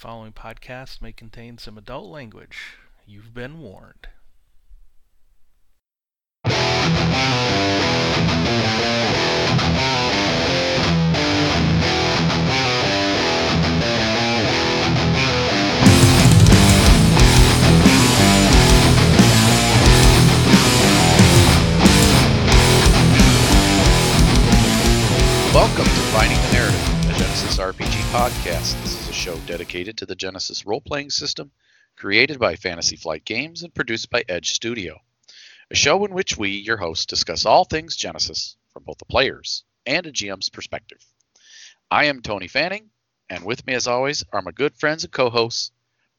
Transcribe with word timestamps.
following 0.00 0.32
podcast 0.32 1.02
may 1.02 1.12
contain 1.12 1.58
some 1.58 1.76
adult 1.76 2.06
language. 2.10 2.78
You've 3.06 3.34
been 3.34 3.58
warned. 3.58 4.08
Dedicated 29.50 29.98
to 29.98 30.06
the 30.06 30.14
Genesys 30.14 30.64
role 30.64 30.80
playing 30.80 31.10
system, 31.10 31.50
created 31.96 32.38
by 32.38 32.54
Fantasy 32.54 32.94
Flight 32.94 33.24
Games 33.24 33.64
and 33.64 33.74
produced 33.74 34.08
by 34.08 34.22
Edge 34.28 34.52
Studio. 34.52 35.00
A 35.72 35.74
show 35.74 36.04
in 36.04 36.14
which 36.14 36.36
we, 36.36 36.50
your 36.50 36.76
hosts, 36.76 37.04
discuss 37.04 37.44
all 37.44 37.64
things 37.64 37.96
Genesys 37.96 38.54
from 38.72 38.84
both 38.84 38.98
the 38.98 39.06
players 39.06 39.64
and 39.84 40.06
a 40.06 40.12
GM's 40.12 40.50
perspective. 40.50 41.04
I 41.90 42.04
am 42.04 42.22
Tony 42.22 42.46
Fanning, 42.46 42.90
and 43.28 43.44
with 43.44 43.66
me, 43.66 43.74
as 43.74 43.88
always, 43.88 44.22
are 44.32 44.40
my 44.40 44.52
good 44.52 44.76
friends 44.76 45.02
and 45.02 45.12
co 45.12 45.30
hosts, 45.30 45.72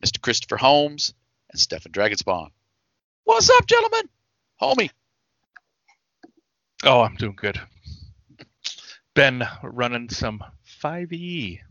Mr. 0.05 0.20
Christopher 0.20 0.58
Holmes 0.58 1.13
and 1.52 1.58
Stefan 1.58 1.94
Dragonspawn. 1.94 2.50
What's 3.23 3.50
up, 3.50 3.66
gentlemen? 3.66 4.09
Homie. 4.61 4.89
Oh, 6.84 7.00
I'm 7.00 7.16
doing 7.16 7.38
good. 7.38 7.61
Been 9.13 9.48
running 9.63 10.09
some 10.09 10.44
5e 10.84 11.61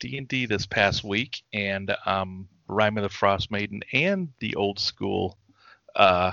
D&D 0.00 0.46
this 0.46 0.66
past 0.66 1.04
week, 1.04 1.42
and 1.52 1.94
um, 2.06 2.48
Rime 2.66 2.96
of 2.96 3.02
the 3.04 3.08
Frost 3.08 3.50
Maiden 3.50 3.82
and 3.92 4.28
the 4.40 4.54
old 4.56 4.78
school 4.80 5.38
uh, 5.94 6.32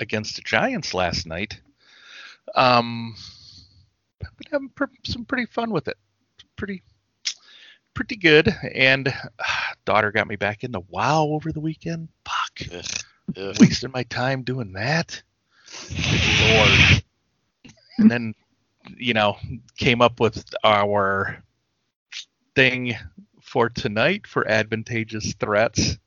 against 0.00 0.36
the 0.36 0.42
Giants 0.42 0.94
last 0.94 1.26
night. 1.26 1.60
Um, 2.54 3.14
I've 4.22 4.36
been 4.36 4.52
having 4.52 4.68
pr- 4.70 4.84
some 5.04 5.24
pretty 5.24 5.46
fun 5.46 5.70
with 5.70 5.88
it. 5.88 5.96
Pretty, 6.56 6.82
pretty 7.94 8.16
good. 8.16 8.54
And 8.74 9.08
uh, 9.08 9.12
daughter 9.84 10.10
got 10.10 10.26
me 10.28 10.36
back 10.36 10.64
into 10.64 10.80
WoW 10.88 11.24
over 11.24 11.52
the 11.52 11.60
weekend. 11.60 12.08
Fuck, 12.24 12.68
Ugh, 12.74 12.84
ugh. 13.36 13.56
wasting 13.60 13.92
my 13.92 14.02
time 14.04 14.42
doing 14.42 14.72
that. 14.72 15.22
Lord. 16.50 17.02
And 17.98 18.10
then, 18.10 18.34
you 18.96 19.14
know, 19.14 19.36
came 19.76 20.00
up 20.00 20.20
with 20.20 20.44
our 20.64 21.42
thing 22.54 22.96
for 23.42 23.68
tonight 23.68 24.26
for 24.26 24.46
advantageous 24.48 25.34
threats. 25.34 25.98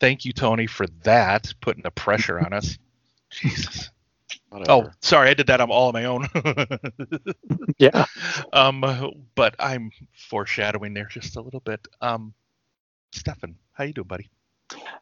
Thank 0.00 0.24
you, 0.24 0.32
Tony, 0.32 0.66
for 0.66 0.86
that, 1.04 1.52
putting 1.60 1.82
the 1.82 1.90
pressure 1.90 2.40
on 2.40 2.52
us. 2.52 2.78
Jesus. 3.30 3.90
Oh, 4.68 4.90
sorry, 5.02 5.30
I 5.30 5.34
did 5.34 5.48
that 5.48 5.60
on 5.60 5.70
all 5.70 5.88
on 5.88 5.94
my 5.94 6.04
own. 6.06 6.28
Yeah. 7.78 8.06
um, 8.52 8.82
but 9.34 9.54
I'm 9.58 9.90
foreshadowing 10.30 10.94
there 10.94 11.06
just 11.06 11.36
a 11.36 11.40
little 11.42 11.60
bit. 11.60 11.86
Um, 12.00 12.34
Stefan, 13.12 13.56
how 13.72 13.84
you 13.84 13.92
doing, 13.92 14.08
buddy? 14.08 14.28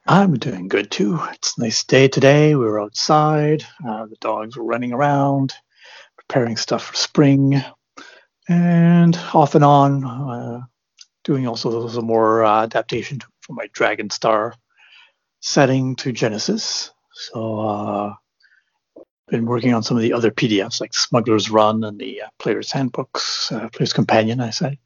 I'm 0.07 0.35
doing 0.35 0.69
good 0.69 0.91
too. 0.91 1.19
It's 1.33 1.59
a 1.59 1.63
nice 1.63 1.85
day 1.85 2.09
today. 2.09 2.55
We 2.57 2.65
were 2.67 2.81
outside. 2.81 3.65
Uh, 3.87 4.07
the 4.07 4.17
dogs 4.21 4.57
were 4.57 4.65
running 4.65 4.93
around, 4.93 5.55
preparing 6.19 6.57
stuff 6.57 6.85
for 6.87 6.95
spring, 6.97 7.63
and 8.49 9.17
off 9.35 9.55
and 9.55 9.65
on, 9.65 10.05
uh, 10.05 10.61
doing 11.27 11.47
also 11.47 11.89
some 11.89 12.07
more 12.07 12.45
uh, 12.45 12.63
adaptation 12.63 13.19
to, 13.19 13.27
for 13.41 13.53
my 13.53 13.67
Dragonstar 13.77 14.53
setting 15.41 15.97
to 15.97 16.13
Genesys. 16.13 16.91
So, 17.13 17.61
uh, 17.61 18.15
been 19.29 19.45
working 19.47 19.75
on 19.75 19.83
some 19.83 19.97
of 19.97 20.05
the 20.05 20.13
other 20.13 20.31
PDFs 20.31 20.81
like 20.81 20.95
Smuggler's 20.95 21.51
Run 21.51 21.83
and 21.83 21.99
the 21.99 22.23
uh, 22.23 22.29
Player's 22.39 22.71
Handbooks, 22.71 23.51
uh, 23.51 23.69
Player's 23.71 23.93
Companion, 23.93 24.41
I 24.41 24.51
say, 24.51 24.79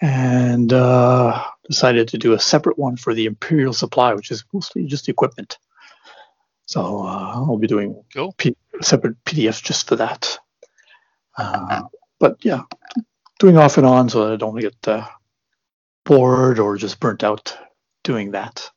and 0.00 0.72
uh, 0.72 1.44
decided 1.68 2.08
to 2.08 2.18
do 2.18 2.32
a 2.32 2.40
separate 2.40 2.78
one 2.78 2.96
for 2.96 3.12
the 3.12 3.26
Imperial 3.26 3.74
Supply, 3.74 4.14
which 4.14 4.30
is 4.30 4.44
mostly 4.54 4.86
just 4.86 5.10
equipment. 5.10 5.58
So 6.64 7.02
uh, 7.02 7.32
I'll 7.34 7.58
be 7.58 7.66
doing 7.66 8.02
Cool. 8.14 8.32
P- 8.38 8.56
separate 8.80 9.22
PDFs 9.24 9.62
just 9.62 9.86
for 9.86 9.96
that. 9.96 10.38
Uh, 11.36 11.82
but 12.18 12.42
yeah, 12.42 12.62
doing 13.38 13.58
off 13.58 13.76
and 13.76 13.86
on 13.86 14.08
so 14.08 14.24
that 14.24 14.32
I 14.32 14.36
don't 14.36 14.58
get 14.58 14.88
uh, 14.88 15.06
bored 16.06 16.58
or 16.58 16.76
just 16.76 17.00
burnt 17.00 17.22
out 17.22 17.56
doing 18.04 18.30
that. 18.30 18.70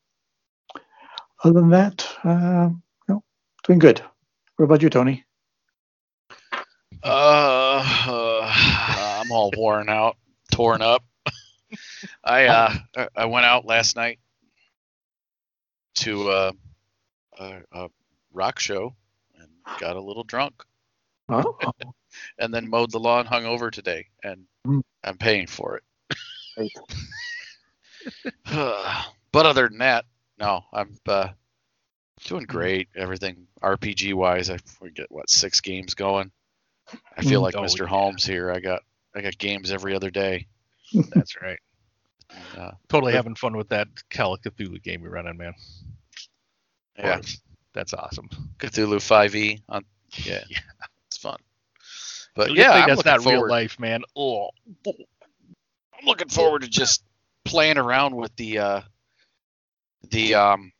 Other 1.43 1.61
than 1.61 1.69
that, 1.69 2.05
uh, 2.25 2.69
no, 3.07 3.23
doing 3.63 3.79
good. 3.79 4.01
What 4.57 4.65
about 4.65 4.81
you, 4.81 4.89
Tony? 4.89 5.23
Uh, 7.01 7.81
uh, 8.07 9.21
I'm 9.21 9.31
all 9.31 9.53
worn 9.55 9.87
out, 9.87 10.17
torn 10.51 10.81
up. 10.81 11.05
I 12.25 12.47
uh, 12.47 12.73
I- 13.15 13.25
went 13.25 13.45
out 13.45 13.65
last 13.65 13.95
night 13.95 14.19
to 15.95 16.29
uh, 16.29 16.51
a, 17.39 17.53
a 17.71 17.89
rock 18.33 18.59
show 18.59 18.95
and 19.39 19.47
got 19.79 19.95
a 19.95 20.01
little 20.01 20.25
drunk, 20.25 20.61
Oh, 21.29 21.57
and 22.39 22.53
then 22.53 22.69
mowed 22.69 22.91
the 22.91 22.99
lawn 22.99 23.25
hungover 23.25 23.71
today, 23.71 24.07
and 24.23 24.45
Mm. 24.67 24.81
I'm 25.05 25.17
paying 25.17 25.47
for 25.47 25.77
it. 25.77 25.83
Right. 26.59 26.71
but 29.31 29.45
other 29.45 29.67
than 29.69 29.79
that, 29.79 30.05
no, 30.39 30.63
I'm 30.73 30.97
uh, 31.07 31.29
doing 32.25 32.45
great. 32.45 32.89
Everything 32.95 33.47
RPG 33.61 34.13
wise, 34.13 34.49
I 34.49 34.57
we 34.81 34.91
get 34.91 35.11
what 35.11 35.29
six 35.29 35.61
games 35.61 35.93
going. 35.93 36.31
I 37.17 37.21
feel 37.21 37.39
Mm. 37.41 37.43
like 37.43 37.55
Oh, 37.55 37.61
Mr. 37.61 37.79
yeah. 37.81 37.85
Holmes 37.87 38.25
here. 38.25 38.51
I 38.51 38.59
got 38.59 38.81
I 39.15 39.21
got 39.21 39.37
games 39.37 39.71
every 39.71 39.95
other 39.95 40.09
day. 40.11 40.47
That's 41.13 41.39
right. 41.41 41.59
Uh, 42.57 42.71
Totally 42.89 43.11
But- 43.11 43.17
having 43.17 43.35
fun 43.35 43.55
with 43.57 43.69
that 43.69 43.87
Call 44.09 44.33
of 44.35 44.41
Cthulhu 44.41 44.81
game 44.83 45.01
you're 45.01 45.11
running, 45.11 45.37
man. 45.37 45.53
Yeah, 46.97 47.15
course. 47.15 47.39
That's 47.73 47.93
awesome. 47.93 48.29
Cthulhu 48.57 48.97
5e 48.99 49.61
on 49.69 49.83
yeah, 50.25 50.43
Yeah. 50.49 50.57
it's 51.07 51.17
fun. 51.17 51.37
But 52.35 52.49
Good 52.49 52.57
yeah, 52.57 52.73
thing 52.73 52.83
I'm 52.83 52.89
that's 52.89 53.05
not 53.05 53.21
forward. 53.23 53.45
real 53.45 53.49
life, 53.49 53.79
man. 53.79 54.03
Oh, 54.15 54.49
I'm 55.99 56.05
looking 56.05 56.29
forward 56.29 56.61
to 56.61 56.67
just 56.69 57.03
playing 57.45 57.77
around 57.77 58.15
with 58.15 58.35
the 58.35 58.59
uh, 58.59 58.81
the 60.09 60.35
um, 60.35 60.71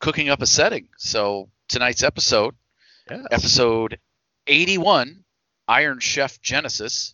cooking 0.00 0.28
up 0.28 0.42
a 0.42 0.46
setting. 0.46 0.88
So 0.98 1.50
tonight's 1.68 2.02
episode, 2.02 2.54
yes. 3.10 3.26
episode 3.30 3.98
81, 4.46 5.24
Iron 5.68 5.98
Chef 6.00 6.40
Genesys, 6.40 7.12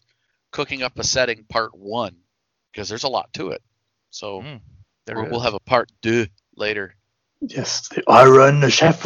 cooking 0.50 0.82
up 0.82 0.98
a 0.98 1.04
setting 1.04 1.44
part 1.48 1.76
one, 1.76 2.16
because 2.72 2.88
there's 2.88 3.04
a 3.04 3.08
lot 3.08 3.32
to 3.34 3.50
it. 3.50 3.62
So 4.10 4.42
Mm, 4.42 4.60
there 5.06 5.16
we'll, 5.22 5.38
is. 5.38 5.42
have 5.44 5.54
a 5.54 5.60
part 5.60 5.90
two 6.02 6.26
later. 6.56 6.94
yes, 7.40 7.88
the 7.88 8.02
Iron 8.08 8.68
Chef. 8.70 9.04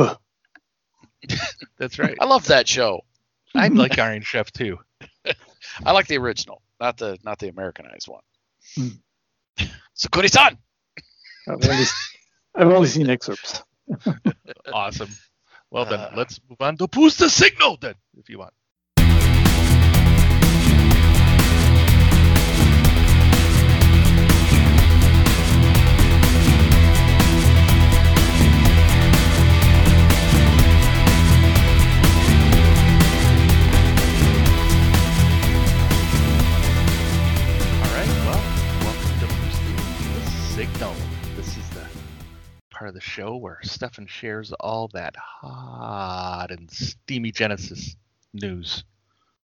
That's 1.78 1.98
right. 1.98 2.16
I 2.20 2.24
love 2.26 2.47
that 2.47 2.68
show. 2.68 3.03
I 3.54 3.68
like 3.68 3.98
Iron 3.98 4.22
Chef 4.22 4.50
too. 4.53 4.78
I 5.84 5.92
like 5.92 6.06
the 6.06 6.18
original, 6.18 6.60
not 6.81 6.97
the 6.98 7.19
not 7.25 7.38
the 7.38 7.48
Americanized 7.48 8.09
one. 8.09 8.22
Hmm. 8.76 8.88
Sakuri-san. 9.97 10.59
I've 11.48 11.64
only, 11.69 11.84
I've 12.54 12.69
only 12.69 12.88
seen 12.88 13.10
excerpts. 13.10 13.62
Awesome. 14.72 15.10
Well 15.70 15.84
then, 15.86 16.00
Uh. 16.00 16.10
let's 16.16 16.41
move 16.48 16.60
on 16.60 16.76
to 16.78 16.88
boost 16.88 17.19
the 17.19 17.31
signal 17.31 17.78
then, 17.81 17.94
if 18.19 18.28
you 18.28 18.38
want. 18.38 18.54
Part 42.76 42.88
of 42.90 42.94
the 42.94 43.00
show 43.00 43.36
where 43.36 43.58
Stefan 43.62 44.06
shares 44.06 44.52
all 44.52 44.88
that 44.88 45.16
hot 45.16 46.48
and 46.50 46.70
steamy 46.70 47.32
Genesys 47.32 47.96
news, 48.34 48.84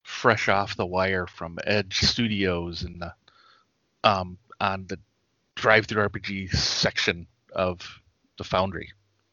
fresh 0.04 0.48
off 0.48 0.76
the 0.76 0.86
wire 0.86 1.26
from 1.26 1.58
Edge 1.64 1.98
Studios 1.98 2.84
and 2.84 3.02
the 3.02 3.12
um 4.04 4.38
on 4.60 4.86
the 4.86 5.00
drive-through 5.56 6.08
RPG 6.08 6.54
section 6.54 7.26
of 7.52 8.00
the 8.38 8.44
Foundry. 8.44 8.92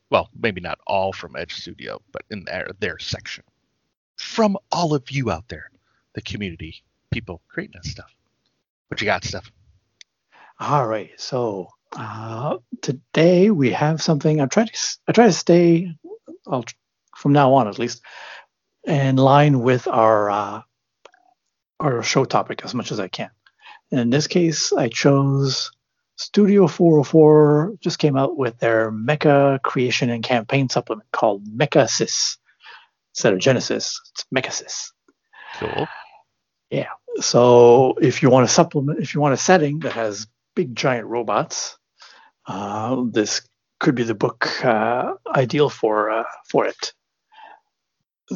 Well, 0.09 0.27
maybe 0.35 0.59
not 0.59 0.79
all 0.87 1.13
from 1.13 1.35
Edge 1.35 1.53
Studio, 1.53 2.01
but 2.11 2.23
in 2.31 2.45
their 2.45 2.71
their 2.79 2.97
section. 2.97 3.43
From 4.15 4.57
all 4.71 4.95
of 4.95 5.11
you 5.11 5.29
out 5.29 5.49
there, 5.49 5.69
the 6.13 6.21
community, 6.23 6.81
people 7.11 7.41
creating 7.47 7.79
this 7.83 7.91
stuff. 7.91 8.11
What 8.87 8.99
you 9.01 9.05
got, 9.05 9.23
Steph? 9.23 9.51
All 10.59 10.87
right. 10.87 11.11
So 11.17 11.69
uh, 11.97 12.57
today 12.81 13.49
we 13.49 13.71
have 13.71 14.01
something. 14.01 14.41
I 14.41 14.45
try 14.47 14.65
to 14.65 14.97
I 15.07 15.11
try 15.11 15.25
to 15.25 15.33
stay, 15.33 15.93
I'll, 16.47 16.65
from 17.15 17.33
now 17.33 17.53
on 17.53 17.67
at 17.67 17.79
least, 17.79 18.01
in 18.83 19.15
line 19.15 19.61
with 19.61 19.87
our 19.87 20.29
uh, 20.29 20.61
our 21.79 22.03
show 22.03 22.25
topic 22.25 22.61
as 22.63 22.73
much 22.73 22.91
as 22.91 22.99
I 22.99 23.07
can. 23.07 23.29
And 23.91 23.99
in 23.99 24.09
this 24.09 24.27
case, 24.27 24.73
I 24.73 24.89
chose 24.89 25.71
Studio 26.15 26.67
404. 26.67 27.75
Just 27.79 27.99
came 27.99 28.17
out 28.17 28.37
with 28.37 28.57
their 28.59 28.91
Mecha 28.91 29.61
Creation 29.61 30.09
and 30.09 30.23
Campaign 30.23 30.69
supplement 30.69 31.11
called 31.11 31.45
Mecha 31.45 31.85
Sys 31.85 32.37
instead 33.11 33.33
of 33.33 33.39
Genesys. 33.39 33.95
It's 34.11 34.25
Mecha 34.33 34.49
Sys. 34.49 34.91
Cool. 35.57 35.87
Yeah. 36.69 36.89
So 37.19 37.95
if 38.01 38.23
you 38.23 38.29
want 38.29 38.45
a 38.45 38.49
supplement, 38.49 38.99
if 38.99 39.13
you 39.13 39.21
want 39.21 39.35
a 39.35 39.37
setting 39.37 39.79
that 39.79 39.93
has 39.93 40.27
big 40.55 40.75
giant 40.75 41.07
robots, 41.07 41.77
uh, 42.47 43.03
this 43.11 43.41
could 43.79 43.95
be 43.95 44.03
the 44.03 44.15
book 44.15 44.63
uh, 44.63 45.13
ideal 45.27 45.69
for 45.69 46.09
uh, 46.09 46.23
for 46.49 46.65
it. 46.65 46.93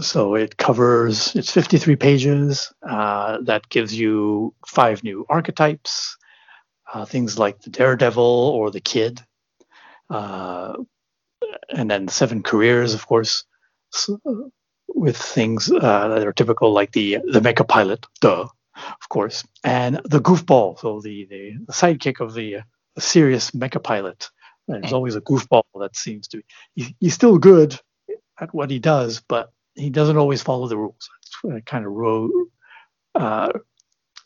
So 0.01 0.35
it 0.35 0.57
covers 0.57 1.35
it's 1.35 1.51
53 1.51 1.95
pages. 1.95 2.73
Uh, 2.87 3.39
that 3.43 3.69
gives 3.69 3.97
you 3.97 4.53
five 4.65 5.03
new 5.03 5.25
archetypes, 5.29 6.17
uh, 6.93 7.05
things 7.05 7.39
like 7.39 7.61
the 7.61 7.69
Daredevil 7.69 8.23
or 8.23 8.71
the 8.71 8.81
Kid, 8.81 9.21
uh, 10.09 10.73
and 11.69 11.89
then 11.89 12.07
seven 12.07 12.43
careers, 12.43 12.93
of 12.93 13.07
course, 13.07 13.45
so, 13.91 14.19
with 14.87 15.17
things 15.17 15.67
that 15.67 16.27
are 16.27 16.33
typical 16.33 16.73
like 16.73 16.91
the 16.91 17.19
the 17.31 17.39
Mecha 17.39 17.67
Pilot, 17.67 18.05
duh, 18.19 18.47
of 18.75 19.09
course, 19.09 19.43
and 19.63 20.01
the 20.05 20.19
goofball, 20.19 20.79
so 20.79 21.01
the, 21.01 21.25
the, 21.29 21.53
the 21.65 21.73
sidekick 21.73 22.19
of 22.19 22.33
the, 22.33 22.57
the 22.97 23.01
serious 23.01 23.51
mecha 23.51 23.81
pilot. 23.81 24.27
There's 24.67 24.91
always 24.91 25.15
a 25.15 25.21
goofball 25.21 25.61
that 25.79 25.95
seems 25.95 26.27
to 26.29 26.37
be. 26.37 26.43
He's, 26.75 26.93
he's 26.99 27.13
still 27.13 27.37
good 27.37 27.79
at 28.41 28.53
what 28.55 28.71
he 28.71 28.79
does, 28.79 29.21
but 29.29 29.53
he 29.75 29.91
doesn't 29.91 30.17
always 30.17 30.41
follow 30.41 30.67
the 30.67 30.77
rules. 30.77 31.07
That's 31.43 31.63
kind 31.65 31.85
of 31.85 32.31
uh, 33.13 33.53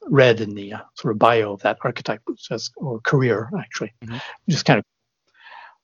read 0.08 0.40
in 0.40 0.56
the 0.56 0.74
uh, 0.74 0.80
sort 0.96 1.12
of 1.12 1.20
bio 1.20 1.52
of 1.52 1.62
that 1.64 1.80
archetype, 1.84 2.22
says, 2.38 2.72
or 2.78 3.02
career 3.02 3.50
actually, 3.60 3.94
mm-hmm. 4.04 4.18
is 4.48 4.64
kind 4.64 4.80
of. 4.80 4.86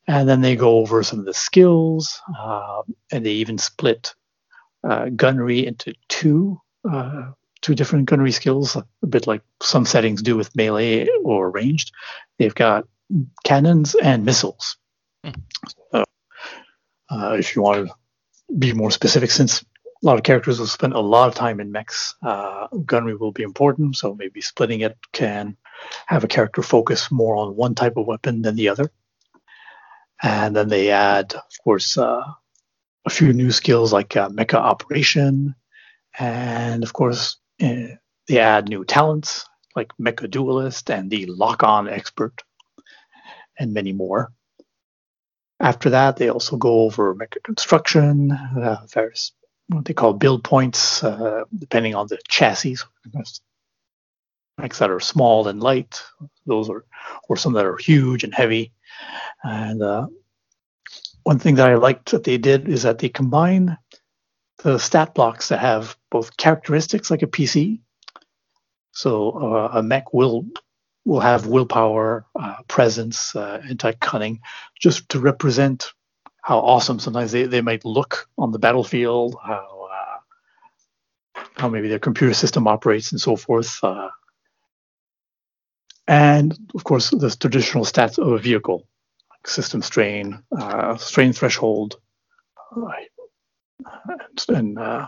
And 0.08 0.30
then 0.30 0.40
they 0.40 0.56
go 0.56 0.78
over 0.78 1.04
some 1.04 1.20
of 1.20 1.26
the 1.26 1.34
skills, 1.34 2.22
uh, 2.40 2.84
and 3.12 3.26
they 3.26 3.32
even 3.32 3.58
split 3.58 4.16
uh, 4.86 5.10
gunnery 5.10 5.68
into 5.68 5.94
two 6.08 6.62
uh, 6.90 7.32
two 7.68 7.76
different 7.76 8.06
gunnery 8.06 8.32
skills, 8.32 8.78
a 8.78 8.86
bit 9.06 9.28
like 9.28 9.42
some 9.62 9.86
settings 9.86 10.22
do 10.22 10.38
with 10.38 10.56
melee 10.56 11.06
or 11.26 11.52
ranged. 11.52 11.92
They've 12.40 12.56
got 12.56 12.86
cannons 13.44 13.94
and 13.94 14.24
missiles. 14.24 14.78
So, 15.92 16.06
uh, 17.10 17.36
if 17.38 17.58
you 17.58 17.62
want 17.62 17.90
to 17.90 17.94
be 18.58 18.72
more 18.72 18.90
specific, 18.90 19.32
since 19.32 19.62
a 19.62 19.66
lot 20.06 20.18
of 20.18 20.24
characters 20.24 20.60
will 20.60 20.68
spend 20.68 20.94
a 20.94 21.02
lot 21.02 21.28
of 21.28 21.36
time 21.36 21.60
in 21.60 21.74
mechs, 21.74 22.16
uh, 22.22 22.68
gunnery 22.86 23.16
will 23.16 23.34
be 23.34 23.44
important. 23.44 23.98
So 23.98 24.16
maybe 24.16 24.40
splitting 24.40 24.80
it 24.80 24.98
can 25.12 25.58
have 26.06 26.24
a 26.24 26.30
character 26.30 26.62
focus 26.62 27.12
more 27.12 27.36
on 27.36 27.58
one 27.58 27.76
type 27.76 27.98
of 27.98 28.08
weapon 28.08 28.44
than 28.44 28.56
the 28.56 28.70
other. 28.70 28.90
And 30.24 30.56
then 30.56 30.70
they 30.70 30.92
add, 30.92 31.34
of 31.34 31.64
course, 31.66 31.98
uh, 31.98 32.24
a 33.06 33.10
few 33.10 33.34
new 33.34 33.52
skills 33.52 33.92
like 33.92 34.16
uh, 34.16 34.30
mecha 34.30 34.56
operation, 34.56 35.54
and 36.18 36.84
of 36.84 36.94
course 36.94 37.38
they 37.60 38.40
add 38.40 38.70
new 38.70 38.86
talents 38.86 39.46
like 39.76 39.92
Mecha 40.00 40.30
Duelist 40.30 40.90
and 40.90 41.10
the 41.10 41.26
Lock 41.28 41.64
On 41.64 41.88
Expert, 41.88 42.44
and 43.60 43.74
many 43.74 43.94
more. 43.94 44.32
After 45.60 45.90
that, 45.92 46.18
they 46.18 46.30
also 46.30 46.58
go 46.58 46.82
over 46.82 47.16
mecha 47.16 47.42
construction, 47.44 48.32
uh, 48.32 48.86
various 48.90 49.32
what 49.70 49.86
they 49.86 49.94
call 49.94 50.14
build 50.14 50.44
points, 50.44 51.04
uh, 51.04 51.44
depending 51.58 51.96
on 51.96 52.08
the 52.08 52.20
chassis. 52.28 52.78
Mechs 54.58 54.80
that 54.80 54.90
are 54.90 55.00
small 55.00 55.48
and 55.48 55.62
light, 55.62 56.02
those 56.46 56.70
are, 56.70 56.86
or 57.28 57.38
some 57.38 57.54
that 57.54 57.66
are 57.66 57.78
huge 57.78 58.24
and 58.24 58.34
heavy. 58.34 58.72
And 59.44 59.82
uh, 59.84 60.08
one 61.24 61.40
thing 61.40 61.56
that 61.56 61.70
I 61.70 61.76
liked 61.76 62.12
that 62.12 62.24
they 62.24 62.38
did 62.38 62.70
is 62.70 62.84
that 62.84 63.00
they 63.00 63.10
combine 63.10 63.78
the 64.64 64.78
stat 64.78 65.14
blocks 65.14 65.50
that 65.50 65.60
have 65.60 65.97
both 66.10 66.38
characteristics 66.38 67.12
like 67.12 67.22
a 67.22 67.28
PC. 67.28 67.80
So 68.92 69.32
uh, 69.32 69.70
a 69.74 69.84
mech 69.84 70.14
will 70.14 70.46
will 71.06 71.20
have 71.22 71.48
willpower, 71.48 72.26
uh, 72.36 72.58
presence, 72.68 73.34
uh, 73.36 73.62
anti 73.70 73.94
cunning, 73.94 74.42
just 74.80 75.08
to 75.10 75.20
represent 75.20 75.94
how 76.42 76.60
awesome 76.60 77.00
sometimes 77.00 77.32
they, 77.32 77.44
they 77.44 77.62
might 77.62 77.86
look 77.86 78.28
on 78.38 78.52
the 78.52 78.60
battlefield, 78.60 79.36
how 79.44 79.90
uh, 79.92 81.42
how 81.56 81.70
maybe 81.70 81.88
their 81.88 82.00
computer 82.00 82.34
system 82.34 82.68
operates, 82.68 83.12
and 83.12 83.22
so 83.22 83.36
forth. 83.36 83.80
Uh. 83.84 84.10
and 86.08 86.58
of 86.76 86.84
course, 86.84 87.10
the 87.10 87.30
traditional 87.30 87.86
stats 87.86 88.18
of 88.18 88.28
a 88.28 88.38
vehicle, 88.38 88.88
like 89.30 89.48
system 89.48 89.82
strain, 89.82 90.44
uh, 90.58 90.98
strain 90.98 91.32
threshold, 91.34 92.00
and 94.50 94.80
uh, 94.80 95.08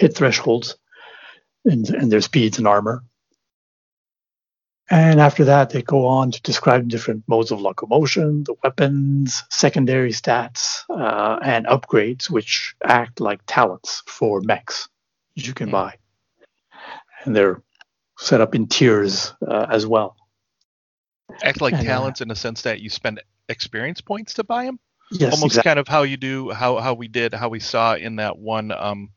hit 0.00 0.16
thresholds 0.16 0.76
and, 1.64 1.88
and 1.90 2.10
their 2.10 2.22
speeds 2.22 2.58
and 2.58 2.66
armor. 2.66 3.04
And 4.88 5.20
after 5.20 5.44
that, 5.44 5.70
they 5.70 5.82
go 5.82 6.06
on 6.06 6.32
to 6.32 6.42
describe 6.42 6.88
different 6.88 7.22
modes 7.28 7.52
of 7.52 7.60
locomotion, 7.60 8.42
the 8.42 8.54
weapons, 8.64 9.44
secondary 9.50 10.10
stats, 10.10 10.82
uh, 10.90 11.38
and 11.44 11.66
upgrades, 11.66 12.28
which 12.28 12.74
act 12.82 13.20
like 13.20 13.40
talents 13.46 14.02
for 14.06 14.40
mechs 14.40 14.88
that 15.36 15.46
you 15.46 15.54
can 15.54 15.68
mm. 15.68 15.72
buy. 15.72 15.94
And 17.24 17.36
they're 17.36 17.62
set 18.18 18.40
up 18.40 18.54
in 18.54 18.66
tiers 18.66 19.32
uh, 19.46 19.66
as 19.70 19.86
well. 19.86 20.16
Act 21.44 21.60
like 21.60 21.74
and, 21.74 21.82
uh, 21.82 21.84
talents 21.84 22.20
uh, 22.20 22.24
in 22.24 22.28
the 22.28 22.34
sense 22.34 22.62
that 22.62 22.80
you 22.80 22.90
spend 22.90 23.22
experience 23.48 24.00
points 24.00 24.34
to 24.34 24.44
buy 24.44 24.64
them? 24.64 24.80
Yes, 25.12 25.34
almost 25.34 25.52
exactly. 25.52 25.68
kind 25.68 25.78
of 25.78 25.88
how 25.88 26.02
you 26.02 26.16
do 26.16 26.50
how 26.50 26.78
how 26.78 26.94
we 26.94 27.08
did 27.08 27.34
how 27.34 27.48
we 27.48 27.58
saw 27.58 27.94
in 27.94 28.16
that 28.16 28.38
one 28.38 28.70
um, 28.70 29.10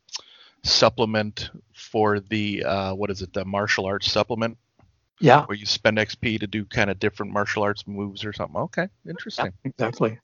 supplement 0.63 1.51
for 1.74 2.19
the 2.19 2.63
uh, 2.63 2.94
what 2.94 3.10
is 3.10 3.21
it 3.21 3.33
the 3.33 3.45
martial 3.45 3.86
arts 3.86 4.12
supplement? 4.12 4.57
Yeah. 5.19 5.45
Where 5.45 5.57
you 5.57 5.65
spend 5.65 5.98
xp 5.98 6.39
to 6.39 6.48
do 6.48 6.65
kind 6.65 6.89
of 6.89 7.00
different 7.00 7.31
martial 7.31 7.63
arts 7.63 7.88
moves 7.88 8.25
or 8.25 8.33
something? 8.33 8.57
Okay 8.62 8.87
interesting. 9.07 9.45
Yeah, 9.45 9.71
exactly. 9.71 10.19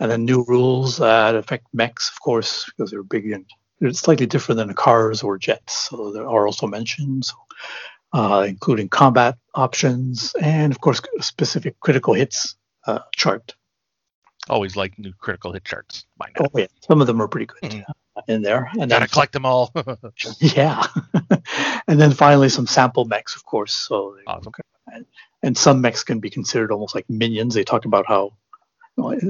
And 0.00 0.10
then 0.10 0.24
new 0.24 0.44
rules 0.44 0.98
that 0.98 1.34
affect 1.34 1.66
mechs 1.72 2.10
of 2.10 2.20
course 2.20 2.66
because 2.66 2.90
they're 2.90 3.02
big 3.02 3.30
and 3.32 3.46
they're 3.80 3.92
slightly 3.92 4.26
different 4.26 4.58
than 4.58 4.72
cars 4.74 5.22
or 5.22 5.38
jets 5.38 5.88
so 5.88 6.12
there 6.12 6.28
are 6.28 6.46
also 6.46 6.66
mentions 6.66 7.32
uh, 8.12 8.44
including 8.48 8.88
combat 8.88 9.36
options 9.54 10.34
and 10.40 10.72
of 10.72 10.80
course 10.80 11.00
specific 11.20 11.78
critical 11.80 12.14
hits 12.14 12.56
uh, 12.86 13.00
chart. 13.14 13.54
Always 14.48 14.76
like 14.76 14.98
new 14.98 15.12
critical 15.18 15.52
hit 15.52 15.64
charts. 15.64 16.06
Oh 16.40 16.48
yeah, 16.54 16.66
some 16.80 17.00
of 17.00 17.06
them 17.06 17.20
are 17.20 17.28
pretty 17.28 17.46
good. 17.46 17.70
Mm-hmm. 17.70 17.92
In 18.26 18.42
there. 18.42 18.68
And 18.72 18.90
gotta 18.90 19.00
then, 19.00 19.08
collect 19.08 19.32
them 19.32 19.46
all. 19.46 19.72
yeah, 20.40 20.86
and 21.88 22.00
then 22.00 22.12
finally 22.12 22.48
some 22.48 22.66
sample 22.66 23.04
mechs, 23.04 23.36
of 23.36 23.44
course. 23.44 23.72
So 23.72 24.16
awesome. 24.26 24.52
and, 24.92 25.06
and 25.42 25.56
some 25.56 25.80
mechs 25.80 26.02
can 26.02 26.20
be 26.20 26.30
considered 26.30 26.72
almost 26.72 26.94
like 26.94 27.08
minions. 27.08 27.54
They 27.54 27.64
talk 27.64 27.84
about 27.84 28.06
how, 28.06 28.32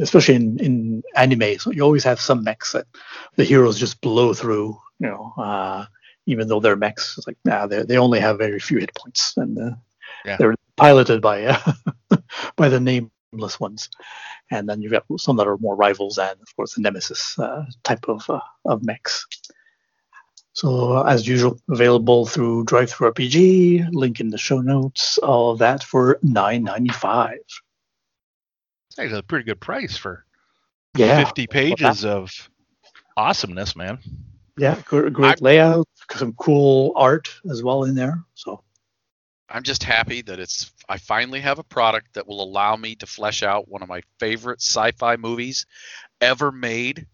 especially 0.01 0.37
in 0.37 0.59
in 0.59 1.03
anime, 1.17 1.59
so 1.59 1.71
you 1.71 1.83
always 1.83 2.05
have 2.05 2.21
some 2.21 2.45
mechs 2.45 2.73
that 2.73 2.87
the 3.37 3.45
heroes 3.45 3.79
just 3.79 4.01
blow 4.01 4.35
through. 4.35 4.79
You 5.01 5.09
know, 5.09 5.35
uh, 5.37 5.87
even 6.27 6.49
though 6.49 6.61
they're 6.61 6.77
mechs, 6.77 7.17
it's 7.19 7.27
like 7.27 7.39
nah, 7.45 7.67
they 7.67 7.83
they 7.83 7.99
only 7.99 8.21
have 8.21 8.39
very 8.39 8.61
few 8.61 8.79
hit 8.79 8.95
points, 8.95 9.37
and 9.37 9.59
uh, 9.59 9.71
yeah. 10.25 10.37
they're 10.37 10.55
piloted 10.77 11.21
by 11.21 11.45
uh, 11.45 11.73
by 12.57 12.69
the 12.69 12.81
nameless 13.33 13.61
ones. 13.61 13.89
And 14.51 14.69
then 14.69 14.81
you've 14.81 14.93
got 14.93 15.05
some 15.19 15.37
that 15.37 15.47
are 15.47 15.59
more 15.59 15.77
rivals 15.77 16.19
and 16.19 16.41
of 16.41 16.57
course 16.57 16.75
the 16.75 16.83
nemesis 16.83 17.39
uh, 17.39 17.65
type 17.85 18.09
of 18.09 18.29
uh, 18.29 18.41
of 18.65 18.85
mechs. 18.85 19.27
So 20.53 20.99
uh, 20.99 21.03
as 21.05 21.27
usual 21.27 21.59
available 21.71 22.27
through 22.27 22.65
Drive 22.65 22.91
Through 22.91 23.13
RPG. 23.13 23.89
link 23.93 24.21
in 24.21 24.31
the 24.31 24.39
show 24.39 24.61
notes 24.61 25.19
all 25.19 25.53
of 25.53 25.59
that 25.59 25.83
for 25.83 26.19
9.95 26.25 27.37
that's 28.97 29.13
a 29.13 29.23
pretty 29.23 29.45
good 29.45 29.61
price 29.61 29.97
for 29.97 30.25
yeah. 30.97 31.23
50 31.25 31.47
pages 31.47 32.05
of 32.05 32.51
awesomeness 33.17 33.77
man. 33.77 33.99
Yeah 34.57 34.81
great 34.85 35.23
I, 35.23 35.35
layout 35.41 35.89
some 36.17 36.33
cool 36.33 36.93
art 36.97 37.29
as 37.51 37.63
well 37.63 37.85
in 37.85 37.95
there 37.95 38.25
so. 38.35 38.63
I'm 39.51 39.63
just 39.63 39.83
happy 39.83 40.21
that 40.23 40.39
it's 40.39 40.73
I 40.89 40.99
finally 40.99 41.41
have 41.41 41.59
a 41.59 41.65
product 41.65 42.15
that 42.15 42.27
will 42.27 42.43
allow 42.43 42.77
me 42.77 42.95
to 42.97 43.07
flesh 43.07 43.43
out 43.43 43.69
one 43.69 43.83
of 43.83 43.89
my 43.89 44.03
favorite 44.19 44.61
sci-fi 44.61 45.17
movies 45.17 45.67
ever 46.21 46.51
made 46.51 47.07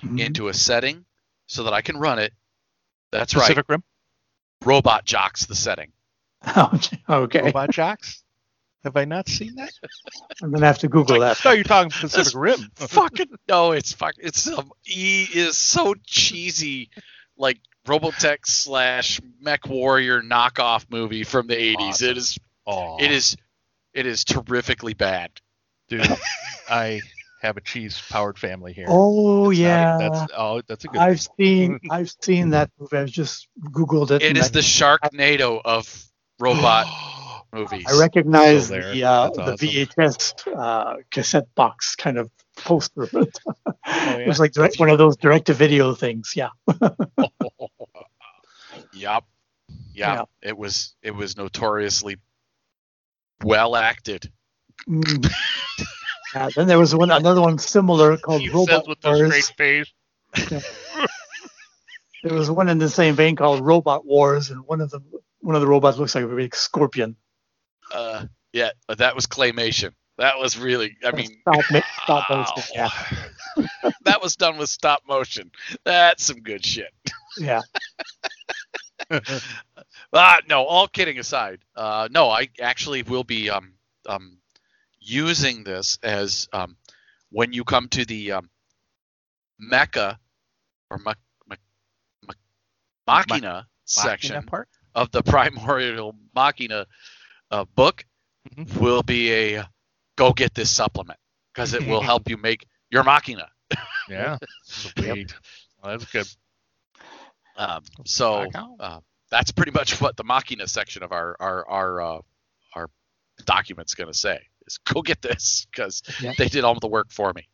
mm-hmm. 0.00 0.18
into 0.18 0.48
a 0.48 0.54
setting 0.54 1.04
so 1.46 1.64
that 1.64 1.72
I 1.72 1.80
can 1.80 1.96
run 1.96 2.18
it. 2.18 2.32
That's 3.12 3.32
Pacific 3.32 3.64
right. 3.68 3.76
Rim. 3.76 3.84
Robot 4.64 5.04
Jox 5.04 5.46
the 5.46 5.54
setting. 5.54 5.92
Oh, 6.46 6.78
okay. 7.08 7.42
Robot 7.42 7.70
Jox? 7.70 8.22
Have 8.82 8.96
I 8.96 9.06
not 9.06 9.28
seen 9.28 9.54
that? 9.54 9.72
I'm 10.42 10.52
gonna 10.52 10.66
have 10.66 10.80
to 10.80 10.88
Google 10.88 11.20
that. 11.20 11.40
No, 11.44 11.52
you're 11.52 11.64
talking 11.64 11.90
Pacific 11.90 12.34
Rim. 12.34 12.70
fucking 12.76 13.28
no, 13.48 13.72
it's 13.72 13.92
fuck. 13.92 14.14
It's 14.18 14.42
some 14.42 14.70
E 14.86 15.26
is 15.32 15.56
so 15.56 15.94
cheesy, 16.06 16.90
like 17.38 17.58
Robotech 17.86 18.40
slash 18.44 19.20
Mech 19.40 19.66
Warrior 19.66 20.20
knockoff 20.20 20.84
movie 20.90 21.24
from 21.24 21.46
the 21.46 21.54
80s. 21.54 21.76
Awesome. 21.78 22.08
It 22.10 22.16
is 22.18 22.38
Oh, 22.66 22.96
it 23.00 23.10
is 23.10 23.36
it 23.92 24.06
is 24.06 24.24
terrifically 24.24 24.94
bad. 24.94 25.30
dude. 25.88 26.06
I 26.68 27.00
have 27.42 27.56
a 27.58 27.60
cheese 27.60 28.00
powered 28.10 28.38
family 28.38 28.72
here. 28.72 28.86
Oh 28.88 29.50
That's 29.52 29.58
not- 29.58 29.62
yeah, 29.62 29.98
that's 29.98 30.32
oh, 30.36 30.62
that's 30.66 30.84
a 30.84 30.88
good. 30.88 31.00
I've 31.00 31.20
seen 31.38 31.78
I've 31.90 32.10
seen 32.22 32.50
that 32.50 32.70
movie. 32.78 32.96
I've 32.96 33.08
just 33.10 33.48
Googled 33.60 34.10
it. 34.10 34.22
It 34.22 34.22
is 34.22 34.28
and 34.28 34.38
is 34.38 34.46
I- 34.46 34.48
the 34.48 34.60
Sharknado 34.60 35.60
of 35.64 36.04
robot 36.40 36.86
movies. 37.52 37.84
I 37.86 37.98
recognize 38.00 38.66
Still 38.66 38.80
there. 38.80 38.92
the 38.94 39.04
uh, 39.04 39.28
the 39.30 39.42
awesome. 39.42 39.56
VHS 39.68 40.56
uh, 40.58 40.96
cassette 41.10 41.54
box 41.54 41.94
kind 41.96 42.16
of 42.18 42.30
poster. 42.56 43.02
it. 43.12 43.38
Oh, 43.66 43.72
yeah? 43.86 44.16
It 44.16 44.26
was 44.26 44.40
like 44.40 44.52
direct, 44.52 44.78
one 44.80 44.88
of 44.88 44.96
those 44.98 45.16
direct 45.18 45.46
to 45.46 45.54
video 45.54 45.94
things. 45.94 46.32
Yeah. 46.34 46.48
Yep. 48.92 49.24
Yeah, 49.92 50.14
Yeah. 50.14 50.24
it 50.42 50.56
was 50.56 50.94
it 51.02 51.10
was 51.12 51.36
notoriously 51.36 52.16
well 53.44 53.76
acted. 53.76 54.30
Mm. 54.88 55.30
Yeah, 56.34 56.48
then 56.56 56.66
there 56.66 56.80
was 56.80 56.92
one 56.92 57.12
another 57.12 57.40
one 57.40 57.58
similar 57.58 58.16
called 58.16 58.40
He 58.40 58.48
says 58.48 58.54
Robot 58.54 58.88
Wars. 59.04 59.50
face. 59.50 59.92
There 62.24 62.34
was 62.34 62.50
one 62.50 62.68
in 62.68 62.78
the 62.78 62.88
same 62.88 63.14
vein 63.14 63.36
called 63.36 63.60
Robot 63.60 64.04
Wars, 64.04 64.50
and 64.50 64.66
one 64.66 64.80
of 64.80 64.90
the 64.90 65.00
one 65.40 65.54
of 65.54 65.60
the 65.60 65.68
robots 65.68 65.96
looks 65.98 66.14
like 66.14 66.24
a 66.24 66.28
big 66.28 66.56
scorpion. 66.56 67.16
Uh, 67.92 68.26
yeah, 68.52 68.70
but 68.88 68.98
that 68.98 69.14
was 69.14 69.26
claymation. 69.26 69.92
That 70.16 70.38
was 70.38 70.58
really, 70.58 70.96
I 71.04 71.12
mean, 71.12 71.36
stop, 71.42 71.84
stop 72.02 72.30
motion. 72.30 72.62
Yeah, 72.74 72.88
that 74.04 74.22
was 74.22 74.36
done 74.36 74.56
with 74.56 74.70
stop 74.70 75.02
motion. 75.06 75.50
That's 75.84 76.24
some 76.24 76.40
good 76.40 76.64
shit. 76.64 76.92
yeah. 77.38 77.60
Ah, 80.14 80.40
no, 80.48 80.64
all 80.64 80.88
kidding 80.88 81.18
aside, 81.18 81.60
uh, 81.76 82.08
no, 82.10 82.30
I 82.30 82.48
actually 82.60 83.02
will 83.02 83.24
be 83.24 83.50
um, 83.50 83.74
um, 84.06 84.38
using 85.00 85.64
this 85.64 85.98
as 86.02 86.48
um, 86.52 86.76
when 87.30 87.52
you 87.52 87.64
come 87.64 87.88
to 87.90 88.04
the 88.06 88.32
um, 88.32 88.50
Mecca 89.58 90.20
or 90.90 90.98
Ma- 90.98 91.14
Ma- 91.46 91.56
Ma- 92.26 92.34
Machina 93.06 93.68
section 93.84 94.36
Machina 94.36 94.42
part. 94.42 94.68
of 94.94 95.10
the 95.12 95.22
Primordial 95.24 96.14
Machina 96.34 96.86
uh, 97.50 97.64
book 97.74 98.04
Mhm. 98.50 98.66
will 98.80 99.02
be 99.02 99.32
a 99.32 99.68
go 100.16 100.32
get 100.32 100.54
this 100.54 100.70
supplement 100.70 101.18
because 101.52 101.74
it 101.74 101.84
will 101.84 102.02
help 102.02 102.28
you 102.30 102.36
make 102.36 102.66
your 102.90 103.04
Machina. 103.04 103.48
Yeah. 104.06 104.38
Sweet. 104.62 105.34
Well, 105.82 105.92
that's 105.92 106.06
good. 106.06 106.28
Um, 107.56 107.84
so 108.04 108.54
uh, 108.78 109.00
that's 109.34 109.50
pretty 109.52 109.72
much 109.72 110.00
what 110.02 110.16
the 110.16 110.24
Machina 110.24 110.66
section 110.68 111.02
of 111.02 111.12
our 111.12 111.36
our 111.40 111.68
our 111.68 112.00
uh, 112.00 112.18
our 112.76 112.90
document's 113.44 113.94
going 113.94 114.10
to 114.12 114.16
say 114.18 114.38
is 114.66 114.78
go 114.78 115.02
get 115.02 115.20
this 115.22 115.66
because 115.70 116.02
Yeah. 116.22 116.32
they 116.38 116.48
did 116.48 116.64
all 116.64 116.78
the 116.78 116.86
work 116.88 117.10
for 117.10 117.32
me. 117.34 117.48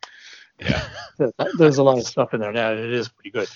Yeah, 0.61 0.87
There's- 1.19 1.33
There's 1.59 1.79
a 1.79 1.83
lot 1.83 1.99
of 1.99 2.07
stuff 2.07 2.35
in 2.35 2.41
there. 2.41 2.55
Yeah, 2.55 2.71
it 2.73 2.93
is 2.93 3.09
pretty 3.09 3.31
good. 3.31 3.49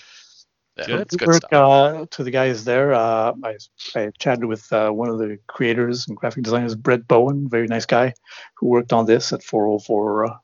yeah 0.77 0.85
Good. 0.87 0.99
it's 1.01 1.15
good 1.15 1.27
work 1.27 1.43
stuff. 1.45 1.51
uh, 1.53 2.05
to 2.09 2.23
the 2.23 2.31
guys 2.31 2.65
there. 2.65 2.93
Uh, 2.95 3.33
I, 3.43 3.57
I 3.95 4.09
chatted 4.17 4.45
with 4.45 4.73
uh, 4.73 4.89
one 4.89 5.09
of 5.09 5.19
the 5.19 5.37
creators 5.47 6.07
and 6.07 6.17
graphic 6.17 6.43
designers, 6.43 6.73
Brett 6.75 7.07
Bowen, 7.07 7.47
very 7.47 7.67
nice 7.67 7.85
guy, 7.85 8.13
who 8.57 8.67
worked 8.69 8.91
on 8.91 9.05
this 9.05 9.31
at 9.33 9.43
404 9.43 10.25
uh, 10.25 10.37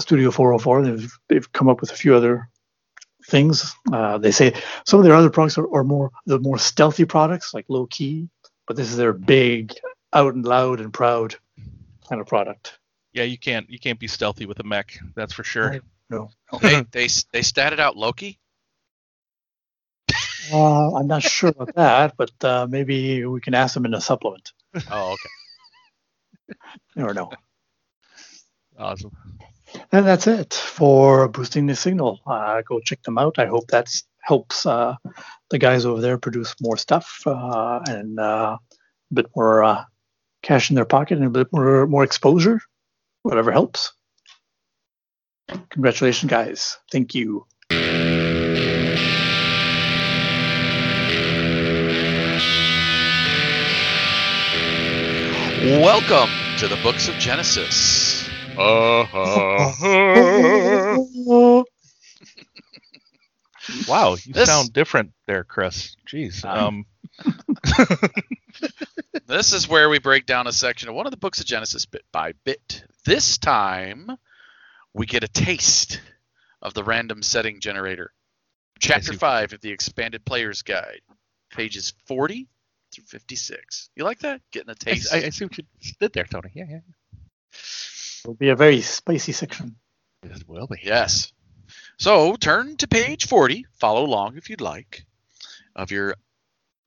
Studio 0.00 0.30
404. 0.30 0.82
They've, 0.82 1.12
they've 1.28 1.52
come 1.52 1.68
up 1.68 1.80
with 1.82 1.92
a 1.92 1.96
few 1.96 2.14
other 2.14 2.48
things. 3.26 3.74
Uh, 3.92 4.18
they 4.18 4.30
say 4.30 4.54
some 4.86 5.00
of 5.00 5.04
their 5.04 5.14
other 5.14 5.30
products 5.30 5.58
are, 5.58 5.72
are 5.74 5.84
more 5.84 6.10
the 6.26 6.38
more 6.38 6.58
stealthy 6.58 7.04
products, 7.04 7.54
like 7.54 7.66
low 7.68 7.86
key, 7.86 8.28
but 8.66 8.76
this 8.76 8.90
is 8.90 8.96
their 8.96 9.12
big, 9.12 9.74
out 10.12 10.34
and 10.34 10.44
loud 10.44 10.80
and 10.80 10.92
proud 10.92 11.36
kind 12.08 12.20
of 12.20 12.26
product. 12.26 12.78
Yeah, 13.12 13.24
you 13.24 13.38
can't 13.38 13.68
you 13.68 13.78
can't 13.78 13.98
be 13.98 14.08
stealthy 14.08 14.46
with 14.46 14.58
a 14.60 14.64
mech. 14.64 14.98
That's 15.14 15.32
for 15.32 15.44
sure. 15.44 15.80
No, 16.08 16.30
they 16.60 16.82
they 16.92 17.08
they 17.32 17.40
statted 17.40 17.78
out 17.78 17.96
Loki. 17.96 18.38
uh, 20.52 20.94
I'm 20.94 21.06
not 21.06 21.22
sure 21.22 21.50
about 21.50 21.74
that, 21.74 22.14
but 22.16 22.32
uh, 22.44 22.66
maybe 22.68 23.24
we 23.24 23.40
can 23.40 23.54
ask 23.54 23.74
them 23.74 23.84
in 23.84 23.94
a 23.94 24.00
supplement. 24.00 24.52
Oh, 24.90 25.12
okay. 25.12 26.56
Never 26.96 27.14
know. 27.14 27.30
Awesome. 28.78 29.12
And 29.90 30.06
that's 30.06 30.26
it 30.26 30.54
for 30.54 31.28
boosting 31.28 31.66
the 31.66 31.74
signal. 31.76 32.20
Uh, 32.26 32.62
go 32.62 32.80
check 32.80 33.02
them 33.02 33.18
out. 33.18 33.38
I 33.38 33.46
hope 33.46 33.68
that 33.68 33.88
helps 34.20 34.64
uh, 34.64 34.94
the 35.50 35.58
guys 35.58 35.84
over 35.84 36.00
there 36.00 36.18
produce 36.18 36.54
more 36.60 36.76
stuff 36.76 37.22
uh, 37.26 37.80
and 37.88 38.18
uh, 38.18 38.56
a 39.10 39.14
bit 39.14 39.26
more 39.34 39.64
uh, 39.64 39.84
cash 40.42 40.70
in 40.70 40.76
their 40.76 40.84
pocket 40.84 41.18
and 41.18 41.26
a 41.26 41.30
bit 41.30 41.48
more 41.52 41.86
more 41.86 42.04
exposure. 42.04 42.60
Whatever 43.22 43.52
helps. 43.52 43.92
Congratulations, 45.70 46.30
guys. 46.30 46.78
Thank 46.90 47.14
you. 47.14 47.46
Welcome 55.62 56.30
to 56.58 56.66
the 56.66 56.78
Books 56.82 57.06
of 57.08 57.14
Genesys. 57.16 58.01
Wow, 63.88 64.16
you 64.24 64.32
This- 64.32 64.48
sound 64.48 64.72
different 64.72 65.12
there, 65.26 65.44
Chris. 65.44 65.96
Jeez. 66.06 66.44
Ah. 66.44 66.66
Um, 66.66 66.86
This 69.26 69.52
is 69.52 69.66
where 69.68 69.88
we 69.88 69.98
break 69.98 70.26
down 70.26 70.46
a 70.46 70.52
section 70.52 70.88
of 70.88 70.94
one 70.94 71.06
of 71.06 71.10
the 71.10 71.16
books 71.16 71.40
of 71.40 71.46
Genesys 71.46 71.90
bit 71.90 72.04
by 72.12 72.32
bit. 72.44 72.84
This 73.04 73.38
time, 73.38 74.10
we 74.92 75.06
get 75.06 75.24
a 75.24 75.28
taste 75.28 76.00
of 76.60 76.74
the 76.74 76.84
random 76.84 77.22
setting 77.22 77.60
generator. 77.60 78.12
Chapter 78.78 79.14
5 79.14 79.54
of 79.54 79.60
the 79.60 79.70
Expanded 79.70 80.24
Player's 80.24 80.62
Guide, 80.62 81.00
pages 81.50 81.94
40 82.06 82.48
through 82.92 83.04
56. 83.04 83.90
You 83.96 84.04
like 84.04 84.18
that? 84.20 84.40
Getting 84.50 84.70
a 84.70 84.74
taste. 84.74 85.12
I, 85.14 85.18
I 85.18 85.30
see 85.30 85.44
what 85.46 85.56
you 85.56 85.64
did 85.98 86.12
there, 86.12 86.24
Tony. 86.24 86.50
Yeah, 86.52 86.66
yeah. 86.68 86.80
It'll 88.24 88.34
be 88.34 88.50
a 88.50 88.56
very 88.56 88.80
spicy 88.80 89.32
section. 89.32 89.76
It 90.22 90.48
will 90.48 90.66
be. 90.66 90.78
Yes. 90.82 91.32
So 91.98 92.36
turn 92.36 92.76
to 92.78 92.88
page 92.88 93.26
40, 93.26 93.66
follow 93.78 94.04
along 94.04 94.36
if 94.36 94.48
you'd 94.48 94.60
like, 94.60 95.04
of 95.74 95.90
your 95.90 96.14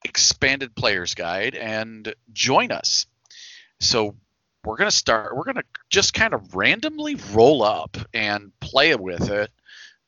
expanded 0.04 0.76
player's 0.76 1.14
guide 1.14 1.56
and 1.56 2.14
join 2.32 2.72
us. 2.72 3.06
So 3.80 4.16
we're 4.64 4.78
going 4.78 4.90
to 4.90 4.96
start, 4.96 5.36
we're 5.36 5.44
going 5.44 5.56
to 5.56 5.64
just 5.90 6.14
kind 6.14 6.34
of 6.34 6.56
randomly 6.56 7.16
roll 7.34 7.64
up 7.64 7.98
and 8.14 8.52
play 8.60 8.96
with 8.96 9.30
it. 9.30 9.52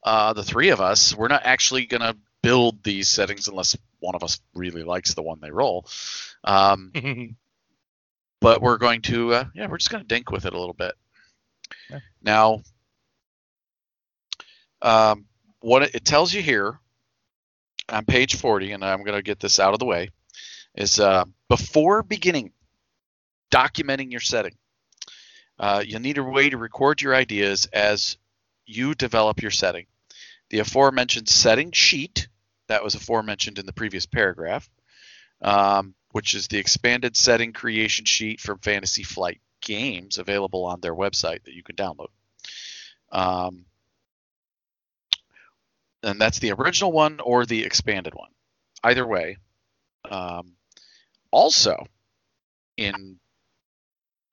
Uh, 0.04 0.34
the 0.34 0.44
three 0.44 0.70
of 0.70 0.80
us, 0.80 1.14
we're 1.14 1.28
not 1.28 1.44
actually 1.44 1.86
going 1.86 2.02
to 2.02 2.16
build 2.42 2.84
these 2.84 3.10
settings 3.10 3.48
unless 3.48 3.76
one 4.00 4.16
of 4.16 4.24
us 4.24 4.40
really 4.54 4.84
likes 4.84 5.14
the 5.14 5.24
one 5.24 5.40
they 5.42 5.52
roll. 5.52 5.86
Um, 6.44 6.92
but 8.40 8.62
we're 8.62 8.78
going 8.78 9.02
to 9.02 9.34
uh, 9.34 9.44
yeah 9.56 9.68
we're 9.68 9.78
just 9.78 9.90
going 9.90 10.04
to 10.04 10.08
dink 10.08 10.32
with 10.32 10.46
it 10.46 10.54
a 10.54 10.60
little 10.60 10.74
bit 10.74 10.94
Yeah. 11.90 12.00
now 12.22 12.62
um, 14.82 15.26
what 15.60 15.84
it, 15.84 16.06
tells 16.06 16.34
you 16.34 16.42
here 16.42 16.80
on 17.90 18.06
page 18.06 18.36
40 18.36 18.74
and 18.74 18.84
i'm 18.84 19.04
going 19.04 19.18
to 19.18 19.24
get 19.24 19.40
this 19.40 19.60
out 19.60 19.74
of 19.74 19.80
the 19.80 19.86
way 19.86 20.10
is 20.76 21.00
uh, 21.00 21.26
before 21.50 22.04
beginning 22.04 22.52
documenting 23.52 24.12
your 24.12 24.22
setting 24.22 24.56
uh, 25.60 25.84
you'll 25.86 26.02
need 26.02 26.18
a 26.18 26.24
way 26.24 26.50
to 26.50 26.58
record 26.58 27.02
your 27.02 27.16
ideas 27.16 27.68
as 27.74 28.18
you 28.66 28.94
develop 28.94 29.42
your 29.42 29.52
setting 29.52 29.86
the 30.50 30.60
aforementioned 30.60 31.30
setting 31.30 31.72
sheet 31.72 32.28
that 32.68 32.84
was 32.84 32.96
aforementioned 32.96 33.58
in 33.58 33.66
the 33.66 33.74
previous 33.74 34.06
paragraph 34.06 34.70
um, 35.42 35.96
which 36.12 36.36
is 36.36 36.48
the 36.48 36.58
expanded 36.58 37.16
setting 37.16 37.54
creation 37.54 38.06
sheet 38.06 38.40
from 38.40 38.60
Fantasy 38.60 39.04
Flight 39.04 39.40
Games, 39.68 40.18
available 40.18 40.64
on 40.66 40.80
their 40.80 40.96
website 40.96 41.44
that 41.44 41.54
you 41.54 41.62
can 41.62 41.76
download. 41.76 42.08
Um, 43.12 43.66
and 46.02 46.22
that's 46.22 46.40
the 46.40 46.54
original 46.54 46.94
one 46.94 47.20
or 47.20 47.46
the 47.46 47.66
expanded 47.66 48.16
one. 48.16 48.30
Either 48.82 49.06
way. 49.06 49.38
Um, 50.10 50.54
also, 51.32 51.86
in 52.78 53.20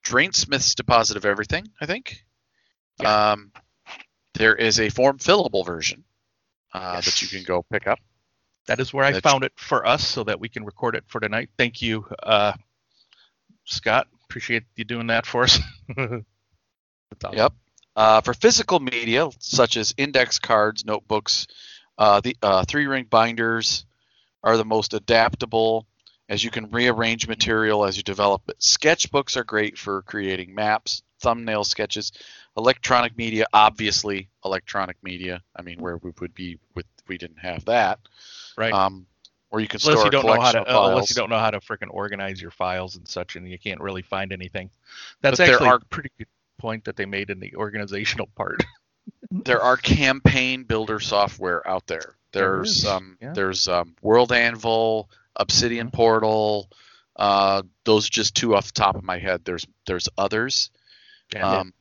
Drainsmith's 0.05 0.73
Deposit 0.73 1.17
of 1.17 1.25
Everything, 1.25 1.67
I 1.81 1.85
think, 1.85 2.23
um, 3.03 3.51
there 4.35 4.55
is 4.55 4.79
a 4.79 4.89
form 4.89 5.17
fillable 5.17 5.65
version 5.65 6.05
uh, 6.73 7.01
that 7.01 7.21
you 7.21 7.27
can 7.27 7.43
go 7.43 7.65
pick 7.69 7.87
up. 7.87 7.99
That 8.67 8.79
is 8.79 8.93
where 8.93 9.03
I 9.03 9.19
found 9.19 9.43
it 9.43 9.51
for 9.57 9.85
us 9.85 10.07
so 10.07 10.23
that 10.23 10.39
we 10.39 10.47
can 10.47 10.63
record 10.63 10.95
it 10.95 11.03
for 11.07 11.19
tonight. 11.19 11.49
Thank 11.57 11.81
you, 11.81 12.05
uh, 12.23 12.53
Scott. 13.65 14.07
Appreciate 14.35 14.63
you 14.75 14.83
doing 14.83 15.07
that 15.07 15.25
for 15.25 15.43
us. 15.43 15.59
Awesome. 17.23 17.37
Yep. 17.37 17.53
Uh, 17.95 18.21
for 18.21 18.33
physical 18.33 18.79
media, 18.81 19.29
such 19.39 19.77
as 19.77 19.93
index 19.95 20.37
cards, 20.37 20.83
notebooks, 20.83 21.47
uh, 21.97 22.19
the 22.19 22.35
uh, 22.41 22.65
three-ring 22.67 23.05
binders 23.09 23.85
are 24.43 24.57
the 24.57 24.65
most 24.65 24.93
adaptable, 24.93 25.87
as 26.27 26.43
you 26.43 26.51
can 26.51 26.69
rearrange 26.71 27.25
material 27.27 27.85
as 27.85 27.95
you 27.95 28.03
develop 28.03 28.41
it. 28.49 28.59
Sketchbooks 28.59 29.37
are 29.37 29.45
great 29.45 29.77
for 29.77 30.01
creating 30.01 30.53
maps, 30.53 31.03
thumbnail 31.21 31.63
sketches. 31.63 32.11
Electronic 32.57 33.15
media, 33.17 33.45
obviously, 33.53 34.27
electronic 34.43 34.97
media. 35.03 35.41
I 35.55 35.61
mean, 35.61 35.79
where 35.79 35.97
we 35.97 36.11
would 36.19 36.33
be 36.33 36.59
with 36.73 36.87
we 37.07 37.17
didn't 37.17 37.39
have 37.39 37.63
that. 37.65 37.99
Right. 38.57 38.73
Um, 38.73 39.05
where 39.55 39.61
you 39.61 39.69
can 39.69 39.79
unless 39.81 39.99
store 39.99 40.05
you 40.07 40.11
don't 40.11 40.25
know 40.25 40.41
how 40.41 40.51
to, 40.51 40.59
uh, 40.59 40.89
unless 40.89 41.09
you 41.09 41.15
don't 41.15 41.29
know 41.29 41.39
how 41.39 41.49
to 41.49 41.61
freaking 41.61 41.87
organize 41.89 42.41
your 42.41 42.51
files 42.51 42.97
and 42.97 43.07
such, 43.07 43.37
and 43.37 43.49
you 43.49 43.57
can't 43.57 43.79
really 43.79 44.01
find 44.01 44.33
anything. 44.33 44.69
That's 45.21 45.37
But 45.37 45.49
actually 45.49 45.69
are- 45.69 45.75
a 45.75 45.85
pretty 45.85 46.09
good 46.17 46.27
point 46.57 46.83
that 46.83 46.97
they 46.97 47.05
made 47.05 47.29
in 47.29 47.39
the 47.39 47.55
organizational 47.55 48.27
part. 48.35 48.61
there 49.31 49.61
are 49.61 49.77
campaign 49.77 50.63
builder 50.63 50.99
software 50.99 51.65
out 51.65 51.87
there. 51.87 52.15
There 52.33 52.57
There's 52.57 52.79
is, 52.79 52.85
um, 52.85 53.17
yeah. 53.21 53.31
there's 53.31 53.69
um, 53.69 53.95
World 54.01 54.33
Anvil, 54.33 55.09
Obsidian 55.37 55.89
Portal. 55.89 56.69
Uh, 57.15 57.61
those 57.85 58.07
are 58.07 58.11
just 58.11 58.35
two 58.35 58.55
off 58.57 58.65
the 58.67 58.73
top 58.73 58.97
of 58.97 59.03
my 59.05 59.19
head. 59.19 59.45
There's 59.45 59.65
there's 59.87 60.09
others. 60.17 60.69
Yeah. 61.33 61.49
Um, 61.49 61.73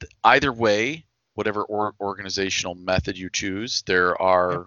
th- 0.00 0.10
either 0.24 0.52
way, 0.52 1.04
whatever 1.34 1.62
or, 1.62 1.94
organizational 2.00 2.74
method 2.74 3.16
you 3.16 3.30
choose, 3.30 3.82
there 3.86 4.20
are 4.20 4.66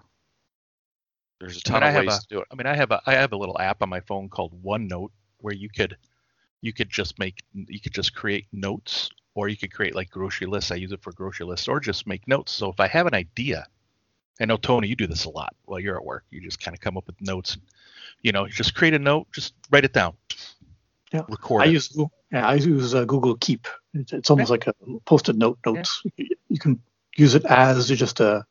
there's 1.42 1.56
a 1.58 1.60
ton 1.62 1.82
I 1.82 1.88
of 1.88 1.94
have 1.94 2.06
ways 2.06 2.16
a- 2.18 2.20
to 2.20 2.26
do 2.28 2.40
it. 2.40 2.46
I 2.50 2.54
mean, 2.54 2.66
I 2.66 2.74
have 2.76 2.90
a 2.92 3.00
I 3.06 3.12
have 3.14 3.32
a 3.32 3.36
little 3.36 3.58
app 3.58 3.82
on 3.82 3.88
my 3.88 4.00
phone 4.00 4.28
called 4.28 4.62
OneNote 4.62 5.10
where 5.38 5.52
you 5.54 5.68
could 5.68 5.96
you 6.60 6.72
could 6.72 6.88
just 6.88 7.18
make 7.18 7.42
you 7.52 7.80
could 7.80 7.92
just 7.92 8.14
create 8.14 8.46
notes 8.52 9.10
or 9.34 9.48
you 9.48 9.56
could 9.56 9.72
create 9.72 9.94
like 9.94 10.08
grocery 10.10 10.46
lists. 10.46 10.70
I 10.70 10.76
use 10.76 10.92
it 10.92 11.02
for 11.02 11.12
grocery 11.12 11.46
lists 11.46 11.66
or 11.68 11.80
just 11.80 12.06
make 12.06 12.28
notes. 12.28 12.52
So 12.52 12.68
if 12.70 12.78
I 12.78 12.86
have 12.86 13.06
an 13.06 13.14
idea, 13.14 13.66
I 14.40 14.44
know 14.44 14.56
Tony, 14.56 14.86
you 14.88 14.94
do 14.96 15.06
this 15.06 15.24
a 15.24 15.30
lot 15.30 15.54
while 15.64 15.80
you're 15.80 15.96
at 15.96 16.04
work. 16.04 16.24
You 16.30 16.40
just 16.40 16.60
kind 16.60 16.74
of 16.76 16.80
come 16.80 16.96
up 16.96 17.06
with 17.06 17.20
notes. 17.20 17.58
You 18.20 18.30
know, 18.32 18.46
just 18.46 18.74
create 18.74 18.94
a 18.94 18.98
note, 19.00 19.26
just 19.32 19.54
write 19.70 19.84
it 19.84 19.92
down. 19.92 20.14
Yeah. 21.12 21.22
Record 21.28 21.62
I 21.62 21.66
it. 21.66 21.72
use 21.72 21.96
yeah, 22.30 22.46
I 22.46 22.54
use 22.54 22.94
uh, 22.94 23.04
Google 23.04 23.36
Keep. 23.36 23.66
It's, 23.94 24.12
it's 24.12 24.30
almost 24.30 24.48
like 24.50 24.66
a 24.66 24.74
post-it 25.04 25.36
note 25.36 25.58
notes. 25.66 26.02
You- 26.16 26.28
You 26.48 26.58
can 26.58 26.80
use 27.16 27.34
it 27.34 27.44
as 27.46 27.88
just 27.88 28.20
a, 28.20 28.46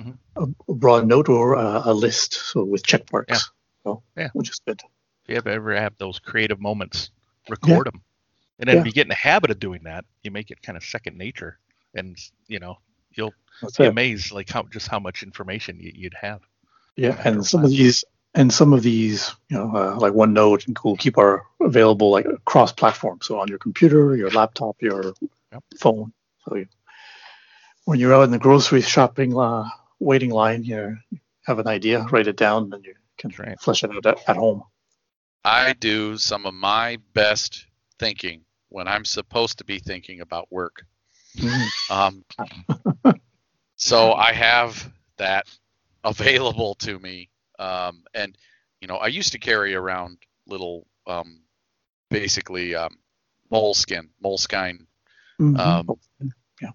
Mhm. 0.00 0.18
a 0.36 0.46
broad 0.74 1.06
note 1.06 1.28
or 1.28 1.54
a, 1.54 1.82
a 1.86 1.94
list, 1.94 2.34
so 2.34 2.64
with 2.64 2.84
check 2.84 3.10
marks. 3.12 3.30
Yeah. 3.32 3.38
So, 3.84 4.02
Yeah. 4.16 4.28
which 4.34 4.50
is 4.50 4.60
good. 4.66 4.82
if 5.24 5.30
you 5.30 5.36
ever, 5.36 5.48
ever 5.50 5.74
have 5.74 5.96
those 5.98 6.18
creative 6.20 6.60
moments, 6.60 7.10
record 7.48 7.86
them. 7.86 8.02
And 8.58 8.68
then 8.68 8.76
Yeah. 8.76 8.80
if 8.82 8.86
you 8.86 8.92
get 8.92 9.06
in 9.06 9.08
the 9.08 9.14
habit 9.14 9.50
of 9.50 9.58
doing 9.58 9.82
that, 9.84 10.04
you 10.22 10.30
make 10.30 10.50
it 10.50 10.62
kind 10.62 10.76
of 10.76 10.84
second 10.84 11.16
nature. 11.18 11.58
And, 11.94 12.16
you 12.46 12.58
know, 12.60 12.78
you'll 13.12 13.34
That's 13.62 13.76
be 13.78 13.84
it. 13.84 13.88
amazed 13.88 14.32
like 14.32 14.48
how 14.50 14.62
just 14.64 14.86
how 14.88 14.98
much 14.98 15.22
information 15.22 15.80
you, 15.80 15.92
you'd 15.94 16.14
have. 16.14 16.42
Yeah, 16.96 17.20
and 17.24 17.44
some 17.44 17.64
of 17.64 17.70
these 17.70 18.04
and 18.34 18.52
some 18.52 18.72
of 18.74 18.82
these, 18.82 19.34
you 19.48 19.56
know, 19.56 19.74
uh, 19.74 19.96
like 19.98 20.12
OneNote 20.12 20.66
and 20.66 20.76
Google 20.76 20.96
Keep 20.96 21.16
are 21.18 21.46
available 21.60 22.10
like 22.10 22.26
cross 22.44 22.70
platform. 22.72 23.18
So 23.22 23.40
on 23.40 23.48
your 23.48 23.58
computer, 23.58 24.14
your 24.14 24.30
laptop, 24.30 24.80
your 24.82 25.14
Yep. 25.52 25.64
phone. 25.80 26.12
So 26.46 26.56
you, 26.56 26.66
when 27.84 27.98
you're 27.98 28.14
out 28.14 28.22
in 28.24 28.30
the 28.30 28.38
grocery 28.38 28.82
shopping 28.82 29.36
uh, 29.38 29.68
waiting 30.00 30.30
line, 30.30 30.64
you 30.64 30.96
have 31.44 31.58
an 31.58 31.68
idea, 31.68 32.06
write 32.10 32.26
it 32.26 32.36
down, 32.36 32.72
and 32.72 32.84
you 32.84 32.94
can 33.18 33.30
That's 33.30 33.38
right. 33.38 33.60
flesh 33.60 33.84
it 33.84 33.90
out 33.90 34.06
at, 34.06 34.18
at 34.28 34.36
home. 34.36 34.62
I 35.44 35.74
do 35.74 36.16
some 36.18 36.44
of 36.46 36.54
my 36.54 36.98
best 37.14 37.66
thinking 37.98 38.44
when 38.68 38.88
I'm 38.88 39.04
supposed 39.04 39.58
to 39.58 39.64
be 39.64 39.78
thinking 39.78 40.20
about 40.20 40.50
work. 40.50 40.84
Um, 41.90 42.24
so 43.76 44.12
I 44.14 44.32
have 44.32 44.90
that 45.18 45.46
available 46.02 46.74
to 46.76 46.98
me. 46.98 47.28
Um, 47.58 48.02
and, 48.12 48.36
you 48.80 48.88
know, 48.88 48.96
I 48.96 49.06
used 49.06 49.32
to 49.32 49.38
carry 49.38 49.74
around 49.74 50.18
little, 50.46 50.86
um, 51.06 51.40
basically, 52.10 52.74
um, 52.74 52.98
moleskin, 53.50 54.10
moleskine 54.22 54.86
Mhm. 55.38 55.58
Um, 55.58 55.86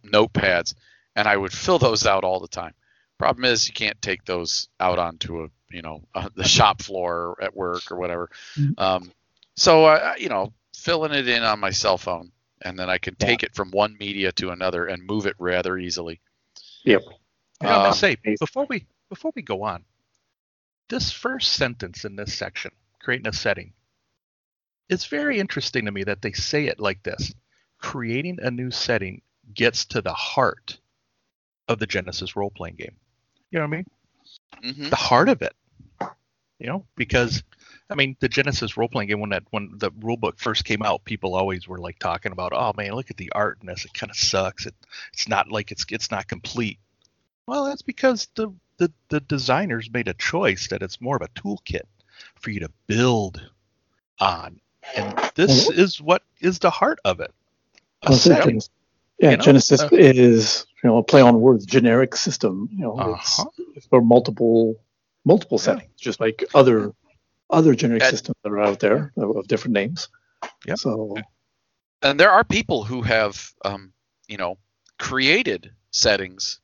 notepads, 0.05 0.75
and 1.15 1.27
I 1.27 1.36
would 1.36 1.51
fill 1.51 1.79
those 1.79 2.05
out 2.05 2.23
all 2.23 2.39
the 2.39 2.47
time. 2.47 2.73
Problem 3.21 3.45
is, 3.45 3.67
you 3.67 3.73
can't 3.75 4.01
take 4.01 4.25
those 4.25 4.67
out 4.79 4.97
onto 4.97 5.43
a, 5.43 5.47
you 5.69 5.84
know, 5.84 6.01
uh, 6.15 6.29
the 6.36 6.43
shop 6.43 6.81
floor 6.81 7.38
at 7.39 7.55
work 7.55 7.91
or 7.91 7.97
whatever. 7.97 8.31
Mhm. 8.57 8.79
Um, 8.79 9.12
so, 9.55 9.86
I, 9.86 10.13
I- 10.13 10.15
you 10.15 10.27
know, 10.29 10.53
filling 10.75 11.13
it 11.13 11.27
in 11.27 11.43
on 11.43 11.60
my 11.60 11.69
cell 11.69 11.99
phone, 11.99 12.31
and 12.63 12.79
then 12.79 12.89
I 12.89 12.97
can 12.97 13.15
Yeah. 13.19 13.27
take 13.27 13.43
it 13.43 13.53
from 13.53 13.69
one 13.69 13.95
media 13.99 14.31
to 14.34 14.49
another 14.49 14.88
and 14.88 15.05
move 15.05 15.27
it 15.27 15.36
rather 15.38 15.77
easily. 15.77 16.19
Yep. 16.84 17.03
You 17.03 17.10
know, 17.67 17.73
I'm 17.75 17.77
gonna 17.81 17.89
Um, 17.89 17.93
say 17.93 18.17
before 18.39 18.65
we 18.67 18.88
before 19.10 19.31
we 19.36 19.43
go 19.43 19.62
on, 19.62 19.86
this 20.89 21.12
first 21.12 21.53
sentence 21.53 22.05
in 22.05 22.15
this 22.15 22.34
section, 22.34 22.71
creating 22.99 23.27
a 23.27 23.34
setting, 23.34 23.73
it's 24.89 25.05
very 25.05 25.38
interesting 25.39 25.86
to 25.86 25.91
me 25.91 26.03
that 26.05 26.23
they 26.23 26.31
say 26.31 26.65
it 26.65 26.79
like 26.79 27.03
this. 27.03 27.36
Creating 27.77 28.39
a 28.41 28.49
new 28.49 28.71
setting 28.71 29.21
gets 29.53 29.86
to 29.86 30.01
the 30.01 30.13
heart 30.13 30.79
of 31.67 31.77
the 31.77 31.86
Genesys 31.88 32.36
role 32.36 32.49
playing 32.49 32.77
game. 32.77 32.97
You 33.51 33.59
know 33.59 33.67
what 33.67 33.73
I 33.73 33.77
mean? 33.77 33.85
hmm 34.75 34.89
the 34.89 34.95
heart 34.95 35.29
of 35.29 35.41
it. 35.41 35.53
You 36.59 36.67
know, 36.67 36.85
because 36.95 37.43
I 37.89 37.95
mean, 37.95 38.15
the 38.19 38.29
Genesys 38.29 38.77
role 38.77 38.87
playing 38.87 39.09
game 39.09 39.19
when 39.19 39.31
that 39.31 39.43
when 39.49 39.71
the 39.77 39.91
rule 39.99 40.17
book 40.17 40.39
first 40.39 40.63
came 40.63 40.81
out, 40.81 41.03
people 41.03 41.35
always 41.35 41.67
were 41.67 41.79
like 41.79 41.99
talking 41.99 42.31
about, 42.31 42.53
oh 42.53 42.71
man, 42.77 42.93
look 42.93 43.11
at 43.11 43.17
the 43.17 43.31
art 43.33 43.57
in 43.61 43.67
this. 43.67 43.83
It 43.83 43.93
kind 43.93 44.09
of 44.09 44.15
sucks. 44.15 44.65
It 44.65 44.75
it's 45.11 45.27
not 45.27 45.51
like 45.51 45.71
it's 45.71 45.85
it's 45.89 46.11
not 46.11 46.27
complete. 46.27 46.79
Well, 47.47 47.65
that's 47.65 47.81
because 47.81 48.29
the 48.35 48.49
the 48.77 48.91
the 49.09 49.19
designers 49.19 49.89
made 49.91 50.07
a 50.07 50.13
choice 50.13 50.67
that 50.69 50.81
it's 50.81 51.01
more 51.01 51.17
of 51.17 51.21
a 51.21 51.27
toolkit 51.29 51.85
for 52.35 52.51
you 52.51 52.61
to 52.61 52.71
build 52.87 53.41
on, 54.19 54.61
and 54.95 55.31
this 55.35 55.69
is 55.69 56.01
what 56.01 56.23
is 56.39 56.59
the 56.59 56.69
heart 56.69 56.99
of 57.03 57.19
it. 57.19 57.33
A 58.03 58.11
Well, 58.11 58.19
setting. 58.19 58.61
Yeah, 59.21 59.31
you 59.31 59.38
know? 59.38 59.43
Genesys 59.43 59.84
Uh, 59.84 59.89
is 59.95 60.65
you 60.84 60.89
know 60.89 60.97
a 60.97 61.03
play 61.03 61.21
on 61.21 61.39
words, 61.39 61.65
generic 61.65 62.15
system. 62.15 62.67
You 62.71 62.79
know, 62.86 63.15
it's, 63.15 63.39
Uh-huh. 63.39 63.49
it's 63.75 63.86
for 63.88 64.01
multiple 64.01 64.75
multiple 65.25 65.57
Yeah. 65.60 65.65
settings, 65.65 65.91
just 65.99 66.19
like 66.19 66.43
other 66.55 66.93
other 67.51 67.75
generic 67.75 68.01
And- 68.03 68.12
systems 68.12 68.38
that 68.43 68.49
are 68.51 68.62
out 68.62 68.79
there 68.79 69.12
of, 69.17 69.45
different 69.47 69.73
names. 69.73 70.07
Yeah. 70.65 70.75
So 70.75 71.17
And 72.01 72.19
there 72.19 72.31
are 72.31 72.43
people 72.43 72.84
who 72.84 73.03
have, 73.03 73.53
um, 73.63 73.93
you 74.27 74.38
know, 74.38 74.57
created 74.97 75.71
settings 75.91 76.60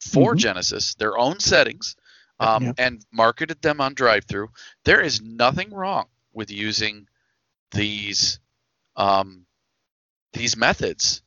for 0.00 0.34
Mhm. 0.34 0.40
Genesys, 0.40 0.94
their 0.96 1.16
own 1.16 1.40
settings, 1.40 1.96
um, 2.38 2.64
Yeah. 2.64 2.72
and 2.76 3.02
marketed 3.10 3.62
them 3.62 3.80
on 3.80 3.94
drive-through. 3.94 4.50
There 4.84 5.00
is 5.00 5.22
nothing 5.22 5.70
wrong 5.72 6.08
with 6.34 6.50
using 6.50 7.08
these 7.70 8.40
um, 8.96 9.46
these 10.34 10.56
methods 10.56 11.22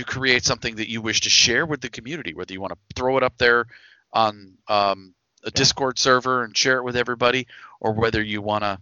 to 0.00 0.04
create 0.06 0.44
something 0.44 0.76
that 0.76 0.88
you 0.88 1.02
wish 1.02 1.20
to 1.22 1.30
share 1.30 1.66
with 1.66 1.80
the 1.80 1.90
community. 1.90 2.32
Whether 2.34 2.52
you 2.54 2.60
want 2.60 2.72
to 2.72 2.78
throw 2.94 3.16
it 3.18 3.22
up 3.22 3.36
there 3.38 3.66
on 4.12 4.54
um, 4.68 5.14
a 5.44 5.50
Discord 5.50 5.98
server 5.98 6.42
and 6.44 6.56
share 6.56 6.78
it 6.78 6.84
with 6.84 6.96
everybody, 6.96 7.46
or 7.80 7.92
whether 7.92 8.22
you 8.22 8.40
want 8.42 8.64
to, 8.64 8.78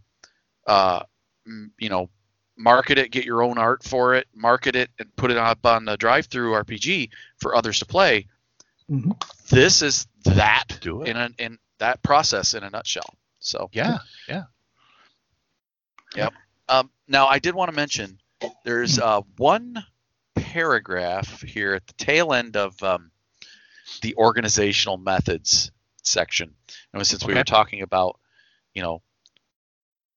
uh, 0.67 1.03
m- 1.47 1.73
you 1.79 1.89
know, 1.89 2.09
market 2.57 2.99
it, 2.99 3.11
get 3.11 3.25
your 3.25 3.43
own 3.43 3.59
art 3.59 3.83
for 3.83 4.15
it, 4.15 4.27
market 4.35 4.77
it, 4.77 4.91
and 4.99 5.15
put 5.17 5.31
it 5.31 5.37
up 5.37 5.65
on 5.67 5.85
the 5.85 5.97
drive-through 5.97 6.53
RPG 6.53 7.11
for 7.39 7.55
others 7.55 7.79
to 7.81 7.87
play. 7.87 8.27
mhm. 8.91 9.21
This 9.51 9.83
is 9.83 10.07
that 10.25 10.79
Do 10.81 11.03
it. 11.03 11.09
in 11.09 11.17
a, 11.17 11.31
in 11.39 11.59
that 11.79 12.03
process 12.03 12.55
in 12.55 12.63
a 12.65 12.71
nutshell. 12.71 13.15
So 13.41 13.71
Yeah, 13.73 13.99
yeah, 16.15 16.29
um, 16.69 16.91
now 17.07 17.27
I 17.27 17.39
did 17.39 17.55
want 17.55 17.71
to 17.71 17.77
mention 17.77 18.19
there's 18.65 18.99
uh, 18.99 19.23
one 19.37 19.85
paragraph 20.53 21.43
here 21.43 21.75
at 21.75 21.87
the 21.87 21.93
tail 21.95 22.33
end 22.33 22.57
of 22.57 22.83
um, 22.83 23.11
the 24.01 24.15
organizational 24.17 24.97
methods 24.97 25.71
section. 26.03 26.55
And 26.93 27.07
since 27.07 27.25
we 27.25 27.35
were 27.35 27.45
talking 27.45 27.83
about, 27.83 28.19
you 28.73 28.81
know, 28.81 29.03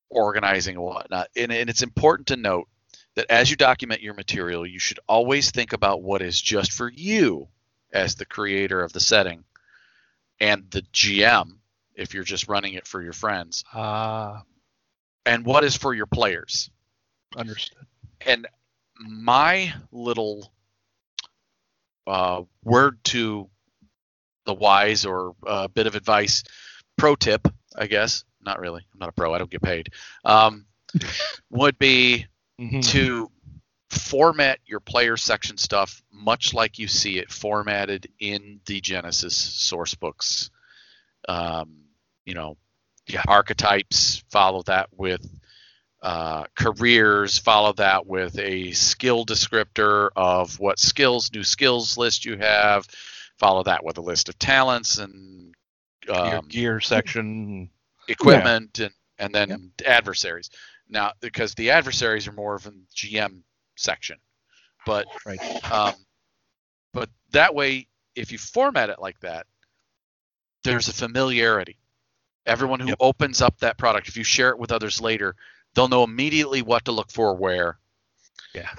organizing 0.10 0.76
and 0.76 0.86
whatnot, 0.86 1.28
and, 1.36 1.52
and 1.52 1.70
it's 1.70 1.84
important 1.84 2.28
to 2.28 2.38
note 2.38 2.68
that 3.16 3.30
as 3.30 3.50
you 3.50 3.58
document 3.58 4.02
your 4.02 4.14
material, 4.14 4.66
you 4.66 4.80
should 4.80 5.00
always 5.08 5.52
think 5.52 5.74
about 5.74 6.02
what 6.02 6.22
is 6.22 6.42
just 6.42 6.72
for 6.72 6.90
you 6.90 7.50
as 7.92 8.16
the 8.16 8.26
creator 8.26 8.82
of 8.82 8.94
the 8.94 9.02
setting 9.02 9.44
and 10.40 10.72
the 10.72 10.82
GM 10.94 11.58
if 11.96 12.14
you're 12.14 12.24
just 12.24 12.48
running 12.48 12.76
it 12.76 12.88
for 12.88 13.02
your 13.02 13.14
friends, 13.14 13.66
ah, 13.74 14.44
and 15.26 15.46
what 15.46 15.66
is 15.66 15.76
for 15.76 15.94
your 15.94 16.06
players. 16.06 16.70
understood. 17.36 17.86
and 18.26 18.48
my 19.10 19.74
little 19.92 20.52
uh, 22.08 22.42
word 22.64 23.04
to 23.06 23.50
the 24.46 24.54
wise 24.54 25.06
or 25.06 25.36
a 25.46 25.68
bit 25.70 25.88
of 25.88 25.96
advice 25.96 26.44
pro 26.98 27.16
tip 27.16 27.48
i 27.78 27.86
guess 27.88 28.24
not 28.44 28.60
really 28.60 28.82
i'm 28.94 29.00
not 29.00 29.10
a 29.10 29.12
pro 29.14 29.34
i 29.34 29.38
don't 29.38 29.52
get 29.52 29.62
paid 29.62 29.90
um, 30.26 30.66
would 31.50 31.78
be 31.78 32.26
Mhm. 32.60 32.84
to 32.84 33.32
format 33.90 34.60
your 34.66 34.80
player 34.80 35.18
section 35.18 35.58
stuff 35.58 36.02
much 36.12 36.54
like 36.54 36.80
you 36.80 36.88
see 36.88 37.18
it 37.18 37.32
formatted 37.32 38.08
in 38.20 38.60
the 38.66 38.80
Genesys 38.80 39.32
source 39.32 39.96
books. 39.96 40.50
Um, 41.28 41.86
you 42.26 42.34
know, 42.34 42.58
Yeah. 43.08 43.24
archetypes, 43.28 44.24
follow 44.30 44.62
that 44.64 44.90
with 44.94 45.26
uh, 46.02 46.46
careers, 46.56 47.38
follow 47.38 47.74
that 47.74 48.06
with 48.08 48.38
a 48.40 48.72
skill 48.72 49.26
descriptor 49.26 50.10
of 50.16 50.60
what 50.60 50.80
skills, 50.80 51.32
new 51.34 51.44
skills 51.44 51.98
list 51.98 52.26
you 52.26 52.38
have, 52.38 52.88
follow 53.38 53.64
that 53.64 53.84
with 53.84 53.98
a 53.98 54.02
list 54.02 54.30
of 54.30 54.38
talents 54.40 54.98
and 54.98 55.54
Your 56.22 56.40
um, 56.40 56.50
gear 56.50 56.80
section. 56.80 57.70
equipment 58.08 58.80
and 58.80 58.94
and 59.20 59.34
then 59.34 59.72
adversaries. 59.86 60.50
Now, 60.90 61.14
because 61.22 61.54
the 61.54 61.72
adversaries 61.72 62.28
are 62.28 62.32
more 62.34 62.56
of 62.56 62.66
a 62.66 62.72
GM 62.96 63.44
section, 63.76 64.18
but 64.86 65.08
Right. 65.26 65.42
um, 65.72 65.96
but 66.94 67.10
that 67.32 67.54
way, 67.56 67.88
if 68.16 68.32
you 68.32 68.38
format 68.38 68.90
it 68.90 69.00
like 69.00 69.20
that, 69.22 69.46
there's 70.64 70.88
a 70.88 70.94
familiarity. 70.94 71.78
Everyone 72.46 72.80
who 72.80 72.94
Yep. 72.94 73.00
opens 73.00 73.42
up 73.42 73.58
that 73.60 73.78
product, 73.78 74.08
if 74.08 74.18
you 74.18 74.24
share 74.24 74.50
it 74.50 74.60
with 74.60 74.72
others 74.72 75.02
later, 75.02 75.36
they'll 75.76 75.88
know 75.88 76.04
immediately 76.04 76.62
what 76.62 76.86
to 76.86 76.92
look 76.92 77.12
for 77.12 77.36
where. 77.36 77.78
Yeah. 78.54 78.70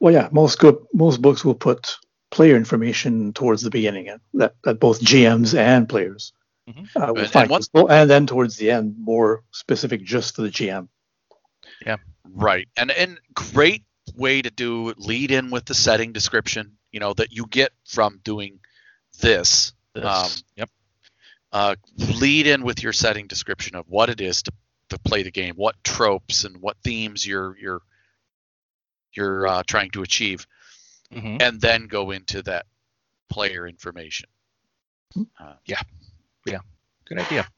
Well, 0.00 0.12
yeah, 0.14 0.28
most 0.32 0.58
good 0.58 0.76
most 0.94 1.20
books 1.22 1.44
will 1.44 1.54
put 1.54 1.96
player 2.30 2.56
information 2.56 3.32
towards 3.32 3.62
the 3.62 3.70
beginning, 3.70 4.08
and 4.08 4.20
that, 4.34 4.54
that 4.64 4.78
both 4.80 5.00
GMs 5.00 5.56
and 5.58 5.88
players 5.88 6.32
Mhm. 6.68 6.86
uh, 6.96 7.12
will 7.14 7.22
And- 7.22 7.30
find 7.30 7.44
and 7.44 7.50
once- 7.50 7.70
and 7.74 8.10
then 8.10 8.26
towards 8.26 8.56
the 8.56 8.70
end, 8.70 8.96
more 8.98 9.42
specific 9.52 10.04
just 10.04 10.36
for 10.36 10.42
the 10.42 10.50
GM. 10.50 10.88
Yeah. 11.84 11.96
Right. 12.24 12.68
And 12.76 12.90
and 12.90 13.18
great 13.34 13.84
way 14.14 14.42
to 14.42 14.50
do 14.50 14.92
lead 14.98 15.30
in 15.30 15.50
with 15.50 15.64
the 15.64 15.74
setting 15.74 16.12
description, 16.12 16.76
you 16.92 17.00
know, 17.00 17.14
that 17.14 17.32
you 17.32 17.46
get 17.46 17.72
from 17.86 18.20
doing 18.22 18.60
this. 19.20 19.72
This. 19.94 20.04
Um, 20.04 20.30
yep. 20.56 20.70
uh, 21.52 21.74
lead 21.96 22.46
in 22.46 22.62
with 22.62 22.82
your 22.82 22.92
setting 22.92 23.26
description 23.26 23.74
of 23.74 23.88
what 23.88 24.10
it 24.10 24.20
is 24.20 24.42
to, 24.42 24.52
to 24.90 24.98
play 25.00 25.22
the 25.22 25.30
game, 25.30 25.54
what 25.56 25.76
tropes 25.84 26.44
and 26.44 26.58
what 26.62 26.76
themes 26.84 27.26
you're 27.26 27.56
you're 27.58 27.82
you're 29.14 29.46
uh, 29.46 29.62
trying 29.66 29.90
to 29.92 30.02
achieve, 30.02 30.46
hmm 31.12 31.38
and 31.40 31.60
then 31.60 31.86
go 31.88 32.10
into 32.12 32.42
that 32.42 32.66
player 33.30 33.66
information. 33.68 34.28
Uh, 35.40 35.54
yeah, 35.66 35.80
yeah, 36.46 36.60
Good 37.06 37.18
idea. 37.20 37.48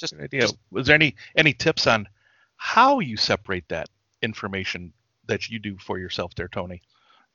just, 0.00 0.14
Good 0.16 0.24
idea. 0.24 0.40
just 0.42 0.56
Was 0.70 0.86
there 0.86 0.94
any 0.96 1.16
any 1.36 1.52
tips 1.54 1.86
on 1.86 2.08
how 2.56 3.00
you 3.00 3.16
separate 3.16 3.68
that 3.68 3.88
information 4.22 4.92
that 5.26 5.48
you 5.50 5.58
do 5.58 5.76
for 5.78 5.98
yourself 5.98 6.34
there, 6.36 6.48
Tony? 6.48 6.82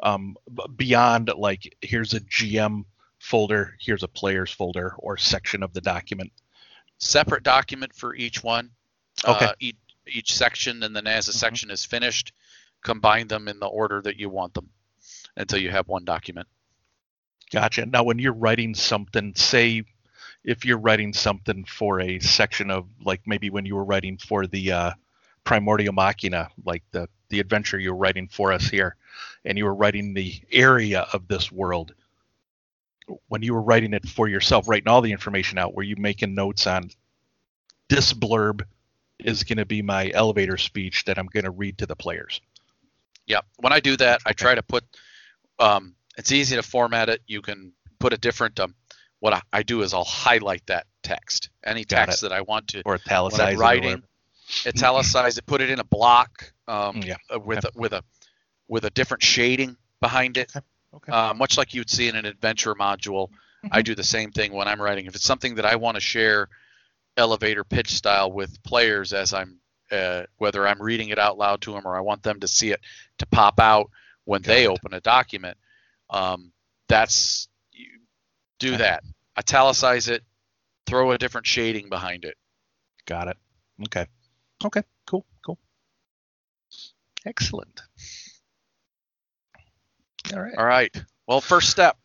Um, 0.04 0.36
beyond 0.76 1.32
like 1.38 1.76
here's 1.82 2.14
a 2.14 2.22
GM 2.22 2.86
folder, 3.20 3.76
here's 3.80 4.04
a 4.04 4.08
players 4.08 4.52
folder 4.52 4.96
or 4.98 5.18
section 5.18 5.64
of 5.64 5.74
the 5.74 5.82
document. 5.82 6.32
separate 7.00 7.44
document 7.44 7.94
for 7.96 8.16
each 8.16 8.44
one. 8.44 8.72
Okay. 9.26 9.46
Uh, 9.46 9.54
each 9.60 9.76
each 10.08 10.34
section, 10.34 10.84
and 10.84 10.96
then 10.96 11.08
as 11.08 11.28
a 11.28 11.32
Mhm. 11.32 11.36
section 11.36 11.70
is 11.72 11.86
finished, 11.86 12.34
combine 12.82 13.28
them 13.28 13.48
in 13.48 13.60
the 13.60 13.68
order 13.68 14.02
that 14.02 14.18
you 14.18 14.30
want 14.30 14.54
them 14.54 14.70
until 15.38 15.60
you 15.60 15.70
have 15.70 15.88
one 15.88 16.06
document. 16.06 16.48
Gotcha. 17.52 17.86
Now, 17.86 18.04
when 18.04 18.20
you're 18.20 18.34
writing 18.34 18.74
something, 18.74 19.34
say 19.36 19.84
if 20.44 20.66
you're 20.66 20.80
writing 20.80 21.14
something 21.14 21.66
for 21.66 22.00
a 22.00 22.20
section 22.20 22.72
of 22.72 22.88
like 23.04 23.22
maybe 23.28 23.50
when 23.50 23.66
you 23.66 23.76
were 23.76 23.84
writing 23.84 24.18
for 24.18 24.48
the 24.48 24.72
uh, 24.72 24.92
Primordial 25.44 25.94
Machina, 25.94 26.50
like 26.66 26.84
the 26.92 27.08
the 27.30 27.40
adventure 27.40 27.80
you 27.80 27.92
were 27.92 27.98
writing 28.00 28.28
for 28.28 28.52
us 28.52 28.68
here, 28.68 28.96
and 29.46 29.58
you 29.58 29.66
were 29.66 29.76
writing 29.76 30.14
the 30.14 30.34
area 30.52 31.08
of 31.14 31.28
this 31.28 31.52
world. 31.52 31.94
When 33.28 33.42
you 33.42 33.54
were 33.54 33.62
writing 33.62 33.94
it 33.94 34.08
for 34.08 34.28
yourself, 34.28 34.68
writing 34.68 34.88
all 34.88 35.02
the 35.02 35.12
information 35.12 35.58
out, 35.58 35.74
were 35.74 35.84
you 35.84 35.96
making 35.98 36.34
notes 36.36 36.68
on 36.68 36.90
this 37.90 38.14
blurb 38.14 38.64
is 39.26 39.44
going 39.44 39.58
to 39.58 39.66
be 39.66 39.82
my 39.82 40.12
elevator 40.14 40.58
speech 40.58 41.06
that 41.06 41.18
I'm 41.18 41.28
going 41.28 41.44
to 41.46 41.52
read 41.52 41.78
to 41.80 41.86
the 41.86 41.96
players? 41.96 42.42
Yeah. 43.26 43.42
When 43.58 43.74
I 43.74 43.80
do 43.80 43.96
that, 43.98 44.22
I 44.26 44.34
try 44.34 44.56
to 44.56 44.64
put. 44.64 44.84
Um, 45.60 45.96
it's 46.18 46.32
easy 46.32 46.56
to 46.56 46.64
format 46.64 47.10
it. 47.10 47.22
You 47.28 47.42
can 47.42 47.74
put 48.00 48.14
a 48.14 48.18
different. 48.18 48.60
Um, 48.60 48.76
what 49.20 49.34
I, 49.34 49.42
I 49.54 49.64
do 49.64 49.82
is 49.84 49.94
I'll 49.94 50.04
highlight 50.04 50.66
that 50.68 50.88
text. 51.04 51.50
Any 51.64 51.86
Got 51.86 52.06
text 52.06 52.22
that 52.22 52.32
I 52.32 52.42
want 52.42 52.68
to. 52.70 52.82
Or 52.86 52.96
italicize 52.96 53.54
it 53.54 53.60
writing, 53.60 53.84
whatever? 53.84 54.08
italicize 54.66 55.38
it. 55.38 55.46
Put 55.46 55.62
it 55.62 55.70
in 55.70 55.80
a 55.80 55.84
block. 55.84 56.52
Um, 56.68 57.02
Yeah. 57.04 57.18
uh, 57.34 57.40
with 57.40 57.64
a, 57.66 57.72
with 57.76 57.94
a 57.94 58.04
with 58.68 58.86
a 58.86 58.90
different 58.90 59.22
shading 59.24 59.78
behind 60.00 60.38
it. 60.38 60.52
Okay. 60.94 61.12
Uh, 61.12 61.34
much 61.34 61.58
like 61.58 61.74
you'd 61.74 61.90
see 61.90 62.08
in 62.08 62.16
an 62.16 62.26
adventure 62.26 62.74
module. 62.76 63.30
I 63.72 63.84
do 63.84 63.94
the 63.94 64.04
same 64.04 64.32
thing 64.32 64.54
when 64.54 64.68
I'm 64.68 64.82
writing. 64.82 65.06
If 65.06 65.14
it's 65.16 65.24
something 65.24 65.56
that 65.56 65.66
I 65.68 65.76
want 65.76 65.94
to 65.96 66.02
share, 66.02 66.50
elevator 67.18 67.64
pitch 67.64 67.94
style 67.94 68.32
with 68.32 68.62
players 68.64 69.14
as 69.14 69.34
I'm, 69.34 69.60
uh, 69.92 70.24
whether 70.38 70.68
I'm 70.68 70.82
reading 70.82 71.10
it 71.10 71.20
out 71.20 71.38
loud 71.38 71.62
to 71.62 71.74
them 71.74 71.86
or 71.86 71.96
I 71.96 72.02
want 72.02 72.24
them 72.24 72.40
to 72.40 72.48
see 72.48 72.72
it 72.72 72.82
to 73.20 73.26
pop 73.26 73.60
out 73.60 73.90
when 74.26 74.42
they 74.42 74.68
open 74.68 74.94
a 74.94 75.02
document, 75.02 75.58
um, 76.10 76.52
that's 76.88 77.48
you 77.72 77.88
do 78.60 78.78
that. 78.78 79.04
Italicize 79.38 80.08
it, 80.08 80.24
throw 80.86 81.12
a 81.12 81.18
different 81.18 81.48
shading 81.48 81.90
behind 81.90 82.26
it. 82.26 82.38
Got 83.06 83.28
it. 83.30 83.38
Okay. 83.86 84.06
Okay. 84.64 84.84
Cool. 85.08 85.26
Cool. 85.46 85.58
Excellent. 87.26 87.82
All 90.34 90.42
right. 90.42 90.54
All 90.58 90.66
right. 90.66 90.96
Well, 91.28 91.42
first 91.42 91.70
step. 91.70 91.98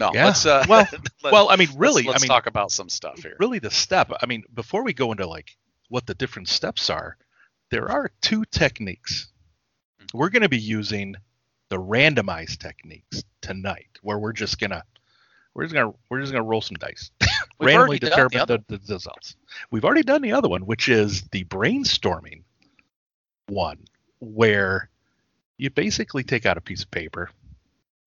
No, 0.00 0.10
Yeah. 0.14 0.26
let's. 0.26 0.46
Uh, 0.46 0.64
Well- 0.68 0.88
let- 1.22 1.32
Well, 1.32 1.48
I 1.50 1.56
mean, 1.56 1.68
let's- 1.68 1.78
really, 1.78 2.02
let's, 2.04 2.20
I 2.20 2.24
mean, 2.24 2.28
talk 2.28 2.46
about 2.46 2.72
some 2.72 2.88
stuff 2.88 3.22
here. 3.22 3.36
really, 3.38 3.58
the 3.58 3.70
step. 3.70 4.10
I 4.22 4.26
mean, 4.26 4.42
before 4.54 4.82
we 4.82 4.92
go 4.94 5.12
into 5.12 5.26
like 5.26 5.56
what 5.88 6.06
the 6.06 6.14
different 6.14 6.48
steps 6.48 6.88
are, 6.90 7.16
there 7.70 7.90
are 7.90 8.10
two 8.22 8.44
techniques. 8.46 9.28
We're 10.14 10.30
going 10.30 10.42
to 10.42 10.48
be 10.48 10.58
using 10.58 11.14
the 11.68 11.76
randomized 11.76 12.58
techniques 12.58 13.22
tonight, 13.42 13.86
where 14.02 14.18
we're 14.18 14.32
just 14.32 14.58
gonna 14.58 14.82
we're 15.54 15.64
just 15.64 15.74
gonna 15.74 15.92
we're 16.08 16.20
just 16.20 16.32
gonna 16.32 16.44
roll 16.44 16.60
some 16.60 16.76
dice, 16.78 17.10
randomly 17.60 17.98
done 18.00 18.10
the 18.10 18.28
determine 18.28 18.64
the, 18.68 18.78
the 18.78 18.94
results. 18.94 19.36
We've 19.70 19.84
already 19.84 20.02
done 20.02 20.22
the 20.22 20.32
other 20.32 20.48
one, 20.48 20.66
which 20.66 20.88
is 20.88 21.22
the 21.30 21.44
brainstorming 21.44 22.42
one, 23.48 23.84
where 24.18 24.88
you 25.58 25.70
basically 25.70 26.24
take 26.24 26.44
out 26.46 26.56
a 26.56 26.60
piece 26.60 26.82
of 26.82 26.90
paper, 26.90 27.30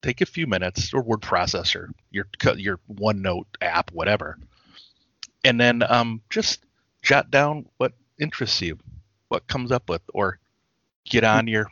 take 0.04 0.22
a 0.22 0.26
few 0.26 0.46
minutes 0.46 0.94
or 0.94 1.02
word 1.02 1.22
processor, 1.22 1.88
your 2.12 2.28
your 2.58 2.80
OneNote 2.92 3.46
app, 3.62 3.92
whatever, 3.92 4.38
and 5.44 5.60
then 5.60 5.82
um, 5.90 6.22
just 6.30 6.64
jot 7.02 7.32
down 7.32 7.66
what 7.78 7.94
interests 8.20 8.62
you, 8.62 8.78
what 9.30 9.48
comes 9.48 9.72
up 9.72 9.90
with, 9.90 10.02
or 10.14 10.38
get 11.06 11.24
on 11.24 11.48
your 11.48 11.68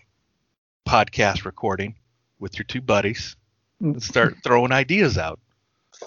podcast 0.88 1.46
recording 1.46 1.96
with 2.40 2.58
your 2.58 2.66
two 2.66 2.82
buddies 2.82 3.36
and 3.80 4.02
start 4.02 4.38
throwing 4.44 4.72
ideas 4.72 5.18
out, 5.18 5.40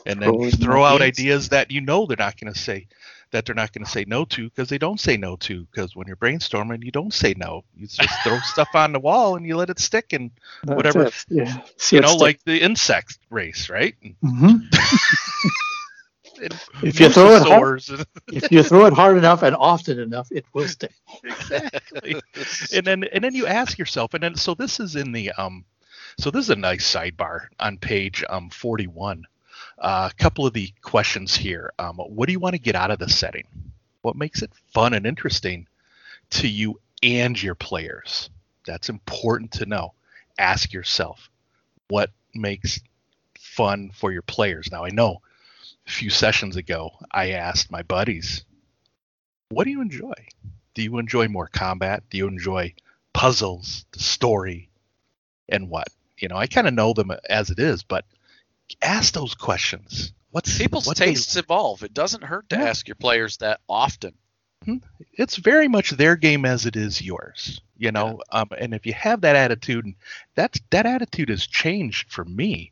and 0.07 0.21
then 0.21 0.31
Throwing 0.31 0.51
throw 0.51 0.83
out 0.83 1.03
ideas. 1.03 1.19
ideas 1.21 1.49
that 1.51 1.71
you 1.71 1.81
know 1.83 2.07
they're 2.07 2.17
not 2.19 2.41
going 2.41 2.53
to 2.53 2.59
say 2.59 2.89
that 3.35 3.47
they're 3.47 3.55
not 3.55 3.73
going 3.73 3.85
to 3.85 3.91
say 3.91 4.05
no 4.09 4.25
to 4.27 4.49
because 4.51 4.71
they 4.71 4.79
don't 4.79 5.01
say 5.01 5.17
no 5.19 5.37
to 5.37 5.67
because 5.67 5.97
when 5.97 6.07
you're 6.09 6.17
brainstorming 6.17 6.85
you 6.85 6.93
don't 6.93 7.15
say 7.15 7.35
no 7.37 7.65
you 7.77 7.87
just 7.87 8.23
throw 8.23 8.41
stuff 8.43 8.75
on 8.75 8.93
the 8.93 9.01
wall 9.01 9.37
and 9.37 9.47
you 9.47 9.57
let 9.57 9.71
it 9.71 9.79
stick 9.81 10.13
and 10.15 10.31
That's 10.65 10.77
whatever. 10.77 11.03
it, 11.07 11.15
Yeah. 11.29 11.61
See 11.77 11.97
you 11.97 12.03
know 12.03 12.09
stick. 12.09 12.21
like 12.21 12.45
the 12.45 12.61
insect 12.63 13.19
race 13.31 13.71
right 13.71 13.95
Mhm. 14.25 14.61
If 16.83 17.01
you 17.01 17.09
throw 17.09 17.37
it 17.37 17.43
hard, 17.43 17.83
if 18.29 18.51
you 18.51 18.63
throw 18.63 18.87
it 18.87 18.93
hard 18.93 19.17
enough 19.17 19.43
and 19.43 19.55
often 19.57 19.99
enough, 20.01 20.29
it 20.33 20.45
will 20.53 20.67
stick. 20.69 20.93
exactly 21.25 22.17
and 22.73 22.87
then 22.87 23.05
and 23.13 23.25
then 23.25 23.35
you 23.35 23.47
ask 23.47 23.79
yourself 23.79 24.15
and 24.15 24.23
then 24.23 24.35
so 24.35 24.55
this 24.55 24.81
is 24.81 24.97
in 24.97 25.13
the 25.13 25.31
um 25.33 25.65
so 26.19 26.31
this 26.31 26.45
is 26.47 26.51
a 26.51 26.57
nice 26.57 26.93
sidebar 26.93 27.49
on 27.61 27.79
page 27.79 28.25
um 28.29 28.51
41 28.51 29.25
Uh, 29.79 30.09
a 30.11 30.23
couple 30.23 30.47
of 30.47 30.53
the 30.53 30.73
questions 30.83 31.35
here. 31.35 31.73
Um 31.79 31.97
what 31.97 32.27
do 32.27 32.33
you 32.33 32.41
want 32.41 32.55
to 32.55 32.61
get 32.61 32.75
out 32.75 32.91
of 32.91 32.99
the 32.99 33.09
setting? 33.09 33.47
What 34.03 34.17
makes 34.17 34.43
it 34.43 34.53
fun 34.73 34.95
and 34.95 35.07
interesting 35.07 35.67
to 36.31 36.49
you 36.49 36.81
and 37.03 37.41
your 37.41 37.55
players? 37.55 38.31
That's 38.67 38.89
important 38.89 39.53
to 39.53 39.67
know. 39.67 39.95
Ask 40.39 40.73
yourself 40.73 41.31
what 41.89 42.11
makes 42.35 42.81
fun 43.39 43.91
for 43.95 44.13
your 44.13 44.23
players? 44.23 44.71
Now 44.71 44.85
i 44.85 44.91
know 44.91 45.21
a 45.87 45.91
few 45.91 46.11
sessions 46.11 46.57
ago 46.57 46.93
i 47.11 47.33
asked 47.33 47.71
my 47.71 47.83
buddies 47.83 48.45
what 49.55 49.65
do 49.65 49.71
you 49.71 49.81
enjoy? 49.81 50.15
Do 50.75 50.83
you 50.83 50.99
enjoy 50.99 51.29
more 51.29 51.47
combat? 51.47 52.03
Do 52.11 52.19
you 52.19 52.27
enjoy 52.27 52.75
puzzles, 53.13 53.87
the 53.93 54.01
story, 54.01 54.69
and 55.49 55.69
what? 55.69 55.89
You 56.19 56.29
know, 56.29 56.37
I 56.37 56.49
kind 56.49 56.67
of 56.67 56.75
know 56.75 56.93
them 56.93 57.13
as 57.29 57.51
it 57.51 57.59
is, 57.61 57.83
but 57.85 58.05
ask 58.83 59.15
those 59.15 59.35
questions. 59.35 60.13
What's 60.31 60.59
People's 60.59 60.93
tastes 60.95 61.37
evolve. 61.37 61.83
It 61.85 61.95
doesn't 61.95 62.25
hurt 62.25 62.49
to 62.51 62.57
Yeah. 62.57 62.65
ask 62.65 62.89
your 62.89 62.97
players 62.97 63.37
that 63.39 63.61
often. 63.69 64.15
it's 65.13 65.37
very 65.37 65.69
much 65.69 65.91
their 65.91 66.17
game 66.17 66.47
as 66.47 66.65
it 66.67 66.75
is 66.77 67.03
yours. 67.03 67.61
you 67.77 67.91
know. 67.93 68.21
Um, 68.31 68.49
and 68.57 68.73
if 68.73 68.87
you 68.87 68.93
have 68.95 69.21
that 69.23 69.35
attitude, 69.37 69.85
that's 70.37 70.61
that 70.71 70.87
attitude 70.87 71.29
has 71.29 71.45
changed 71.47 72.11
for 72.13 72.25
me 72.25 72.71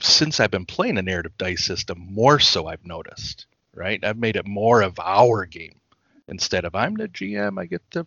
since 0.00 0.40
I've 0.40 0.50
been 0.50 0.64
playing 0.66 0.96
a 0.98 1.02
narrative 1.02 1.36
dice 1.38 1.62
system. 1.64 1.98
More 2.10 2.40
so, 2.40 2.66
I've 2.66 2.84
noticed. 2.84 3.46
Right, 3.74 4.02
I've 4.04 4.18
made 4.18 4.36
it 4.36 4.46
more 4.46 4.82
of 4.82 4.98
our 4.98 5.44
game 5.46 5.80
instead 6.28 6.64
of 6.64 6.74
I'm 6.74 6.94
the 6.94 7.08
GM. 7.08 7.58
I 7.58 7.66
get 7.66 7.88
to 7.92 8.06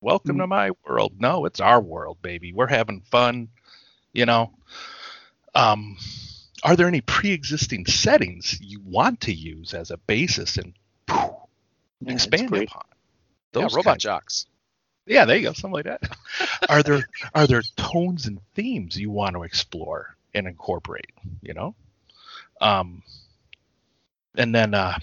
welcome 0.00 0.36
Mm. 0.36 0.40
to 0.40 0.46
my 0.46 0.70
world. 0.86 1.14
No, 1.20 1.44
it's 1.46 1.60
our 1.60 1.80
world, 1.80 2.22
baby. 2.22 2.52
We're 2.52 2.68
having 2.68 3.00
fun. 3.00 3.48
You 4.12 4.26
know. 4.26 4.52
Um, 5.54 5.96
are 6.62 6.76
there 6.76 6.88
any 6.88 7.00
pre-existing 7.00 7.86
settings 7.86 8.60
you 8.60 8.80
want 8.80 9.20
to 9.22 9.32
use 9.32 9.74
as 9.74 9.90
a 9.90 9.96
basis 9.96 10.56
and 10.56 10.74
phew, 11.08 11.36
Yeah, 12.00 12.12
expand 12.12 12.52
upon? 12.54 12.82
yeah, 13.54 13.62
robot 13.72 13.84
kind- 13.84 14.00
jocks. 14.00 14.46
yeah, 15.06 15.24
there 15.24 15.36
you 15.36 15.44
go, 15.44 15.52
something 15.52 15.72
like 15.72 15.84
that. 15.86 16.02
are 16.68 16.82
there 16.82 17.06
are 17.34 17.46
there 17.46 17.62
tones 17.76 18.26
and 18.26 18.40
themes 18.54 18.96
you 18.98 19.10
want 19.10 19.34
to 19.36 19.42
explore 19.44 20.16
and 20.34 20.46
incorporate? 20.46 21.12
You 21.42 21.54
know, 21.54 21.74
um, 22.60 23.02
and 24.36 24.54
then 24.54 24.74
uh, 24.74 24.98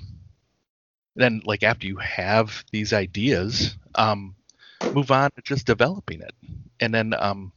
then 1.15 1.41
like 1.45 1.63
after 1.63 1.87
you 1.87 1.97
have 1.97 2.63
these 2.71 2.93
ideas, 2.93 3.77
um, 3.95 4.35
move 4.93 5.11
on 5.11 5.31
to 5.31 5.41
just 5.41 5.65
developing 5.65 6.21
it, 6.21 6.33
and 6.79 6.93
then 6.93 7.13
um, 7.17 7.51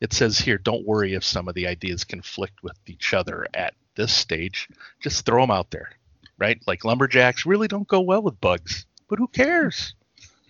it 0.00 0.12
says 0.12 0.38
here, 0.38 0.58
don't 0.58 0.86
worry 0.86 1.14
if 1.14 1.24
some 1.24 1.48
of 1.48 1.54
the 1.54 1.66
ideas 1.66 2.04
conflict 2.04 2.62
with 2.62 2.76
each 2.86 3.12
other 3.14 3.46
at 3.54 3.74
this 3.96 4.12
stage. 4.12 4.68
Just 5.00 5.26
throw 5.26 5.42
them 5.42 5.50
out 5.50 5.70
there, 5.70 5.90
right? 6.38 6.60
Like 6.66 6.84
lumberjacks 6.84 7.46
really 7.46 7.68
don't 7.68 7.88
go 7.88 8.00
well 8.00 8.22
with 8.22 8.40
bugs, 8.40 8.86
but 9.08 9.18
who 9.18 9.28
cares? 9.28 9.94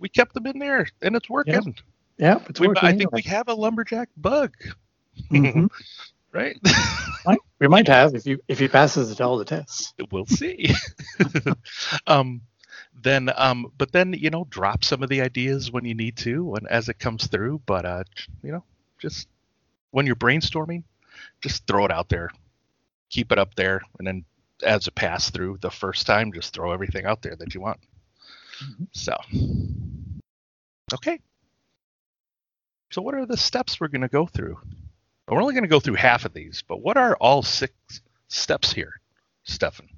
We 0.00 0.08
kept 0.08 0.34
them 0.34 0.46
in 0.46 0.58
there, 0.58 0.86
and 1.02 1.14
it's 1.16 1.28
working. 1.28 1.74
Yeah, 2.18 2.40
it's 2.48 2.60
We, 2.60 2.68
working. 2.68 2.88
I 2.88 2.92
think 2.96 3.12
we 3.12 3.22
have 3.22 3.48
a 3.48 3.54
lumberjack 3.54 4.08
bug, 4.16 4.54
Mhm. 5.30 5.68
right? 6.32 6.56
we 7.58 7.68
might 7.68 7.88
have 7.88 8.14
if 8.14 8.26
you 8.26 8.38
if 8.48 8.58
he 8.58 8.68
passes 8.68 9.20
all 9.20 9.36
the 9.38 9.44
tests. 9.44 9.94
we'll 10.10 10.26
see. 10.26 10.72
um, 12.06 12.40
then, 13.02 13.30
um, 13.36 13.72
but 13.78 13.92
then 13.92 14.12
you 14.12 14.30
know, 14.30 14.46
drop 14.50 14.84
some 14.84 15.02
of 15.02 15.08
the 15.08 15.22
ideas 15.22 15.70
when 15.72 15.84
you 15.84 15.94
need 15.94 16.16
to, 16.18 16.54
and 16.54 16.66
as 16.68 16.88
it 16.88 16.98
comes 16.98 17.26
through. 17.26 17.60
But 17.66 17.84
uh, 17.84 18.04
you 18.42 18.52
know, 18.52 18.64
just 18.98 19.28
when 19.90 20.06
you're 20.06 20.16
brainstorming, 20.16 20.84
just 21.40 21.66
throw 21.66 21.84
it 21.84 21.90
out 21.90 22.08
there, 22.08 22.30
keep 23.08 23.32
it 23.32 23.38
up 23.38 23.54
there, 23.54 23.82
and 23.98 24.06
then 24.06 24.24
as 24.62 24.86
a 24.86 24.92
pass 24.92 25.30
through 25.30 25.58
the 25.60 25.70
first 25.70 26.06
time, 26.06 26.32
just 26.32 26.52
throw 26.54 26.72
everything 26.72 27.06
out 27.06 27.22
there 27.22 27.36
that 27.36 27.54
you 27.54 27.60
want. 27.60 27.80
Mhm. 28.62 28.86
So, 28.92 29.16
okay. 30.94 31.20
So, 32.90 33.00
what 33.02 33.14
are 33.14 33.26
the 33.26 33.36
steps 33.36 33.80
we're 33.80 33.88
going 33.88 34.00
to 34.02 34.08
go 34.08 34.26
through? 34.26 34.58
We're 35.28 35.40
only 35.40 35.54
going 35.54 35.64
to 35.64 35.68
go 35.68 35.80
through 35.80 35.94
half 35.94 36.24
of 36.24 36.34
these, 36.34 36.62
but 36.66 36.82
what 36.82 36.96
are 36.96 37.16
all 37.16 37.42
six 37.42 37.72
steps 38.28 38.72
here, 38.72 39.00
Stefan? 39.44 39.88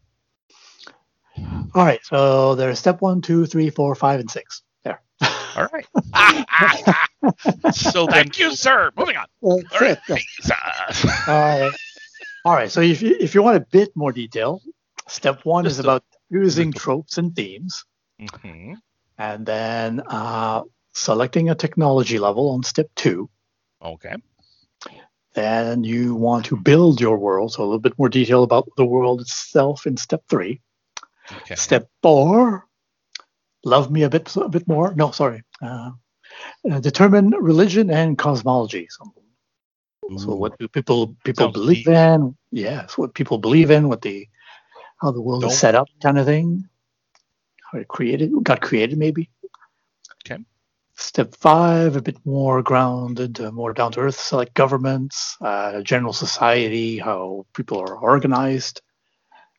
All 1.74 1.84
right, 1.86 2.04
so 2.04 2.54
there's 2.54 2.78
step 2.78 3.00
one, 3.00 3.22
two, 3.22 3.46
three, 3.46 3.70
four, 3.70 3.94
five, 3.94 4.20
and 4.20 4.30
six. 4.30 4.62
There. 5.54 5.64
All 5.64 5.68
right. 5.72 5.86
so 7.74 8.06
then, 8.06 8.14
Thank 8.14 8.38
you, 8.38 8.54
sir. 8.54 8.90
Moving 8.96 9.16
on. 9.16 9.26
That's 9.42 9.72
all 9.72 9.80
right, 9.80 9.98
it. 10.08 11.28
All 11.28 11.60
right. 11.60 11.72
All 12.44 12.52
right. 12.54 12.70
So 12.70 12.80
if 12.80 13.02
you, 13.02 13.16
if 13.20 13.34
you 13.34 13.42
want 13.42 13.56
a 13.56 13.60
bit 13.70 13.90
more 13.94 14.12
detail, 14.12 14.60
step 15.08 15.44
one 15.44 15.64
Just 15.64 15.74
is 15.74 15.78
a 15.80 15.82
about 15.82 16.04
using 16.30 16.68
little. 16.70 16.80
tropes 16.80 17.18
and 17.18 17.34
themes, 17.36 17.84
Mhm. 18.20 18.76
and 19.18 19.46
then 19.46 20.00
uh, 20.06 20.62
selecting 20.92 21.50
a 21.50 21.54
technology 21.54 22.18
level 22.18 22.50
on 22.50 22.62
step 22.62 22.88
two. 22.96 23.28
okay, 23.82 24.16
Then 25.34 25.84
you 25.84 26.14
want 26.14 26.46
to 26.46 26.56
build 26.56 27.00
your 27.00 27.16
world, 27.18 27.52
so 27.52 27.62
a 27.62 27.64
little 27.66 27.78
bit 27.80 27.98
more 27.98 28.08
detail 28.08 28.42
about 28.42 28.68
the 28.76 28.84
world 28.84 29.20
itself 29.20 29.86
in 29.86 29.96
step 29.96 30.22
three. 30.28 30.60
okay, 31.32 31.54
Step 31.54 31.88
four, 32.02 32.66
love 33.64 33.90
me 33.90 34.02
a 34.02 34.10
bit 34.10 34.34
a 34.36 34.48
bit 34.48 34.66
more. 34.68 34.94
No, 34.94 35.10
sorry. 35.10 35.42
Uh, 35.62 35.90
uh, 36.70 36.80
determine 36.80 37.30
religion 37.30 37.90
and 37.90 38.16
cosmology. 38.18 38.88
So, 38.90 39.14
so 40.18 40.34
what 40.34 40.58
do 40.58 40.68
people 40.68 41.16
people 41.24 41.46
Sounds 41.46 41.54
believe 41.54 41.84
deep. 41.84 41.88
in? 41.94 42.36
Yes, 42.50 42.96
what 42.98 43.14
people 43.14 43.38
believe 43.38 43.70
in, 43.70 43.88
what 43.88 44.02
the 44.02 44.26
how 45.00 45.10
the 45.12 45.20
world 45.20 45.42
Don't- 45.42 45.50
is 45.52 45.58
set 45.58 45.74
up, 45.74 45.88
kind 46.02 46.18
of 46.18 46.26
thing. 46.26 46.68
How 47.70 47.78
it 47.78 47.88
created 47.88 48.30
got 48.44 48.60
created, 48.60 48.98
maybe. 48.98 49.30
Okay. 50.24 50.42
Step 50.94 51.34
five, 51.36 51.96
a 51.96 52.02
bit 52.02 52.18
more 52.24 52.62
grounded, 52.62 53.40
uh, 53.40 53.50
more 53.50 53.72
down 53.72 53.92
to 53.92 54.00
earth. 54.00 54.18
So 54.18 54.36
like 54.36 54.54
governments, 54.54 55.36
uh, 55.40 55.80
general 55.82 56.12
society, 56.12 56.98
how 56.98 57.46
people 57.54 57.78
are 57.80 57.96
organized, 57.96 58.82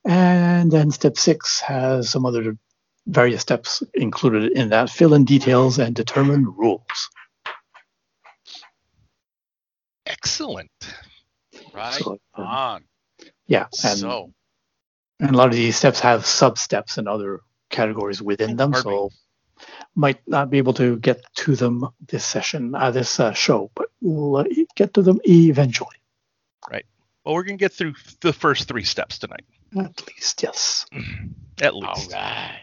and 0.06 0.72
then 0.72 0.92
step 0.92 1.18
six 1.18 1.60
has 1.60 2.10
some 2.10 2.26
other 2.26 2.56
various 3.08 3.42
steps 3.42 3.84
included 3.94 4.52
in 4.54 4.70
that. 4.70 4.90
Fill 4.90 5.14
in 5.14 5.26
details 5.26 5.80
and 5.80 5.96
determine 5.96 6.46
rules. 6.46 7.10
excellent. 10.06 10.72
Right 11.74 11.94
So, 11.94 12.18
uh, 12.38 12.42
on. 12.42 12.84
yeah, 13.48 13.68
and 13.84 13.98
so, 14.00 14.34
And 15.20 15.32
a 15.32 15.38
lot 15.38 15.48
of 15.48 15.54
these 15.56 15.76
steps 15.78 16.00
have 16.02 16.26
sub 16.26 16.58
steps 16.58 16.98
and 16.98 17.08
other 17.08 17.42
categories 17.70 18.22
within 18.22 18.56
them, 18.58 18.72
Pardon 18.72 18.84
so 18.84 19.10
might 19.96 20.20
not 20.28 20.50
be 20.50 20.58
able 20.58 20.74
to 20.74 20.98
get 20.98 21.24
to 21.36 21.56
them 21.56 21.88
this 22.08 22.26
session, 22.26 22.76
uh, 22.76 22.92
this 22.92 23.20
uh, 23.20 23.32
show, 23.34 23.72
but 23.76 23.90
we'll 24.02 24.38
uh, 24.38 24.46
get 24.76 24.94
to 24.96 25.02
them 25.02 25.20
eventually. 25.26 25.98
Right. 26.70 26.86
Well, 27.24 27.36
we're 27.36 27.44
gonna 27.44 27.58
get 27.58 27.74
through 27.74 27.94
the 28.22 28.34
first 28.34 28.68
three 28.68 28.84
steps 28.84 29.20
tonight, 29.20 29.46
At 29.78 30.06
least, 30.08 30.44
yes. 30.44 30.86
at 31.62 31.76
least. 31.76 32.12
right. 32.12 32.63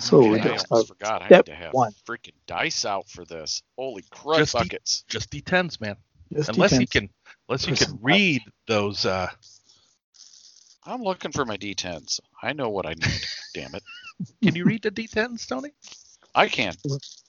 So 0.00 0.18
we 0.20 0.38
Okay, 0.38 0.40
I 0.40 0.46
almost 0.52 0.66
start. 0.66 0.86
forgot 0.86 1.22
I 1.22 1.26
had 1.26 1.46
to 1.46 1.54
have 1.54 1.72
one. 1.72 1.92
freaking 2.08 2.34
dice 2.46 2.84
out 2.84 3.08
for 3.08 3.24
this. 3.24 3.62
Holy 3.76 4.02
crud 4.02 4.38
Just 4.38 4.52
the- 4.52 4.58
buckets. 4.60 5.02
Just 5.08 5.30
d10s, 5.30 5.80
man. 5.80 5.96
Just 6.32 6.50
Unless 6.50 6.72
you 6.72 6.80
D10s. 6.86 6.90
can, 6.90 7.10
unless 7.48 7.66
you 7.66 7.74
can 7.74 7.98
read 8.02 8.42
those. 8.66 9.06
uh 9.06 9.28
I'm 10.84 11.02
looking 11.02 11.32
for 11.32 11.44
my 11.44 11.56
D10s. 11.56 12.20
I 12.42 12.52
know 12.52 12.68
what 12.70 12.86
I 12.86 12.90
need. 12.90 13.04
damn 13.54 13.74
it. 13.74 13.82
Can 14.42 14.54
you 14.54 14.64
read 14.64 14.82
the 14.82 14.90
d10s, 14.90 15.46
Tony? 15.48 15.70
I 16.34 16.48
can. 16.48 16.74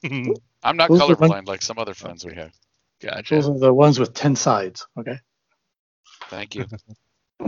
I'm 0.62 0.76
not 0.76 0.90
Those 0.90 1.00
are 1.02 1.16
fun- 1.16 1.30
colorblind 1.30 1.46
like 1.48 1.62
some 1.62 1.78
other 1.78 1.94
friends 1.94 2.24
we 2.24 2.34
have. 2.34 2.52
gotcha. 3.02 3.34
Those 3.34 3.48
are 3.48 3.58
the 3.58 3.72
ones 3.74 3.98
with 3.98 4.12
10 4.14 4.36
sides, 4.36 4.86
okay? 4.98 5.18
Thank 6.28 6.54
you. 6.54 6.66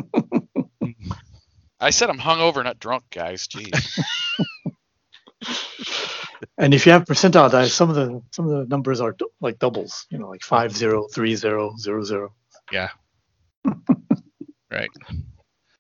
I 1.81 1.91
said 1.91 2.11
I'm 2.11 2.19
hungover, 2.19 2.65
not 2.65 2.79
drunk, 2.79 3.05
guys. 3.11 3.47
Jeez. 3.49 4.01
And 6.59 6.75
if 6.75 6.87
you 6.87 6.93
have 6.93 7.05
percentile 7.05 7.51
dice, 7.51 7.73
some 7.73 7.89
of 7.89 7.95
the 7.97 8.21
some 8.31 8.49
of 8.49 8.59
the 8.59 8.67
numbers 8.67 9.01
are 9.01 9.13
du- 9.13 9.31
like 9.41 9.59
doubles, 9.59 10.07
you 10.11 10.19
know, 10.19 10.29
like 10.29 10.43
five 10.43 10.77
zero, 10.77 11.07
three 11.13 11.35
zero, 11.37 11.75
zero 11.79 12.03
zero. 12.03 12.35
Yeah. 12.71 12.89
Right. 14.71 14.89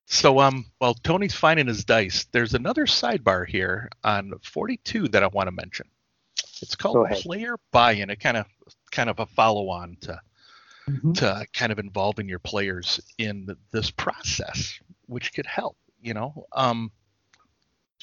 So 0.04 0.38
um 0.38 0.66
while 0.78 0.92
Tony's 0.92 1.34
finding 1.34 1.66
his 1.66 1.84
dice, 1.84 2.26
there's 2.32 2.52
another 2.52 2.84
sidebar 2.84 3.46
here 3.48 3.88
on 4.04 4.32
42 4.44 5.08
that 5.08 5.22
I 5.22 5.28
want 5.28 5.46
to 5.46 5.52
mention. 5.52 5.86
It's 6.60 6.76
called 6.76 7.08
player 7.10 7.56
buy-in. 7.70 8.10
It 8.10 8.20
kind 8.20 8.36
of 8.36 8.46
kind 8.90 9.08
of 9.08 9.18
a 9.18 9.26
follow-on 9.26 9.96
to 10.02 10.20
Mhm. 10.88 11.14
to 11.18 11.46
kind 11.54 11.70
of 11.72 11.78
involving 11.78 12.28
your 12.28 12.40
players 12.40 13.00
in 13.16 13.46
th- 13.46 13.58
this 13.70 13.90
process, 13.90 14.78
which 15.06 15.32
could 15.32 15.46
help. 15.46 15.76
You 16.02 16.12
know, 16.14 16.46
um, 16.52 16.90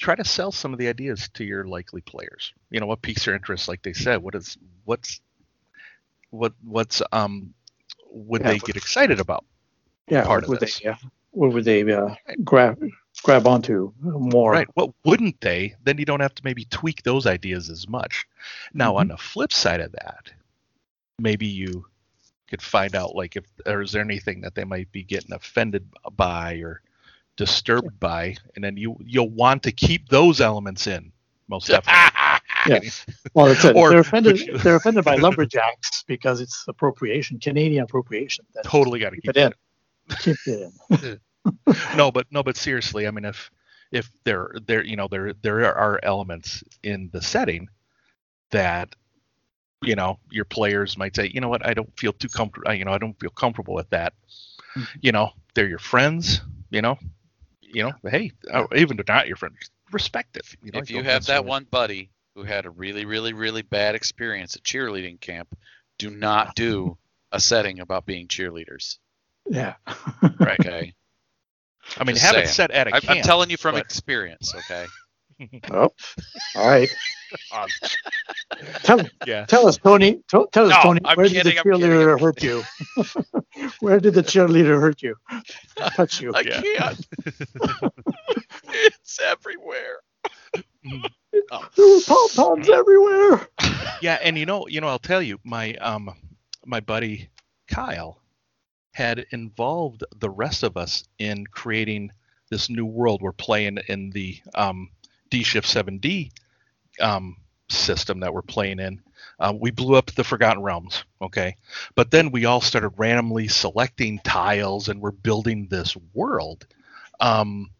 try 0.00 0.14
to 0.16 0.24
sell 0.24 0.50
some 0.50 0.72
of 0.72 0.78
the 0.78 0.88
ideas 0.88 1.28
to 1.34 1.44
your 1.44 1.64
likely 1.66 2.00
players. 2.00 2.52
You 2.70 2.80
know, 2.80 2.86
what 2.86 3.02
piques 3.02 3.24
their 3.26 3.34
interest, 3.34 3.68
like 3.68 3.82
they 3.82 3.92
said. 3.92 4.22
What 4.22 4.34
is 4.34 4.56
what's 4.84 5.20
what 6.30 6.52
what's 6.64 7.02
um 7.12 7.54
would 8.10 8.40
Yeah, 8.42 8.48
they 8.48 8.54
what- 8.56 8.64
get 8.64 8.76
excited 8.76 9.20
about? 9.20 9.44
Yeah, 10.08 10.24
Part 10.24 10.42
of 10.48 10.58
this. 10.58 10.80
they? 10.80 10.86
Yeah, 10.86 10.96
what 11.30 11.52
would 11.52 11.64
they 11.64 11.82
uh, 11.92 12.14
grab 12.42 12.82
grab 13.22 13.46
onto 13.46 13.92
more? 14.00 14.50
Right. 14.50 14.66
What 14.74 14.90
wouldn't 15.04 15.40
they? 15.40 15.76
Then 15.84 15.98
you 15.98 16.04
don't 16.04 16.18
have 16.20 16.34
to 16.34 16.42
maybe 16.44 16.64
tweak 16.64 17.04
those 17.04 17.26
ideas 17.28 17.70
as 17.70 17.86
much. 17.88 18.26
Now, 18.74 18.96
on 18.96 19.06
the 19.08 19.16
flip 19.16 19.52
side 19.52 19.80
of 19.80 19.92
that, 19.92 20.32
maybe 21.20 21.46
you 21.46 21.86
could 22.48 22.60
find 22.62 22.96
out 22.96 23.14
like 23.14 23.36
if 23.36 23.44
or 23.66 23.82
is 23.82 23.92
there 23.92 24.02
anything 24.02 24.40
that 24.40 24.56
they 24.56 24.64
might 24.64 24.90
be 24.90 25.04
getting 25.04 25.32
offended 25.32 25.86
by 26.16 26.54
or 26.54 26.82
disturbed 27.40 27.98
by, 27.98 28.36
and 28.54 28.62
then 28.62 28.76
you 28.76 28.96
you'll 29.04 29.30
want 29.30 29.62
to 29.62 29.72
keep 29.72 30.08
those 30.10 30.40
elements 30.42 30.86
in 30.86 31.10
most 31.48 31.66
definitely. 31.74 32.10
Yeah. 32.66 32.80
Well, 33.32 33.46
that's 33.46 33.64
it. 33.64 33.74
Or- 33.80 33.88
they're 33.90 34.00
offended. 34.00 34.40
if 34.40 34.62
they're 34.62 34.76
offended 34.76 35.04
by 35.06 35.16
lumberjacks 35.16 36.04
because 36.06 36.42
it's 36.42 36.64
appropriation, 36.68 37.40
Canadian 37.40 37.84
appropriation. 37.84 38.44
Then 38.54 38.62
totally 38.64 39.00
got 39.00 39.10
to 39.10 39.16
keep 39.16 39.34
keep 39.34 39.36
it 39.36 39.54
in. 40.10 40.16
Keep 40.18 40.36
it 40.46 40.72
in. 40.90 41.20
no, 41.96 42.12
but 42.12 42.26
no, 42.30 42.42
but 42.42 42.56
seriously, 42.58 43.06
I 43.06 43.10
mean, 43.10 43.24
if 43.24 43.50
if 43.90 44.10
there 44.24 44.54
there 44.66 44.84
you 44.84 44.96
know 44.96 45.08
there 45.08 45.32
there 45.42 45.74
are 45.74 45.98
elements 46.02 46.62
in 46.82 47.08
the 47.12 47.22
setting 47.22 47.68
that 48.50 48.94
you 49.82 49.94
know 49.96 50.18
your 50.30 50.44
players 50.44 50.98
might 50.98 51.16
say 51.16 51.30
you 51.32 51.40
know 51.40 51.48
what 51.48 51.64
i 51.66 51.72
don't 51.72 51.90
feel 51.98 52.12
too 52.12 52.28
comfortable 52.28 52.72
you 52.74 52.84
know 52.84 52.92
i 52.92 52.98
don't 52.98 53.18
feel 53.18 53.30
comfortable 53.30 53.72
with 53.74 53.88
that 53.90 54.12
Mhm. 54.76 54.86
you 55.00 55.10
know 55.10 55.30
they're 55.54 55.68
your 55.68 55.78
friends 55.78 56.42
you 56.70 56.82
know 56.82 56.98
you 57.72 57.82
know 57.82 57.92
hey 58.10 58.32
uh, 58.50 58.66
even 58.74 58.98
if 58.98 59.06
not 59.08 59.26
your 59.26 59.36
friends 59.36 59.70
respect 59.92 60.36
it 60.36 60.46
you 60.62 60.70
know 60.72 60.78
if 60.80 60.90
you 60.90 60.98
have 60.98 61.04
that 61.04 61.14
necessarily- 61.14 61.48
one 61.48 61.66
buddy 61.70 62.10
who 62.36 62.44
had 62.44 62.64
a 62.64 62.70
really, 62.70 63.04
really, 63.04 63.32
really 63.32 63.62
bad 63.62 63.96
experience 63.96 64.54
at 64.54 64.62
cheerleading 64.62 65.20
camp, 65.20 65.52
do 65.98 66.10
not 66.10 66.54
do 66.54 66.96
a 67.32 67.40
setting 67.40 67.80
about 67.80 68.06
being 68.06 68.28
cheerleaders. 68.28 68.98
Yeah. 69.50 69.74
right 70.38 70.60
Okay. 70.60 70.94
i 71.98 72.04
mean 72.04 72.14
Just 72.14 72.26
have 72.26 72.36
it 72.36 72.48
set 72.48 72.70
at 72.70 72.86
a 72.86 72.94
I, 72.94 73.00
camp 73.00 73.10
I'm 73.18 73.22
telling 73.24 73.50
you 73.50 73.56
from 73.56 73.74
but- 73.74 73.82
experience. 73.84 74.54
Okay. 74.54 74.86
oh, 75.72 75.90
all 76.54 76.68
right. 76.68 76.88
Um, 77.50 77.68
Tell 78.82 79.10
yeah 79.24 79.44
tell 79.46 79.66
us, 79.66 79.78
Tony. 79.78 80.20
Tell, 80.28 80.46
tell 80.48 80.66
us, 80.66 80.70
No, 80.70 80.82
Tony. 80.82 81.00
I'm 81.04 81.16
where 81.16 81.26
kidding, 81.26 81.58
did 81.58 81.64
the 81.64 81.68
cheerleader 81.68 82.18
I'm 82.18 82.20
hurt 82.20 82.42
you? 82.42 82.64
where 83.80 84.00
did 84.00 84.14
the 84.14 84.22
cheerleader 84.22 84.80
hurt 84.80 85.02
you? 85.02 85.16
Touch 85.94 86.20
you? 86.20 86.32
I 86.34 86.42
Yeah. 86.44 86.60
can't. 86.62 87.06
it's 88.72 89.18
everywhere. 89.20 89.98
There 91.76 91.88
were 91.88 92.00
pom 92.00 92.28
poms 92.34 92.68
everywhere. 92.68 93.48
yeah 94.02 94.18
and 94.22 94.36
you 94.38 94.46
know 94.46 94.66
you 94.68 94.80
know 94.80 94.88
i'll 94.88 94.98
tell 94.98 95.22
you 95.22 95.38
my 95.44 95.74
um 95.76 96.10
my 96.66 96.80
buddy 96.80 97.28
kyle 97.68 98.20
had 98.92 99.24
involved 99.30 100.04
the 100.18 100.30
rest 100.30 100.62
of 100.62 100.76
us 100.76 101.04
in 101.18 101.46
creating 101.46 102.10
this 102.50 102.68
new 102.68 102.84
world 102.84 103.22
we're 103.22 103.32
playing 103.32 103.78
in 103.88 104.10
the 104.10 104.38
um 104.54 104.90
d 105.30 105.42
shift 105.42 105.66
7d 105.68 106.30
um 107.00 107.36
system 107.68 108.20
that 108.20 108.34
we're 108.34 108.42
playing 108.42 108.80
in 108.80 109.00
uh, 109.38 109.52
we 109.58 109.70
blew 109.70 109.94
up 109.94 110.06
the 110.12 110.24
forgotten 110.24 110.62
realms 110.62 111.04
okay 111.22 111.54
but 111.94 112.10
then 112.10 112.30
we 112.30 112.44
all 112.44 112.60
started 112.60 112.90
randomly 112.96 113.46
selecting 113.48 114.18
tiles 114.20 114.88
and 114.88 115.00
we're 115.00 115.10
building 115.12 115.66
this 115.68 115.96
world 116.14 116.66
um 117.20 117.70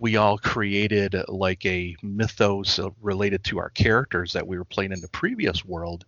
we 0.00 0.16
all 0.16 0.38
created 0.38 1.14
like 1.28 1.64
a 1.66 1.94
mythos 2.02 2.78
uh, 2.78 2.88
related 3.02 3.44
to 3.44 3.58
our 3.58 3.68
characters 3.68 4.32
that 4.32 4.46
we 4.46 4.56
were 4.58 4.64
playing 4.64 4.92
in 4.92 5.00
the 5.00 5.08
previous 5.08 5.62
world. 5.64 6.06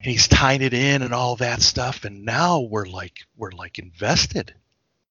And 0.00 0.10
he's 0.10 0.26
tying 0.28 0.60
it 0.60 0.74
in 0.74 1.02
and 1.02 1.14
all 1.14 1.36
that 1.36 1.62
stuff, 1.62 2.04
and 2.04 2.24
now 2.24 2.60
we're 2.60 2.86
like 2.86 3.20
we're 3.36 3.52
like 3.52 3.78
invested 3.78 4.52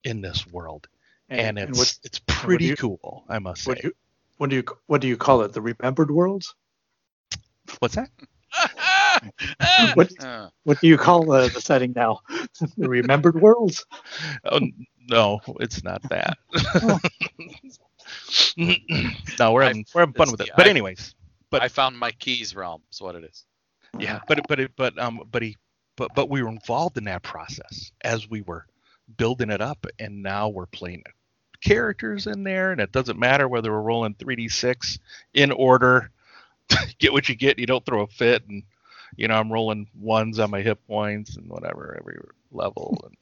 in 0.03 0.21
this 0.21 0.45
world, 0.45 0.88
and, 1.29 1.58
it's 1.58 1.77
what, 1.77 1.99
it's 2.03 2.19
pretty 2.27 2.65
you- 2.65 2.75
cool, 2.75 3.23
I 3.29 3.39
must 3.39 3.63
say. 3.63 3.79
you 3.84 3.93
what 4.38 4.50
do 4.50 4.56
you 4.58 4.63
what 4.88 5.02
do 5.02 5.08
you 5.08 5.17
call 5.17 5.41
it? 5.41 5.54
The 5.54 5.62
remembered 5.62 6.12
worlds? 6.12 6.54
What's 7.80 7.96
that? 7.96 8.10
What 9.96 10.12
Uh, 10.22 10.50
what 10.63 10.82
do 10.82 10.88
you 10.88 10.98
call 10.98 11.24
the, 11.26 11.48
the 11.54 11.62
setting 11.62 11.93
now? 11.96 12.19
the 12.78 12.89
remembered 12.89 13.39
worlds? 13.39 13.86
Oh 14.43 14.60
no, 15.08 15.39
it's 15.60 15.84
not 15.84 16.02
that. 16.10 16.38
Oh. 16.82 17.00
no, 19.39 19.54
we're 19.54 19.63
I- 19.63 19.67
having 19.67 19.86
we're 19.93 20.02
having 20.02 20.13
fun 20.13 20.32
with 20.32 20.41
it. 20.41 20.48
the- 20.48 20.54
But 20.58 20.67
I- 20.67 20.69
anyways, 20.69 21.15
but- 21.50 21.62
I 21.62 21.67
found 21.67 21.98
my 21.98 22.12
keys 22.12 22.56
realm. 22.56 22.82
Is 22.91 23.02
what 23.02 23.15
it 23.15 23.24
is. 23.24 23.46
yeah 24.00 24.19
but 24.28 24.39
but 24.48 24.60
it- 24.60 24.72
but 24.76 24.98
um 25.00 25.22
but 25.32 25.41
he 25.43 25.56
but 25.96 26.10
but 26.15 26.30
we 26.30 26.41
were 26.41 26.50
involved 26.50 26.98
in 26.98 27.04
that 27.06 27.22
process 27.22 27.91
as 28.02 28.30
we 28.30 28.41
were 28.41 28.65
building 29.17 29.52
it 29.52 29.62
up 29.62 29.86
and 30.00 30.24
now 30.24 30.50
we're 30.50 30.65
playing 30.65 31.04
characters 31.63 32.28
in 32.28 32.43
there 32.43 32.71
and 32.71 32.82
it 32.82 32.91
doesn't 32.91 33.19
matter 33.19 33.47
whether 33.47 33.71
we're 33.71 33.82
rolling 33.82 34.13
3d6 34.15 34.99
in 35.34 35.52
order 35.52 36.12
get 36.99 37.13
what 37.13 37.30
you 37.30 37.36
get 37.36 37.60
you 37.60 37.65
don't 37.65 37.86
throw 37.86 38.02
a 38.02 38.08
fit 38.08 38.43
and 38.49 38.63
you 39.15 39.28
know 39.28 39.36
i'm 39.36 39.52
rolling 39.52 39.88
ones 39.99 40.39
on 40.39 40.52
my 40.52 40.62
hit 40.62 40.86
points 40.88 41.38
and 41.38 41.49
whatever 41.49 41.97
every 41.99 42.17
level 42.52 43.02
and 43.06 43.17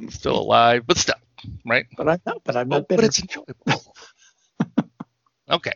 I'm 0.00 0.10
still 0.10 0.38
alive 0.38 0.84
but 0.86 0.98
still 0.98 1.14
right 1.64 1.86
But 1.96 2.08
I'm 2.08 2.20
not. 2.26 2.42
But 2.44 2.56
I'm 2.56 2.68
but, 2.68 2.76
not 2.78 2.88
bitter. 2.88 3.02
But 3.02 3.06
it's 3.06 3.20
enjoyable 3.20 3.94
okay 5.50 5.74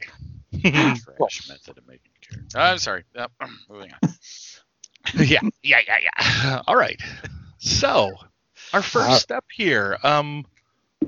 Trash 0.62 1.48
method 1.48 1.79
of 1.79 1.87
making 1.87 2.12
characters. 2.20 2.55
I'm 2.55 2.79
sorry. 2.79 3.05
Uh, 3.16 3.29
moving 3.68 3.92
on. 4.02 4.11
yeah, 5.16 5.40
yeah, 5.62 5.81
yeah, 5.87 5.98
yeah. 6.02 6.62
All 6.66 6.76
right. 6.76 7.00
So, 7.59 8.12
our 8.72 8.83
first 8.83 9.09
Uh, 9.09 9.18
step 9.18 9.44
here. 9.52 9.98
Um, 10.02 10.44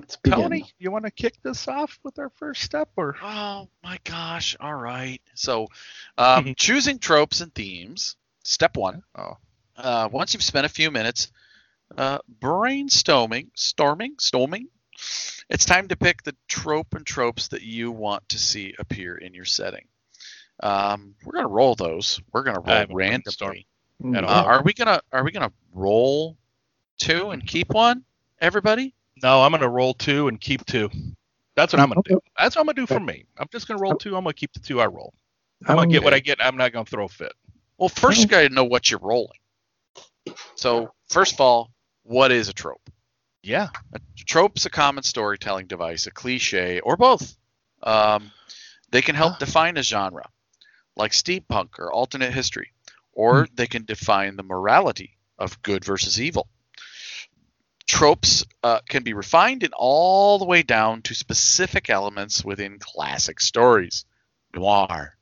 Let's 0.00 0.16
begin. 0.16 0.40
Tony, 0.40 0.72
you 0.78 0.90
want 0.90 1.04
to 1.04 1.10
kick 1.10 1.40
this 1.42 1.68
off 1.68 1.98
with 2.02 2.18
our 2.18 2.30
first 2.30 2.62
step, 2.62 2.88
or 2.96 3.16
Oh 3.22 3.68
my 3.82 3.98
gosh. 4.04 4.56
All 4.60 4.74
right. 4.74 5.20
So, 5.34 5.68
um, 6.16 6.54
choosing 6.56 6.98
tropes 6.98 7.40
and 7.40 7.54
themes. 7.54 8.16
Step 8.44 8.76
one. 8.76 9.02
Oh. 9.16 9.36
Uh, 9.76 10.08
once 10.10 10.34
you've 10.34 10.42
spent 10.42 10.66
a 10.66 10.68
few 10.68 10.90
minutes 10.90 11.30
uh, 11.96 12.18
brainstorming, 12.40 13.48
storming, 13.54 14.14
storming, 14.18 14.68
it's 15.48 15.64
time 15.64 15.88
to 15.88 15.96
pick 15.96 16.22
the 16.22 16.34
trope 16.48 16.94
and 16.94 17.06
tropes 17.06 17.48
that 17.48 17.62
you 17.62 17.90
want 17.92 18.28
to 18.30 18.38
see 18.38 18.74
appear 18.78 19.16
in 19.16 19.34
your 19.34 19.44
setting. 19.44 19.86
Um, 20.60 21.14
we're 21.24 21.34
gonna 21.34 21.48
roll 21.48 21.74
those. 21.74 22.20
We're 22.32 22.42
gonna 22.42 22.60
roll 22.60 22.76
haven't 22.76 22.96
randomly. 22.96 23.66
Mm, 24.02 24.22
Uh, 24.24 24.26
are 24.26 24.62
we 24.62 24.72
gonna 24.72 25.00
Are 25.12 25.24
we 25.24 25.30
gonna 25.30 25.52
roll 25.72 26.36
two 26.98 27.30
and 27.30 27.46
keep 27.46 27.70
one? 27.70 28.04
Everybody. 28.40 28.94
No? 29.22 29.42
I'm 29.42 29.50
gonna 29.52 29.68
roll 29.68 29.94
two 29.94 30.28
and 30.28 30.40
keep 30.40 30.64
two. 30.66 30.90
That's 31.54 31.72
what 31.72 31.80
I'm 31.80 31.88
gonna 31.88 32.02
do. 32.04 32.20
That's 32.38 32.54
what 32.56 32.60
I'm 32.60 32.66
gonna 32.66 32.74
do 32.76 32.86
for 32.86 33.00
me. 33.00 33.24
I'm 33.38 33.48
just 33.50 33.66
gonna 33.68 33.80
roll 33.80 33.94
two. 33.96 34.16
I'm 34.16 34.22
gonna 34.24 34.34
keep 34.34 34.52
the 34.52 34.60
two 34.60 34.80
I 34.80 34.86
roll. 34.86 35.12
I'm 35.66 35.74
gonna 35.76 35.80
I'm- 35.80 35.88
get 35.90 36.04
what 36.04 36.14
I 36.14 36.20
get. 36.20 36.44
I'm 36.44 36.56
not 36.56 36.72
gonna 36.72 36.84
throw 36.84 37.04
a 37.06 37.08
fit. 37.08 37.32
Well, 37.78 37.88
first 37.88 38.20
you 38.20 38.26
gotta 38.26 38.48
know 38.48 38.64
what 38.64 38.90
you're 38.90 39.00
rolling. 39.00 39.38
So 40.56 40.92
first 41.08 41.34
of 41.34 41.40
all, 41.40 41.70
what 42.02 42.32
is 42.32 42.48
a 42.48 42.52
trope? 42.52 42.90
Yeah. 43.42 43.68
A 43.92 44.00
trope's 44.26 44.66
a 44.66 44.70
common 44.70 45.02
storytelling 45.02 45.66
device, 45.66 46.06
a 46.06 46.10
cliche, 46.10 46.80
or 46.80 46.96
both. 46.96 47.36
Um, 47.82 48.30
they 48.90 49.00
can 49.02 49.14
help 49.14 49.34
Ah. 49.34 49.38
define 49.38 49.76
a 49.76 49.82
genre, 49.82 50.28
like 50.96 51.12
steampunk 51.12 51.78
or 51.78 51.92
alternate 51.92 52.32
history, 52.32 52.72
or 53.12 53.44
Hmm. 53.46 53.54
they 53.54 53.66
can 53.66 53.84
define 53.84 54.36
the 54.36 54.42
morality 54.42 55.16
of 55.38 55.60
good 55.62 55.84
versus 55.84 56.20
evil. 56.20 56.48
Tropes 57.88 58.44
uh, 58.62 58.80
can 58.88 59.02
be 59.02 59.14
refined 59.14 59.62
in 59.64 59.70
all 59.74 60.38
the 60.38 60.44
way 60.44 60.62
down 60.62 61.02
to 61.02 61.14
specific 61.14 61.90
elements 61.90 62.44
within 62.44 62.78
classic 62.78 63.40
stories, 63.40 64.04
noir. 64.54 65.16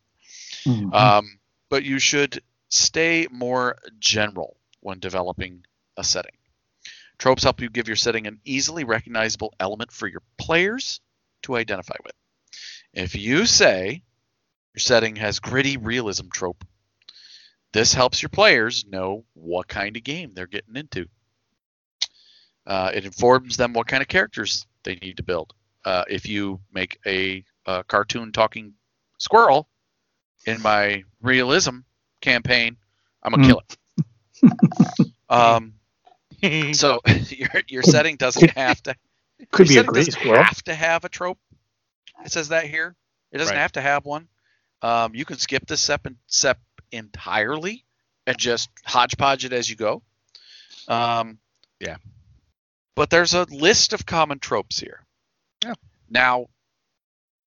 Mhm. 0.65 0.93
Um, 0.93 1.39
but 1.69 1.85
you 1.85 1.99
should 2.01 2.43
stay 2.69 3.29
more 3.31 3.79
general 4.01 4.59
when 4.81 4.99
developing 4.99 5.65
a 5.97 6.05
setting. 6.05 6.37
Tropes 7.19 7.45
help 7.45 7.61
you 7.61 7.71
give 7.71 7.87
your 7.87 7.97
setting 7.97 8.27
an 8.27 8.41
easily 8.45 8.85
recognizable 8.85 9.55
element 9.59 9.93
for 9.93 10.09
your 10.09 10.23
players 10.37 11.01
to 11.43 11.57
identify 11.57 11.97
with. 12.05 12.15
If 12.93 13.15
you 13.15 13.47
say 13.47 14.03
your 14.75 14.81
setting 14.81 15.17
has 15.17 15.39
gritty 15.39 15.77
realism 15.77 16.29
trope, 16.29 16.65
this 17.73 17.95
helps 17.95 18.23
your 18.23 18.29
players 18.29 18.85
know 18.85 19.25
what 19.35 19.69
kind 19.69 19.97
of 19.97 20.05
game 20.05 20.33
they're 20.35 20.47
getting 20.47 20.77
into. 20.77 21.09
Uh, 22.67 22.91
it 22.95 23.05
informs 23.05 23.57
them 23.57 23.73
what 23.73 23.87
kind 23.87 24.03
of 24.03 24.09
characters 24.09 24.67
they 24.83 24.97
need 24.97 25.17
to 25.19 25.23
build. 25.23 25.53
Uh, 25.85 26.05
if 26.09 26.27
you 26.29 26.61
make 26.73 26.99
a, 27.07 27.45
a 27.67 27.85
cartoon 27.85 28.33
talking 28.33 28.75
squirrel 29.19 29.69
in 30.47 30.61
my 30.63 31.05
realism 31.23 31.79
campaign, 32.21 32.77
I'm 33.23 33.33
gonna 33.33 33.47
kill 33.47 33.63
it. 33.69 35.13
um, 35.29 35.75
so 36.75 37.01
your 37.29 37.49
your 37.69 37.83
setting 37.83 38.17
doesn't 38.17 38.51
have 38.51 38.83
to 38.85 38.95
Could 39.53 39.69
be 39.69 39.75
a 39.75 39.77
setting 39.79 39.93
great 39.93 40.13
squirrel. 40.13 40.43
have 40.43 40.63
to 40.65 40.75
have 40.75 41.05
a 41.05 41.09
trope. 41.09 41.39
It 42.25 42.33
says 42.33 42.49
that 42.49 42.65
here. 42.65 42.97
It 43.33 43.39
doesn't 43.39 43.55
Right. 43.55 43.61
have 43.61 43.73
to 43.73 43.81
have 43.83 44.05
one. 44.07 44.29
Um, 44.83 45.15
you 45.15 45.25
can 45.25 45.39
skip 45.39 45.67
this 45.67 45.81
step, 45.81 46.07
and 46.07 46.17
step 46.27 46.59
entirely 46.93 47.85
and 48.27 48.37
just 48.39 48.71
hodgepodge 48.85 49.45
it 49.45 49.53
as 49.53 49.69
you 49.69 49.77
go. 49.77 50.03
Um, 50.89 51.39
Yeah. 51.81 51.97
But 52.97 53.11
there's 53.11 53.35
a 53.35 53.45
list 53.45 53.93
of 53.93 54.05
common 54.07 54.41
tropes 54.41 54.81
here. 54.81 55.05
Yeah. 55.63 55.75
Now, 56.11 56.47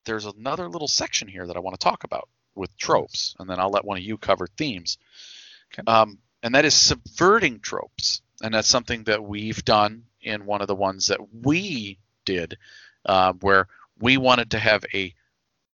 there's 0.06 0.26
another 0.26 0.70
little 0.70 0.88
section 0.88 1.28
here 1.28 1.46
that 1.48 1.58
I 1.58 1.60
want 1.60 1.78
to 1.78 1.84
talk 1.84 2.06
about 2.06 2.30
with 2.56 2.78
tropes, 2.78 3.36
and 3.40 3.50
then 3.50 3.60
I'll 3.60 3.72
let 3.72 3.84
one 3.84 3.98
of 3.98 4.04
you 4.04 4.18
cover 4.18 4.48
themes. 4.48 4.98
Okay. 5.74 5.84
Um, 5.92 6.20
and 6.44 6.56
that 6.56 6.66
is 6.66 6.74
subverting 6.74 7.60
tropes, 7.60 8.22
and 8.42 8.54
that's 8.54 8.68
something 8.68 9.04
that 9.06 9.24
we've 9.24 9.66
done 9.66 10.04
in 10.22 10.46
one 10.46 10.62
of 10.62 10.68
the 10.68 10.76
ones 10.76 11.08
that 11.08 11.20
we 11.34 11.98
did, 12.26 12.58
uh, 13.06 13.34
where 13.34 13.68
we 14.00 14.18
wanted 14.18 14.52
to 14.52 14.60
have 14.60 14.86
a 14.94 15.14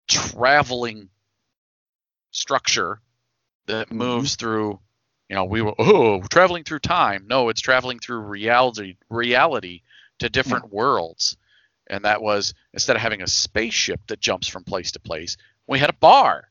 traveling 0.07 1.09
structure 2.31 3.01
that 3.65 3.89
Mhm. 3.89 3.93
moves 3.93 4.35
through. 4.35 4.79
You 5.29 5.35
know, 5.35 5.45
we 5.45 5.61
were 5.61 5.73
oh 5.79 6.21
traveling 6.23 6.63
through 6.63 6.79
time. 6.79 7.25
No, 7.27 7.49
it's 7.49 7.61
traveling 7.61 7.99
through 7.99 8.19
reality 8.19 8.97
reality 9.09 9.81
to 10.19 10.29
different 10.29 10.71
worlds. 10.71 11.35
And 11.87 12.05
that 12.05 12.21
was 12.21 12.53
instead 12.73 12.95
of 12.95 13.01
having 13.01 13.21
a 13.21 13.27
spaceship 13.27 14.01
that 14.07 14.19
jumps 14.19 14.47
from 14.47 14.63
place 14.63 14.91
to 14.93 14.99
place, 14.99 15.37
we 15.67 15.79
had 15.79 15.89
a 15.89 15.93
bar 15.93 16.49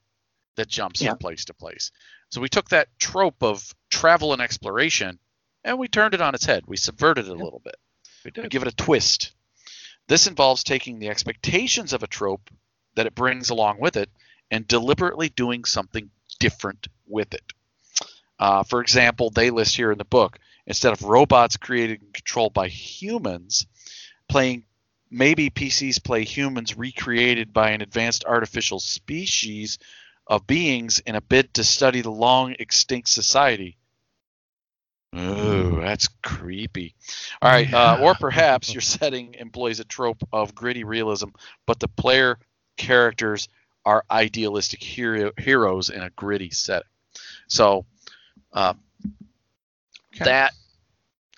that 0.57 0.69
jumps 0.69 1.01
Yeah. 1.03 1.11
from 1.11 1.19
place 1.19 1.45
to 1.47 1.55
place. 1.55 1.93
So 2.31 2.41
we 2.41 2.49
took 2.49 2.69
that 2.71 2.89
trope 2.99 3.43
of 3.43 3.75
travel 3.91 4.33
and 4.33 4.43
exploration 4.43 5.19
and 5.63 5.79
we 5.79 5.89
turned 5.89 6.15
it 6.15 6.21
on 6.21 6.35
its 6.35 6.45
head. 6.45 6.65
We 6.67 6.77
subverted 6.77 7.27
it 7.27 7.31
a 7.31 7.35
little 7.35 7.61
bit. 7.61 7.77
We 8.25 8.29
We 8.29 8.43
did. 8.43 8.51
give 8.51 8.63
it 8.63 8.69
a 8.73 8.77
twist. 8.77 9.33
This 10.09 10.27
involves 10.27 10.65
taking 10.65 10.99
the 10.99 11.09
expectations 11.09 11.93
of 11.93 12.03
a 12.03 12.07
trope 12.09 12.51
that 12.97 13.07
it 13.07 13.15
brings 13.15 13.51
along 13.51 13.79
with 13.81 13.97
it 13.97 14.11
and 14.51 14.67
deliberately 14.69 15.29
doing 15.29 15.65
something 15.65 16.11
different 16.39 16.89
with 17.07 17.35
it. 17.35 17.53
Uh, 18.39 18.63
for 18.63 18.81
example, 18.81 19.31
they 19.31 19.51
list 19.51 19.77
here 19.77 19.93
in 19.93 19.99
the 19.99 20.05
book 20.05 20.39
instead 20.67 20.93
of 20.93 21.03
robots 21.03 21.57
created 21.57 22.01
and 22.03 22.13
controlled 22.13 22.55
by 22.55 22.69
humans, 22.69 23.67
playing 24.29 24.65
maybe 25.11 25.51
PCs 25.51 26.03
play 26.03 26.25
humans 26.25 26.77
recreated 26.77 27.53
by 27.53 27.71
an 27.71 27.83
advanced 27.83 28.25
artificial 28.25 28.81
species 28.81 29.79
of 30.27 30.47
beings 30.47 30.99
in 31.01 31.15
a 31.15 31.21
bid 31.21 31.55
to 31.55 31.65
study 31.65 32.01
the 32.01 32.11
long 32.11 32.55
extinct 32.59 33.09
society. 33.09 33.77
Ooh, 35.17 35.79
that's 35.81 36.09
creepy. 36.23 36.95
All 37.41 37.51
right, 37.51 37.73
uh, 37.73 37.97
or 38.01 38.15
perhaps 38.21 38.75
your 38.75 38.81
setting 38.81 39.35
employs 39.35 39.79
a 39.79 39.85
trope 39.85 40.27
of 40.33 40.55
gritty 40.55 40.83
realism, 40.83 41.29
but 41.67 41.79
the 41.79 41.89
player 41.89 42.39
characters 42.77 43.49
are 43.85 44.05
idealistic 44.11 44.83
hero, 44.83 45.31
heroes 45.39 45.91
in 45.91 46.03
a 46.03 46.11
gritty 46.11 46.51
setting. 46.51 46.89
So 47.47 47.87
uh, 48.55 48.75
Okay. 50.15 50.25
that 50.27 50.53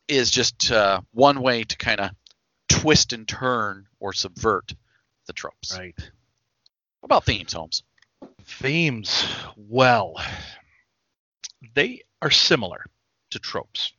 is 0.07 0.31
just 0.31 0.71
uh, 0.71 1.01
one 1.13 1.41
way 1.41 1.65
to 1.65 1.77
kind 1.79 1.99
of 1.99 2.11
twist 2.69 3.15
and 3.15 3.27
turn 3.27 3.87
or 3.99 4.13
subvert 4.13 4.75
the 5.27 5.33
tropes. 5.33 5.77
Right. 5.77 5.95
What 7.01 7.07
about 7.07 7.25
themes, 7.25 7.55
Holmes? 7.55 7.83
Themes. 8.43 9.27
Well, 9.57 10.17
they 11.75 12.03
are 12.21 12.31
similar 12.31 12.85
to 13.31 13.39
tropes, 13.39 13.93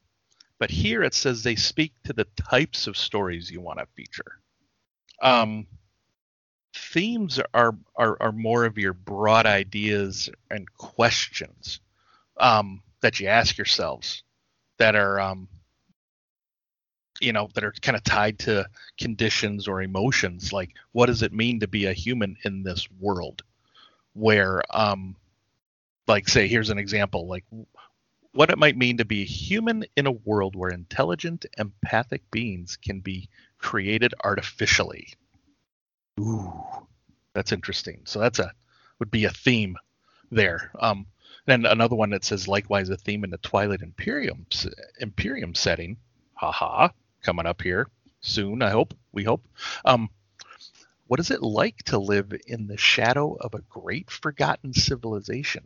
but 0.59 0.69
here 0.69 1.03
it 1.03 1.13
says 1.13 1.41
they 1.41 1.55
speak 1.55 1.93
to 2.03 2.13
the 2.13 2.27
types 2.35 2.85
of 2.87 2.95
stories 2.95 3.49
you 3.49 3.59
want 3.61 3.79
to 3.79 3.87
feature. 3.95 4.39
Um, 5.21 5.65
themes 6.75 7.39
are, 7.53 7.75
are 7.95 8.17
are 8.21 8.31
more 8.31 8.65
of 8.65 8.77
your 8.77 8.93
broad 8.93 9.47
ideas 9.47 10.29
and 10.51 10.71
questions 10.73 11.79
um, 12.39 12.81
that 13.01 13.19
you 13.19 13.27
ask 13.27 13.57
yourselves 13.57 14.23
that 14.77 14.95
are 14.95 15.19
um, 15.19 15.47
you 17.19 17.33
know 17.33 17.49
that 17.55 17.63
are 17.63 17.73
kind 17.81 17.95
of 17.95 18.03
tied 18.03 18.39
to 18.39 18.65
conditions 18.99 19.67
or 19.67 19.81
emotions 19.81 20.53
like 20.53 20.75
what 20.91 21.07
does 21.07 21.23
it 21.23 21.33
mean 21.33 21.59
to 21.59 21.67
be 21.67 21.85
a 21.85 21.93
human 21.93 22.37
in 22.43 22.63
this 22.63 22.87
world? 22.99 23.43
Where 24.13 24.61
um 24.69 25.15
like 26.07 26.29
say 26.29 26.47
here's 26.47 26.69
an 26.69 26.77
example 26.77 27.27
like 27.27 27.43
what 28.33 28.51
it 28.51 28.57
might 28.57 28.77
mean 28.77 28.97
to 28.97 29.05
be 29.05 29.23
a 29.23 29.25
human 29.25 29.85
in 29.95 30.05
a 30.05 30.11
world 30.11 30.55
where 30.55 30.69
intelligent 30.69 31.45
empathic 31.57 32.29
beings 32.29 32.77
can 32.77 32.99
be 32.99 33.29
created 33.57 34.13
artificially. 34.23 35.13
Ooh 36.19 36.63
that's 37.37 37.51
interesting. 37.51 38.01
So 38.05 38.19
that's 38.19 38.39
a 38.39 38.51
would 38.97 39.11
be 39.11 39.25
a 39.25 39.29
theme 39.29 39.77
there. 40.31 40.71
Um 40.79 41.05
then 41.47 41.65
another 41.65 41.95
one 41.95 42.11
that 42.11 42.23
says 42.23 42.47
likewise 42.47 42.89
a 42.89 42.97
theme 42.97 43.23
in 43.23 43.31
the 43.31 43.37
twilight 43.39 43.81
imperium 43.81 44.45
imperium 44.99 45.55
setting 45.55 45.97
haha 46.35 46.89
coming 47.23 47.47
up 47.47 47.61
here 47.61 47.87
soon 48.21 48.61
i 48.61 48.69
hope 48.69 48.93
we 49.11 49.23
hope 49.23 49.43
um 49.85 50.09
what 51.07 51.21
is 51.21 51.31
it 51.31 51.41
like 51.41 51.77
to 51.83 51.97
live 51.97 52.33
in 52.47 52.67
the 52.67 52.77
shadow 52.77 53.33
of 53.39 53.53
a 53.53 53.61
great 53.61 54.11
forgotten 54.11 54.73
civilization? 54.73 55.65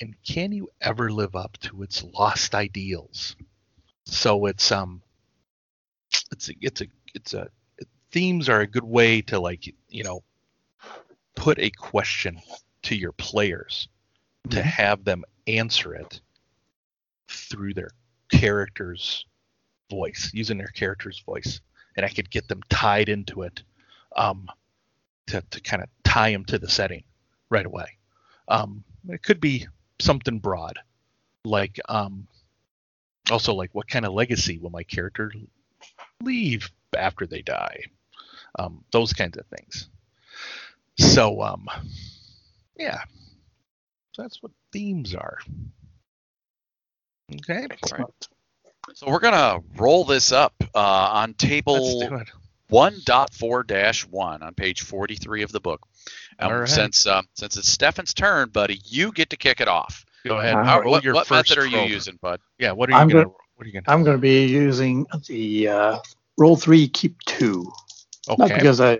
And 0.00 0.14
can 0.22 0.52
you 0.52 0.70
ever 0.80 1.10
live 1.10 1.34
up 1.34 1.58
to 1.62 1.82
its 1.82 2.04
lost 2.04 2.54
ideals? 2.54 3.34
So 4.04 4.46
it's 4.46 4.70
um 4.70 5.02
it's 6.30 6.48
a, 6.48 6.54
it's 6.60 6.80
a 6.82 6.86
it's 7.14 7.34
a 7.34 7.48
themes 8.12 8.48
are 8.48 8.60
a 8.60 8.66
good 8.66 8.84
way 8.84 9.22
to 9.22 9.40
like 9.40 9.74
you 9.88 10.04
know 10.04 10.22
put 11.34 11.58
a 11.58 11.70
question 11.70 12.40
to 12.82 12.94
your 12.94 13.12
players 13.12 13.88
to 14.50 14.62
have 14.62 15.04
them 15.04 15.24
answer 15.46 15.94
it 15.94 16.20
through 17.28 17.74
their 17.74 17.90
character's 18.30 19.26
voice 19.90 20.30
using 20.34 20.58
their 20.58 20.68
character's 20.68 21.20
voice 21.20 21.60
and 21.96 22.04
i 22.04 22.08
could 22.08 22.30
get 22.30 22.48
them 22.48 22.60
tied 22.68 23.08
into 23.08 23.42
it 23.42 23.62
um, 24.16 24.48
to, 25.26 25.42
to 25.50 25.60
kind 25.60 25.82
of 25.82 25.88
tie 26.04 26.32
them 26.32 26.44
to 26.46 26.58
the 26.58 26.68
setting 26.68 27.04
right 27.50 27.66
away. 27.66 27.86
Um, 28.48 28.84
it 29.08 29.22
could 29.22 29.40
be 29.40 29.66
something 30.00 30.38
broad, 30.38 30.78
like 31.44 31.78
um, 31.88 32.26
also 33.30 33.54
like 33.54 33.70
what 33.74 33.88
kind 33.88 34.04
of 34.04 34.12
legacy 34.12 34.58
will 34.58 34.70
my 34.70 34.82
character 34.82 35.32
leave 36.22 36.70
after 36.96 37.26
they 37.26 37.42
die? 37.42 37.80
Um, 38.58 38.84
those 38.92 39.12
kinds 39.12 39.36
of 39.36 39.46
things. 39.46 39.88
So 40.98 41.42
um, 41.42 41.68
yeah, 42.76 43.02
so 44.16 44.22
that's 44.22 44.42
what 44.42 44.50
themes 44.72 45.14
are. 45.14 45.36
Okay, 47.34 47.66
Excellent. 47.70 48.28
So 48.94 49.10
we're 49.10 49.18
gonna 49.18 49.58
roll 49.76 50.04
this 50.04 50.32
up 50.32 50.54
uh, 50.74 50.78
on 50.78 51.30
let's 51.30 51.44
table 51.44 52.00
do 52.00 52.14
it. 52.14 52.28
1.4-1 52.72 54.42
on 54.42 54.54
page 54.54 54.82
43 54.82 55.42
of 55.42 55.52
the 55.52 55.60
book. 55.60 55.80
Um, 56.38 56.50
All 56.50 56.58
right. 56.60 56.68
Since 56.68 57.06
um, 57.06 57.26
since 57.34 57.58
it's 57.58 57.68
Stefan's 57.68 58.14
turn, 58.14 58.48
buddy, 58.48 58.80
you 58.86 59.12
get 59.12 59.28
to 59.30 59.36
kick 59.36 59.60
it 59.60 59.68
off. 59.68 60.06
Go 60.24 60.38
ahead. 60.38 60.54
How, 60.54 60.82
what 60.82 61.04
your 61.04 61.12
what 61.14 61.26
first 61.26 61.50
method 61.50 61.62
are 61.62 61.66
you 61.66 61.76
roll. 61.76 61.86
using, 61.88 62.18
bud? 62.22 62.40
Yeah. 62.58 62.72
What 62.72 62.88
are 62.88 62.92
you 62.92 62.98
I'm 62.98 63.08
gonna? 63.08 63.24
gonna- 63.24 63.34
What 63.56 63.64
are 63.64 63.66
you 63.66 63.72
gonna? 63.74 63.84
I'm 63.86 64.02
going 64.02 64.16
to 64.16 64.20
be 64.20 64.46
using 64.46 65.06
the 65.28 65.68
uh, 65.68 65.98
roll 66.38 66.56
three, 66.56 66.88
keep 66.88 67.20
two. 67.26 67.70
Okay. 68.28 68.36
Not 68.38 68.48
because 68.48 68.80
I 68.80 68.98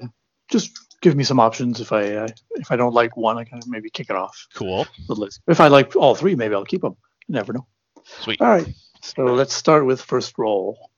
just 0.50 0.78
give 1.01 1.14
me 1.16 1.24
some 1.24 1.38
options. 1.40 1.80
If 1.80 1.92
I 1.92 2.14
uh, 2.14 2.28
if 2.57 2.70
I 2.70 2.76
don't 2.76 2.94
like 2.94 3.16
one, 3.16 3.38
I 3.38 3.44
can 3.44 3.61
maybe 3.66 3.90
kick 3.90 4.11
it 4.11 4.16
off 4.16 4.47
Cool. 4.55 4.86
the 5.09 5.14
list. 5.14 5.40
If 5.47 5.61
I 5.61 5.68
like 5.68 5.94
all 5.97 6.14
three, 6.14 6.34
maybe 6.34 6.55
I'll 6.55 6.64
keep 6.64 6.82
them. 6.82 6.97
You 7.28 7.34
never 7.34 7.53
know. 7.53 7.66
Sweet. 8.05 8.40
All 8.40 8.49
right. 8.49 8.68
So 9.03 9.24
let's 9.24 9.55
start 9.55 9.84
with 9.86 10.01
first 10.01 10.36
roll. 10.38 10.90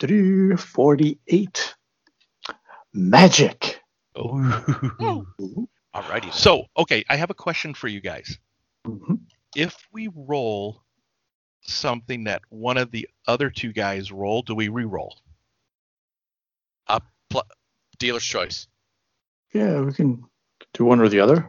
48. 0.00 1.74
Magic. 2.94 3.80
Oh. 4.16 5.26
Alrighty. 5.94 6.22
then. 6.22 6.32
So, 6.32 6.64
okay, 6.76 7.04
I 7.08 7.16
have 7.16 7.30
a 7.30 7.34
question 7.34 7.74
for 7.74 7.88
you 7.88 8.00
guys. 8.00 8.38
Mhm. 8.86 9.20
If 9.56 9.76
we 9.92 10.08
roll 10.14 10.82
something 11.62 12.24
that 12.24 12.42
one 12.48 12.76
of 12.78 12.90
the 12.90 13.08
other 13.26 13.50
two 13.50 13.72
guys 13.72 14.10
roll, 14.12 14.42
do 14.42 14.54
we 14.54 14.68
re-roll? 14.68 15.18
Dealer's 18.00 18.24
choice. 18.24 18.66
Yeah, 19.54 19.80
we 19.80 19.92
can 19.92 20.24
do 20.74 20.84
one 20.84 21.00
or 21.00 21.08
the 21.08 21.20
other. 21.20 21.48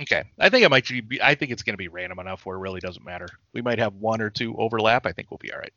Okay, 0.00 0.24
I 0.38 0.48
think 0.50 0.64
it 0.64 0.70
might 0.70 0.86
be. 0.88 1.20
I 1.22 1.34
think 1.34 1.50
it's 1.50 1.62
going 1.62 1.74
to 1.74 1.78
be 1.78 1.88
random 1.88 2.18
enough 2.18 2.44
where 2.44 2.56
it 2.56 2.60
really 2.60 2.80
doesn't 2.80 3.04
matter. 3.04 3.28
We 3.54 3.62
might 3.62 3.78
have 3.78 3.94
one 3.94 4.20
or 4.20 4.30
two 4.30 4.54
overlap. 4.56 5.06
I 5.06 5.12
think 5.12 5.30
we'll 5.30 5.38
be 5.38 5.52
all 5.52 5.58
right. 5.58 5.72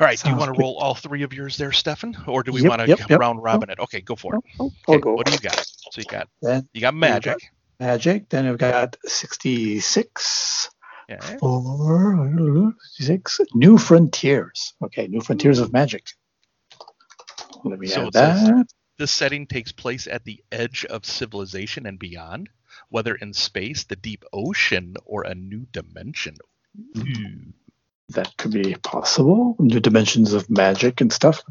All 0.00 0.06
right. 0.06 0.18
do 0.20 0.28
you 0.30 0.34
want 0.36 0.48
to 0.48 0.52
good. 0.52 0.60
roll 0.62 0.76
all 0.76 0.94
three 0.94 1.22
of 1.22 1.32
yours 1.32 1.56
there, 1.56 1.70
Stefan, 1.70 2.16
or 2.26 2.42
do 2.42 2.50
we 2.50 2.62
Yep, 2.62 2.68
want 2.68 2.80
to 2.82 2.88
yep, 2.88 2.98
yep. 3.08 3.20
round 3.20 3.42
robin 3.42 3.70
it? 3.70 3.78
Okay, 3.78 4.00
go 4.00 4.16
for 4.16 4.34
it. 4.36 4.40
Oh, 4.58 4.64
oh, 4.64 4.72
I'll 4.88 4.94
Okay, 4.96 5.02
go. 5.02 5.14
What 5.14 5.26
do 5.26 5.32
you 5.32 5.38
got? 5.38 5.64
So 5.64 5.98
you 5.98 6.04
got 6.04 6.28
Then 6.42 6.68
you 6.72 6.80
got 6.80 6.90
got- 6.92 6.94
magic. 6.98 7.36
magic. 7.78 8.28
Then 8.30 8.46
I've 8.46 8.58
got 8.58 8.96
66. 9.04 10.70
Yeah. 11.08 11.20
Four, 11.38 12.74
66. 12.96 13.40
New 13.54 13.76
Frontiers. 13.78 14.72
Okay, 14.82 15.06
New 15.06 15.20
Frontiers 15.20 15.58
of 15.58 15.72
Magic. 15.72 16.06
Let 17.64 17.78
me 17.80 17.86
So 17.88 18.02
add 18.02 18.08
it 18.08 18.12
says- 18.14 18.48
that. 18.48 18.66
This 18.96 19.10
setting 19.10 19.48
takes 19.48 19.72
place 19.72 20.06
at 20.06 20.24
the 20.24 20.40
edge 20.52 20.84
of 20.84 21.04
civilization 21.04 21.84
and 21.84 21.98
beyond, 21.98 22.48
whether 22.90 23.16
in 23.16 23.32
space, 23.32 23.82
the 23.82 23.96
deep 23.96 24.24
ocean, 24.32 24.94
or 25.04 25.24
a 25.24 25.34
new 25.34 25.66
dimension. 25.72 26.36
Ooh. 26.98 27.52
That 28.10 28.36
could 28.36 28.52
be 28.52 28.76
possible. 28.84 29.56
New 29.58 29.80
dimensions 29.80 30.32
of 30.32 30.48
magic 30.48 31.00
and 31.00 31.12
stuff. 31.12 31.42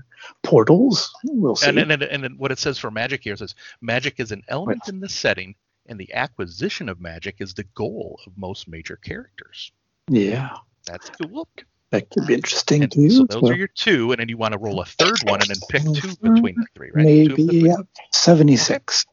Portals. 0.43 1.11
We'll 1.26 1.57
see. 1.57 1.68
And 1.68 1.78
then, 1.78 1.91
and, 1.91 2.03
and 2.03 2.39
what 2.39 2.51
it 2.53 2.59
says 2.59 2.78
for 2.80 2.91
magic 2.91 3.24
here 3.26 3.36
says 3.36 3.55
magic 3.82 4.22
is 4.22 4.32
an 4.32 4.43
element 4.47 4.88
in 4.88 5.01
the 5.01 5.09
setting, 5.09 5.55
and 5.88 5.99
the 5.99 6.14
acquisition 6.14 6.88
of 6.88 7.01
magic 7.01 7.38
is 7.39 7.53
the 7.53 7.64
goal 7.76 8.20
of 8.26 8.38
most 8.38 8.70
major 8.70 8.95
characters. 8.95 9.72
yeah, 10.07 10.57
That's 10.86 11.09
cool. 11.09 11.47
That 11.94 12.10
could 12.10 12.26
be 12.28 12.34
ah, 12.34 12.38
interesting 12.38 12.82
And 12.82 12.91
too. 12.91 13.10
so 13.10 13.24
those 13.30 13.44
So 13.44 13.50
are 13.50 13.56
your 13.56 13.68
two, 13.68 14.12
and 14.12 14.20
then 14.20 14.28
you 14.28 14.38
want 14.38 14.54
to 14.54 14.58
roll 14.60 14.82
a 14.82 14.86
third 14.86 15.24
one 15.30 15.41
and 15.41 15.50
then 15.50 15.60
pick 15.70 15.84
two 15.94 16.16
between 16.22 16.56
the 16.56 16.68
three, 16.76 16.91
right? 16.91 17.06
Maybe 17.06 17.44
yeah, 17.44 17.78
76. 18.12 19.06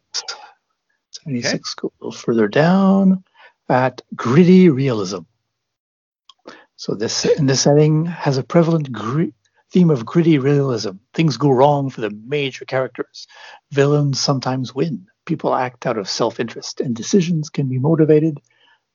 76. 1.13 1.75
Go 1.75 1.89
a 1.89 2.05
little 2.05 2.13
further 2.13 2.49
down 2.49 3.23
at 3.69 4.01
gritty 4.17 4.71
realism. 4.71 5.21
So 6.77 6.95
this 6.95 7.27
in 7.27 7.47
this 7.47 7.61
setting 7.61 8.07
has 8.07 8.39
a 8.39 8.43
prevalent 8.43 8.91
gri- 8.91 9.35
theme 9.71 9.91
of 9.91 10.07
gritty 10.07 10.39
realism. 10.39 10.93
Things 11.13 11.37
go 11.37 11.51
wrong 11.51 11.91
for 11.91 12.01
the 12.01 12.11
major 12.11 12.65
characters. 12.65 13.27
Villains 13.71 14.19
sometimes 14.19 14.75
win. 14.75 15.07
People 15.27 15.55
act 15.55 15.87
out 15.87 15.99
of 15.99 16.09
self-interest, 16.09 16.81
and 16.81 16.97
decisions 16.97 17.51
can 17.51 17.69
be 17.69 17.79
motivated 17.79 18.41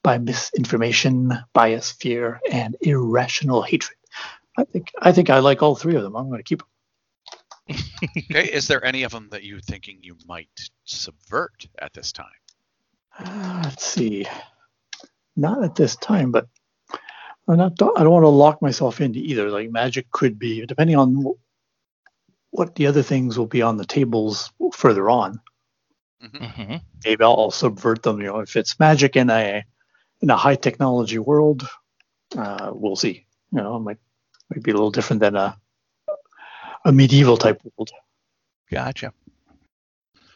by 0.06 0.20
misinformation, 0.20 1.34
bias, 1.54 1.92
fear, 1.94 2.40
and 2.52 2.78
irrational 2.82 3.64
hatred. 3.64 3.98
I 4.56 4.64
think 4.64 4.92
I 5.02 5.12
think 5.12 5.32
I 5.32 5.40
like 5.40 5.64
all 5.64 5.76
three 5.76 5.96
of 5.96 6.04
them. 6.04 6.16
I'm 6.16 6.30
going 6.30 6.38
to 6.38 6.44
keep 6.44 6.60
them. 6.60 6.68
Okay, 8.32 8.46
is 8.46 8.68
there 8.68 8.86
any 8.86 9.02
of 9.02 9.12
them 9.12 9.30
that 9.32 9.44
you're 9.44 9.60
thinking 9.60 9.98
you 10.04 10.16
might 10.28 10.70
subvert 10.84 11.68
at 11.80 11.92
this 11.94 12.12
time? 12.12 12.28
Uh, 13.18 13.62
let's 13.64 13.84
see. 13.84 14.28
Not 15.36 15.64
at 15.64 15.74
this 15.74 15.96
time, 15.96 16.32
but 16.32 16.48
I'm 17.48 17.58
not. 17.58 17.72
I 17.98 18.04
don't 18.04 18.12
want 18.12 18.24
to 18.24 18.30
lock 18.30 18.62
myself 18.62 19.02
into 19.02 19.20
either. 19.20 19.50
Like 19.50 19.72
magic 19.72 20.12
could 20.12 20.38
be, 20.38 20.68
depending 20.68 20.98
on 20.98 21.34
what 22.52 22.76
the 22.76 22.86
other 22.86 23.02
things 23.02 23.40
will 23.40 23.48
be 23.48 23.64
on 23.64 23.78
the 23.78 23.86
tables 23.86 24.52
further 24.72 25.10
on. 25.10 25.42
Mhm. 26.24 26.82
Maybe 27.04 27.24
I'll 27.24 27.50
subvert 27.50 28.04
them. 28.04 28.22
You 28.22 28.28
know, 28.28 28.40
if 28.42 28.56
it's 28.56 28.80
magic 28.80 29.16
in 29.16 29.32
a 29.32 29.64
in 30.26 30.32
a 30.32 30.36
high 30.36 30.56
technology 30.56 31.20
world, 31.20 31.70
uh, 32.36 32.72
we'll 32.74 32.96
see. 32.96 33.28
You 33.52 33.62
know, 33.62 33.76
it 33.76 33.80
might 33.82 33.98
might 34.50 34.64
be 34.64 34.72
a 34.72 34.74
little 34.74 34.90
different 34.90 35.20
than 35.20 35.36
a 35.36 35.56
a 36.84 36.92
medieval 36.92 37.38
type 37.38 37.62
world. 37.64 37.92
Gotcha. 38.72 39.14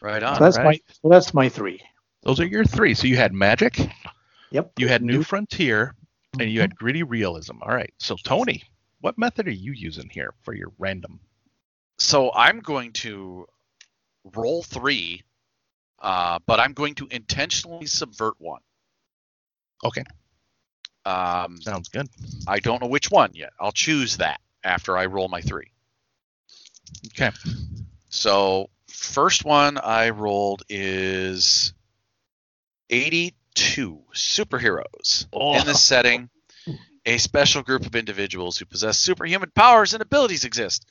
Right 0.00 0.22
So 0.22 0.28
on. 0.28 0.38
that's 0.38 0.56
right. 0.58 0.64
my 0.64 0.80
so 1.02 1.08
that's 1.08 1.34
my 1.34 1.48
three. 1.48 1.80
Those 2.22 2.38
are 2.38 2.46
your 2.46 2.64
three. 2.64 2.94
So 2.94 3.08
you 3.08 3.16
had 3.16 3.32
magic, 3.32 3.80
Yep. 4.52 4.72
you 4.78 4.86
had 4.86 5.02
New 5.02 5.14
New- 5.18 5.22
Frontier, 5.24 5.96
and 6.38 6.48
you 6.48 6.60
had 6.60 6.76
Gritty 6.76 7.02
Realism. 7.02 7.56
All 7.60 7.74
right. 7.74 7.92
So 7.98 8.14
Tony, 8.22 8.62
what 9.00 9.18
method 9.18 9.48
are 9.48 9.58
you 9.66 9.72
using 9.72 10.08
here 10.08 10.34
for 10.42 10.54
your 10.54 10.70
random? 10.78 11.18
So 11.98 12.30
I'm 12.32 12.60
going 12.60 12.92
to 13.04 13.46
roll 14.36 14.62
three, 14.62 15.24
uh, 15.98 16.38
but 16.46 16.60
I'm 16.60 16.74
going 16.74 16.94
to 16.96 17.08
intentionally 17.10 17.86
subvert 17.86 18.34
one. 18.38 18.60
Okay. 19.84 20.04
Um, 21.04 21.60
Sounds 21.62 21.88
good. 21.88 22.08
I 22.46 22.60
don't 22.60 22.82
know 22.82 22.88
which 22.88 23.10
one 23.10 23.30
yet. 23.34 23.52
I'll 23.58 23.72
choose 23.72 24.18
that 24.18 24.40
after 24.62 24.96
I 24.96 25.06
roll 25.06 25.28
my 25.28 25.40
three. 25.40 25.70
Okay. 27.06 27.30
So 28.10 28.68
first 28.88 29.44
one 29.44 29.78
I 29.78 30.10
rolled 30.10 30.62
is 30.68 31.72
82 32.90 34.02
superheroes. 34.14 35.26
In 35.32 35.66
this 35.66 35.82
setting, 35.82 36.28
a 37.06 37.18
special 37.18 37.62
group 37.62 37.86
of 37.86 37.96
individuals 37.96 38.58
who 38.58 38.66
possess 38.66 38.98
superhuman 38.98 39.50
powers 39.54 39.94
and 39.94 40.02
abilities 40.02 40.44
exist. 40.44 40.86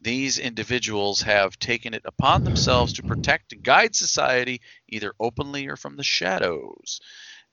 These 0.00 0.38
individuals 0.38 1.22
have 1.22 1.58
taken 1.58 1.94
it 1.94 2.02
upon 2.04 2.44
themselves 2.44 2.92
to 2.94 3.02
protect 3.02 3.52
and 3.52 3.62
guide 3.62 3.96
society 3.96 4.60
either 4.88 5.14
openly 5.18 5.68
or 5.68 5.76
from 5.76 5.96
the 5.96 6.04
shadows. 6.04 7.00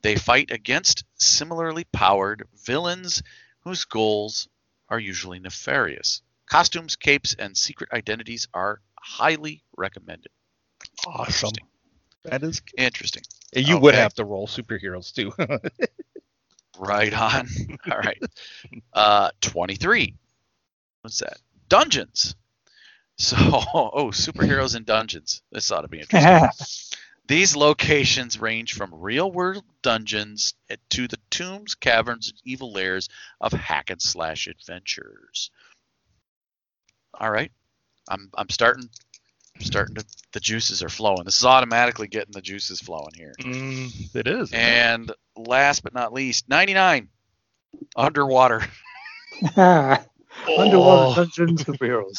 They 0.04 0.16
fight 0.16 0.50
against 0.50 1.04
similarly 1.14 1.84
powered 1.84 2.46
villains 2.66 3.22
whose 3.60 3.86
goals 3.86 4.48
are 4.90 4.98
usually 4.98 5.38
nefarious. 5.38 6.20
Costumes, 6.44 6.94
capes, 6.94 7.34
and 7.38 7.56
secret 7.56 7.88
identities 7.90 8.46
are 8.52 8.82
highly 9.00 9.64
recommended. 9.78 10.30
Awesome. 11.06 11.52
That 12.22 12.42
is. 12.42 12.60
Interesting. 12.76 13.22
You 13.54 13.78
would 13.78 13.94
have 13.94 14.12
to 14.14 14.26
roll 14.26 14.46
superheroes 14.46 15.12
too. 15.12 15.32
Right 16.76 17.14
on. 17.14 17.46
All 17.90 17.98
right. 17.98 18.20
Uh, 18.92 19.30
23. 19.42 20.12
What's 21.02 21.20
that? 21.20 21.38
Dungeons. 21.68 22.34
So, 23.16 23.36
oh, 23.38 24.10
superheroes 24.12 24.74
and 24.74 24.84
dungeons. 24.84 25.40
This 25.52 25.70
ought 25.70 25.82
to 25.82 25.88
be 25.88 26.00
interesting. 26.00 26.28
These 27.26 27.56
locations 27.56 28.38
range 28.38 28.74
from 28.74 28.94
real 28.94 29.30
world 29.30 29.64
dungeons 29.82 30.54
to 30.90 31.08
the 31.08 31.18
tombs, 31.30 31.74
caverns, 31.74 32.28
and 32.28 32.38
evil 32.44 32.70
lairs 32.72 33.08
of 33.40 33.52
hack 33.52 33.88
and 33.90 34.00
slash 34.02 34.46
adventures. 34.46 35.50
All 37.18 37.30
right. 37.30 37.50
I'm 38.08 38.30
I'm 38.34 38.50
starting 38.50 38.90
I'm 39.56 39.64
starting 39.64 39.94
to 39.96 40.04
the 40.32 40.40
juices 40.40 40.82
are 40.82 40.88
flowing. 40.90 41.24
This 41.24 41.38
is 41.38 41.44
automatically 41.46 42.08
getting 42.08 42.32
the 42.32 42.42
juices 42.42 42.80
flowing 42.80 43.14
here. 43.14 43.32
Mm, 43.40 44.14
it 44.14 44.26
is. 44.26 44.52
And 44.52 45.10
last 45.36 45.82
but 45.82 45.94
not 45.94 46.12
least, 46.12 46.48
99 46.48 47.08
underwater. 47.96 48.66
Underwater 49.56 50.06
Oh. 50.46 51.14
dungeon 51.14 51.56
superheroes. 51.56 52.18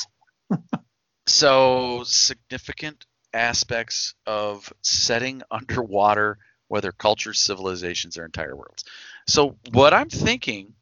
So 1.27 2.03
significant 2.05 3.05
aspects 3.35 4.15
of 4.25 4.71
setting 4.81 5.43
underwater, 5.51 6.39
whether 6.67 6.91
cultures, 6.91 7.39
civilizations, 7.41 8.17
or 8.17 8.25
entire 8.25 8.55
worlds. 8.55 8.85
So 9.27 9.57
what 9.71 9.93
I'm 9.93 10.09
thinking 10.09 10.75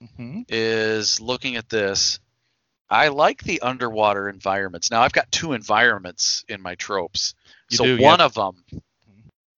Mhm. 0.00 0.46
is 0.48 1.20
looking 1.20 1.56
at 1.56 1.68
this. 1.68 2.20
I 2.90 3.08
like 3.08 3.42
the 3.42 3.60
underwater 3.62 4.28
environments. 4.28 4.90
Now 4.90 5.02
I've 5.02 5.12
got 5.12 5.30
two 5.32 5.52
environments 5.54 6.44
in 6.48 6.60
my 6.62 6.74
tropes. 6.76 7.34
You 7.70 7.78
so 7.78 7.84
do, 7.84 7.98
one 7.98 8.20
yep. 8.20 8.20
of 8.20 8.34
them, 8.34 8.64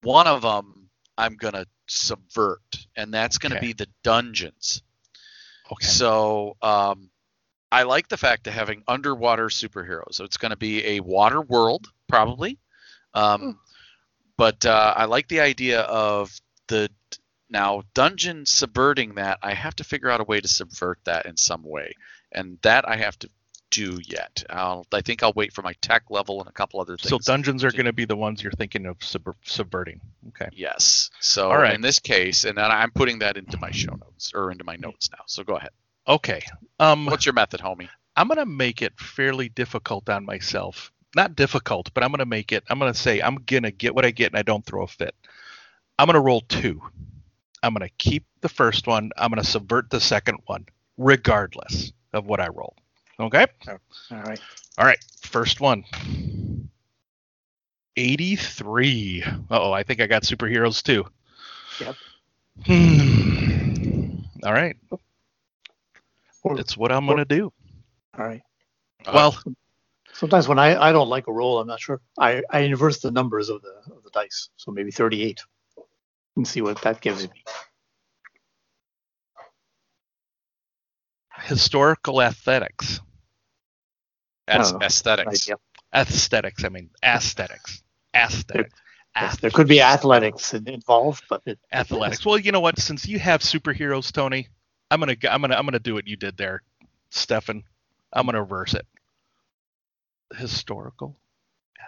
one 0.03 0.27
of 0.27 0.43
them, 0.43 0.91
I'm 1.19 1.37
gonna 1.37 1.67
subvert, 1.87 2.87
and 2.97 3.13
that's 3.13 3.39
gonna 3.39 3.57
Okay. 3.57 3.67
be 3.67 3.73
the 3.73 3.89
dungeons. 4.03 4.83
Okay. 5.73 5.87
So 5.87 6.57
um, 6.63 7.11
I 7.75 7.83
like 7.83 8.07
the 8.07 8.17
fact 8.17 8.47
of 8.47 8.55
having 8.55 8.85
underwater 8.87 9.49
superheroes. 9.49 10.15
So 10.15 10.25
it's 10.25 10.37
going 10.37 10.51
to 10.51 10.57
be 10.57 10.87
a 10.87 11.01
water 11.01 11.41
world, 11.41 11.89
probably. 12.07 12.57
Um, 13.15 13.59
but 14.37 14.65
uh, 14.65 14.95
I 14.97 15.07
like 15.07 15.27
the 15.27 15.41
idea 15.41 15.81
of 15.81 16.31
the 16.69 16.89
now 17.51 17.83
dungeon 17.93 18.47
subverting 18.47 19.17
that. 19.17 19.41
I 19.43 19.55
have 19.55 19.75
to 19.77 19.85
figure 19.85 20.09
out 20.09 20.21
a 20.21 20.25
way 20.25 20.41
to 20.41 20.47
subvert 20.47 21.01
that 21.05 21.27
in 21.27 21.37
some 21.37 21.65
way, 21.65 21.95
and 22.31 22.59
that 22.63 22.89
I 22.89 22.95
have 22.95 23.19
to 23.19 23.29
do 23.71 23.99
yet. 24.07 24.45
I'll, 24.51 24.87
I 24.93 25.01
think 25.01 25.25
I'll 25.25 25.33
wait 25.35 25.53
for 25.53 25.63
my 25.63 25.75
tech 25.81 26.05
level 26.11 26.39
and 26.39 26.49
a 26.49 26.53
couple 26.53 26.81
other 26.81 26.97
things. 26.97 27.11
So 27.11 27.19
dungeons 27.19 27.65
are 27.65 27.73
going 27.73 27.87
to 27.87 27.93
be 27.93 28.05
the 28.05 28.17
ones 28.17 28.41
you're 28.41 28.53
thinking 28.53 28.87
of 28.87 29.03
sub- 29.03 29.35
subverting. 29.43 30.01
Okay. 30.29 30.49
Yes. 30.53 31.11
So 31.19 31.51
All 31.51 31.59
right. 31.59 31.75
in 31.75 31.81
this 31.81 31.99
case, 31.99 32.45
and 32.45 32.57
then 32.57 32.71
I'm 32.71 32.93
putting 32.93 33.19
that 33.19 33.37
into 33.37 33.59
my 33.59 33.73
show 33.73 33.95
notes 33.95 34.31
or 34.33 34.53
into 34.53 34.63
my 34.63 34.77
notes 34.77 35.11
now. 35.11 35.25
So 35.27 35.43
go 35.43 35.57
ahead. 35.57 35.71
Okay. 36.07 36.43
Um, 36.79 37.07
What's 37.07 37.27
your 37.27 37.33
method, 37.33 37.61
homie? 37.61 37.89
I'm 38.17 38.29
going 38.29 38.39
to 38.39 38.47
make 38.47 38.83
it 38.83 38.99
fairly 38.99 39.49
difficult 39.49 40.09
on 40.09 40.25
myself. 40.25 40.93
Not 41.17 41.37
difficult, 41.37 41.93
but 41.95 42.03
I'm 42.03 42.11
going 42.11 42.19
to 42.19 42.27
make 42.27 42.53
it. 42.53 42.65
I'm 42.69 42.79
going 42.79 42.93
to 42.93 42.99
say 42.99 43.21
I'm 43.21 43.37
going 43.37 43.63
to 43.63 43.71
get 43.71 43.95
what 43.95 44.05
I 44.05 44.11
get 44.11 44.33
and 44.33 44.39
I 44.39 44.43
don't 44.43 44.65
throw 44.65 44.83
a 44.83 44.87
fit. 44.87 45.15
I'm 45.99 46.07
going 46.07 46.15
to 46.15 46.21
roll 46.21 46.41
two. 46.43 46.83
I'm 47.63 47.73
going 47.73 47.89
to 47.89 47.95
keep 47.99 48.25
the 48.41 48.49
first 48.49 48.87
one. 48.87 49.11
I'm 49.17 49.31
going 49.31 49.43
to 49.43 49.49
subvert 49.49 49.91
the 49.91 50.01
second 50.01 50.39
one, 50.47 50.67
regardless 50.99 51.93
of 52.13 52.27
what 52.27 52.41
I 52.41 52.49
roll. 52.49 52.75
Okay. 53.19 53.47
All 53.69 53.79
right. 54.11 54.41
All 54.77 54.85
right. 54.85 54.99
First 55.23 55.61
one. 55.61 55.85
83. 57.97 59.25
Oh, 59.51 59.73
I 59.73 59.85
think 59.85 60.01
I 60.01 60.07
got 60.07 60.25
superheroes 60.25 60.83
too. 60.83 61.07
Yep. 61.81 61.95
Hmm. 62.67 64.19
All 64.45 64.53
right. 64.53 64.77
Or- 66.45 66.61
It's 66.61 66.77
what 66.77 66.93
I'm 66.93 67.07
going 67.07 67.19
to 67.19 67.25
do. 67.25 67.53
All 68.17 68.25
right. 68.25 68.43
Uh, 69.07 69.13
Well, 69.15 69.39
Sometimes 70.13 70.47
when 70.47 70.61
I, 70.61 70.81
I 70.81 70.93
don't 70.93 71.09
like 71.09 71.27
a 71.27 71.33
roll, 71.33 71.59
I'm 71.59 71.67
not 71.67 71.81
sure. 71.81 72.01
I, 72.17 72.41
I 72.49 72.61
inverse 72.61 73.01
the 73.01 73.11
numbers 73.11 73.49
of 73.49 73.63
the 73.63 73.75
of 73.93 74.05
the 74.05 74.11
dice. 74.11 74.49
So 74.57 74.71
maybe 74.71 74.93
38. 74.93 75.41
And 76.37 76.47
see 76.47 76.61
what 76.63 76.81
that 76.83 77.01
gives 77.01 77.25
me. 77.29 77.43
historical 81.37 82.23
athletics. 82.23 83.01
That's 84.47 84.73
aesthetics. 84.73 85.49
Right, 85.49 85.59
Aesthetics. 85.95 86.65
I 86.65 86.69
mean, 86.69 86.91
aesthetics. 87.05 87.83
Aesthetics. 88.15 88.75
Yes, 89.17 89.37
there 89.41 89.51
could 89.51 89.69
be 89.69 89.81
athletics 89.81 90.55
involved, 90.55 91.25
but 91.29 91.43
it, 91.47 91.59
athletics. 91.73 92.27
Well, 92.27 92.37
you 92.39 92.51
know 92.51 92.61
what? 92.61 92.79
Since 92.81 93.07
you 93.07 93.19
have 93.21 93.43
superheroes, 93.43 94.11
Tony, 94.11 94.49
I'm 94.91 95.01
gonna 95.01 95.17
I'm 95.29 95.41
gonna 95.41 95.55
I'm 95.57 95.65
gonna 95.67 95.79
do 95.79 95.95
what 95.95 96.07
you 96.07 96.17
did 96.17 96.37
there, 96.37 96.63
Stefan. 97.11 97.65
I'm 98.13 98.27
gonna 98.27 98.41
reverse 98.41 98.75
it. 98.75 98.87
Historical 100.37 101.17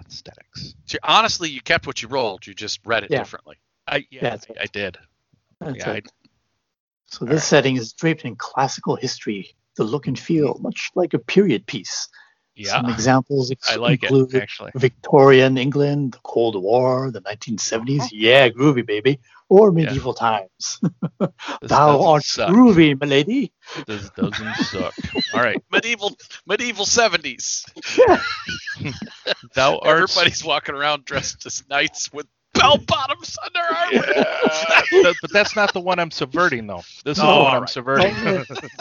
aesthetics. 0.06 0.74
See, 0.86 0.98
honestly, 1.02 1.48
you 1.48 1.60
kept 1.60 1.86
what 1.86 2.02
you 2.02 2.08
rolled. 2.08 2.46
You 2.46 2.54
just 2.54 2.80
read 2.84 3.04
it 3.04 3.10
Yeah. 3.10 3.18
differently. 3.20 3.56
I 3.86 4.06
yeah, 4.10 4.20
Yeah, 4.22 4.34
it's- 4.34 4.46
I, 4.58 4.62
I 4.62 4.66
did. 4.66 4.98
That's 5.60 5.76
Yeah, 5.78 5.92
I. 5.92 6.02
So 7.06 7.24
this 7.24 7.44
setting 7.44 7.76
is 7.76 7.92
draped 7.92 8.24
in 8.24 8.34
classical 8.36 8.96
history, 8.96 9.54
the 9.76 9.84
look 9.84 10.06
and 10.08 10.18
feel, 10.18 10.58
much 10.60 10.90
like 10.96 11.14
a 11.14 11.18
period 11.20 11.64
piece. 11.66 12.08
Some 12.64 12.86
yeah. 12.86 12.92
examples 12.94 13.52
I 13.68 13.76
like 13.76 14.02
include 14.02 14.34
it 14.34 14.42
actually. 14.42 14.70
Victorian 14.74 15.58
England, 15.58 16.12
the 16.12 16.18
Cold 16.22 16.60
War, 16.62 17.10
the 17.10 17.20
1970s. 17.20 18.08
Yeah, 18.12 18.48
groovy, 18.48 18.86
baby. 18.86 19.20
Or 19.48 19.70
medieval 19.70 20.12
times. 20.14 20.80
Thou 21.62 22.02
art 22.04 22.24
suck. 22.24 22.48
groovy, 22.50 22.98
milady. 23.00 23.52
This 23.86 24.10
doesn't 24.10 24.54
suck. 24.56 24.92
All 25.34 25.40
right. 25.40 25.62
Medieval, 25.70 26.16
medieval 26.46 26.84
seventies. 26.84 27.64
Yeah. 27.96 28.20
Thou 29.54 29.78
art 29.78 29.86
Everybody's 30.10 30.44
walking 30.44 30.74
around 30.74 31.04
dressed 31.04 31.46
as 31.46 31.62
knights 31.68 32.12
with 32.12 32.26
bell 32.54 32.78
bottoms 32.78 33.36
under 33.44 33.60
armor. 33.60 34.24
But- 35.02 35.16
but 35.20 35.32
that's 35.32 35.54
not 35.54 35.72
the 35.72 35.80
one 35.80 35.98
I'm 36.00 36.10
subverting, 36.10 36.66
though. 36.66 36.82
This 37.04 37.18
is 37.18 37.22
Oh, 37.22 37.26
the 37.26 37.32
one 37.42 37.46
all 37.54 37.60
I'm 37.60 37.66
subverting. 37.68 38.14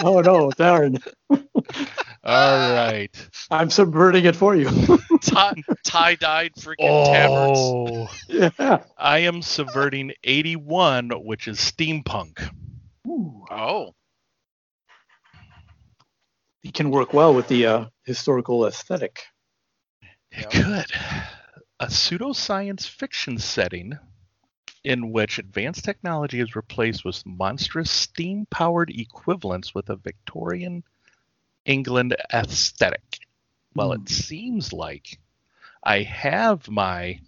oh 0.04 0.22
no, 0.22 0.50
Darren, 0.52 0.98
All 2.26 2.74
right. 2.74 3.30
I'm 3.52 3.70
subverting 3.70 4.26
it 4.26 4.36
for 4.36 4.56
you. 4.56 4.68
Tie, 5.22 5.64
tie-dyed 5.84 6.54
freaking 6.56 7.06
tabards. 7.06 7.60
Oh, 7.60 8.10
yeah. 8.60 8.84
I 8.98 9.20
am 9.20 9.42
subverting 9.42 10.12
81, 10.24 11.12
which 11.24 11.48
is 11.48 11.58
steampunk. 11.60 12.50
Ooh. 13.08 13.46
Oh, 13.52 13.94
It 16.64 16.74
can 16.74 16.90
work 16.90 17.14
well 17.14 17.36
with 17.36 17.48
the 17.48 17.68
uh, 17.68 17.86
historical 18.06 18.66
aesthetic. 18.66 19.22
It 20.32 20.48
Yeah. 20.52 20.84
could. 20.84 20.92
A 21.80 21.86
pseudoscience 21.86 22.88
fiction 22.88 23.38
setting 23.38 24.00
in 24.84 25.12
which 25.12 25.38
advanced 25.38 25.86
technology 25.86 26.40
is 26.40 26.56
replaced 26.56 27.06
with 27.06 27.24
monstrous 27.26 27.92
steam 27.92 28.48
powered 28.50 28.90
equivalents 28.90 29.76
with 29.76 29.90
a 29.92 29.96
Victorian 29.96 30.84
England 31.66 32.16
aesthetic. 32.34 33.20
Well, 33.76 33.94
Hmm. 33.94 34.02
it 34.02 34.10
seems 34.10 34.72
like 34.74 35.20
I 35.84 36.04
have 36.04 36.70
my 36.70 37.20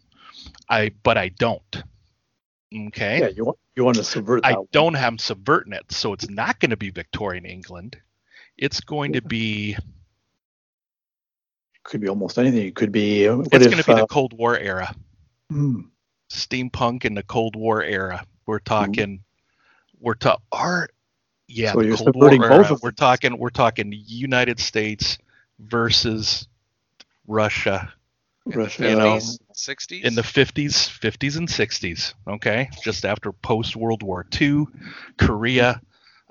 I 0.70 0.92
but 1.04 1.18
I 1.18 1.30
don't. 1.30 1.84
Okay. 2.88 3.20
Yeah, 3.20 3.28
you 3.30 3.46
want 3.46 3.58
you 3.76 3.84
want 3.86 3.98
to 3.98 4.04
subvert 4.04 4.44
that. 4.44 4.54
I 4.54 4.58
one. 4.58 4.68
don't 4.72 4.94
have 4.94 5.20
subverting 5.20 5.74
it, 5.74 5.92
so 5.92 6.14
it's 6.14 6.30
not 6.30 6.60
going 6.60 6.72
to 6.72 6.78
be 6.78 6.90
Victorian 6.90 7.46
England. 7.46 7.98
It's 8.58 8.80
going 8.82 9.14
to 9.14 9.22
be 9.22 9.78
Could 11.84 12.02
be 12.02 12.10
almost 12.10 12.38
anything. 12.38 12.66
It 12.68 12.76
could 12.76 12.92
be. 12.92 13.26
it's 13.26 13.48
if, 13.54 13.62
going 13.64 13.78
to 13.78 13.84
be 13.84 13.94
uh, 13.94 14.02
the 14.02 14.08
Cold 14.08 14.34
War 14.34 14.58
era. 14.58 14.94
hmm, 15.50 15.82
steampunk 16.30 17.06
in 17.06 17.14
the 17.14 17.24
Cold 17.24 17.56
War 17.56 17.84
era. 17.84 18.26
We're 18.46 18.60
talking, 18.60 19.24
we're 20.00 20.16
talking, 20.16 20.44
our, 20.52 20.90
yeah, 21.48 21.74
So 21.74 21.80
the 21.80 21.88
you're 21.88 21.98
Cold 21.98 22.16
War 22.16 22.30
subverting 22.32 22.44
era. 22.44 22.58
both 22.58 22.72
of 22.72 22.82
We're 22.82 22.92
talking, 22.92 23.38
we're 23.38 23.50
talking 23.50 23.94
United 23.96 24.60
States 24.60 25.18
versus 25.60 26.48
Russia 27.26 27.94
Russia. 28.46 28.90
you 28.90 28.96
know, 28.96 29.20
sixties. 29.54 30.06
in 30.06 30.16
the 30.16 30.22
50s, 30.22 30.90
50s 30.90 31.38
and 31.38 31.48
60s. 31.48 32.14
Okay, 32.28 32.70
just 32.84 33.06
after 33.06 33.32
post 33.32 33.76
World 33.76 34.04
War 34.04 34.26
II, 34.40 34.66
Korea, 35.18 35.82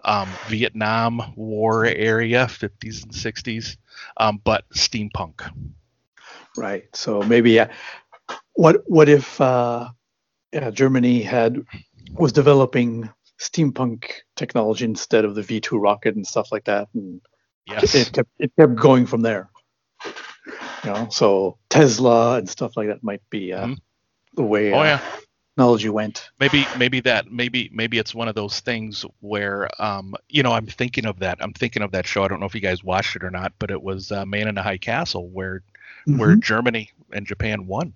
um, 0.05 0.29
Vietnam 0.49 1.33
War 1.37 1.85
area, 1.85 2.47
50s 2.47 3.03
and 3.03 3.13
60s, 3.13 3.77
um, 4.17 4.41
but 4.45 4.69
steampunk. 4.71 5.49
Right. 6.57 6.85
So 6.95 7.23
maybe 7.23 7.61
uh, 7.61 7.69
what 8.55 8.83
what 8.89 9.09
if 9.09 9.41
uh, 9.41 9.89
yeah, 10.53 10.71
Germany 10.71 11.23
had 11.23 11.63
was 12.15 12.33
developing 12.33 13.11
steampunk 13.39 14.11
technology 14.37 14.85
instead 14.85 15.25
of 15.25 15.35
the 15.35 15.43
V 15.43 15.61
two 15.61 15.79
rocket 15.79 16.15
and 16.17 16.27
stuff 16.27 16.51
like 16.53 16.65
that, 16.65 16.89
and 16.95 17.21
Yes. 17.67 17.95
it 17.95 18.13
kept 18.13 18.31
it 18.39 18.53
kept 18.59 18.77
going 18.77 19.07
from 19.07 19.23
there. 19.23 19.51
You 20.85 20.93
know, 20.93 21.09
so 21.11 21.59
Tesla 21.69 22.37
and 22.39 22.49
stuff 22.49 22.77
like 22.77 22.89
that 22.89 23.03
might 23.03 23.23
be 23.31 23.53
uh, 23.53 23.67
Mhm. 23.67 23.79
the 24.35 24.43
way 24.43 24.73
Oh 24.73 24.81
uh, 24.81 24.85
yeah. 24.85 25.01
technology 25.57 25.89
went. 25.89 26.31
maybe 26.39 26.65
maybe 26.79 27.01
that 27.01 27.31
maybe 27.33 27.71
maybe 27.73 27.99
it's 27.99 28.15
one 28.15 28.29
of 28.29 28.35
those 28.35 28.61
things 28.61 29.05
where 29.21 29.69
um 29.83 30.15
you 30.29 30.43
know 30.43 30.53
i'm 30.53 30.67
thinking 30.67 31.07
of 31.07 31.19
that 31.21 31.39
i'm 31.41 31.55
thinking 31.55 31.83
of 31.83 31.93
that 31.93 32.07
show 32.07 32.23
i 32.25 32.29
don't 32.29 32.41
know 32.41 32.47
if 32.47 32.55
you 32.55 32.61
guys 32.61 32.85
watched 32.85 33.17
it 33.17 33.25
or 33.25 33.31
not 33.31 33.53
but 33.59 33.71
it 33.71 33.83
was 33.83 34.13
uh, 34.13 34.27
man 34.27 34.49
in 34.49 34.55
the 34.55 34.63
high 34.63 34.77
castle 34.77 35.29
where 35.31 35.63
where 36.05 36.37
Mhm. 36.37 36.41
germany 36.43 36.91
and 37.13 37.27
japan 37.27 37.67
won 37.67 37.95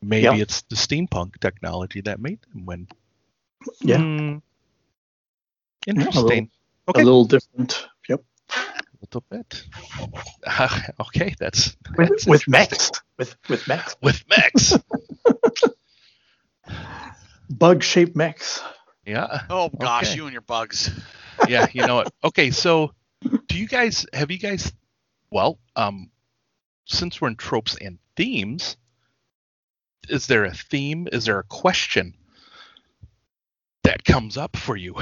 maybe 0.00 0.24
Yeah. 0.24 0.42
it's 0.42 0.62
the 0.62 0.74
steampunk 0.74 1.38
technology 1.38 2.00
that 2.00 2.18
made 2.18 2.38
them 2.54 2.64
win 2.64 2.88
Yeah. 3.82 3.98
Hmm. 3.98 4.38
A 5.86 5.90
interesting 5.90 6.50
a 6.86 6.90
okay 6.90 7.02
little 7.04 7.24
different. 7.24 7.86
Yep. 8.08 8.22
a 8.50 8.62
little 9.00 9.24
bit 9.30 9.64
okay 11.00 11.34
that's, 11.38 11.76
With, 11.96 12.08
that's 12.08 12.26
with 12.26 12.48
interesting. 12.48 12.98
With 13.18 13.36
with 13.48 13.68
mechs. 13.68 13.96
with 14.02 14.24
mechs 14.28 14.74
Bug 17.50 17.82
shaped 17.82 18.16
mechs. 18.16 18.62
yeah 19.04 19.42
oh 19.50 19.68
gosh, 19.68 20.08
Okay. 20.08 20.16
you 20.16 20.24
and 20.24 20.32
your 20.32 20.40
bugs. 20.42 20.90
yeah, 21.48 21.66
you 21.72 21.86
know 21.86 21.96
what? 21.96 22.12
Okay, 22.24 22.50
so 22.50 22.92
do 23.48 23.58
you 23.58 23.66
guys 23.66 24.06
have 24.12 24.30
you 24.30 24.38
guys 24.38 24.72
well, 25.30 25.58
um 25.76 26.10
since 26.86 27.20
we're 27.20 27.28
in 27.28 27.36
tropes 27.36 27.76
and 27.80 27.98
themes, 28.16 28.76
is 30.08 30.26
there 30.26 30.44
a 30.44 30.52
theme? 30.54 31.08
Is 31.12 31.24
there 31.26 31.38
a 31.38 31.44
question 31.44 32.14
that 33.84 34.04
comes 34.04 34.36
up 34.36 34.56
for 34.56 34.76
you? 34.76 34.94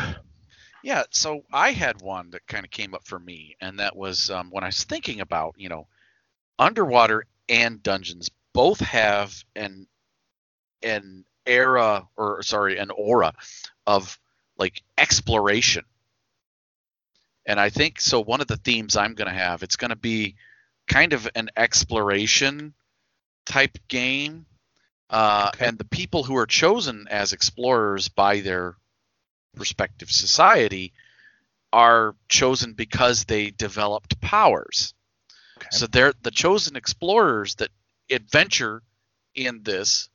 Yeah, 0.82 1.04
so 1.10 1.44
I 1.52 1.72
had 1.72 2.00
one 2.02 2.30
that 2.30 2.46
kind 2.46 2.64
of 2.64 2.70
came 2.70 2.94
up 2.94 3.04
for 3.06 3.18
me, 3.18 3.56
and 3.60 3.78
that 3.80 3.96
was 3.96 4.30
um, 4.30 4.50
when 4.50 4.64
I 4.64 4.68
was 4.68 4.84
thinking 4.84 5.20
about, 5.20 5.54
you 5.58 5.68
know, 5.68 5.86
underwater 6.58 7.26
and 7.48 7.82
dungeons 7.82 8.30
both 8.52 8.80
have 8.80 9.44
an 9.56 9.86
an 10.82 11.24
era 11.46 12.08
or 12.16 12.42
sorry, 12.42 12.78
an 12.78 12.90
aura 12.90 13.34
of 13.86 14.18
like 14.58 14.82
exploration. 14.98 15.84
And 17.46 17.58
I 17.60 17.70
think 17.70 18.00
so 18.00 18.20
one 18.20 18.40
of 18.40 18.46
the 18.46 18.56
themes 18.56 18.96
I'm 18.96 19.14
going 19.14 19.28
to 19.30 19.38
have, 19.38 19.62
it's 19.62 19.76
going 19.76 19.90
to 19.90 19.96
be 19.96 20.36
kind 20.86 21.12
of 21.12 21.28
an 21.34 21.50
exploration 21.56 22.74
type 23.46 23.78
game. 23.88 24.46
Uh, 25.10 25.52
Okay. 25.54 25.66
and 25.68 25.78
the 25.78 25.84
people 25.84 26.24
who 26.24 26.36
are 26.36 26.46
chosen 26.46 27.06
as 27.10 27.32
explorers 27.32 28.08
by 28.08 28.40
their 28.40 28.76
respective 29.56 30.10
society 30.10 30.92
are 31.72 32.16
chosen 32.28 32.72
because 32.72 33.24
they 33.24 33.50
developed 33.50 34.20
powers. 34.20 34.94
Okay. 35.58 35.68
So 35.70 35.86
they're 35.86 36.12
the 36.22 36.30
chosen 36.30 36.76
explorers 36.76 37.54
that 37.56 37.70
adventure 38.10 38.82
in 39.34 39.62
this 39.62 40.08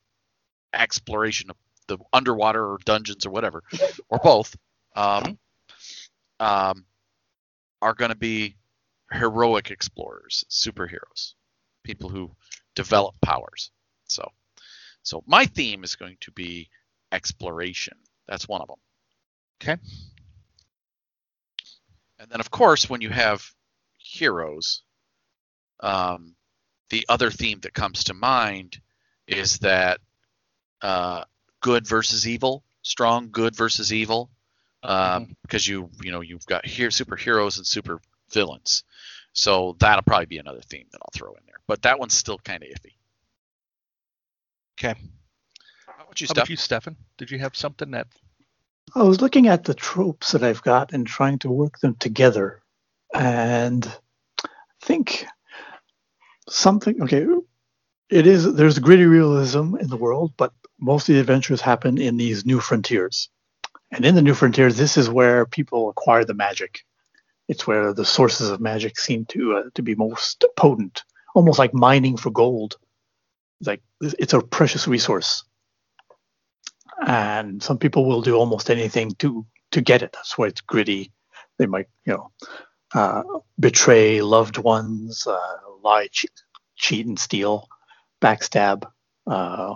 exploration 0.73 1.49
of 1.49 1.55
the 1.87 1.97
underwater 2.11 2.63
or 2.63 2.79
dungeons 2.83 3.25
or 3.25 3.29
whatever, 3.29 3.63
or 4.09 4.19
both, 4.19 4.55
um, 4.95 5.37
um, 6.39 6.85
are 7.81 7.93
going 7.93 8.09
to 8.09 8.17
be 8.17 8.55
heroic 9.11 9.71
explorers, 9.71 10.43
superheroes, 10.49 11.35
people 11.83 12.09
who 12.09 12.31
develop 12.75 13.15
powers. 13.21 13.71
So, 14.07 14.27
so 15.03 15.23
my 15.27 15.45
theme 15.45 15.83
is 15.83 15.95
going 15.95 16.17
to 16.21 16.31
be 16.31 16.69
exploration. 17.11 17.97
That's 18.27 18.47
one 18.47 18.61
of 18.61 18.67
them. 18.67 18.77
Okay. 19.61 19.77
And 22.19 22.29
then, 22.29 22.39
of 22.39 22.51
course, 22.51 22.89
when 22.89 23.01
you 23.01 23.09
have 23.09 23.43
heroes, 23.97 24.83
um, 25.79 26.35
the 26.89 27.05
other 27.09 27.31
theme 27.31 27.59
that 27.61 27.73
comes 27.73 28.05
to 28.05 28.13
mind 28.13 28.79
is 29.27 29.59
that 29.59 29.99
uh, 30.81 31.23
good 31.61 31.87
versus 31.87 32.27
evil, 32.27 32.63
strong 32.83 33.29
good 33.31 33.55
versus 33.55 33.91
evil, 33.91 34.29
um, 34.83 35.35
because 35.41 35.67
you 35.67 35.89
you 36.01 36.11
know 36.11 36.21
you've 36.21 36.45
got 36.45 36.65
here 36.65 36.89
superheroes 36.89 37.57
and 37.57 37.65
super 37.65 37.99
villains. 38.31 38.83
So 39.33 39.75
that'll 39.79 40.03
probably 40.03 40.27
be 40.27 40.37
another 40.37 40.61
theme 40.61 40.85
that 40.91 40.99
I'll 41.01 41.09
throw 41.13 41.33
in 41.33 41.41
there. 41.45 41.57
But 41.67 41.81
that 41.81 41.99
one's 41.99 42.13
still 42.13 42.37
kind 42.37 42.63
of 42.63 42.69
iffy. 42.69 42.93
Okay. 44.79 44.99
How 45.87 46.03
about 46.03 46.21
you, 46.21 46.27
How 46.27 46.33
Steph? 46.33 46.37
about 46.43 46.49
you, 46.49 46.55
Stefan? 46.55 46.95
Did 47.17 47.31
you 47.31 47.39
have 47.39 47.55
something 47.55 47.91
that 47.91 48.07
I 48.93 49.03
was 49.03 49.21
looking 49.21 49.47
at 49.47 49.63
the 49.63 49.73
tropes 49.73 50.31
that 50.31 50.43
I've 50.43 50.61
got 50.61 50.93
and 50.93 51.07
trying 51.07 51.39
to 51.39 51.49
work 51.49 51.79
them 51.79 51.95
together. 51.95 52.61
And 53.13 53.85
I 54.43 54.47
think 54.81 55.25
something, 56.47 57.01
okay, 57.03 57.25
it 58.09 58.27
is, 58.27 58.53
there's 58.53 58.79
gritty 58.79 59.05
realism 59.05 59.75
in 59.75 59.87
the 59.87 59.97
world, 59.97 60.33
but 60.37 60.53
most 60.79 61.09
of 61.09 61.15
the 61.15 61.21
adventures 61.21 61.61
happen 61.61 61.97
in 61.97 62.17
these 62.17 62.45
new 62.45 62.59
frontiers. 62.59 63.29
And 63.91 64.05
in 64.05 64.15
the 64.15 64.21
new 64.21 64.33
frontiers, 64.33 64.77
this 64.77 64.97
is 64.97 65.09
where 65.09 65.45
people 65.45 65.89
acquire 65.89 66.25
the 66.25 66.33
magic. 66.33 66.85
It's 67.47 67.65
where 67.65 67.93
the 67.93 68.05
sources 68.05 68.49
of 68.49 68.59
magic 68.59 68.99
seem 68.99 69.25
to 69.25 69.55
uh, 69.57 69.63
to 69.75 69.83
be 69.83 69.93
most 69.93 70.43
potent, 70.57 71.03
almost 71.35 71.59
like 71.59 71.73
mining 71.73 72.17
for 72.17 72.31
gold. 72.31 72.77
Like 73.63 73.81
it's 74.01 74.33
a 74.33 74.41
precious 74.41 74.87
resource 74.87 75.43
and 77.05 77.61
some 77.61 77.77
people 77.77 78.05
will 78.05 78.21
do 78.21 78.35
almost 78.35 78.69
anything 78.69 79.11
to 79.15 79.45
to 79.71 79.81
get 79.81 80.01
it. 80.01 80.13
That's 80.13 80.37
why 80.37 80.47
it's 80.47 80.61
gritty. 80.61 81.11
They 81.57 81.65
might, 81.65 81.87
you 82.05 82.13
know, 82.13 82.31
uh, 82.93 83.23
betray 83.59 84.21
loved 84.21 84.57
ones, 84.57 85.25
uh, 85.27 85.57
lie, 85.81 86.07
cheat, 86.11 86.31
cheat, 86.75 87.05
and 87.05 87.19
steal, 87.19 87.67
backstab. 88.21 88.85
Uh, 89.27 89.75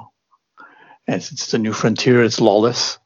and 1.08 1.24
since 1.24 1.44
it's 1.44 1.54
a 1.54 1.58
new 1.58 1.74
frontier, 1.74 2.24
it's 2.24 2.40
lawless. 2.40 3.00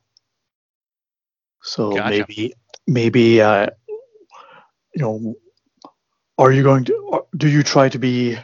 So 1.62 1.92
Gotcha. 1.92 2.10
maybe, 2.10 2.54
maybe, 2.86 3.42
uh, 3.42 3.68
you 3.88 5.02
know, 5.02 5.36
are 6.38 6.52
you 6.52 6.64
going 6.64 6.84
to? 6.86 7.26
Do 7.38 7.48
you 7.48 7.64
try 7.64 7.90
to 7.90 8.00
be 8.00 8.38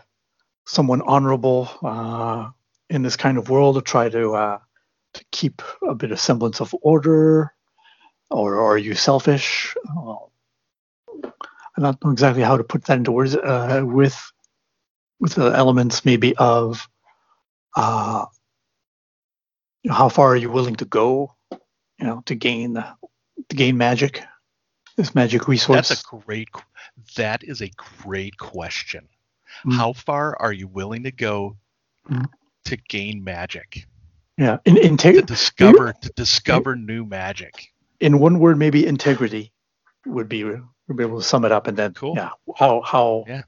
someone 0.65 1.01
honorable 1.01 1.69
uh, 1.83 2.49
in 2.89 3.01
this 3.01 3.17
kind 3.17 3.37
of 3.37 3.49
world, 3.49 3.77
or 3.77 3.81
try 3.81 4.09
to 4.09 4.33
uh, 4.35 4.59
to 5.13 5.25
keep 5.31 5.61
a 5.87 5.95
bit 5.95 6.11
of 6.11 6.19
semblance 6.19 6.61
of 6.61 6.75
order, 6.81 7.53
or 8.29 8.59
are 8.59 8.77
you 8.77 8.93
selfish? 8.95 9.75
Well, 9.95 10.31
I 11.77 11.81
don't 11.81 12.03
know 12.03 12.11
exactly 12.11 12.43
how 12.43 12.57
to 12.57 12.63
put 12.63 12.85
that 12.85 12.97
into 12.97 13.11
words. 13.11 13.35
Uh, 13.35 13.81
with 13.83 14.31
with 15.19 15.35
the 15.35 15.51
elements 15.51 16.05
maybe 16.05 16.35
of 16.37 16.87
uh, 17.75 18.25
how 19.89 20.09
far 20.09 20.29
are 20.29 20.37
you 20.37 20.51
willing 20.51 20.75
to 20.77 20.85
go, 20.85 21.35
you 21.51 21.57
know, 22.07 22.21
to 22.25 22.35
gain 22.35 22.73
to 22.75 23.55
gain 23.55 23.77
magic, 23.77 24.23
this 24.95 25.15
magic 25.15 25.47
resource. 25.47 25.89
That's 25.89 26.01
a 26.01 26.05
great. 26.05 26.49
That 27.15 27.43
is 27.43 27.61
a 27.61 27.71
great 28.03 28.37
question. 28.37 29.07
Mm. 29.65 29.73
How 29.73 29.93
far 29.93 30.37
are 30.39 30.53
you 30.53 30.67
willing 30.67 31.03
to 31.03 31.11
go 31.11 31.57
Mm. 32.09 32.25
to 32.65 32.77
gain 32.77 33.23
magic? 33.23 33.85
Yeah, 34.39 34.57
in, 34.65 34.75
To 34.75 34.81
integ- 34.81 35.25
discover 35.27 35.93
to 36.01 36.09
discover 36.15 36.75
new 36.75 37.05
magic. 37.05 37.53
in 37.99 38.19
one 38.19 38.39
word, 38.39 38.57
maybe 38.57 38.87
integrity 38.87 39.51
would 40.05 40.29
be 40.29 40.43
would 40.43 40.97
be 40.97 41.03
able 41.03 41.19
to 41.19 41.23
sum 41.23 41.45
it 41.45 41.51
up, 41.51 41.67
and 41.67 41.77
then 41.77 41.93
Cool. 41.93 42.15
yeah, 42.15 42.31
how 42.57 42.81
how 42.81 43.25
Yeah. 43.27 43.43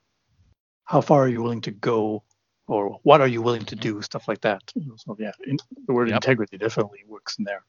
how 0.86 1.02
far 1.02 1.24
are 1.24 1.28
you 1.30 1.42
willing 1.42 1.62
to 1.62 1.72
go, 1.72 2.24
or 2.68 3.00
what 3.04 3.22
are 3.22 3.28
you 3.28 3.42
willing 3.42 3.66
to 3.66 3.76
do, 3.76 4.02
stuff 4.04 4.28
like 4.28 4.42
that. 4.42 4.62
So 4.98 5.16
yeah, 5.20 5.32
in, 5.48 5.58
the 5.88 5.94
word 5.94 6.10
Yep. 6.10 6.18
integrity 6.18 6.58
definitely 6.58 7.04
works 7.08 7.38
in 7.40 7.46
there. 7.46 7.64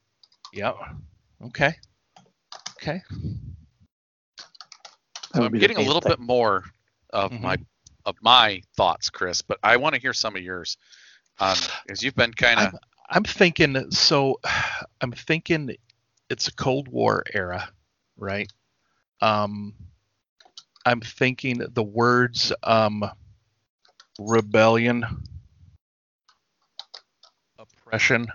Yeah. 0.53 0.73
Okay. 1.47 1.75
Okay. 2.73 3.03
So 5.35 5.45
I'm 5.45 5.53
getting 5.53 5.79
a 5.79 5.83
little 5.83 6.01
thing. 6.03 6.13
bit 6.13 6.21
more 6.21 6.65
of 7.11 7.31
Mhm. 7.31 7.41
my 7.41 7.57
of 8.05 8.17
my 8.21 8.61
thoughts, 8.77 9.11
Chris, 9.11 9.43
but 9.43 9.59
I 9.63 9.77
want 9.77 9.95
to 9.95 10.01
hear 10.01 10.13
some 10.13 10.35
of 10.37 10.43
yours. 10.43 10.77
Um, 11.39 11.57
because 11.87 12.03
you've 12.03 12.17
been 12.17 12.35
kind 12.35 12.59
of 12.61 12.75
I'm 13.11 13.25
thinking 13.25 13.91
so 13.91 14.41
I'm 15.01 15.13
thinking 15.13 15.77
it's 16.31 16.49
a 16.49 16.55
Cold 16.55 16.89
War 16.89 17.25
era, 17.33 17.69
right? 18.17 18.51
Um 19.21 19.75
I'm 20.85 21.01
thinking 21.01 21.63
the 21.73 21.83
words 21.83 22.53
um 22.63 23.05
rebellion 24.19 25.05
oppression 27.59 28.29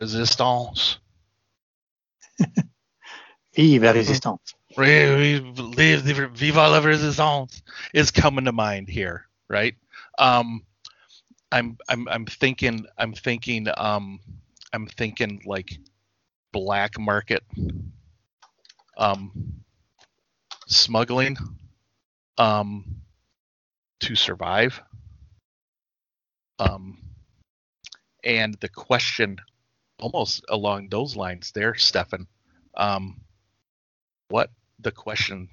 resistance 0.00 0.98
Vive 3.56 3.82
la 3.82 3.92
résistance. 3.92 4.54
Vive 4.76 6.56
la 6.56 6.78
resistance 6.78 7.62
is 7.92 8.10
coming 8.10 8.44
to 8.44 8.52
mind 8.52 8.88
here 8.88 9.26
right 9.48 9.74
um 10.18 10.62
i'm 11.52 11.76
i'm 11.88 12.08
i'm 12.08 12.26
thinking 12.26 12.86
i'm 12.98 13.12
thinking 13.12 13.66
um 13.76 14.20
i'm 14.72 14.86
thinking 14.86 15.40
like 15.44 15.78
black 16.52 16.98
market 16.98 17.42
um 18.96 19.32
smuggling 20.66 21.36
um 22.38 22.84
to 24.00 24.14
survive 24.14 24.80
um 26.58 26.98
and 28.24 28.56
the 28.60 28.68
question 28.68 29.36
almost 29.98 30.44
along 30.48 30.88
those 30.88 31.16
lines 31.16 31.52
there 31.52 31.74
stefan 31.74 32.26
um 32.76 33.20
what 34.28 34.50
the 34.78 34.92
question 34.92 35.48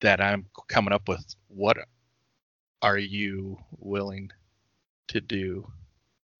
that 0.00 0.20
I'm 0.20 0.46
coming 0.68 0.92
up 0.92 1.08
with. 1.08 1.24
What 1.48 1.78
are 2.82 2.98
you 2.98 3.58
willing 3.78 4.30
to 5.08 5.20
do 5.20 5.70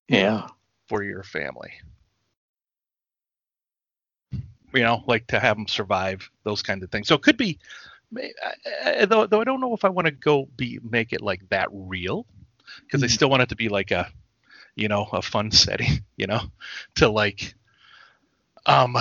Yeah. 0.09 0.47
for 0.89 1.03
your 1.03 1.22
family? 1.22 1.72
You 4.74 4.82
know, 4.82 5.03
like 5.07 5.26
to 5.28 5.41
have 5.41 5.57
them 5.57 5.66
survive, 5.66 6.30
those 6.45 6.62
kinds 6.62 6.82
of 6.84 6.91
things. 6.91 7.09
So 7.09 7.14
it 7.14 7.22
could 7.22 7.39
be, 7.39 7.59
I- 8.16 8.32
I- 8.84 9.05
though, 9.07 9.26
though 9.26 9.41
I 9.41 9.45
don't 9.45 9.61
know 9.61 9.74
if 9.74 9.84
I 9.84 9.89
want 9.89 10.07
to 10.07 10.12
go 10.12 10.47
be 10.57 10.78
make 10.82 11.12
it 11.12 11.22
like 11.22 11.49
that 11.49 11.68
real, 11.72 12.26
because 12.80 13.03
I 13.03 13.07
Mhm. 13.07 13.11
still 13.11 13.30
want 13.30 13.43
it 13.43 13.49
to 13.49 13.57
be 13.57 13.68
like 13.68 13.91
a, 13.91 14.11
you 14.76 14.89
know, 14.89 15.09
a 15.12 15.22
fun 15.22 15.51
setting. 15.51 16.05
You 16.18 16.26
know, 16.26 16.41
to 16.97 17.09
like, 17.09 17.55
um, 18.66 18.97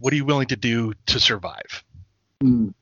what 0.00 0.10
are 0.10 0.16
you 0.16 0.24
willing 0.24 0.48
to 0.48 0.56
do 0.56 0.94
to 1.04 1.20
survive? 1.20 1.84
Mm. 2.42 2.72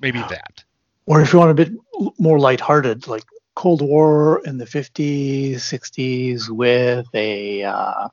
Maybe 0.00 0.20
that. 0.20 0.64
Or 1.04 1.20
if 1.20 1.32
you 1.34 1.38
want 1.38 1.50
a 1.50 1.54
bit 1.54 1.72
more 2.18 2.38
lighthearted, 2.40 3.06
like 3.06 3.24
Cold 3.58 3.82
War 3.82 4.40
in 4.44 4.56
the 4.56 4.64
50s, 4.64 5.56
60s 5.56 6.48
with 6.48 7.08
a 7.12 7.64
uh, 7.64 8.06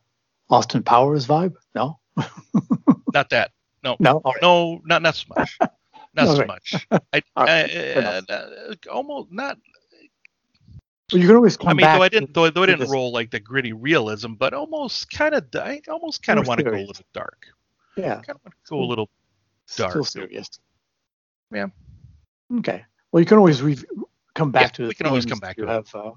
Austin 0.49 0.81
Powers 0.81 1.27
vibe? 1.27 1.53
No? 1.75 1.99
Not 3.13 3.29
that. 3.29 3.51
No? 3.83 3.93
All 3.93 4.21
right. 4.25 4.41
No, 4.41 4.81
not 4.85 5.03
not 5.03 5.15
so 5.15 5.25
much. 5.37 5.55
Not 6.15 6.27
so 6.35 6.45
much. 6.47 6.87
I, 6.91 7.21
All 7.35 7.47
I, 7.47 7.61
right, 7.61 7.71
fair 7.71 7.99
enough. 7.99 8.23
uh, 8.27 8.33
uh, 8.33 8.73
almost 8.91 9.31
not. 9.31 9.59
Well, 11.13 11.21
you 11.21 11.27
can 11.27 11.35
always 11.35 11.55
come 11.57 11.67
I 11.69 11.73
mean, 11.73 11.85
back 11.85 11.99
though 11.99 12.03
I 12.03 12.09
didn't, 12.09 12.33
though, 12.33 12.49
though 12.49 12.63
I 12.63 12.65
didn't 12.65 12.79
this- 12.79 12.89
roll 12.89 13.11
like 13.11 13.29
the 13.29 13.39
gritty 13.39 13.73
realism, 13.73 14.33
but 14.33 14.55
almost 14.55 15.11
kind 15.11 15.35
of, 15.35 15.45
I 15.53 15.79
almost 15.87 16.23
kind 16.23 16.39
of 16.39 16.47
want 16.47 16.57
to 16.57 16.63
go 16.63 16.71
a 16.71 16.81
little 16.81 17.05
dark. 17.13 17.45
Yeah. 17.95 18.15
Kind 18.15 18.29
of 18.31 18.39
want 18.43 18.55
to 18.65 18.69
go 18.71 18.79
a 18.79 18.87
little. 18.89 19.09
dark. 19.77 19.91
Still 19.91 20.05
serious. 20.05 20.49
Yeah. 21.53 21.67
Okay. 22.57 22.83
Well, 23.11 23.19
you 23.19 23.27
can 23.27 23.37
always 23.37 23.61
re- 23.61 23.77
come 24.35 24.51
back 24.51 24.63
Yeah, 24.63 24.67
to 24.69 24.81
the 24.83 24.87
we 24.89 24.93
can 24.95 25.07
always 25.07 25.25
come 25.25 25.39
back 25.39 25.57
to 25.57 25.63
it. 25.63 25.69
have. 25.69 25.95
Uh, 25.95 26.11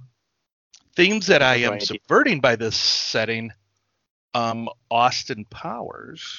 themes 0.94 1.26
that 1.28 1.42
I 1.42 1.54
am 1.56 1.70
Variety. 1.70 1.86
subverting 1.86 2.40
by 2.40 2.56
this 2.56 2.76
setting. 2.76 3.52
Um, 4.34 4.68
Austin 4.90 5.46
Powers. 5.46 6.38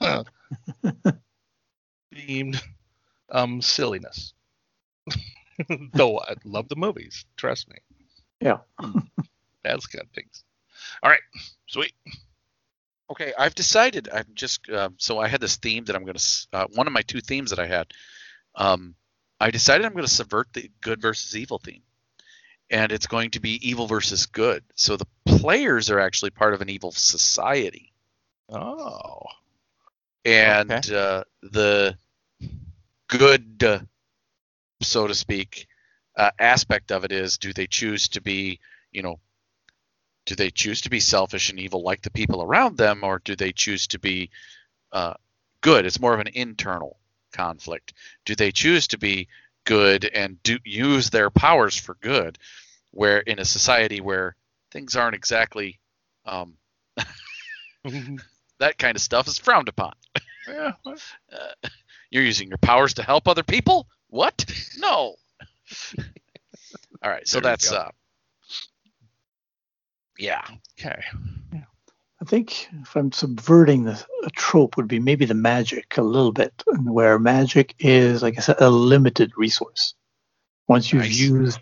themed 2.14 2.60
um 3.30 3.60
silliness. 3.60 4.32
Though 5.92 6.18
I 6.20 6.34
love 6.44 6.68
the 6.68 6.76
movies, 6.76 7.26
trust 7.36 7.68
me. 7.68 7.76
Yeah. 8.40 8.58
That's 9.64 9.86
good 9.86 10.08
things. 10.14 10.44
All 11.02 11.10
right, 11.10 11.20
sweet. 11.66 11.92
Okay, 13.10 13.34
I've 13.38 13.54
decided. 13.54 14.08
I'm 14.12 14.24
just 14.34 14.68
uh, 14.70 14.88
so 14.96 15.18
I 15.18 15.28
had 15.28 15.40
this 15.40 15.56
theme 15.56 15.84
that 15.84 15.96
I'm 15.96 16.04
going 16.04 16.16
to. 16.16 16.46
Uh, 16.52 16.66
one 16.74 16.86
of 16.86 16.92
my 16.94 17.02
two 17.02 17.20
themes 17.20 17.50
that 17.50 17.58
I 17.58 17.66
had. 17.66 17.88
Um, 18.54 18.94
I 19.40 19.50
decided 19.50 19.86
I'm 19.86 19.92
going 19.94 20.04
to 20.06 20.10
subvert 20.12 20.52
the 20.52 20.70
good 20.82 21.00
versus 21.02 21.36
evil 21.36 21.58
theme, 21.58 21.82
and 22.70 22.92
it's 22.92 23.06
going 23.08 23.32
to 23.32 23.40
be 23.40 23.68
evil 23.68 23.86
versus 23.86 24.26
good. 24.26 24.64
So 24.76 24.96
the 24.96 25.06
players 25.26 25.90
are 25.90 26.00
actually 26.00 26.30
part 26.30 26.54
of 26.54 26.62
an 26.62 26.70
evil 26.70 26.92
society, 26.92 27.92
Oh, 28.50 29.22
and 30.24 30.70
Okay. 30.70 30.94
uh, 30.94 31.24
the 31.42 31.96
good, 33.08 33.64
uh, 33.64 33.80
so 34.82 35.06
to 35.06 35.14
speak, 35.14 35.66
uh, 36.16 36.30
aspect 36.38 36.92
of 36.92 37.04
it 37.04 37.12
is: 37.12 37.38
do 37.38 37.52
they 37.52 37.66
choose 37.66 38.08
to 38.10 38.22
be, 38.22 38.60
you 38.92 39.02
know, 39.02 39.20
do 40.26 40.36
they 40.36 40.50
choose 40.50 40.82
to 40.82 40.90
be 40.90 41.00
selfish 41.00 41.50
and 41.50 41.60
evil 41.60 41.82
like 41.82 42.02
the 42.02 42.12
people 42.12 42.42
around 42.42 42.78
them, 42.78 43.04
or 43.04 43.20
do 43.24 43.36
they 43.36 43.52
choose 43.52 43.88
to 43.88 43.98
be 43.98 44.30
uh, 44.92 45.14
good? 45.62 45.86
It's 45.86 46.00
more 46.00 46.14
of 46.14 46.20
an 46.20 46.28
internal 46.34 46.99
conflict. 47.30 47.92
Do 48.24 48.34
they 48.34 48.52
choose 48.52 48.88
to 48.88 48.98
be 48.98 49.28
good 49.64 50.04
and 50.04 50.42
do 50.42 50.58
use 50.64 51.10
their 51.10 51.30
powers 51.30 51.76
for 51.76 51.94
good, 52.00 52.38
where 52.90 53.18
in 53.18 53.38
a 53.38 53.44
society 53.44 54.00
where 54.00 54.36
things 54.70 54.96
aren't 54.96 55.14
exactly 55.14 55.78
um, 56.24 56.56
that 58.58 58.78
kind 58.78 58.96
of 58.96 59.02
stuff 59.02 59.28
is 59.28 59.38
frowned 59.38 59.68
upon. 59.68 59.92
yeah. 60.48 60.72
Uh, 61.32 61.68
you're 62.10 62.24
using 62.24 62.48
your 62.48 62.58
powers 62.58 62.94
to 62.94 63.04
help 63.04 63.28
other 63.28 63.44
people? 63.44 63.86
What? 64.08 64.44
No. 64.78 65.14
All 67.02 67.10
right, 67.10 67.26
so 67.28 67.38
There 67.38 67.52
that's 67.52 67.70
uh 67.70 67.90
yeah. 70.18 70.42
Okay. 70.78 71.00
I 72.20 72.24
think 72.26 72.68
if 72.82 72.96
I'm 72.96 73.12
subverting 73.12 73.84
the, 73.84 74.04
a 74.24 74.30
trope, 74.30 74.76
would 74.76 74.88
be 74.88 74.98
maybe 74.98 75.24
the 75.24 75.34
magic 75.34 75.96
a 75.96 76.02
little 76.02 76.32
bit, 76.32 76.52
where 76.66 77.18
magic 77.18 77.74
is, 77.78 78.22
like 78.22 78.36
I 78.36 78.42
said, 78.42 78.60
a 78.60 78.68
limited 78.68 79.32
resource. 79.36 79.94
Once 80.68 80.92
you've 80.92 81.02
Nice. 81.02 81.18
used, 81.18 81.60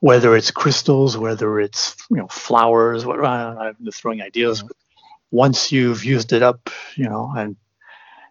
whether 0.00 0.36
it's 0.36 0.50
crystals, 0.52 1.18
whether 1.18 1.60
it's 1.60 1.96
you 2.08 2.16
know 2.18 2.28
flowers, 2.28 3.04
what 3.04 3.22
I'm 3.24 3.76
just 3.84 4.00
throwing 4.00 4.22
ideas. 4.22 4.62
Mhm. 4.62 4.68
But 4.68 4.76
once 5.32 5.72
you've 5.72 6.04
used 6.04 6.32
it 6.32 6.42
up, 6.42 6.70
you 6.94 7.08
know, 7.08 7.32
and 7.36 7.56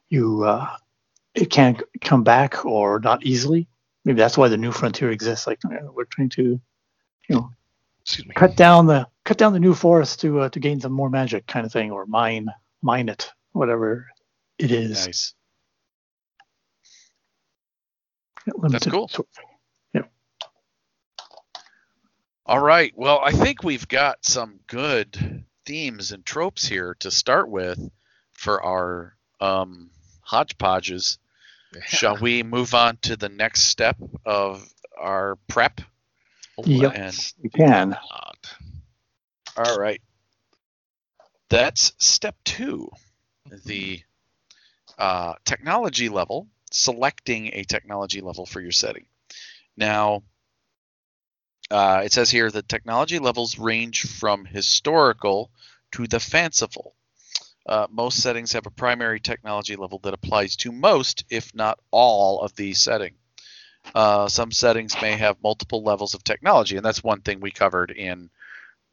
you 0.10 0.44
uh, 0.46 0.70
it 1.36 1.50
can't 1.50 1.84
come 2.02 2.24
back 2.24 2.66
or 2.66 3.00
not 3.02 3.26
easily. 3.26 3.68
Maybe 4.06 4.18
that's 4.18 4.38
why 4.38 4.48
the 4.48 4.58
new 4.58 4.72
frontier 4.72 5.12
exists. 5.12 5.46
Like 5.46 5.60
we're 5.94 6.06
trying 6.06 6.30
to, 6.30 6.44
you 6.44 7.36
know, 7.36 7.52
Excuse 8.06 8.28
me. 8.28 8.34
cut 8.36 8.56
down 8.56 8.86
the 8.86 9.08
cut 9.24 9.38
down 9.38 9.54
the 9.54 9.60
new 9.60 9.74
forest 9.74 10.22
to 10.22 10.42
uh, 10.42 10.50
to 10.50 10.60
gain 10.60 10.80
some 10.80 10.92
more 10.92 11.10
magic 11.10 11.48
kind 11.48 11.66
of 11.66 11.72
thing 11.72 11.92
or 11.92 12.06
mine 12.06 12.48
mine 12.82 13.10
it 13.10 13.32
whatever 13.52 14.08
it 14.60 14.72
is 14.72 15.06
Nice. 15.06 15.34
Limited 18.58 18.92
cool. 18.92 19.08
sort 19.08 19.28
of 19.28 19.36
thing. 19.36 19.46
All 22.48 22.60
right. 22.60 22.94
Well, 22.96 23.20
I 23.24 23.32
think 23.32 23.64
we've 23.64 23.88
got 23.88 24.24
some 24.24 24.60
good 24.68 25.44
themes 25.66 26.12
and 26.12 26.24
tropes 26.24 26.68
here 26.68 26.96
to 27.00 27.10
start 27.10 27.50
with 27.50 27.80
for 28.34 28.62
our 28.62 29.18
um, 29.42 29.90
hodgepodges. 30.22 31.18
Shall 31.88 32.18
we 32.18 32.44
move 32.44 32.76
on 32.76 32.98
to 33.02 33.16
the 33.18 33.30
next 33.30 33.64
step 33.64 33.98
of 34.28 34.64
our 34.96 35.38
prep? 35.48 35.82
Yep. 36.64 36.94
You 37.42 37.50
can. 37.50 37.98
all 39.58 39.78
right, 39.80 40.02
that's 41.50 41.94
step 42.00 42.36
two, 42.44 42.90
the 43.66 44.02
uh, 44.98 45.34
technology 45.46 46.10
level. 46.10 46.48
Selecting 46.72 47.52
a 47.54 47.64
technology 47.64 48.20
level 48.20 48.46
for 48.46 48.60
your 48.60 48.72
setting. 48.72 49.06
Now, 49.78 50.24
uh, 51.72 52.02
it 52.04 52.12
says 52.12 52.30
here 52.30 52.52
the 52.52 52.64
technology 52.64 53.20
levels 53.20 53.58
range 53.58 54.02
from 54.02 54.44
historical 54.46 55.52
to 55.94 56.08
the 56.08 56.20
fanciful. 56.20 56.96
Uh, 57.68 57.88
most 57.90 58.22
settings 58.22 58.52
have 58.54 58.66
a 58.66 58.72
primary 58.72 59.20
technology 59.20 59.76
level 59.76 60.00
that 60.00 60.14
applies 60.14 60.56
to 60.58 60.72
most, 60.72 61.24
if 61.30 61.54
not 61.56 61.80
all, 61.92 62.42
of 62.42 62.56
the 62.56 62.74
settings. 62.74 63.18
Uh, 63.94 64.28
some 64.28 64.52
settings 64.52 65.00
may 65.02 65.14
have 65.14 65.38
multiple 65.44 65.84
levels 65.84 66.14
of 66.14 66.24
technology, 66.24 66.78
and 66.78 66.86
that's 66.86 67.04
one 67.04 67.22
thing 67.22 67.40
we 67.40 67.52
covered 67.52 67.92
in 67.92 68.30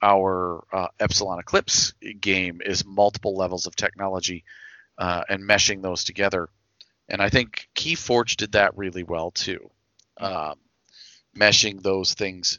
our 0.02 0.64
uh, 0.72 0.88
Epsilon 0.98 1.38
Eclipse 1.38 1.94
game 2.20 2.60
is 2.64 2.84
multiple 2.84 3.36
levels 3.36 3.66
of 3.66 3.76
technology 3.76 4.44
uh, 4.98 5.22
and 5.28 5.42
meshing 5.42 5.80
those 5.80 6.04
together. 6.04 6.48
And 7.08 7.22
I 7.22 7.28
think 7.28 7.68
Keyforge 7.74 8.36
did 8.36 8.52
that 8.52 8.76
really 8.76 9.04
well 9.04 9.30
too, 9.30 9.70
um, 10.18 10.56
meshing 11.36 11.82
those 11.82 12.14
things 12.14 12.58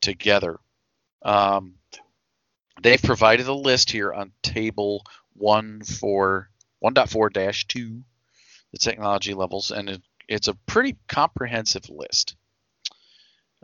together. 0.00 0.58
Um, 1.22 1.74
they've 2.82 3.02
provided 3.02 3.46
a 3.46 3.54
list 3.54 3.90
here 3.90 4.12
on 4.12 4.32
table 4.42 5.04
one 5.34 5.82
for 5.82 6.50
1.4-2, 6.84 8.02
the 8.72 8.78
technology 8.78 9.34
levels, 9.34 9.70
and 9.70 9.88
it, 9.88 10.02
it's 10.32 10.48
a 10.48 10.54
pretty 10.66 10.96
comprehensive 11.08 11.88
list. 11.90 12.36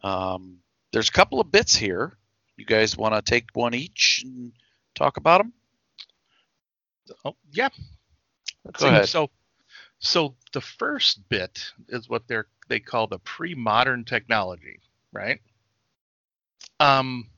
Um, 0.02 0.58
there's 0.92 1.08
a 1.08 1.12
couple 1.12 1.40
of 1.40 1.50
bits 1.50 1.74
here. 1.74 2.16
You 2.56 2.64
guys 2.64 2.96
want 2.96 3.14
to 3.14 3.22
take 3.22 3.46
one 3.54 3.74
each 3.74 4.22
and 4.24 4.52
talk 4.94 5.16
about 5.16 5.38
them? 5.38 5.52
Oh, 7.24 7.36
yeah. 7.50 7.68
Let's 8.64 8.80
Go 8.80 8.86
see. 8.86 8.88
ahead. 8.88 9.08
So, 9.08 9.30
so 9.98 10.34
the 10.52 10.60
first 10.60 11.28
bit 11.28 11.72
is 11.88 12.08
what 12.08 12.28
they're 12.28 12.46
they 12.68 12.80
call 12.80 13.06
the 13.06 13.18
pre-modern 13.20 14.04
technology, 14.04 14.80
right? 15.10 15.40
Um, 16.80 17.30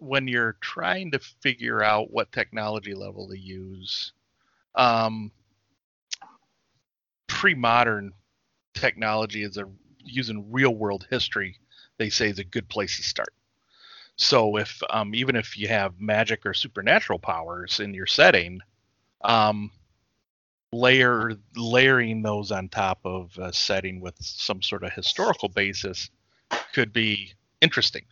when 0.00 0.26
you're 0.26 0.56
trying 0.60 1.12
to 1.12 1.20
figure 1.40 1.82
out 1.82 2.10
what 2.10 2.32
technology 2.32 2.94
level 2.94 3.28
to 3.28 3.38
use, 3.38 4.12
um, 4.74 5.30
pre-modern 7.46 8.10
technology 8.74 9.44
is 9.44 9.56
a 9.56 9.68
using 10.02 10.50
real-world 10.50 11.06
history. 11.08 11.56
They 11.96 12.10
say 12.10 12.28
is 12.28 12.40
a 12.40 12.44
good 12.44 12.68
place 12.68 12.96
to 12.96 13.04
start. 13.04 13.32
So 14.16 14.56
if 14.56 14.82
um, 14.90 15.14
even 15.14 15.36
if 15.36 15.56
you 15.56 15.68
have 15.68 16.00
magic 16.00 16.44
or 16.44 16.52
supernatural 16.54 17.20
powers 17.20 17.78
in 17.78 17.94
your 17.94 18.08
setting, 18.08 18.58
um, 19.22 19.70
layer 20.72 21.34
layering 21.54 22.20
those 22.20 22.50
on 22.50 22.68
top 22.68 22.98
of 23.04 23.38
a 23.38 23.52
setting 23.52 24.00
with 24.00 24.16
some 24.18 24.60
sort 24.60 24.82
of 24.82 24.92
historical 24.92 25.48
basis 25.48 26.10
could 26.72 26.92
be 26.92 27.32
interesting. 27.60 28.06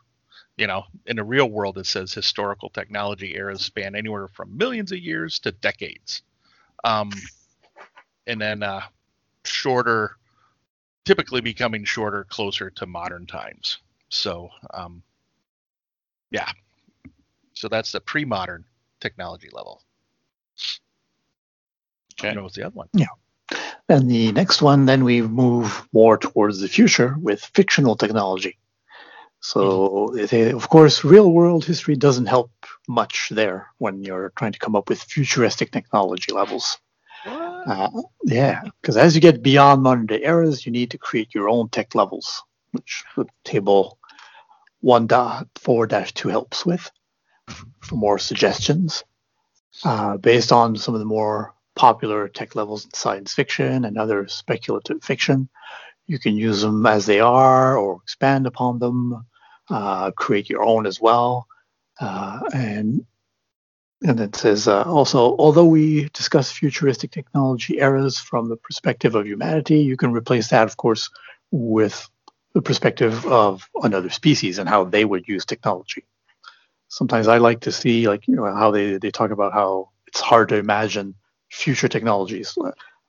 You 0.57 0.69
know, 0.69 0.85
in 1.07 1.17
the 1.17 1.25
real 1.25 1.51
world, 1.51 1.77
it 1.79 1.87
says 1.87 2.15
historical 2.15 2.69
technology 2.69 3.35
eras 3.35 3.63
span 3.63 3.97
anywhere 3.97 4.29
from 4.29 4.57
millions 4.57 4.93
of 4.93 4.99
years 4.99 5.41
to 5.41 5.51
decades, 5.51 6.23
um, 6.85 7.11
and 8.29 8.41
then 8.41 8.63
uh, 8.63 8.83
shorter, 9.47 10.17
typically 11.05 11.41
becoming 11.41 11.85
shorter 11.85 12.25
closer 12.25 12.71
to 12.71 12.87
modern 12.87 13.27
times. 13.27 13.79
So, 14.09 14.51
um, 14.73 15.03
yeah, 16.31 16.51
so 17.55 17.69
that's 17.69 17.93
the 17.93 18.01
pre-modern 18.01 18.65
technology 19.01 19.49
level. 19.53 19.83
Okay. 22.19 22.31
You 22.31 22.37
know 22.37 22.43
what's 22.45 22.57
the 22.57 22.67
other 22.67 22.75
one? 22.75 22.89
Yeah. 22.93 23.07
And 23.89 24.11
the 24.11 24.33
next 24.33 24.63
one, 24.63 24.87
then 24.87 25.05
we 25.05 25.21
move 25.23 25.87
more 25.93 26.17
towards 26.17 26.61
the 26.61 26.69
future 26.69 27.17
with 27.21 27.45
fictional 27.55 27.97
technology. 27.97 28.59
So, 29.41 30.17
it, 30.17 30.55
of 30.55 30.71
course, 30.71 31.05
real 31.05 31.31
world 31.31 31.67
history 31.67 31.97
doesn't 31.97 32.27
help 32.27 32.51
much 32.89 33.29
there 33.31 33.67
when 33.77 34.03
you're 34.03 34.33
trying 34.37 34.53
to 34.53 34.59
come 34.59 34.75
up 34.75 34.89
with 34.89 35.03
futuristic 35.03 35.71
technology 35.71 36.33
levels. 36.33 36.79
Uh, 37.67 37.89
yeah, 38.25 38.63
because 38.81 38.97
as 38.97 39.15
you 39.15 39.21
get 39.21 39.43
beyond 39.43 39.83
modern 39.83 40.07
day 40.07 40.23
eras, 40.23 40.67
you 40.67 40.73
need 40.73 40.91
to 40.91 40.99
create 40.99 41.35
your 41.35 41.49
own 41.49 41.69
tech 41.69 41.95
levels, 41.95 42.43
which 42.73 43.05
the 43.17 43.27
table 43.45 43.99
1.4-2 44.85 46.31
helps 46.31 46.67
with 46.67 46.91
for 47.81 47.97
more 47.97 48.19
suggestions. 48.19 49.05
Uh, 49.85 50.17
based 50.19 50.53
on 50.53 50.77
some 50.77 50.95
of 50.95 51.01
the 51.01 51.07
more 51.07 51.55
popular 51.75 52.29
tech 52.29 52.55
levels 52.55 52.85
in 52.85 52.93
science 52.93 53.33
fiction 53.33 53.85
and 53.85 53.99
other 53.99 54.29
speculative 54.29 55.03
fiction, 55.03 55.49
you 56.07 56.19
can 56.19 56.37
use 56.37 56.61
them 56.61 56.87
as 56.87 57.07
they 57.07 57.21
are 57.21 57.77
or 57.77 58.01
expand 58.03 58.47
upon 58.47 58.79
them, 58.79 59.27
uh, 59.71 60.11
create 60.13 60.49
your 60.49 60.63
own 60.63 60.87
as 60.87 61.01
well. 61.01 61.47
Uh, 62.01 62.41
and 62.53 63.07
and 64.05 64.21
it 64.21 64.37
says 64.37 64.69
uh, 64.69 64.83
also, 64.83 65.35
although 65.39 65.65
we 65.65 66.11
discuss 66.11 66.53
futuristic 66.53 67.11
technology 67.11 67.79
eras 67.79 68.19
from 68.19 68.49
the 68.49 68.57
perspective 68.57 69.15
of 69.15 69.27
humanity, 69.27 69.79
you 69.79 69.97
can 69.97 70.13
replace 70.13 70.49
that, 70.51 70.67
of 70.67 70.77
course, 70.77 71.09
with 71.51 72.09
the 72.53 72.61
perspective 72.61 73.25
of 73.27 73.69
another 73.83 74.11
species 74.11 74.59
and 74.59 74.69
how 74.69 74.85
they 74.85 75.07
would 75.07 75.27
use 75.27 75.47
technology. 75.47 76.05
Sometimes 76.89 77.29
I 77.29 77.39
like 77.39 77.61
to 77.63 77.73
see, 77.73 78.07
like, 78.07 78.29
you 78.29 78.37
know, 78.37 78.45
how 78.55 78.71
they, 78.71 78.99
they 78.99 79.11
talk 79.11 79.31
about 79.31 79.55
how 79.55 79.91
it's 80.07 80.21
hard 80.21 80.51
to 80.51 80.57
imagine 80.57 81.15
future 81.51 81.89
technologies. 81.89 82.57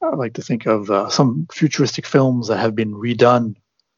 I 0.01 0.15
like 0.15 0.33
to 0.35 0.41
think 0.41 0.65
of 0.65 0.89
uh, 0.89 1.09
some 1.09 1.47
futuristic 1.51 2.05
films 2.05 2.47
that 2.47 2.57
have 2.57 2.73
been 2.73 2.93
redone 2.93 3.55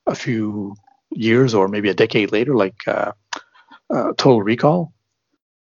a 0.07 0.15
few 0.15 0.75
years 1.11 1.53
or 1.53 1.67
maybe 1.67 1.89
a 1.89 1.93
decade 1.93 2.31
later, 2.31 2.55
like 2.55 2.87
uh, 2.87 3.11
uh, 3.93 4.13
Total 4.17 4.41
Recall. 4.41 4.93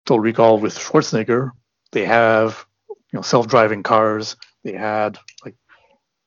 Total 0.06 0.20
Recall 0.20 0.58
with 0.58 0.76
Schwarzenegger, 0.78 1.50
they 1.92 2.04
have 2.04 2.64
you 2.90 2.96
know 3.18 3.22
self-driving 3.22 3.82
cars. 3.82 4.36
They 4.64 4.72
had 4.72 5.18
like 5.44 5.54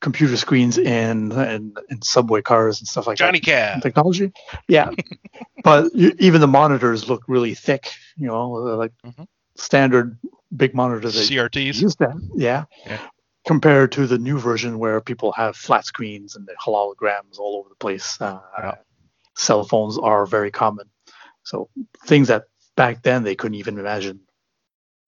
computer 0.01 0.37
screens 0.37 0.77
in 0.77 1.31
and 1.31 1.77
in 1.89 2.01
subway 2.01 2.41
cars 2.41 2.79
and 2.79 2.87
stuff 2.87 3.07
like 3.07 3.17
Johnny 3.17 3.39
that. 3.39 3.45
Cab. 3.45 3.81
Technology, 3.81 4.31
yeah, 4.67 4.89
but 5.63 5.93
you, 5.95 6.13
even 6.19 6.41
the 6.41 6.47
monitors 6.47 7.09
look 7.09 7.23
really 7.27 7.53
thick. 7.55 7.91
You 8.17 8.27
know, 8.27 8.49
like 8.51 8.91
Mhm. 9.05 9.27
standard 9.55 10.17
big 10.55 10.73
monitors. 10.75 11.15
CRTs. 11.29 11.81
use 11.81 11.95
that, 11.97 12.15
yeah. 12.35 12.65
Yeah. 12.85 12.99
Compared 13.45 13.91
to 13.91 14.07
the 14.07 14.17
new 14.17 14.39
version 14.39 14.79
where 14.79 15.01
people 15.01 15.31
have 15.33 15.55
flat 15.55 15.85
screens 15.85 16.35
and 16.35 16.47
the 16.47 16.53
holograms 16.63 17.37
all 17.37 17.57
over 17.57 17.69
the 17.69 17.75
place. 17.75 18.19
Uh, 18.21 18.39
Yeah. 18.57 18.75
Cell 19.35 19.63
phones 19.65 19.97
are 19.97 20.25
very 20.25 20.49
common. 20.49 20.89
So 21.43 21.69
things 22.07 22.29
that 22.29 22.45
back 22.75 23.03
then 23.03 23.23
they 23.23 23.35
couldn't 23.35 23.55
even 23.55 23.79
imagine 23.79 24.21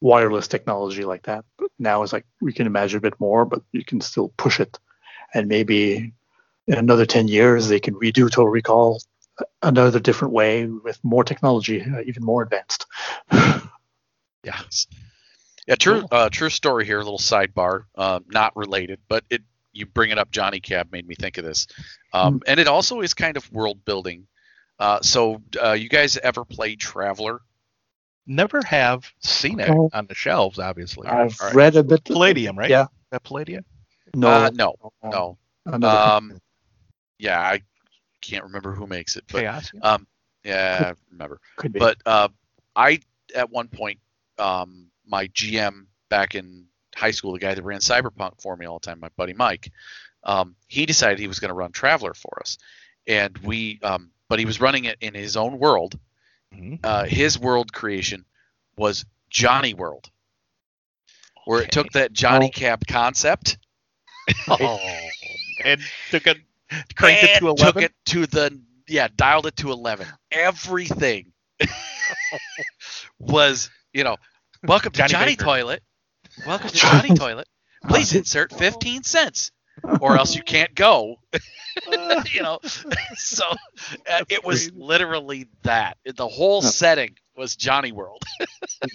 wireless 0.02 0.48
technology 0.48 1.04
like 1.06 1.24
that. 1.24 1.46
But 1.58 1.72
now 1.80 2.04
it's 2.04 2.14
like 2.14 2.26
we 2.42 2.54
can 2.54 2.68
imagine 2.68 2.98
a 2.98 3.02
bit 3.02 3.20
more, 3.20 3.46
but 3.46 3.62
you 3.72 3.84
can 3.84 4.02
still 4.02 4.34
push 4.38 4.60
it. 4.60 4.80
And 5.34 5.48
maybe 5.48 6.14
in 6.68 6.78
another 6.78 7.06
10 7.06 7.28
years, 7.28 7.68
they 7.68 7.80
can 7.80 7.96
redo 7.96 8.30
Total 8.30 8.48
Recall 8.48 9.00
another 9.62 10.00
different 10.00 10.34
way 10.34 10.66
with 10.66 11.00
more 11.04 11.24
technology, 11.24 11.82
uh, 11.82 12.02
even 12.06 12.24
more 12.24 12.44
advanced. 12.44 12.86
Yeah. 14.44 14.62
Yeah, 15.68 15.76
true. 15.76 16.06
Uh, 16.10 16.30
true 16.30 16.50
story 16.50 16.86
here. 16.86 17.00
A 17.00 17.04
little 17.04 17.20
sidebar, 17.20 17.84
uh, 17.96 18.22
not 18.28 18.56
related, 18.56 19.00
but 19.10 19.26
it. 19.30 19.42
You 19.74 19.86
bring 19.86 20.10
it 20.10 20.18
up, 20.18 20.32
Johnny 20.32 20.60
Cab 20.60 20.92
made 20.92 21.08
me 21.08 21.14
think 21.14 21.38
of 21.38 21.44
this, 21.44 21.68
um, 22.12 22.42
and 22.48 22.60
it 22.60 22.68
also 22.68 23.02
is 23.02 23.14
kind 23.14 23.38
of 23.38 23.52
world 23.52 23.84
building. 23.86 24.26
Uh, 24.80 25.02
so, 25.02 25.42
uh, 25.62 25.74
you 25.74 25.90
guys 25.90 26.18
ever 26.18 26.46
play 26.46 26.76
Traveller? 26.76 27.42
Never 28.28 28.62
have 28.64 29.10
seen 29.20 29.60
it 29.62 29.70
Oh. 29.70 29.90
on 29.94 30.06
the 30.08 30.14
shelves, 30.14 30.60
obviously. 30.60 31.08
I've 31.08 31.40
right. 31.40 31.56
read 31.56 31.76
a 31.78 31.84
bit. 31.84 32.04
Palladium, 32.04 32.58
right? 32.58 32.70
Yeah. 32.70 32.88
That 33.12 33.24
Palladium? 33.24 33.64
No, 34.14 34.28
Uh, 34.30 34.52
no, 34.54 34.76
no. 35.04 35.38
Um, 35.90 36.40
yeah, 37.18 37.40
I 37.40 37.62
can't 38.22 38.44
remember 38.44 38.74
who 38.74 38.86
makes 38.86 39.16
it, 39.16 39.24
but 39.32 39.40
Chaos? 39.42 39.72
um, 39.82 40.06
yeah, 40.44 40.94
I 40.94 40.94
remember. 41.12 41.40
could 41.56 41.72
be. 41.74 41.80
But 41.80 41.98
uh, 42.06 42.28
I, 42.76 43.00
at 43.34 43.50
one 43.50 43.70
point, 43.70 44.00
um, 44.38 44.88
my 45.06 45.28
GM 45.28 45.86
back 46.10 46.36
in 46.36 46.66
high 46.96 47.12
school, 47.12 47.34
the 47.34 47.40
guy 47.40 47.54
that 47.54 47.64
ran 47.64 47.80
Cyberpunk 47.80 48.42
for 48.42 48.56
me 48.58 48.66
all 48.66 48.80
the 48.80 48.86
time, 48.88 49.00
my 49.00 49.10
buddy 49.16 49.34
Mike, 49.34 49.72
um, 50.24 50.56
he 50.68 50.86
decided 50.86 51.20
he 51.20 51.28
was 51.28 51.40
going 51.40 51.50
to 51.50 51.56
run 51.56 51.72
Traveller 51.72 52.14
for 52.14 52.40
us, 52.42 52.58
and 53.08 53.38
we 53.40 53.80
um, 53.84 54.12
but 54.30 54.40
he 54.40 54.46
was 54.46 54.60
running 54.60 54.86
it 54.86 54.98
in 55.00 55.14
his 55.14 55.38
own 55.38 55.60
world. 55.60 55.98
Mhm. 56.54 56.80
Uh, 56.84 57.06
his 57.06 57.38
world 57.38 57.74
creation 57.74 58.26
was 58.78 59.06
Johnny 59.30 59.74
World, 59.74 60.10
where 61.46 61.62
it 61.62 61.72
took 61.72 61.92
that 61.94 62.14
Johnny 62.14 62.48
Oh. 62.48 62.58
Cab 62.58 62.86
concept 62.88 63.58
Oh, 64.48 64.80
and 65.64 65.82
took 66.12 66.28
it, 66.28 66.38
cranked 66.96 67.24
it 67.24 67.40
to 67.40 67.56
took 67.56 67.78
it 67.78 67.94
to 68.08 68.26
the 68.28 68.62
yeah, 68.88 69.08
dialed 69.16 69.46
it 69.48 69.58
to 69.58 69.72
eleven. 69.72 70.08
Everything 70.32 71.34
was 73.20 73.70
you 73.94 74.04
know, 74.04 74.18
welcome 74.64 74.92
to 74.92 75.04
Johnny 75.04 75.36
Johnny. 75.36 75.36
Toilet. 75.36 75.84
Welcome 76.46 76.70
to 76.70 76.76
Johnny 76.78 77.16
Toilet. 77.16 77.48
Please 77.88 78.14
insert 78.14 78.52
fifteen 78.54 79.04
cents, 79.04 79.52
or 80.02 80.18
else 80.18 80.36
you 80.36 80.42
can't 80.44 80.74
go. 80.76 81.20
you 82.34 82.42
know, 82.42 82.60
so 83.16 83.44
uh, 84.12 84.24
it 84.30 84.44
was 84.44 84.70
crazy. 84.70 84.72
literally 84.76 85.48
that. 85.62 85.98
The 86.16 86.28
whole 86.28 86.64
Yeah. 86.64 86.70
setting 86.70 87.16
was 87.36 87.56
Johnny 87.56 87.92
World, 87.92 88.24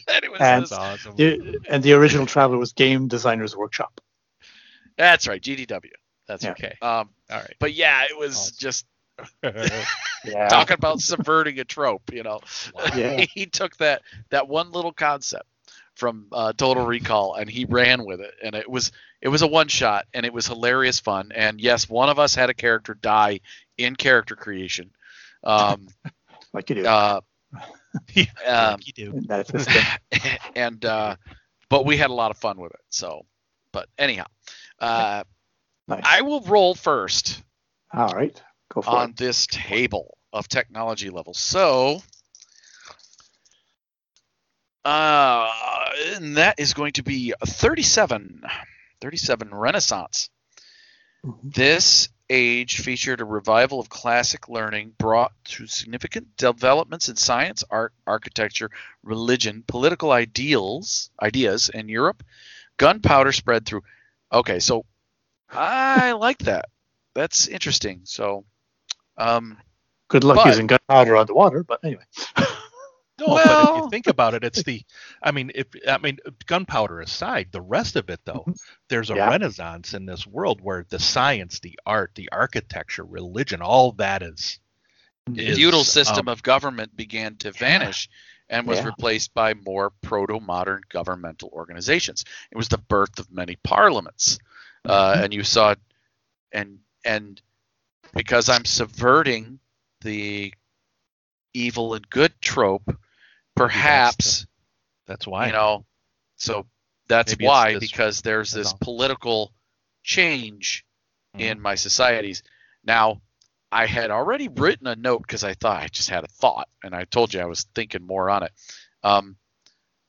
and 0.09 0.25
it 0.25 0.31
was 0.33 0.41
And- 0.41 0.63
this- 0.65 0.73
awesome. 0.73 1.15
The, 1.15 1.61
and 1.69 1.81
the 1.85 1.93
original 1.93 2.27
Traveller 2.27 2.59
was 2.59 2.73
Game 2.73 3.07
Designers 3.07 3.55
Workshop. 3.57 4.01
that's 4.99 5.29
right, 5.29 5.41
GDW. 5.41 5.91
That's 6.27 6.43
Yeah. 6.45 6.51
Okay. 6.53 6.77
Um, 6.83 7.11
All 7.31 7.39
right. 7.39 7.55
but 7.61 7.73
yeah, 7.73 8.03
it 8.11 8.19
was 8.19 8.37
Awesome. 8.37 8.57
just 8.59 8.87
Yeah. 10.25 10.49
talking 10.49 10.75
about 10.75 11.01
subverting 11.01 11.59
a 11.61 11.65
trope. 11.65 12.13
You 12.13 12.25
know, 12.25 12.41
Yeah. 12.97 13.25
he 13.33 13.47
took 13.47 13.77
that 13.77 14.03
that 14.31 14.49
one 14.49 14.73
little 14.73 14.93
concept 14.93 15.47
from 15.95 16.27
uh, 16.33 16.53
Total 16.53 16.85
Recall 16.85 17.35
and 17.35 17.49
he 17.49 17.65
ran 17.65 18.05
with 18.05 18.21
it, 18.21 18.35
and 18.43 18.55
it 18.57 18.69
was 18.69 18.91
it 19.23 19.29
was 19.29 19.43
a 19.43 19.47
one 19.47 19.69
shot, 19.69 20.07
and 20.13 20.27
it 20.27 20.33
was 20.33 20.47
hilarious 20.47 21.01
fun. 21.01 21.31
And 21.35 21.61
yes, 21.61 21.89
one 21.89 22.11
of 22.11 22.19
us 22.19 22.35
had 22.35 22.51
a 22.51 22.55
character 22.55 22.95
die 22.95 23.41
in 23.79 23.97
character 23.97 24.37
creation. 24.37 24.91
Um, 25.45 25.89
like 26.53 26.69
you 26.69 26.77
do. 26.77 26.85
uh, 26.87 27.21
Yeah, 28.15 28.25
um, 28.47 28.73
like 28.73 28.87
you 28.87 28.93
do. 28.93 29.21
that 29.29 30.41
and 30.57 30.85
uh, 30.85 31.17
but 31.69 31.87
we 31.87 31.97
had 31.97 32.11
a 32.11 32.15
lot 32.15 32.31
of 32.31 32.39
fun 32.39 32.59
with 32.59 32.73
it. 32.73 32.81
So, 32.91 33.27
but 33.73 33.89
anyhow, 33.99 34.27
uh, 34.81 35.25
Nice. 35.89 36.03
I 36.05 36.23
will 36.23 36.41
roll 36.43 36.75
first 36.75 37.43
All 37.93 38.15
right. 38.15 38.41
Go 38.73 38.83
for 38.83 38.91
on 38.97 39.11
it. 39.11 39.17
this 39.17 39.47
table 39.47 40.17
of 40.33 40.49
technology 40.49 41.11
levels. 41.11 41.39
So, 41.39 42.03
uh, 44.85 45.49
and 46.17 46.37
that 46.37 46.59
is 46.59 46.75
going 46.75 46.93
to 46.93 47.03
be 47.03 47.35
37, 47.45 48.43
37 49.03 49.53
Renaissance. 49.53 50.31
Mhm. 51.27 51.39
This 51.55 52.09
age 52.31 52.81
featured 52.81 53.21
a 53.21 53.25
revival 53.25 53.79
of 53.81 53.89
classic 53.91 54.49
learning 54.49 54.95
brought 54.97 55.33
to 55.45 55.67
significant 55.67 56.35
developments 56.37 57.09
in 57.09 57.17
science, 57.17 57.63
art, 57.69 57.93
architecture, 58.07 58.71
religion, 59.03 59.65
political 59.67 60.13
ideals, 60.13 61.11
ideas 61.21 61.69
in 61.69 61.89
Europe. 61.89 62.23
Gunpowder 62.79 63.33
spread 63.33 63.67
through. 63.67 63.83
Okay, 64.33 64.61
so 64.61 64.87
I 65.51 66.13
like 66.13 66.39
that. 66.39 66.67
That's 67.15 67.49
interesting. 67.49 68.01
So, 68.05 68.45
um, 69.19 69.59
Good 70.09 70.25
luck 70.25 70.37
but- 70.37 70.47
using 70.47 70.67
gunpowder 70.69 71.17
underwater, 71.17 71.65
but 71.65 71.81
anyway. 71.85 72.05
No, 73.23 73.39
but 73.47 73.61
if 73.61 73.75
you 73.75 73.83
think 73.83 74.07
about 74.09 74.35
it, 74.35 74.45
it's 74.45 74.63
the. 74.63 74.83
I 75.23 75.31
mean, 75.33 75.53
if 75.55 75.67
I 75.89 75.99
mean 75.99 76.19
gunpowder 76.47 77.01
aside, 77.01 77.49
the 77.53 77.61
rest 77.61 77.97
of 77.97 78.11
it 78.11 78.21
though, 78.25 78.49
there's 78.89 79.11
a 79.11 79.17
Yeah. 79.17 79.29
renaissance 79.29 79.95
in 79.95 80.07
this 80.07 80.27
world 80.27 80.61
where 80.61 80.85
the 80.89 80.99
science, 80.99 81.61
the 81.61 81.79
art, 81.87 82.13
the 82.15 82.31
architecture, 82.33 83.05
religion, 83.05 83.63
all 83.63 83.93
that 83.93 84.23
is. 84.23 84.59
the 85.35 85.43
is, 85.43 85.57
feudal 85.57 85.85
system 85.85 86.29
um, 86.29 86.33
of 86.33 86.43
government 86.43 86.97
began 86.97 87.37
to 87.37 87.53
vanish 87.53 88.09
and 88.49 88.67
was 88.67 88.79
Yeah. 88.79 88.85
replaced 88.85 89.33
by 89.35 89.55
more 89.55 89.91
proto-modern 90.03 90.83
governmental 90.91 91.49
organizations. 91.53 92.25
It 92.51 92.57
was 92.57 92.69
the 92.69 92.79
birth 92.79 93.19
of 93.19 93.31
many 93.33 93.57
parliaments, 93.57 94.39
uh, 94.87 95.17
Mhm. 95.17 95.25
and 95.25 95.33
you 95.35 95.45
saw, 95.45 95.75
and 96.53 96.81
and 97.05 97.41
because 98.15 98.49
I'm 98.49 98.65
subverting 98.65 99.61
the 100.03 100.53
evil 101.55 101.95
and 101.95 102.09
good 102.11 102.33
trope, 102.41 102.97
perhaps 103.55 104.47
That's 105.07 105.27
why. 105.27 105.47
you 105.47 105.53
know, 105.53 105.85
so 106.37 106.67
that's 107.09 107.33
Maybe 107.33 107.47
why 107.47 107.73
this- 107.75 107.91
because 107.91 108.23
there's 108.23 108.53
this 108.53 108.73
political 108.75 109.53
change 110.03 110.85
Mhm. 111.37 111.41
in 111.41 111.61
my 111.61 111.75
societies. 111.75 112.43
Now, 112.85 113.21
I 113.71 113.87
had 113.87 114.11
already 114.11 114.49
written 114.49 114.87
a 114.87 114.97
note 114.97 115.23
because 115.23 115.45
I 115.45 115.55
thought 115.55 115.83
I 115.83 115.89
just 115.89 116.11
had 116.11 116.25
a 116.25 116.29
thought, 116.29 116.69
and 116.83 116.95
I 116.95 117.05
told 117.05 117.33
you 117.33 117.41
I 117.41 117.47
was 117.47 117.65
thinking 117.75 118.03
more 118.07 118.29
on 118.29 118.43
it. 118.43 118.53
Um, 119.03 119.39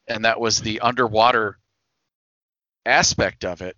and 0.07 0.25
that 0.25 0.39
was 0.39 0.59
the 0.59 0.81
underwater 0.81 1.59
aspect 2.85 3.45
of 3.45 3.61
it. 3.61 3.77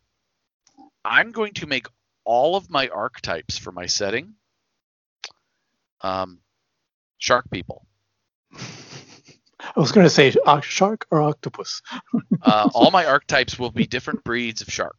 I'm 1.04 1.32
going 1.32 1.54
to 1.56 1.68
make 1.68 1.88
all 2.24 2.56
of 2.56 2.70
my 2.70 2.88
archetypes 2.88 3.58
for 3.60 3.72
my 3.72 3.86
setting 3.86 4.36
um, 6.02 6.42
shark 7.20 7.50
people. 7.52 7.86
I 9.60 9.80
was 9.80 9.92
going 9.92 10.06
to 10.06 10.10
say 10.10 10.34
uh, 10.46 10.62
shark 10.62 11.06
or 11.12 11.22
octopus. 11.22 11.82
Uh, 12.42 12.70
all 12.74 12.92
my 12.92 13.06
archetypes 13.06 13.58
will 13.58 13.72
be 13.72 13.86
different 13.88 14.24
breeds 14.24 14.62
of 14.62 14.72
shark. 14.72 14.98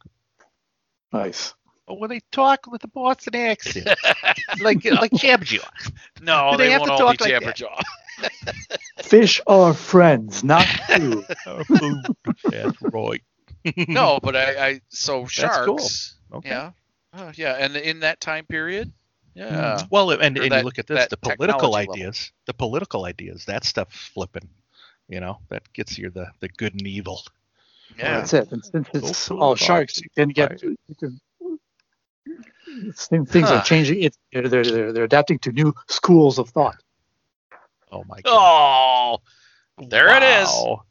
Nice. 1.13 1.53
Oh, 1.87 1.93
when 1.95 2.09
they 2.09 2.19
talk 2.31 2.65
with 2.69 2.83
a 2.83 2.87
Boston 2.89 3.35
accent, 3.35 3.87
like 4.59 4.83
like 4.83 5.11
Jabberjaw. 5.11 5.69
No, 6.21 6.51
Do 6.51 6.57
they, 6.57 6.65
they 6.65 6.71
have 6.71 6.81
won't 6.81 6.97
to 6.97 7.05
all 7.05 7.11
be 7.11 7.17
talk 7.17 7.29
like 7.29 7.43
that? 7.43 7.55
Jabberjaw. 7.55 7.81
Fish 9.03 9.39
are 9.47 9.73
friends, 9.73 10.43
not 10.43 10.65
food. 10.65 11.23
Oh. 11.45 11.63
That's 12.49 12.81
right. 12.81 13.21
no, 13.87 14.19
but 14.21 14.35
I, 14.35 14.67
I 14.67 14.81
so 14.89 15.19
cool. 15.21 15.27
sharks. 15.27 16.15
Okay. 16.33 16.49
Yeah, 16.49 16.71
uh, 17.13 17.31
yeah, 17.35 17.53
and 17.53 17.77
in 17.77 18.01
that 18.01 18.19
time 18.19 18.45
period, 18.45 18.91
yeah, 19.37 19.81
Well, 19.91 20.11
and, 20.11 20.37
and 20.37 20.51
that- 20.51 20.57
you 20.59 20.63
look 20.63 20.79
at 20.79 20.87
this, 20.87 21.07
the 21.07 21.17
political 21.17 21.59
technology 21.59 21.87
level. 21.89 21.93
ideas, 21.93 22.31
the 22.45 22.53
political 22.53 23.05
ideas, 23.05 23.45
that 23.45 23.63
stuff's 23.63 23.95
flipping. 24.09 24.49
You 25.09 25.21
know, 25.21 25.39
that 25.49 25.71
gets 25.73 25.97
you 25.97 26.09
the, 26.09 26.27
the 26.41 26.49
good 26.49 26.73
and 26.73 26.85
evil. 26.85 27.21
yeah. 27.97 28.17
That's 28.19 28.33
it. 28.33 28.51
And 28.51 28.63
since 28.65 28.87
it's 28.93 29.29
Go 29.29 29.39
all 29.39 29.55
sharks, 29.55 30.01
you 30.01 30.09
can 30.17 30.29
get. 30.29 30.61
You 30.61 30.75
can, 30.99 31.19
things 33.05 33.29
things 33.31 33.49
Huh. 33.49 33.55
are 33.55 33.63
changing. 33.63 34.03
It, 34.03 34.17
they're, 34.33 34.49
they're, 34.49 34.63
they're, 34.63 34.91
they're 34.93 35.03
adapting 35.05 35.39
to 35.39 35.51
new 35.53 35.73
schools 35.87 36.39
of 36.39 36.49
thought. 36.49 36.75
Oh 37.91 38.03
my 38.07 38.19
god. 38.21 39.19
Oh, 39.79 39.85
there 39.87 40.09
it 40.17 40.23
is. 40.23 40.49
Wow. 40.49 40.83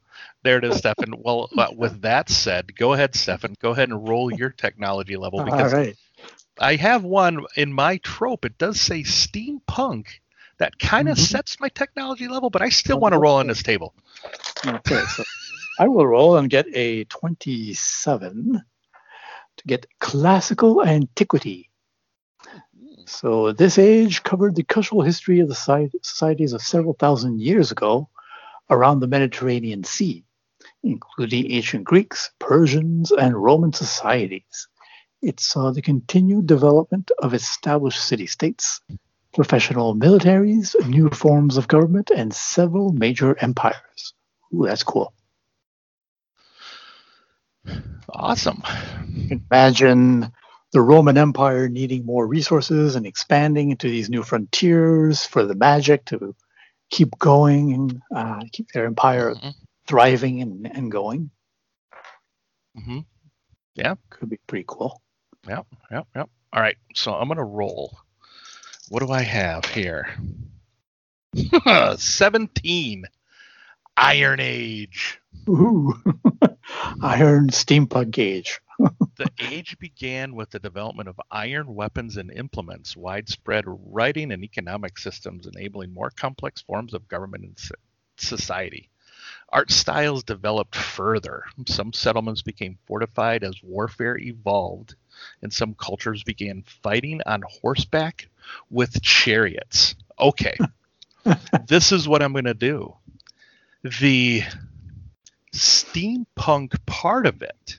There 0.42 0.58
it 0.58 0.64
is, 0.64 0.76
Stefan. 0.78 1.12
Well, 1.18 1.50
uh, 1.58 1.68
with 1.76 2.02
that 2.02 2.30
said, 2.30 2.74
go 2.76 2.92
ahead, 2.92 3.14
Stefan. 3.14 3.54
Go 3.60 3.70
ahead 3.72 3.88
and 3.90 4.08
roll 4.08 4.32
your 4.32 4.50
technology 4.50 5.16
level 5.16 5.40
All 5.40 5.44
because 5.44 5.72
right. 5.74 5.96
I 6.58 6.76
have 6.76 7.04
one 7.04 7.44
in 7.56 7.72
my 7.72 7.98
trope. 7.98 8.44
It 8.44 8.58
does 8.58 8.80
say 8.80 9.02
steampunk. 9.02 10.06
That 10.58 10.78
kind 10.78 11.08
of 11.08 11.18
Mhm. 11.18 11.20
sets 11.20 11.60
my 11.60 11.68
technology 11.68 12.28
level, 12.28 12.48
but 12.48 12.62
I 12.62 12.70
still 12.70 12.98
want 12.98 13.12
to 13.12 13.18
roll 13.18 13.36
on 13.36 13.46
this 13.46 13.62
table. 13.62 13.94
Okay. 14.66 15.02
So 15.14 15.24
I 15.78 15.88
will 15.88 16.06
roll 16.06 16.36
and 16.36 16.48
get 16.48 16.66
a 16.74 17.04
27 17.04 18.62
to 19.58 19.64
get 19.66 19.86
classical 20.00 20.82
antiquity. 20.82 21.70
So 23.06 23.52
this 23.52 23.78
age 23.78 24.22
covered 24.22 24.56
the 24.56 24.64
cultural 24.64 25.02
history 25.02 25.40
of 25.40 25.48
the 25.48 25.54
societies 26.02 26.52
of 26.52 26.62
several 26.62 26.94
thousand 26.94 27.40
years 27.40 27.70
ago 27.70 28.08
around 28.70 29.00
the 29.00 29.06
Mediterranean 29.06 29.84
Sea, 29.84 30.24
including 30.82 31.50
ancient 31.52 31.84
Greeks, 31.84 32.30
Persians, 32.38 33.12
and 33.12 33.40
Roman 33.40 33.72
societies. 33.72 34.68
It 35.26 35.40
saw 35.40 35.72
the 35.72 35.82
continued 35.82 36.46
development 36.46 37.10
of 37.18 37.34
established 37.34 38.00
city-states, 38.00 38.80
professional 39.34 39.96
militaries, 39.96 40.76
new 40.88 41.10
forms 41.10 41.56
of 41.56 41.66
government, 41.66 42.10
and 42.10 42.32
several 42.32 42.92
major 42.92 43.36
empires. 43.40 44.14
Ooh, 44.54 44.66
that's 44.66 44.84
cool. 44.84 45.12
Awesome. 48.08 48.62
Imagine 49.50 50.32
the 50.72 50.80
Roman 50.80 51.18
Empire 51.18 51.68
needing 51.68 52.06
more 52.06 52.26
resources 52.26 52.94
and 52.94 53.04
expanding 53.04 53.72
into 53.72 53.88
these 53.88 54.08
new 54.08 54.22
frontiers 54.22 55.24
for 55.26 55.44
the 55.44 55.56
magic 55.56 56.04
to 56.06 56.36
keep 56.90 57.18
going 57.18 57.72
and 57.72 58.02
uh, 58.14 58.44
keep 58.52 58.68
their 58.72 58.86
empire 58.86 59.34
Mhm. 59.34 59.54
thriving 59.88 60.40
and, 60.42 60.66
and 60.66 60.92
going. 60.92 61.30
hmm 62.76 63.00
Yeah. 63.74 63.96
Could 64.10 64.30
be 64.30 64.38
pretty 64.46 64.64
cool. 64.68 65.02
Yep, 65.48 65.66
yep, 65.90 66.06
yep. 66.14 66.30
All 66.52 66.62
right, 66.62 66.76
so 66.94 67.12
I'm 67.14 67.28
gonna 67.28 67.44
roll. 67.44 67.96
What 68.88 69.00
do 69.00 69.10
I 69.10 69.22
have 69.22 69.64
here? 69.64 70.16
17. 71.96 73.04
Iron 73.96 74.40
Age. 74.40 75.20
Ooh. 75.48 75.94
Iron 77.02 77.48
steampunk 77.48 78.18
age. 78.18 78.60
The 79.16 79.30
age 79.38 79.78
began 79.78 80.34
with 80.34 80.50
the 80.50 80.58
development 80.58 81.08
of 81.08 81.18
iron 81.30 81.74
weapons 81.74 82.18
and 82.18 82.30
implements, 82.30 82.94
widespread 82.96 83.64
writing 83.66 84.32
and 84.32 84.44
economic 84.44 84.98
systems 84.98 85.46
enabling 85.46 85.94
more 85.94 86.10
complex 86.10 86.60
forms 86.60 86.92
of 86.92 87.08
government 87.08 87.44
and 87.44 87.58
society. 88.18 88.90
Art 89.48 89.70
styles 89.70 90.24
developed 90.24 90.74
further. 90.76 91.44
Some 91.66 91.92
settlements 91.92 92.42
became 92.42 92.78
fortified 92.86 93.42
as 93.44 93.62
warfare 93.62 94.18
evolved, 94.18 94.94
and 95.42 95.52
some 95.52 95.74
cultures 95.74 96.22
began 96.22 96.62
fighting 96.82 97.20
on 97.26 97.42
horseback 97.60 98.28
with 98.70 99.02
chariots. 99.02 99.94
Okay, 100.18 100.56
this 101.66 101.92
is 101.92 102.08
what 102.08 102.22
I'm 102.22 102.32
going 102.32 102.44
to 102.44 102.54
do. 102.54 102.94
The 104.00 104.42
steampunk 105.54 106.74
part 106.86 107.26
of 107.26 107.42
it 107.42 107.78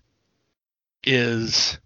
is 1.03 1.79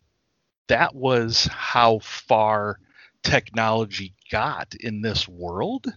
that 0.68 0.96
was 0.96 1.46
how 1.52 2.00
far 2.00 2.80
technology 3.24 4.14
got 4.32 4.74
in 4.76 5.02
this 5.02 5.28
world 5.28 5.88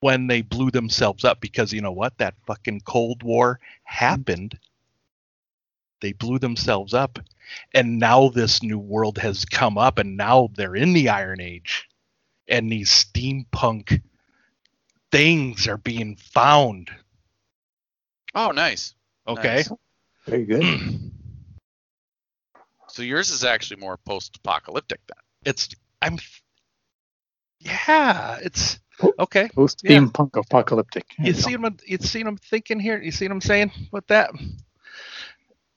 when 0.00 0.26
they 0.26 0.42
blew 0.42 0.70
themselves 0.70 1.24
up 1.24 1.40
because 1.40 1.72
you 1.72 1.80
know 1.80 1.92
what 1.92 2.16
that 2.18 2.34
fucking 2.46 2.80
cold 2.80 3.22
war 3.22 3.60
happened 3.84 4.58
they 6.00 6.12
blew 6.12 6.38
themselves 6.38 6.94
up 6.94 7.18
and 7.74 7.98
now 7.98 8.28
this 8.28 8.62
new 8.62 8.78
world 8.78 9.18
has 9.18 9.44
come 9.44 9.76
up 9.78 9.98
and 9.98 10.16
now 10.16 10.48
they're 10.54 10.76
in 10.76 10.92
the 10.92 11.08
iron 11.08 11.40
age 11.40 11.88
and 12.48 12.70
these 12.70 12.90
steampunk 12.90 14.00
things 15.10 15.66
are 15.68 15.78
being 15.78 16.16
found 16.16 16.90
Oh, 18.34 18.50
nice. 18.50 18.94
okay 19.26 19.56
Nice. 19.56 19.72
Very 20.26 20.44
good. 20.44 20.64
So 22.88 23.02
yours 23.02 23.30
is 23.30 23.44
actually 23.44 23.80
more 23.80 23.98
post-apocalyptic 23.98 25.00
then. 25.06 25.18
it's 25.44 25.68
i'm 26.00 26.18
yeah 27.58 28.38
it's 28.42 28.78
okay 29.18 29.48
Post 29.54 29.80
Yeah. 29.82 30.06
steampunk 30.06 30.36
apocalyptic. 30.36 31.04
There 31.18 31.26
you 31.26 31.34
see 31.34 31.56
what 31.56 31.74
you 31.86 31.98
see 31.98 32.22
what 32.22 32.28
I'm 32.28 32.36
thinking 32.38 32.80
here? 32.80 33.00
You 33.02 33.10
see 33.10 33.26
what 33.26 33.32
I'm 33.32 33.40
saying 33.40 33.70
with 33.92 34.06
that? 34.06 34.30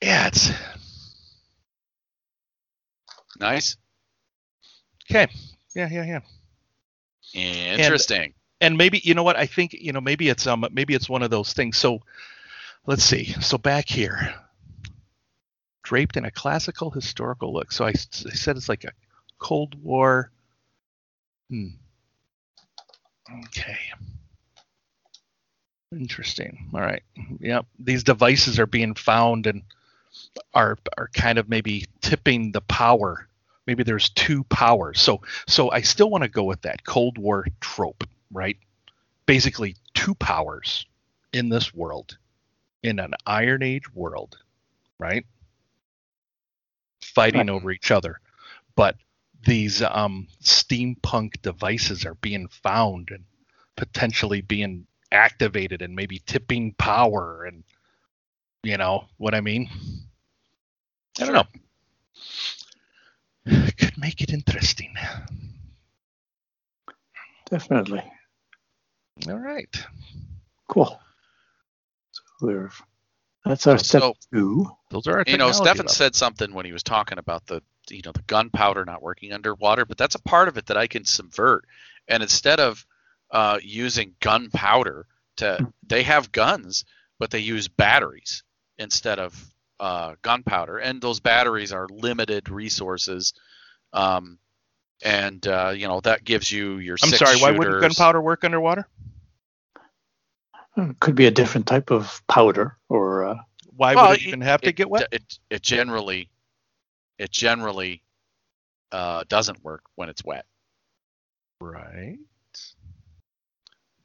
Yeah, 0.02 0.28
it's 0.28 0.52
Nice. 3.40 3.78
okay. 5.10 5.28
Yeah, 5.76 5.90
yeah, 5.92 6.06
yeah. 6.06 6.20
Interesting. 7.80 8.34
And 8.62 8.78
maybe 8.78 9.00
you 9.04 9.14
know 9.14 9.24
what 9.24 9.38
I 9.38 9.46
think. 9.46 9.74
You 9.74 9.94
know, 9.94 10.02
maybe 10.02 10.30
it's 10.30 10.46
um, 10.48 10.66
maybe 10.72 10.94
it's 10.94 11.08
one 11.08 11.24
of 11.24 11.30
those 11.30 11.54
things. 11.54 11.78
So, 11.78 12.02
let's 12.86 13.04
see. 13.04 13.26
So 13.42 13.58
back 13.58 13.88
here, 13.88 14.34
draped 15.84 16.18
in 16.18 16.26
a 16.26 16.32
classical 16.32 16.92
historical 16.92 17.54
look. 17.54 17.72
So 17.72 17.86
I 17.86 17.94
said 17.94 18.58
it's 18.58 18.70
like 18.70 18.84
a 18.84 18.92
Cold 19.38 19.82
War. 19.82 20.32
Hmm. 21.50 21.68
Okay. 23.46 23.78
Interesting. 25.92 26.70
All 26.74 26.82
right. 26.82 27.04
Yep. 27.40 27.66
These 27.80 28.04
devices 28.04 28.60
are 28.60 28.68
being 28.68 28.94
found 28.94 29.48
and 29.48 29.64
are 30.54 30.78
are 30.98 31.10
kind 31.14 31.38
of 31.38 31.50
maybe 31.50 31.86
tipping 32.02 32.52
the 32.52 32.62
power. 32.62 33.28
Maybe 33.70 33.84
there's 33.84 34.10
two 34.10 34.44
powers. 34.46 35.00
So 35.00 35.22
so 35.48 35.70
I 35.72 35.82
still 35.82 36.10
want 36.10 36.24
to 36.24 36.30
go 36.30 36.44
with 36.46 36.64
that 36.64 36.84
Cold 36.86 37.20
War 37.20 37.46
trope, 37.62 38.04
right? 38.32 38.58
Basically 39.28 39.76
two 39.94 40.16
powers 40.16 40.88
in 41.34 41.50
this 41.50 41.74
world, 41.74 42.18
in 42.84 43.00
an 43.00 43.14
Iron 43.28 43.62
Age 43.64 43.94
world, 43.94 44.40
right? 45.00 45.26
Fighting 47.04 47.48
Right. 47.48 47.50
over 47.50 47.72
each 47.72 47.92
other. 47.92 48.20
But 48.76 48.98
these 49.46 49.84
um, 49.84 50.28
steampunk 50.44 51.42
devices 51.44 52.06
are 52.06 52.16
being 52.16 52.48
found 52.50 53.10
and 53.12 53.26
potentially 53.78 54.42
being 54.42 54.88
activated 55.12 55.84
and 55.84 55.96
maybe 55.96 56.22
tipping 56.26 56.74
power 56.74 57.46
and 57.46 57.64
you 58.64 58.78
know 58.78 59.06
what 59.18 59.36
I 59.36 59.42
mean? 59.42 59.70
I 61.20 61.26
don't 61.26 61.34
know. 61.36 61.46
Could 63.78 63.98
make 63.98 64.22
it 64.22 64.32
interesting. 64.32 64.94
Definitely. 67.50 68.04
All 69.28 69.40
right. 69.40 69.76
Cool. 70.68 71.00
So 72.12 72.22
we're, 72.42 72.70
that's 73.46 73.66
our 73.68 73.78
step 73.78 74.02
So- 74.02 74.16
two. 74.34 74.70
Those 74.92 75.08
are 75.08 75.18
our 75.20 75.24
you 75.28 75.38
know, 75.38 75.48
technology 75.48 75.54
Stefan 75.58 75.78
levels. 75.78 75.96
said 75.98 76.16
something 76.16 76.54
when 76.54 76.66
he 76.66 76.74
was 76.74 76.84
talking 76.84 77.18
about 77.18 77.46
the 77.46 77.62
you 77.90 78.02
know 78.06 78.12
the 78.12 78.24
gunpowder 78.24 78.86
not 78.86 79.02
working 79.02 79.34
underwater, 79.34 79.86
but 79.86 79.98
that's 79.98 80.16
a 80.16 80.22
part 80.22 80.48
of 80.48 80.58
it 80.58 80.68
that 80.68 80.78
I 80.78 80.88
can 80.88 81.06
subvert. 81.06 81.66
And 82.08 82.22
instead 82.24 82.60
of 82.60 82.86
uh, 83.32 83.60
using 83.62 84.16
gunpowder 84.20 85.06
to, 85.38 85.72
they 85.88 86.04
have 86.04 86.32
guns, 86.32 86.86
but 87.20 87.30
they 87.32 87.40
use 87.40 87.68
batteries 87.68 88.44
instead 88.78 89.20
of 89.20 89.36
uh, 89.80 90.16
gunpowder, 90.22 90.78
and 90.78 91.02
those 91.02 91.20
batteries 91.20 91.72
are 91.72 91.88
limited 91.90 92.50
resources. 92.50 93.34
Um, 93.94 94.40
and 95.04 95.46
uh, 95.48 95.72
you 95.76 95.88
know 95.88 96.00
that 96.02 96.24
gives 96.24 96.52
you 96.52 96.78
your. 96.78 96.98
I'm 97.02 97.10
six 97.10 97.20
sorry, 97.20 97.36
why 97.38 97.52
wouldn't 97.52 97.80
gunpowder 97.80 98.22
work 98.22 98.44
underwater? 98.44 98.88
Uh, 100.78 100.94
Could 101.00 101.16
be 101.16 101.26
a 101.26 101.32
different 101.32 101.68
type 101.68 101.92
of 101.92 102.22
powder 102.28 102.78
or 102.90 103.26
uh, 103.26 103.36
Why 103.76 103.96
Well, 103.96 104.10
would 104.10 104.12
it 104.12 104.22
even 104.22 104.42
have 104.42 104.64
to 104.64 104.70
it, 104.70 104.76
get 104.76 104.90
wet? 104.90 105.08
It 105.12 105.40
it 105.50 105.62
generally 105.62 106.30
it 107.18 107.32
generally 107.32 108.04
uh, 108.92 109.24
doesn't 109.28 109.64
work 109.64 109.84
when 109.96 110.10
it's 110.10 110.24
wet. 110.24 110.46
Right. 111.62 112.20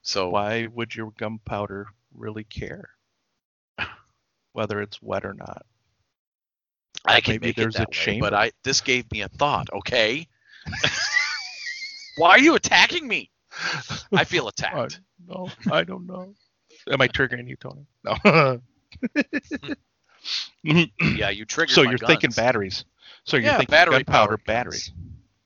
So 0.02 0.30
Why 0.30 0.66
would 0.66 0.94
your 0.94 1.10
gunpowder 1.12 1.88
really 2.12 2.44
care? 2.44 2.90
Whether 4.54 4.80
it's 4.82 5.02
wet 5.02 5.26
or 5.26 5.34
not. 5.34 5.66
I 7.04 7.20
can 7.20 7.34
maybe 7.34 7.48
make 7.48 7.56
there's 7.56 7.76
it 7.76 7.80
a 7.80 7.86
that 7.86 7.90
way, 7.90 7.90
chamber. 7.90 8.20
but 8.20 8.34
I 8.34 8.52
this 8.64 8.80
gave 8.80 9.10
me 9.12 9.22
a 9.22 9.28
thought. 9.28 9.68
Okay, 9.72 10.26
why 12.16 12.30
are 12.30 12.38
you 12.38 12.54
attacking 12.54 13.06
me? 13.06 13.30
I 14.14 14.24
feel 14.24 14.48
I, 14.72 14.88
attacked. 14.88 15.00
no, 15.26 15.48
I 15.70 15.84
don't 15.84 16.06
know. 16.06 16.34
Am 16.90 17.00
I 17.02 17.08
triggering 17.08 17.48
you, 17.48 17.56
Tony? 17.56 17.86
No. 18.04 18.60
yeah, 20.62 21.30
you 21.30 21.44
triggered. 21.44 21.74
so 21.74 21.82
you're 21.82 21.98
thinking 21.98 22.30
batteries. 22.30 22.84
So 23.24 23.36
you're 23.36 23.46
Yeah, 23.46 23.56
thinking 23.58 23.72
battery 23.72 24.04
gunpowder 24.04 24.38
batteries. 24.38 24.92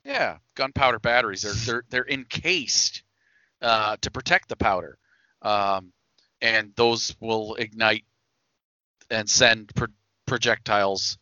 Yeah, 0.04 0.38
gunpowder 0.54 0.98
batteries. 1.00 1.42
They're 1.42 1.54
they're 1.64 1.84
they're 1.90 2.08
encased 2.08 3.02
uh, 3.62 3.96
to 4.00 4.10
protect 4.10 4.48
the 4.48 4.56
powder, 4.56 4.98
um, 5.42 5.92
and 6.40 6.72
those 6.76 7.16
will 7.20 7.54
ignite 7.56 8.04
and 9.10 9.28
send 9.28 9.72
pro- 9.74 9.86
projectiles 10.26 11.18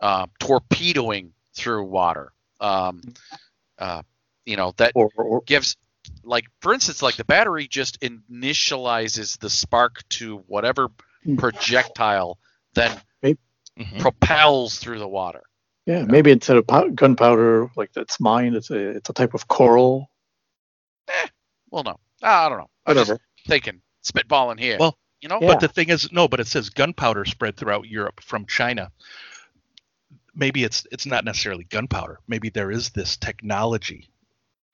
uh, 0.00 0.26
torpedoing 0.38 1.32
through 1.54 1.84
water. 1.84 2.32
Um, 2.60 3.02
uh, 3.78 4.02
you 4.44 4.56
know 4.56 4.72
that 4.78 4.92
or, 4.94 5.10
or 5.16 5.42
gives 5.46 5.76
like 6.24 6.44
for 6.60 6.72
instance 6.74 7.02
like 7.02 7.16
the 7.16 7.24
battery 7.24 7.68
just 7.68 8.00
initializes 8.00 9.38
the 9.38 9.50
spark 9.50 10.00
to 10.08 10.38
whatever 10.46 10.88
Hmm. 11.24 11.36
projectile 11.36 12.38
then 12.74 12.90
Mhm. 13.22 14.00
propels 14.00 14.78
through 14.78 14.98
the 14.98 15.06
water 15.08 15.42
yeah, 15.86 16.02
maybe 16.04 16.30
instead 16.32 16.56
of 16.56 16.66
pow- 16.66 16.88
gunpowder 16.88 17.70
like 17.76 17.92
that's 17.92 18.18
mine, 18.20 18.54
it's 18.54 18.70
a 18.70 18.76
it's 18.96 19.08
a 19.10 19.12
type 19.12 19.34
of 19.34 19.46
coral. 19.48 20.10
well 21.70 21.84
no 21.84 21.96
i 22.22 22.48
don't 22.48 22.58
know 22.58 22.70
i'm 22.86 22.94
just 22.96 23.10
Whatever. 23.10 23.20
thinking 23.46 23.80
spitballing 24.04 24.58
here 24.58 24.78
Well, 24.80 24.98
you 25.20 25.28
know 25.28 25.38
Yeah. 25.40 25.48
But 25.48 25.60
the 25.60 25.68
thing 25.68 25.88
is, 25.90 26.10
no, 26.12 26.28
but 26.28 26.40
it 26.40 26.46
says 26.46 26.70
gunpowder 26.70 27.24
spread 27.24 27.56
throughout 27.56 27.86
Europe 27.88 28.20
from 28.20 28.46
China. 28.46 28.90
Maybe 30.34 30.64
it's 30.64 30.86
it's 30.92 31.06
not 31.06 31.24
necessarily 31.24 31.64
gunpowder. 31.64 32.20
Maybe 32.28 32.50
there 32.50 32.70
is 32.70 32.90
this 32.90 33.16
technology 33.16 34.08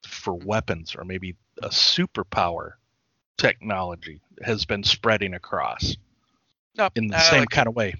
for 0.06 0.34
weapons, 0.34 0.94
or 0.96 1.04
maybe 1.04 1.36
a 1.62 1.68
superpower 1.68 2.72
technology 3.36 4.20
has 4.42 4.64
been 4.64 4.84
spreading 4.84 5.34
across 5.34 5.96
no, 6.76 6.88
in 6.94 7.08
the 7.08 7.16
I 7.16 7.20
same 7.20 7.40
like, 7.40 7.50
kind 7.50 7.68
of 7.68 7.74
way. 7.74 7.94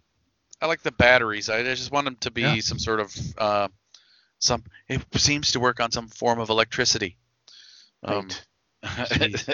I 0.60 0.66
like 0.66 0.82
the 0.82 0.92
batteries 0.92 1.50
i 1.50 1.62
just 1.62 1.90
want 1.92 2.04
them 2.06 2.16
to 2.20 2.30
be 2.30 2.42
Yeah. 2.42 2.60
some 2.60 2.78
sort 2.78 3.00
of 3.00 3.14
uh, 3.38 3.68
some 4.38 4.64
it 4.88 5.02
seems 5.16 5.52
to 5.52 5.60
work 5.60 5.80
on 5.80 5.90
some 5.90 6.08
form 6.08 6.38
of 6.40 6.50
electricity 6.50 7.16
um, 8.04 8.30
Some 8.30 8.40
because 8.84 9.46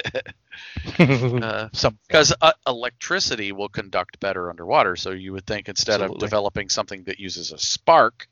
uh, 2.43 2.53
electricity 2.67 3.53
will 3.53 3.69
conduct 3.69 4.21
better 4.21 4.51
underwater. 4.51 4.97
So 4.97 5.11
you 5.11 5.33
would 5.33 5.47
think 5.47 5.69
instead 5.69 6.01
Absolutely. 6.01 6.17
of 6.17 6.21
developing 6.21 6.69
something 6.69 7.05
that 7.05 7.19
uses 7.21 7.53
a 7.53 7.59
spark 7.59 8.29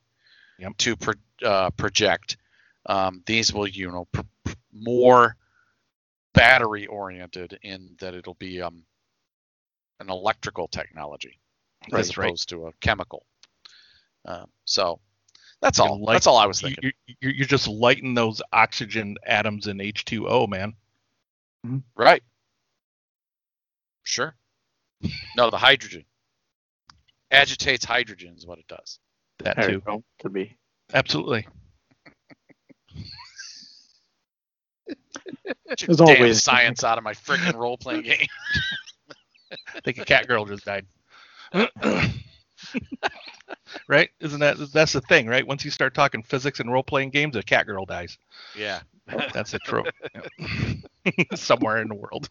Yep. 0.58 0.76
to 0.78 0.96
pro- 0.96 1.14
uh, 1.44 1.70
project, 1.70 2.36
um, 2.86 3.22
these 3.26 3.52
will 3.54 3.68
you 3.68 3.90
know 3.92 4.06
pr- 4.10 4.22
pr- 4.44 4.54
more 4.72 5.36
battery 6.34 6.86
oriented 6.86 7.58
in 7.62 7.94
that 8.00 8.14
it'll 8.14 8.34
be 8.34 8.60
um, 8.60 8.82
an 10.00 10.10
electrical 10.10 10.66
technology 10.66 11.38
as 11.92 12.08
That's 12.08 12.18
right. 12.18 12.26
opposed 12.26 12.48
to 12.48 12.66
a 12.66 12.72
chemical. 12.80 13.24
Uh, 14.24 14.46
so 14.64 14.98
that's 15.60 15.78
all. 15.78 16.00
light- 16.02 16.14
that's 16.14 16.26
all 16.26 16.38
I 16.38 16.46
was 16.46 16.60
thinking. 16.60 16.90
you- 17.06 17.14
You're, 17.20 17.32
you're 17.32 17.46
just 17.46 17.68
lighting 17.68 18.14
those 18.14 18.42
oxygen 18.52 19.16
atoms 19.26 19.68
in 19.68 19.78
H2O, 19.78 20.48
man. 20.48 20.74
Mm-hmm. 21.66 21.78
Right. 21.96 22.22
Sure. 24.04 24.34
No, 25.36 25.50
the 25.50 25.58
hydrogen 25.58 26.04
agitates 27.30 27.84
hydrogen 27.84 28.34
is 28.36 28.46
what 28.46 28.58
it 28.58 28.66
does. 28.68 28.98
That 29.40 29.56
There 29.56 29.70
you 29.70 29.76
too. 29.78 29.82
go. 29.86 30.02
Could 30.20 30.32
be. 30.32 30.56
Absolutely. 30.94 31.46
Get 35.68 35.82
your 35.82 35.94
There's 35.94 35.96
damn 35.98 36.16
always- 36.16 36.42
science 36.42 36.82
out 36.84 36.98
of 36.98 37.04
my 37.04 37.12
freaking 37.14 37.54
role 37.54 37.76
playing 37.76 38.02
game. 38.04 38.26
I 39.74 39.80
think 39.80 39.98
a 39.98 40.04
cat 40.04 40.26
girl 40.26 40.44
just 40.46 40.64
died. 40.64 40.86
right? 43.88 44.10
Isn't 44.20 44.40
that 44.40 44.72
that's 44.72 44.92
the 44.92 45.00
thing, 45.00 45.26
right? 45.26 45.46
Once 45.46 45.64
you 45.64 45.70
start 45.70 45.94
talking 45.94 46.22
physics 46.22 46.60
and 46.60 46.70
role 46.72 46.82
playing 46.82 47.10
games, 47.10 47.36
a 47.36 47.42
cat 47.42 47.66
girl 47.66 47.84
dies. 47.84 48.18
yeah. 48.54 48.80
That's 49.32 49.54
a 49.54 49.58
trope. 49.58 49.86
Somewhere 51.34 51.78
in 51.78 51.88
the 51.88 51.94
world. 51.94 52.28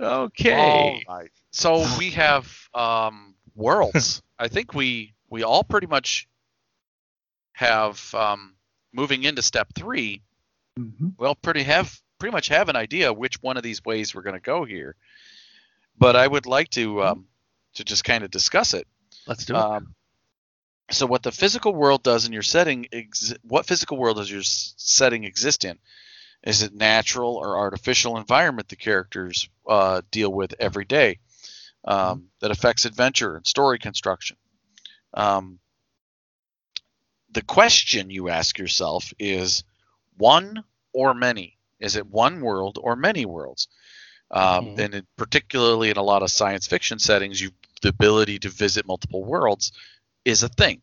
okay. 0.00 1.04
All 1.06 1.18
right. 1.18 1.30
So 1.50 1.86
we 1.98 2.10
have 2.10 2.50
um, 2.74 3.34
worlds. 3.54 4.22
I 4.38 4.48
think 4.48 4.74
we 4.74 5.12
we 5.28 5.42
all 5.42 5.62
pretty 5.62 5.86
much 5.86 6.26
have 7.52 8.14
um, 8.14 8.54
moving 8.92 9.24
into 9.24 9.42
step 9.42 9.68
three. 9.74 10.22
hmm 10.76 11.08
Well, 11.18 11.34
pretty 11.34 11.62
have 11.64 12.00
pretty 12.18 12.32
much 12.32 12.48
have 12.48 12.68
an 12.68 12.76
idea 12.76 13.12
which 13.12 13.42
one 13.42 13.56
of 13.56 13.62
these 13.62 13.84
ways 13.84 14.14
we're 14.14 14.22
going 14.22 14.34
to 14.34 14.40
go 14.40 14.64
here. 14.64 14.94
But 15.98 16.16
I 16.16 16.26
would 16.26 16.46
like 16.46 16.70
to 16.70 17.02
um, 17.02 17.26
to 17.74 17.84
just 17.84 18.04
kind 18.04 18.24
of 18.24 18.30
discuss 18.30 18.74
it. 18.74 18.86
Let's 19.26 19.44
do 19.44 19.54
it. 19.54 19.58
Um, 19.58 19.94
so 20.90 21.06
what 21.06 21.22
the 21.22 21.32
physical 21.32 21.74
world 21.74 22.02
does 22.02 22.26
in 22.26 22.32
your 22.32 22.42
setting, 22.42 22.86
ex- 22.92 23.34
what 23.42 23.66
physical 23.66 23.96
world 23.96 24.16
does 24.16 24.30
your 24.30 24.40
s- 24.40 24.74
setting 24.76 25.24
exist 25.24 25.64
in? 25.64 25.78
Is 26.42 26.62
it 26.62 26.74
natural 26.74 27.36
or 27.36 27.58
artificial 27.58 28.16
environment 28.16 28.68
the 28.68 28.76
characters 28.76 29.48
uh, 29.68 30.02
deal 30.10 30.32
with 30.32 30.54
every 30.58 30.84
day 30.84 31.18
um, 31.84 32.30
that 32.40 32.50
affects 32.50 32.84
adventure 32.84 33.36
and 33.36 33.46
story 33.46 33.78
construction? 33.78 34.36
Um, 35.14 35.58
the 37.32 37.42
question 37.42 38.10
you 38.10 38.28
ask 38.28 38.58
yourself 38.58 39.12
is 39.18 39.64
one 40.16 40.64
or 40.92 41.14
many? 41.14 41.56
Is 41.78 41.96
it 41.96 42.06
one 42.06 42.40
world 42.40 42.78
or 42.80 42.96
many 42.96 43.24
worlds? 43.24 43.68
Um, 44.30 44.74
Mhm. 44.76 44.78
And 44.80 44.94
in, 44.94 45.06
particularly 45.16 45.90
in 45.90 45.96
a 45.96 46.02
lot 46.02 46.22
of 46.22 46.30
science 46.30 46.66
fiction 46.66 46.98
settings, 46.98 47.40
you 47.40 47.50
the 47.82 47.88
ability 47.88 48.38
to 48.40 48.48
visit 48.48 48.86
multiple 48.86 49.24
worlds 49.24 49.72
is 50.24 50.42
a 50.42 50.48
thing. 50.48 50.82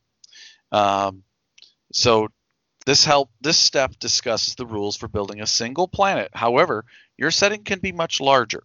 Um, 0.71 1.23
so 1.91 2.29
this 2.85 3.03
help 3.05 3.29
this 3.41 3.57
step 3.57 3.99
discusses 3.99 4.55
the 4.55 4.65
rules 4.65 4.95
for 4.95 5.07
building 5.07 5.41
a 5.41 5.47
single 5.47 5.87
planet. 5.87 6.31
However, 6.33 6.85
your 7.17 7.31
setting 7.31 7.63
can 7.63 7.79
be 7.79 7.91
much 7.91 8.21
larger, 8.21 8.63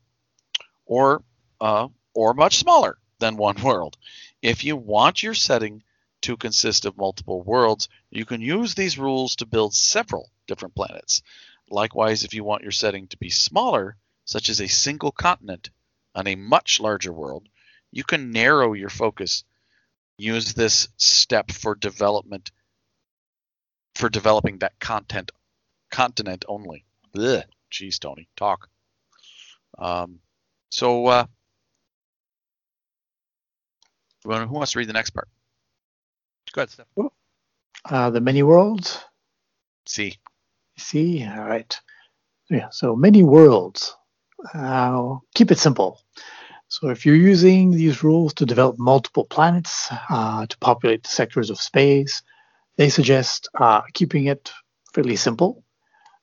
or 0.87 1.23
uh, 1.61 1.89
or 2.15 2.35
much 2.35 2.59
smaller 2.59 2.99
than 3.19 3.37
one 3.37 3.61
world. 3.63 3.97
If 4.41 4.65
you 4.65 4.77
want 4.77 5.23
your 5.23 5.35
setting 5.35 5.83
to 6.23 6.37
consist 6.37 6.85
of 6.85 6.97
multiple 6.97 7.43
worlds, 7.43 7.89
you 8.11 8.25
can 8.25 8.41
use 8.41 8.75
these 8.75 8.99
rules 8.99 9.37
to 9.37 9.47
build 9.47 9.75
several 9.75 10.31
different 10.47 10.75
planets. 10.75 11.23
Likewise, 11.69 12.23
if 12.23 12.35
you 12.35 12.45
want 12.45 12.63
your 12.63 12.73
setting 12.73 13.09
to 13.09 13.17
be 13.17 13.31
smaller, 13.31 13.97
such 14.25 14.49
as 14.49 14.61
a 14.61 14.69
single 14.69 15.11
continent 15.11 15.71
on 16.15 16.27
a 16.27 16.37
much 16.37 16.79
larger 16.81 17.13
world, 17.13 17.49
you 17.93 18.05
can 18.05 18.33
narrow 18.33 18.73
your 18.73 18.89
focus. 18.89 19.45
Use 20.19 20.55
this 20.55 20.89
step 20.97 21.51
for 21.51 21.75
development 21.75 22.51
for 23.95 24.09
developing 24.09 24.59
that 24.59 24.79
content 24.81 25.31
continent 25.91 26.45
only. 26.49 26.85
Ugh, 27.17 27.45
jeez, 27.71 27.99
Tony, 27.99 28.29
talk. 28.37 28.69
Um, 29.79 30.21
so, 30.71 31.07
uh, 31.07 31.27
who 34.25 34.47
wants 34.47 34.73
to 34.73 34.79
read 34.79 34.89
the 34.89 34.95
next 34.95 35.11
part? 35.11 35.29
Go 36.53 36.63
ahead, 36.63 36.71
Steph. 36.71 36.87
Uh, 37.85 38.11
the 38.11 38.21
many 38.21 38.43
worlds. 38.43 38.99
See, 39.87 40.17
See, 40.77 41.25
all 41.27 41.45
right. 41.45 41.81
Yeah, 42.51 42.69
so 42.71 42.97
many 42.97 43.23
worlds. 43.23 43.97
Uh, 44.55 45.17
keep 45.35 45.51
it 45.51 45.59
simple. 45.59 46.01
So 46.73 46.89
if 46.89 47.05
you're 47.05 47.15
using 47.15 47.71
these 47.71 48.03
rules 48.03 48.33
to 48.35 48.47
develop 48.47 48.79
multiple 48.79 49.27
planets 49.27 49.91
uh, 50.09 50.47
to 50.47 50.57
populate 50.57 51.07
sectors 51.07 51.51
of 51.51 51.61
space, 51.61 52.23
they 52.77 52.89
suggest 52.89 53.51
uh, 53.61 53.83
keeping 53.93 54.25
it 54.25 54.51
fairly 54.95 55.17
simple. 55.17 55.65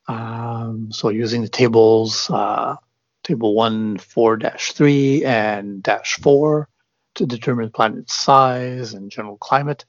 Um, 0.07 0.91
so 0.91 1.09
using 1.09 1.43
the 1.43 1.49
tables, 1.49 2.31
uh, 2.31 2.77
table 3.23 3.53
1, 3.53 3.99
4 3.99 4.38
dash 4.38 4.71
3, 4.71 5.23
and 5.23 5.84
dash 5.84 6.17
4 6.19 6.67
to 7.13 7.26
determine 7.27 7.69
planet 7.69 8.09
size 8.09 8.95
and 8.95 9.11
general 9.11 9.38
climate, 9.38 9.85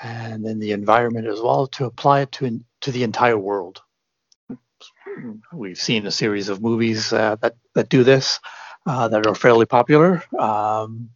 and 0.00 0.46
then 0.46 0.60
the 0.60 0.70
environment 0.70 1.26
as 1.26 1.40
well 1.40 1.66
to 1.66 1.86
apply 1.86 2.20
it 2.20 2.30
to, 2.32 2.60
to 2.82 2.92
the 2.92 3.02
entire 3.02 3.36
world. 3.36 3.82
We've 5.52 5.76
seen 5.76 6.06
a 6.06 6.12
series 6.12 6.48
of 6.50 6.62
movies 6.62 7.12
uh, 7.12 7.34
that, 7.40 7.56
that 7.74 7.88
do 7.88 8.04
this 8.04 8.38
uh, 8.88 9.06
that 9.08 9.24
are 9.26 9.34
fairly 9.36 9.66
popular. 9.66 10.22
Um, 10.38 11.10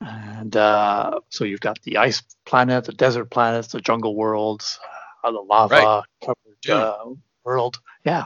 and 0.00 0.56
uh, 0.56 1.20
so 1.30 1.44
you've 1.44 1.60
got 1.60 1.80
the 1.82 1.96
ice 1.98 2.22
planet, 2.46 2.84
the 2.84 2.92
desert 2.92 3.30
planets, 3.30 3.68
the 3.68 3.80
jungle 3.80 4.14
worlds, 4.16 4.78
uh, 5.24 5.30
the 5.32 5.40
lava 5.40 5.74
Right. 5.74 6.02
covered 6.24 6.56
Dune. 6.62 6.76
uh, 6.76 7.04
world. 7.44 7.80
Yeah, 8.04 8.24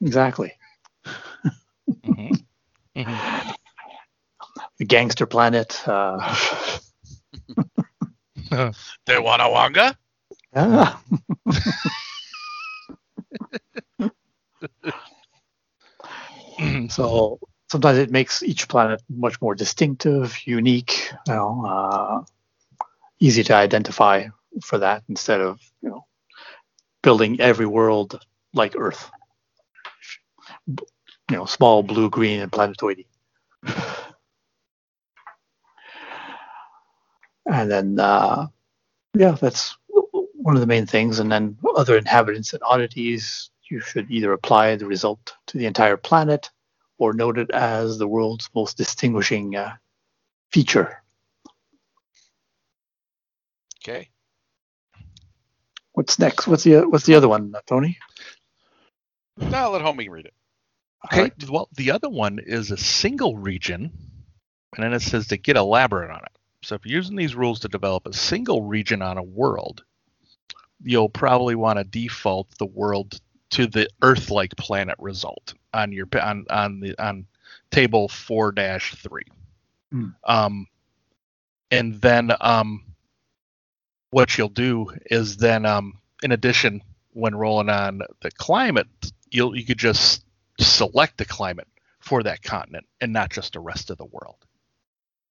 exactly. 0.00 0.52
Mhm. 2.06 2.44
Mhm. 2.96 3.54
The 4.78 4.84
gangster 4.86 5.26
planet. 5.26 5.82
Uh, 5.88 6.18
the 8.50 8.74
Wanawanga. 9.08 9.96
yeah. 10.54 10.96
So 16.90 17.38
sometimes 17.76 17.98
it 17.98 18.10
makes 18.10 18.42
each 18.42 18.68
planet 18.68 19.02
much 19.10 19.38
more 19.42 19.54
distinctive, 19.54 20.34
unique, 20.46 21.10
you 21.26 21.34
know, 21.34 21.66
uh, 21.66 22.24
easy 23.20 23.44
to 23.44 23.54
identify 23.54 24.24
for 24.64 24.78
that 24.78 25.02
instead 25.10 25.42
of 25.42 25.60
you 25.82 25.90
know 25.90 26.06
building 27.02 27.38
every 27.38 27.66
world 27.66 28.18
like 28.54 28.74
Earth. 28.78 29.10
You 30.66 31.36
know, 31.36 31.44
small, 31.44 31.82
blue, 31.82 32.08
green, 32.08 32.40
and 32.40 32.50
planetoidy. 32.50 33.04
And 37.44 37.70
then, 37.70 38.00
uh, 38.00 38.46
yeah, 39.14 39.32
that's 39.32 39.76
one 40.32 40.56
of 40.56 40.60
the 40.60 40.66
main 40.66 40.86
things. 40.86 41.18
And 41.18 41.30
then 41.30 41.58
other 41.76 41.98
inhabitants 41.98 42.54
and 42.54 42.62
oddities, 42.64 43.50
you 43.70 43.80
should 43.80 44.10
either 44.10 44.32
apply 44.32 44.76
the 44.76 44.86
result 44.86 45.34
to 45.48 45.58
the 45.58 45.66
entire 45.66 45.98
planet 45.98 46.48
or 46.98 47.12
noted 47.12 47.50
as 47.50 47.98
the 47.98 48.08
world's 48.08 48.48
most 48.54 48.76
distinguishing 48.76 49.56
uh, 49.56 49.74
feature. 50.50 51.02
Okay. 53.82 54.08
What's 55.92 56.18
next? 56.18 56.46
What's 56.46 56.64
the 56.64 56.82
what's 56.88 57.06
the 57.06 57.14
other 57.14 57.28
one, 57.28 57.54
uh, 57.54 57.60
Tony? 57.66 57.98
Now 59.36 59.70
let 59.70 59.82
homie 59.82 60.10
read 60.10 60.26
it. 60.26 60.34
Okay. 61.06 61.30
Well, 61.48 61.68
the 61.76 61.92
other 61.92 62.08
one 62.08 62.38
is 62.38 62.70
a 62.70 62.76
single 62.76 63.36
region, 63.36 63.92
and 64.74 64.84
then 64.84 64.92
it 64.92 65.00
says 65.00 65.28
to 65.28 65.36
get 65.36 65.56
elaborate 65.56 66.10
on 66.10 66.20
it. 66.20 66.38
So 66.62 66.74
if 66.74 66.84
you're 66.84 66.96
using 66.96 67.16
these 67.16 67.34
rules 67.34 67.60
to 67.60 67.68
develop 67.68 68.06
a 68.06 68.12
single 68.12 68.62
region 68.62 69.02
on 69.02 69.18
a 69.18 69.22
world, 69.22 69.84
you'll 70.82 71.08
probably 71.08 71.54
want 71.54 71.78
to 71.78 71.84
default 71.84 72.48
the 72.58 72.66
world 72.66 73.20
to 73.50 73.66
the 73.66 73.88
Earth-like 74.02 74.56
planet 74.56 74.96
result 74.98 75.54
on 75.76 75.92
your 75.92 76.08
on 76.20 76.46
on 76.50 76.80
the 76.80 76.94
on 76.98 77.26
table 77.70 78.08
four 78.08 78.52
dash 78.52 78.94
three. 78.96 79.26
Hmm. 79.92 80.08
Um, 80.24 80.66
and 81.70 82.00
then 82.00 82.32
um, 82.40 82.84
what 84.10 84.36
you'll 84.36 84.48
do 84.48 84.88
is 85.10 85.36
then 85.36 85.66
um, 85.66 85.98
in 86.22 86.32
addition, 86.32 86.82
when 87.12 87.34
rolling 87.34 87.68
on 87.68 88.02
the 88.20 88.30
climate, 88.32 88.88
you'll 89.30 89.56
you 89.56 89.64
could 89.64 89.78
just 89.78 90.24
select 90.58 91.18
the 91.18 91.24
climate 91.24 91.68
for 92.00 92.22
that 92.22 92.42
continent 92.42 92.86
and 93.00 93.12
not 93.12 93.30
just 93.30 93.52
the 93.52 93.60
rest 93.60 93.90
of 93.90 93.98
the 93.98 94.04
world. 94.04 94.36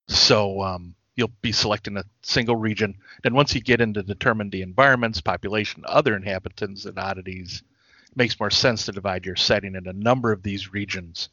So 0.08 0.62
um, 0.62 0.96
you'll 1.16 1.32
be 1.42 1.52
selecting 1.52 1.98
a 1.98 2.04
single 2.22 2.56
region. 2.56 2.96
Then 3.24 3.34
once 3.34 3.56
you 3.56 3.62
get 3.62 3.82
into 3.82 4.04
determine 4.04 4.50
the 4.50 4.62
environments, 4.62 5.22
population, 5.22 5.84
other 5.88 6.16
inhabitants, 6.16 6.86
and 6.86 7.00
oddities, 7.00 7.64
it 7.64 7.75
makes 8.16 8.40
more 8.40 8.50
sense 8.50 8.86
to 8.86 8.92
divide 8.92 9.26
your 9.26 9.36
setting 9.36 9.76
into 9.76 9.90
a 9.90 9.94
number 9.94 10.32
of 10.32 10.44
these 10.44 10.74
regions, 10.74 11.30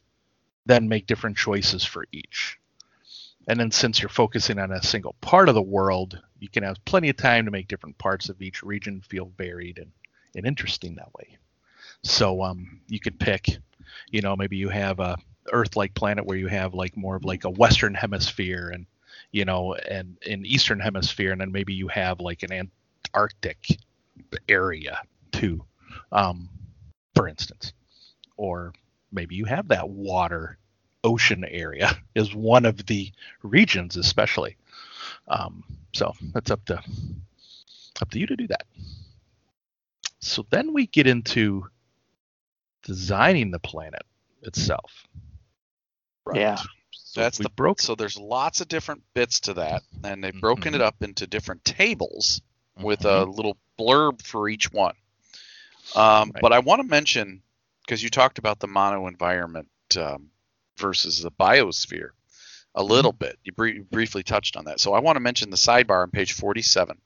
then 0.65 0.87
make 0.87 1.07
different 1.07 1.37
choices 1.37 1.83
for 1.83 2.05
each. 2.11 2.59
and 3.47 3.59
then 3.59 3.71
since 3.71 4.01
you're 4.01 4.09
focusing 4.09 4.59
on 4.59 4.71
a 4.71 4.81
single 4.83 5.15
part 5.21 5.49
of 5.49 5.55
the 5.55 5.61
world, 5.61 6.21
you 6.39 6.47
can 6.47 6.63
have 6.63 6.83
plenty 6.85 7.09
of 7.09 7.17
time 7.17 7.45
to 7.45 7.51
make 7.51 7.67
different 7.67 7.97
parts 7.97 8.29
of 8.29 8.41
each 8.41 8.63
region 8.63 9.01
feel 9.01 9.31
varied 9.37 9.77
and, 9.77 9.91
and 10.35 10.45
interesting 10.45 10.95
that 10.95 11.13
way. 11.13 11.37
So 12.03 12.41
um, 12.41 12.81
you 12.87 12.99
could 12.99 13.19
pick, 13.19 13.57
you 14.11 14.21
know, 14.21 14.35
maybe 14.35 14.57
you 14.57 14.69
have 14.69 14.99
a 14.99 15.17
Earth-like 15.51 15.93
planet 15.93 16.25
where 16.25 16.37
you 16.37 16.47
have 16.47 16.73
like 16.73 16.95
more 16.95 17.17
of 17.17 17.25
like 17.25 17.43
a 17.43 17.49
Western 17.49 17.93
Hemisphere 17.93 18.71
and 18.73 18.85
you 19.31 19.45
know, 19.45 19.73
and 19.73 20.15
an 20.29 20.45
Eastern 20.45 20.79
Hemisphere, 20.79 21.31
and 21.31 21.41
then 21.41 21.51
maybe 21.51 21.73
you 21.73 21.87
have 21.87 22.19
like 22.19 22.43
an 22.43 22.51
Antarctic 22.51 23.79
area 24.47 25.01
too, 25.31 25.65
um, 26.11 26.47
for 27.15 27.27
instance, 27.27 27.73
or 28.37 28.73
maybe 29.11 29.35
you 29.35 29.45
have 29.45 29.67
that 29.69 29.89
water 29.89 30.57
ocean 31.03 31.43
area 31.45 31.91
is 32.15 32.33
one 32.35 32.65
of 32.65 32.85
the 32.87 33.11
regions 33.43 33.97
especially 33.97 34.55
um, 35.27 35.63
so 35.93 36.13
that's 36.33 36.51
up 36.51 36.63
to 36.65 36.79
up 38.01 38.09
to 38.09 38.19
you 38.19 38.25
to 38.27 38.35
do 38.35 38.47
that 38.47 38.63
so 40.19 40.45
then 40.49 40.73
we 40.73 40.87
get 40.87 41.07
into 41.07 41.67
designing 42.83 43.51
the 43.51 43.59
planet 43.59 44.03
itself 44.43 45.07
Yeah. 46.31 46.57
So 46.91 47.21
that's 47.21 47.37
the 47.39 47.49
broke 47.49 47.79
So 47.81 47.95
there's 47.95 48.17
lots 48.17 48.61
of 48.61 48.67
different 48.67 49.03
bits 49.13 49.39
to 49.41 49.53
that, 49.55 49.83
and 50.03 50.23
they've 50.23 50.39
broken 50.39 50.73
Mhm. 50.73 50.75
it 50.75 50.81
up 50.81 51.01
into 51.03 51.27
different 51.27 51.63
tables 51.65 52.41
with 52.79 53.05
Mhm. 53.05 53.05
a 53.05 53.23
little 53.25 53.57
blurb 53.79 54.21
for 54.21 54.49
each 54.49 54.71
one. 54.71 54.95
Um, 55.95 56.31
Right. 56.33 56.41
But 56.41 56.53
I 56.53 56.59
want 56.59 56.81
to 56.81 56.87
mention 56.87 57.41
because 57.85 58.01
you 58.03 58.09
talked 58.09 58.37
about 58.39 58.59
the 58.59 58.67
mono 58.67 59.07
environment 59.07 59.67
um, 59.97 60.29
versus 60.77 61.21
the 61.21 61.31
biosphere 61.31 62.09
a 62.75 62.83
little 62.83 63.11
bit. 63.11 63.37
You 63.43 63.51
br- 63.51 63.81
briefly 63.91 64.23
touched 64.23 64.55
on 64.57 64.65
that, 64.65 64.79
so 64.79 64.93
I 64.93 64.99
want 64.99 65.15
to 65.17 65.19
mention 65.19 65.49
the 65.49 65.57
sidebar 65.57 66.01
on 66.03 66.11
page 66.11 66.33
47. 66.33 66.97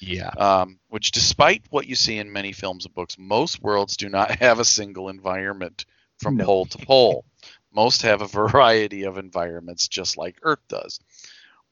yeah 0.00 0.30
um, 0.36 0.78
which, 0.88 1.12
despite 1.12 1.62
what 1.70 1.86
you 1.86 1.94
see 1.94 2.18
in 2.18 2.30
many 2.32 2.52
films 2.52 2.84
and 2.84 2.94
books, 2.94 3.16
most 3.18 3.62
worlds 3.62 3.96
do 3.96 4.08
not 4.08 4.30
have 4.40 4.58
a 4.58 4.64
single 4.64 5.08
environment 5.08 5.86
from 6.18 6.36
No. 6.36 6.44
pole 6.44 6.66
to 6.66 6.78
pole. 6.78 7.24
Most 7.72 8.02
have 8.02 8.20
a 8.22 8.26
variety 8.26 9.04
of 9.04 9.16
environments, 9.18 9.88
just 9.88 10.16
like 10.16 10.36
Earth 10.42 10.66
does. 10.68 11.00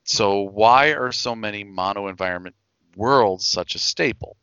So, 0.05 0.41
why 0.43 0.95
are 0.95 1.13
so 1.13 1.35
many 1.37 1.63
mono 1.65 2.09
environment 2.09 2.57
worlds 2.97 3.47
such 3.47 3.75
a 3.75 3.79
staple? 3.79 4.37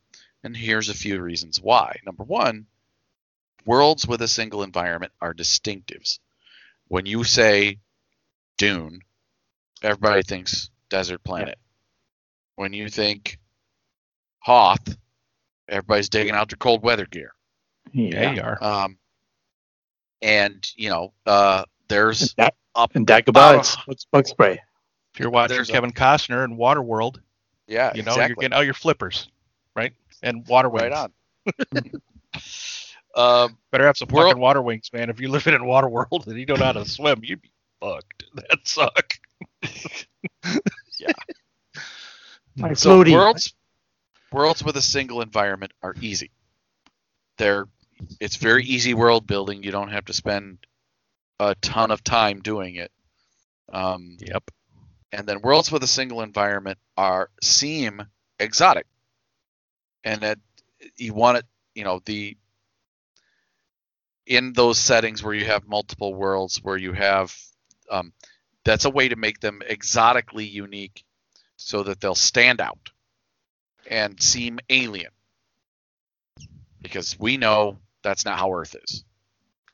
And 0.43 0.55
here's 0.55 0.89
a 0.89 0.93
few 0.93 1.21
reasons 1.21 1.61
why. 1.61 1.99
Number 2.05 2.23
one, 2.23 2.65
worlds 3.65 4.07
with 4.07 4.21
a 4.21 4.27
single 4.27 4.63
environment 4.63 5.11
are 5.21 5.33
distinctives. 5.33 6.19
When 6.87 7.05
you 7.05 7.23
say 7.23 7.79
dune, 8.57 9.01
everybody 9.83 10.23
thinks 10.23 10.69
desert 10.89 11.23
planet. 11.23 11.57
When 12.55 12.73
you 12.73 12.89
think 12.89 13.37
Hoth, 14.39 14.97
everybody's 15.67 16.09
digging 16.09 16.33
out 16.35 16.49
their 16.49 16.57
cold 16.57 16.83
weather 16.83 17.05
gear. 17.05 17.33
yeah, 17.91 18.21
Yeah. 18.21 18.33
you 18.33 18.41
are 18.41 18.63
Um, 18.63 18.97
and 20.21 20.69
you 20.75 20.89
know, 20.89 21.13
uh, 21.25 21.63
there's 21.87 22.33
And, 22.37 22.51
up, 22.75 22.95
and 22.95 23.05
Dagobah, 23.07 23.59
it's, 23.59 23.77
it's 23.87 24.05
bug 24.05 24.27
spray. 24.27 24.61
if 25.13 25.19
you're 25.19 25.29
watching 25.29 25.55
there's 25.55 25.69
a- 25.69 25.73
kevin 25.73 25.91
costner 25.91 26.43
in 26.45 26.55
waterworld 26.57 27.17
yeah, 27.67 27.91
you 27.95 28.03
know 28.03 28.15
you're 28.15 28.29
getting 28.35 28.53
out 28.53 28.65
your 28.65 28.73
flippers 28.73 29.29
right 29.75 29.93
and 30.23 30.47
water 30.47 30.69
wings 30.69 30.83
right 30.83 30.91
on. 30.91 31.11
um, 33.15 33.57
better 33.71 33.85
have 33.85 33.97
some 33.97 34.07
World- 34.09 34.29
fucking 34.29 34.41
water 34.41 34.61
wings 34.61 34.89
man 34.93 35.09
if 35.09 35.19
you're 35.19 35.29
living 35.31 35.53
in 35.53 35.61
waterworld 35.61 36.27
and 36.27 36.37
you 36.37 36.45
don't 36.45 36.59
know 36.59 36.65
how 36.65 36.71
to 36.73 36.85
swim 36.85 37.19
you'd 37.23 37.41
be 37.41 37.51
fucked 37.81 38.23
that 38.35 38.59
suck 38.65 39.13
Like 42.57 42.77
so 42.77 43.03
floaty. 43.03 43.13
worlds, 43.13 43.53
worlds 44.33 44.63
with 44.63 44.75
a 44.75 44.81
single 44.81 45.21
environment 45.21 45.71
are 45.81 45.95
easy. 46.01 46.31
They're, 47.37 47.67
it's 48.19 48.35
very 48.35 48.65
easy 48.65 48.93
world 48.93 49.25
building. 49.25 49.63
You 49.63 49.71
don't 49.71 49.89
have 49.91 50.05
to 50.05 50.13
spend 50.13 50.57
a 51.39 51.55
ton 51.55 51.89
of 51.91 52.03
time 52.03 52.41
doing 52.41 52.75
it. 52.75 52.91
Um, 53.71 54.17
yep 54.19 54.43
and 55.11 55.27
then 55.27 55.41
worlds 55.41 55.71
with 55.71 55.83
a 55.83 55.87
single 55.87 56.21
environment 56.21 56.77
are 56.97 57.29
seem 57.41 58.01
exotic 58.39 58.85
and 60.03 60.21
that 60.21 60.39
you 60.95 61.13
want 61.13 61.37
it 61.37 61.45
you 61.75 61.83
know 61.83 62.01
the 62.05 62.37
in 64.25 64.53
those 64.53 64.77
settings 64.77 65.23
where 65.23 65.33
you 65.33 65.45
have 65.45 65.67
multiple 65.67 66.13
worlds 66.13 66.57
where 66.63 66.77
you 66.77 66.93
have 66.93 67.35
um, 67.89 68.13
that's 68.63 68.85
a 68.85 68.89
way 68.89 69.09
to 69.09 69.15
make 69.15 69.39
them 69.39 69.61
exotically 69.65 70.45
unique 70.45 71.03
so 71.57 71.83
that 71.83 71.99
they'll 71.99 72.15
stand 72.15 72.61
out 72.61 72.91
and 73.89 74.21
seem 74.21 74.59
alien 74.69 75.11
because 76.81 77.17
we 77.19 77.37
know 77.37 77.77
that's 78.03 78.25
not 78.25 78.37
how 78.37 78.53
earth 78.53 78.75
is 78.83 79.03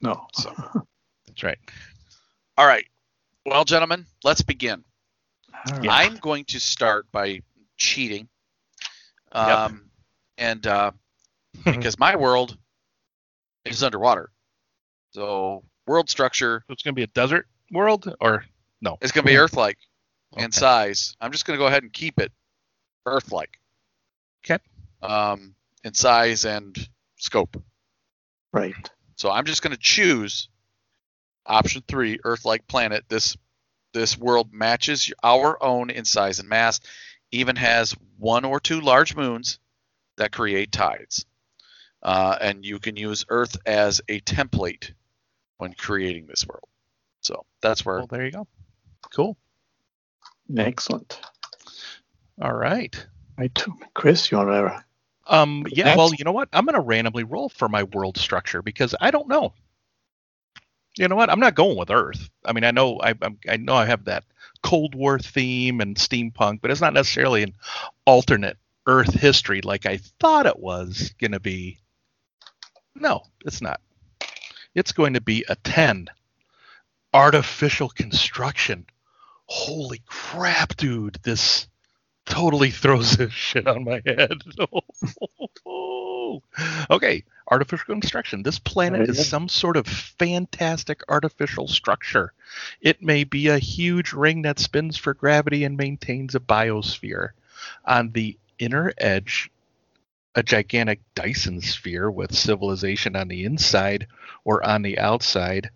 No. 0.01 0.25
so 0.33 0.53
that's 1.27 1.43
right 1.43 1.59
all 2.57 2.65
right 2.65 2.85
well 3.45 3.65
gentlemen 3.65 4.05
let's 4.23 4.41
begin 4.41 4.83
right. 5.65 5.89
I'm 5.89 6.17
going 6.17 6.45
to 6.45 6.59
start 6.59 7.11
by 7.11 7.41
cheating. 7.77 8.27
Um, 9.31 9.89
and 10.37 10.65
uh, 10.65 10.91
because 11.65 11.99
my 11.99 12.15
world 12.15 12.57
is 13.65 13.83
underwater. 13.83 14.31
So 15.11 15.63
world 15.87 16.09
structure 16.09 16.63
So 16.67 16.73
it's 16.73 16.83
going 16.83 16.93
to 16.93 16.99
be 16.99 17.03
a 17.03 17.07
desert 17.07 17.47
world, 17.71 18.13
or 18.19 18.45
no? 18.81 18.97
It's 19.01 19.11
going 19.11 19.25
to 19.25 19.31
be 19.31 19.37
Earth-like 19.43 19.77
in 20.37 20.51
size. 20.51 21.15
I'm 21.21 21.31
just 21.31 21.45
going 21.45 21.57
to 21.57 21.63
go 21.63 21.67
ahead 21.67 21.83
and 21.83 21.91
keep 21.91 22.19
it 22.19 22.31
Earth-like. 23.05 23.59
Okay. 24.45 24.61
Um, 25.01 25.55
in 25.83 25.93
size 25.93 26.45
and 26.45 26.75
scope. 27.17 27.61
Right. 28.51 28.75
So 29.15 29.31
I'm 29.31 29.45
just 29.45 29.61
going 29.61 29.75
to 29.75 29.79
choose 29.81 30.49
option 31.45 31.83
three, 31.87 32.19
Earth-like 32.23 32.67
planet. 32.67 33.05
This 33.07 33.37
this 33.93 34.17
world 34.17 34.51
matches 34.51 35.09
our 35.23 35.61
own 35.63 35.89
in 35.89 36.03
size 36.03 36.39
and 36.39 36.49
mass, 36.49 36.81
even 37.31 37.55
has 37.55 37.95
one 38.17 38.43
or 38.43 38.59
two 38.59 38.81
large 38.81 39.15
moons 39.15 39.57
that 40.17 40.31
create 40.31 40.71
tides. 40.71 41.25
Uh, 42.01 42.37
and 42.39 42.63
you 42.63 42.79
can 42.79 42.95
use 42.95 43.25
Earth 43.29 43.57
as 43.65 44.01
a 44.07 44.21
template 44.21 44.91
when 45.57 45.73
creating 45.73 46.27
this 46.27 46.45
world. 46.47 46.67
So 47.21 47.45
that's 47.61 47.85
where 47.85 47.97
Well, 47.97 48.07
there 48.07 48.25
you 48.25 48.31
go. 48.31 48.47
Cool. 49.13 49.37
Excellent. 50.55 51.19
All 52.41 52.53
right. 52.53 53.07
Right. 53.37 53.65
Chris, 53.93 54.31
you 54.31 54.37
want 54.37 54.49
to? 54.49 54.83
Um. 55.27 55.65
Yeah. 55.69 55.85
Next. 55.85 55.97
Well, 55.97 56.13
you 56.13 56.23
know 56.23 56.31
what? 56.31 56.49
I'm 56.53 56.65
going 56.65 56.75
to 56.75 56.81
randomly 56.81 57.23
roll 57.23 57.49
for 57.49 57.67
my 57.67 57.83
world 57.83 58.17
structure 58.17 58.61
because 58.61 58.93
I 59.01 59.09
don't 59.09 59.27
know. 59.27 59.53
You 60.97 61.07
know 61.07 61.15
what? 61.15 61.29
I'm 61.29 61.39
not 61.39 61.55
going 61.55 61.77
with 61.77 61.89
Earth. 61.89 62.29
I 62.45 62.53
mean, 62.53 62.63
I 62.63 62.71
know 62.71 62.99
I 63.01 63.15
I'm, 63.21 63.39
I 63.49 63.57
know 63.57 63.73
I 63.73 63.85
have 63.85 64.05
that 64.05 64.23
Cold 64.61 64.93
War 64.93 65.17
theme 65.17 65.81
and 65.81 65.95
steampunk, 65.95 66.61
but 66.61 66.69
it's 66.69 66.81
not 66.81 66.93
necessarily 66.93 67.43
an 67.43 67.53
alternate 68.05 68.57
Earth 68.87 69.13
history 69.13 69.61
like 69.61 69.85
I 69.85 69.97
thought 70.19 70.45
it 70.45 70.59
was 70.59 71.13
going 71.19 71.31
to 71.31 71.39
be. 71.39 71.79
No, 72.95 73.23
it's 73.45 73.61
not. 73.61 73.81
It's 74.73 74.91
going 74.91 75.13
to 75.13 75.21
be 75.21 75.45
a 75.47 75.55
10 75.55 76.09
artificial 77.13 77.89
construction. 77.89 78.85
Holy 79.45 80.01
crap, 80.05 80.75
dude. 80.75 81.17
This 81.23 81.67
totally 82.25 82.71
throws 82.71 83.17
this 83.17 83.33
shit 83.33 83.67
on 83.67 83.83
my 83.83 84.01
head. 84.05 84.41
okay, 86.89 87.23
artificial 87.49 87.85
construction. 87.85 88.43
This 88.43 88.59
planet 88.59 89.09
is 89.09 89.27
some 89.27 89.47
sort 89.47 89.77
of 89.77 89.87
fantastic 89.87 91.01
artificial 91.07 91.67
structure. 91.67 92.33
It 92.81 93.01
may 93.01 93.23
be 93.23 93.47
a 93.47 93.59
huge 93.59 94.13
ring 94.13 94.41
that 94.43 94.59
spins 94.59 94.97
for 94.97 95.13
gravity 95.13 95.63
and 95.63 95.77
maintains 95.77 96.35
a 96.35 96.39
biosphere. 96.39 97.29
On 97.85 98.11
the 98.11 98.37
inner 98.59 98.93
edge, 98.97 99.51
a 100.35 100.43
gigantic 100.43 100.99
Dyson 101.15 101.61
sphere 101.61 102.11
with 102.11 102.35
civilization 102.35 103.15
on 103.15 103.27
the 103.27 103.45
inside 103.45 104.07
or 104.43 104.65
on 104.65 104.81
the 104.81 104.99
outside, 104.99 105.69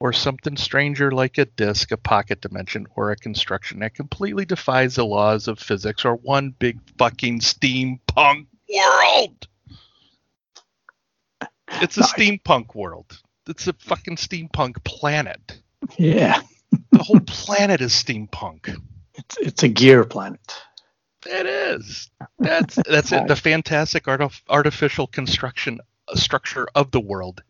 or 0.00 0.12
something 0.12 0.56
stranger 0.56 1.10
like 1.10 1.38
a 1.38 1.44
disk, 1.44 1.92
a 1.92 1.96
pocket 1.96 2.40
dimension, 2.40 2.86
or 2.96 3.10
a 3.10 3.16
construction 3.16 3.78
that 3.78 3.94
completely 3.94 4.44
defies 4.44 4.96
the 4.96 5.04
laws 5.04 5.48
of 5.48 5.58
physics, 5.58 6.04
or 6.04 6.16
one 6.16 6.54
big 6.58 6.78
fucking 6.98 7.40
steampunk 7.40 8.46
world. 8.68 9.48
It's 11.80 11.96
a 11.96 12.02
steampunk 12.02 12.74
world. 12.74 13.20
It's 13.46 13.66
a 13.66 13.72
fucking 13.74 14.16
steampunk 14.16 14.82
planet. 14.84 15.60
Yeah. 15.98 16.40
The 16.90 17.02
whole 17.02 17.20
planet 17.20 17.80
is 17.80 17.92
steampunk. 17.92 18.76
It's 19.14 19.36
it's 19.38 19.62
a 19.62 19.68
gear 19.68 20.04
planet. 20.04 20.54
It 21.26 21.46
is. 21.46 22.10
That's 22.38 22.78
that's 22.88 23.12
it. 23.12 23.26
The 23.28 23.36
fantastic 23.36 24.08
art 24.08 24.22
artificial 24.48 25.06
construction 25.06 25.80
uh, 26.08 26.16
structure 26.16 26.66
of 26.74 26.90
the 26.90 27.00
world 27.00 27.42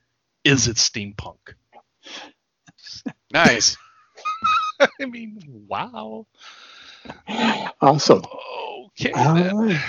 is 0.44 0.68
its 0.68 0.88
steampunk. 0.88 1.54
nice. 3.32 3.76
I 5.00 5.04
mean, 5.06 5.40
wow. 5.68 6.26
Awesome. 7.80 8.22
Okay. 9.00 9.12
All 9.12 9.34
then. 9.34 9.52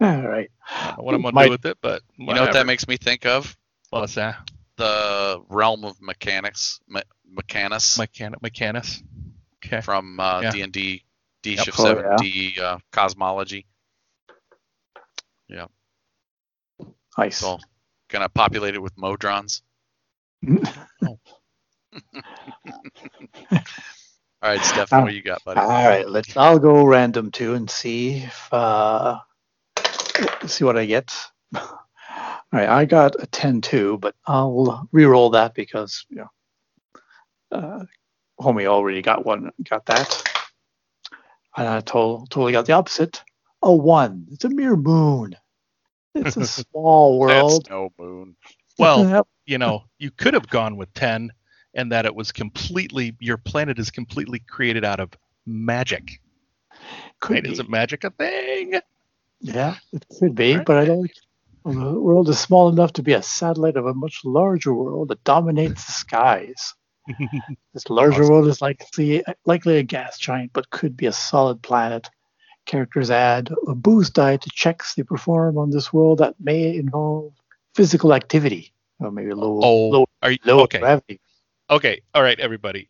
All 0.00 0.28
right. 0.28 0.50
I 0.70 0.94
don't 0.96 1.04
what 1.04 1.14
I'm 1.14 1.22
gonna 1.22 1.34
Might- 1.34 1.44
do 1.46 1.50
with 1.50 1.66
it, 1.66 1.78
but 1.80 2.02
You 2.16 2.26
know 2.34 2.42
what 2.42 2.52
that 2.54 2.66
makes 2.66 2.88
me 2.88 2.96
think 2.96 3.26
of? 3.26 3.56
What's 3.90 4.14
that? 4.14 4.36
The 4.76 5.40
realm 5.48 5.84
of 5.84 6.00
mechanics, 6.00 6.80
me- 6.88 7.02
Mechanus 7.32 7.96
Mechanic, 7.98 8.40
Mechanus. 8.40 9.02
Okay. 9.64 9.80
from 9.80 10.18
uh, 10.20 10.50
D&D, 10.50 11.03
D 11.44 11.56
Yep. 11.56 11.66
Shift 11.66 11.78
Oh, 11.78 11.84
7, 11.86 12.02
yeah. 12.02 12.16
D 12.16 12.56
uh, 12.62 12.78
Cosmology. 12.92 13.66
Yeah. 15.48 15.66
Nice. 17.18 17.40
So 17.40 17.58
gonna 18.10 18.28
populate 18.30 18.74
it 18.74 18.82
with 18.82 18.96
Modrons. 18.96 19.62
All 24.42 24.50
right, 24.50 24.64
Stefan, 24.64 25.02
what 25.02 25.14
you 25.14 25.22
got, 25.22 25.44
buddy? 25.44 25.60
All 25.60 25.68
right, 25.68 26.08
let's. 26.08 26.36
I'll 26.36 26.58
go 26.58 26.84
random 26.84 27.30
too 27.30 27.54
and 27.54 27.70
see 27.70 28.18
if 28.18 28.52
uh, 28.52 29.18
see 30.46 30.64
what 30.64 30.78
I 30.78 30.86
get. 30.86 31.14
All 31.56 32.60
right, 32.60 32.68
I 32.68 32.84
got 32.86 33.22
a 33.22 33.26
10 33.26 33.60
too, 33.62 33.98
but 33.98 34.14
I'll 34.26 34.88
re-roll 34.92 35.30
that 35.30 35.54
because 35.54 36.06
you 36.10 36.18
know, 36.18 36.28
uh, 37.52 37.84
homie 38.40 38.66
already 38.66 39.02
got 39.02 39.26
one, 39.26 39.50
got 39.68 39.86
that, 39.86 40.22
and 41.56 41.68
I 41.68 41.80
told, 41.80 42.30
totally 42.30 42.52
got 42.52 42.66
the 42.66 42.72
opposite. 42.72 43.22
A 43.62 43.72
one. 43.72 44.26
It's 44.30 44.44
a 44.44 44.50
mere 44.50 44.76
moon. 44.76 45.36
It's 46.14 46.36
a 46.36 46.46
small 46.46 47.18
world. 47.18 47.62
That's 47.64 47.70
no 47.70 47.90
moon. 47.98 48.36
Well, 48.78 49.24
you 49.46 49.58
know, 49.58 49.84
you 49.98 50.10
could 50.10 50.34
have 50.34 50.48
gone 50.48 50.76
with 50.76 50.92
10 50.94 51.30
and 51.74 51.92
that 51.92 52.06
it 52.06 52.14
was 52.14 52.32
completely 52.32 53.16
your 53.20 53.36
planet 53.36 53.78
is 53.78 53.90
completely 53.92 54.40
created 54.40 54.84
out 54.84 54.98
of 54.98 55.10
magic. 55.46 56.20
could 57.20 57.34
Right? 57.34 57.44
be. 57.44 57.52
Isn't 57.52 57.70
magic 57.70 58.02
a 58.02 58.10
thing? 58.10 58.80
Yeah, 59.40 59.76
it 59.92 60.04
could 60.18 60.34
be, 60.34 60.56
Right. 60.56 60.66
but 60.66 60.76
I 60.76 60.84
don't. 60.86 61.10
The 61.64 62.00
world 62.00 62.28
is 62.28 62.38
small 62.38 62.68
enough 62.68 62.94
to 62.94 63.02
be 63.02 63.12
a 63.12 63.22
satellite 63.22 63.76
of 63.76 63.86
a 63.86 63.94
much 63.94 64.20
larger 64.24 64.74
world 64.74 65.08
that 65.08 65.22
dominates 65.24 65.84
the 65.86 65.92
skies. 65.92 66.74
This 67.74 67.90
larger 67.90 68.22
Awesome. 68.22 68.34
world 68.34 68.48
is 68.48 68.62
likely 68.62 69.22
likely 69.44 69.78
a 69.78 69.82
gas 69.82 70.18
giant, 70.18 70.52
but 70.52 70.70
could 70.70 70.96
be 70.96 71.06
a 71.06 71.12
solid 71.12 71.62
planet. 71.62 72.08
Characters 72.66 73.10
add 73.10 73.50
a 73.66 73.74
boost 73.74 74.14
die 74.14 74.36
to 74.38 74.50
checks 74.50 74.94
they 74.94 75.02
perform 75.02 75.58
on 75.58 75.70
this 75.70 75.92
world 75.92 76.18
that 76.18 76.34
may 76.40 76.76
involve 76.76 77.32
physical 77.74 78.14
activity, 78.14 78.72
or 79.00 79.10
maybe 79.10 79.32
low, 79.34 79.60
Oh, 79.62 79.88
low, 79.88 80.06
Are 80.22 80.30
you 80.30 80.38
low 80.44 80.60
okay? 80.62 80.78
gravity. 80.78 81.20
Okay. 81.70 82.00
All 82.14 82.22
right, 82.22 82.38
everybody. 82.40 82.88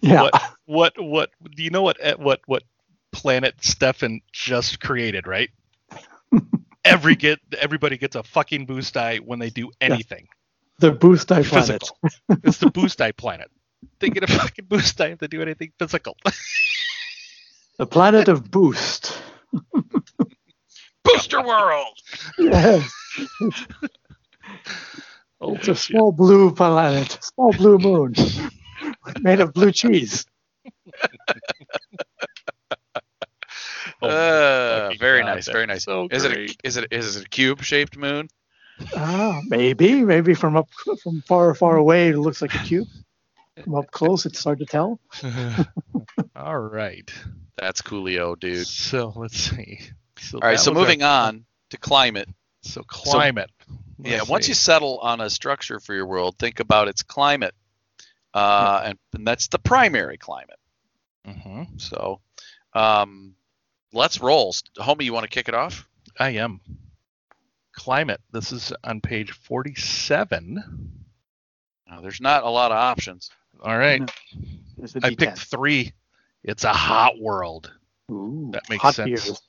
Yeah, 0.00 0.22
What 0.22 0.42
what 0.66 0.92
what 0.98 1.30
do 1.56 1.62
you 1.62 1.70
know 1.70 1.82
what 1.82 1.96
eh, 2.00 2.14
what 2.18 2.40
what 2.46 2.62
planet 3.12 3.54
Stefan 3.64 4.20
just 4.32 4.80
created, 4.80 5.26
right? 5.26 5.50
Every 6.84 7.16
get 7.16 7.38
everybody 7.58 7.96
gets 7.96 8.16
a 8.16 8.22
fucking 8.22 8.66
boost 8.66 8.92
die 8.94 9.18
when 9.18 9.38
they 9.38 9.48
do 9.50 9.70
anything. 9.80 10.28
The 10.78 10.92
boost 10.92 11.28
die 11.28 11.42
planet. 11.42 11.82
Physical. 11.82 11.98
it's 12.44 12.58
the 12.58 12.70
boost 12.74 12.98
die 12.98 13.12
planet. 13.12 13.50
They 13.98 14.08
get 14.10 14.22
a 14.24 14.26
fucking 14.26 14.66
boost 14.66 14.96
die 14.98 15.08
if 15.08 15.18
they 15.18 15.26
do 15.26 15.42
anything 15.42 15.72
physical. 15.78 16.16
The 17.76 17.86
planet 17.86 18.28
of 18.28 18.48
boost. 18.52 19.20
Booster 21.02 21.42
World. 21.42 21.98
Yes, 22.38 22.88
Holy 25.40 25.56
it's 25.56 25.66
a 25.68 25.74
shit. 25.74 25.96
small 25.96 26.12
blue 26.12 26.54
planet, 26.54 27.18
small 27.20 27.52
blue 27.52 27.78
moon, 27.78 28.14
made 29.22 29.40
of 29.40 29.52
blue 29.52 29.72
cheese. 29.72 30.24
Oh 34.00 34.08
Uh, 34.08 34.90
very 34.98 35.20
God, 35.22 35.34
nice, 35.34 35.46
very 35.48 35.66
nice. 35.66 35.82
So 35.84 36.06
Is 36.12 36.22
it 36.24 36.32
a, 36.32 36.54
is 36.62 36.76
it 36.76 36.92
is 36.92 37.16
it 37.16 37.26
a 37.26 37.28
cube 37.28 37.62
shaped 37.62 37.96
moon? 37.96 38.28
Ah, 38.96 39.40
maybe, 39.46 40.02
maybe 40.04 40.34
from 40.34 40.56
up 40.56 40.68
from 41.02 41.22
far, 41.22 41.54
far 41.54 41.76
away, 41.76 42.08
it 42.10 42.18
looks 42.18 42.40
like 42.42 42.54
a 42.54 42.58
cube. 42.58 42.88
From 43.62 43.74
up 43.76 43.90
close, 43.90 44.26
it's 44.26 44.42
hard 44.42 44.58
to 44.60 44.66
tell. 44.66 44.98
All 46.36 46.58
right. 46.58 47.08
That's 47.56 47.82
coolio, 47.82 48.38
dude. 48.38 48.66
So 48.66 49.12
let's 49.16 49.36
see. 49.38 49.80
So 50.18 50.38
All 50.42 50.48
right, 50.48 50.58
so 50.58 50.70
was 50.72 50.76
our- 50.78 50.82
moving 50.82 51.02
on 51.02 51.44
to 51.70 51.76
climate. 51.78 52.28
So 52.62 52.82
climate. 52.82 53.50
yeah, 53.98 54.18
Let's 54.18 54.28
once 54.28 54.48
you 54.48 54.54
settle 54.54 54.98
on 54.98 55.20
a 55.20 55.28
structure 55.30 55.78
for 55.80 55.94
your 55.94 56.06
world, 56.06 56.36
think 56.38 56.60
about 56.60 56.88
its 56.88 57.02
climate, 57.02 57.54
uh, 58.32 58.82
and, 58.86 58.98
and 59.12 59.26
that's 59.26 59.48
the 59.48 59.58
primary 59.58 60.16
climate. 60.16 60.58
Mhm. 61.26 61.80
So, 61.80 62.20
um, 62.72 63.34
let's 63.92 64.20
roll. 64.20 64.52
Homie, 64.78 65.02
you 65.04 65.12
want 65.12 65.24
to 65.24 65.30
kick 65.30 65.48
it 65.48 65.54
off? 65.54 65.86
I 66.18 66.30
am. 66.30 66.60
Climate. 67.76 68.20
This 68.32 68.52
is 68.52 68.72
on 68.84 69.00
page 69.00 69.32
47. 69.32 70.62
Uh, 71.90 72.00
there's 72.00 72.20
not 72.20 72.42
a 72.44 72.48
lot 72.48 72.70
of 72.72 72.76
options. 72.78 73.30
All 73.62 73.76
right. 73.76 74.00
No. 74.00 74.06
There's 74.76 74.94
a 74.96 75.00
I 75.04 75.10
D10. 75.10 75.18
picked 75.18 75.38
three. 75.38 75.92
It's 76.42 76.64
a 76.64 76.72
hot 76.72 77.18
world. 77.18 77.72
Ooh, 78.10 78.50
that 78.52 78.68
makes 78.68 78.82
hot 78.82 78.94
sense. 78.96 79.08
beers. 79.08 79.40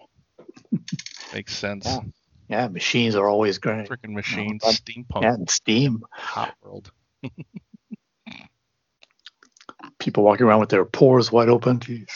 Makes 1.33 1.55
sense. 1.57 1.85
Yeah. 1.85 1.99
Yeah, 2.47 2.67
machines 2.67 3.15
are 3.15 3.27
always 3.27 3.57
great. 3.57 3.89
Freaking 3.89 4.13
machines. 4.13 4.61
but- 4.63 4.75
Steampunk. 4.75 5.23
Yeah, 5.23 5.33
and 5.33 5.49
steam. 5.49 6.03
Hot 6.11 6.53
world. 6.61 6.91
People 9.99 10.23
walking 10.23 10.45
around 10.45 10.59
with 10.59 10.69
their 10.69 10.85
pores 10.85 11.31
wide 11.31 11.49
open. 11.49 11.79
Jeez. 11.79 12.09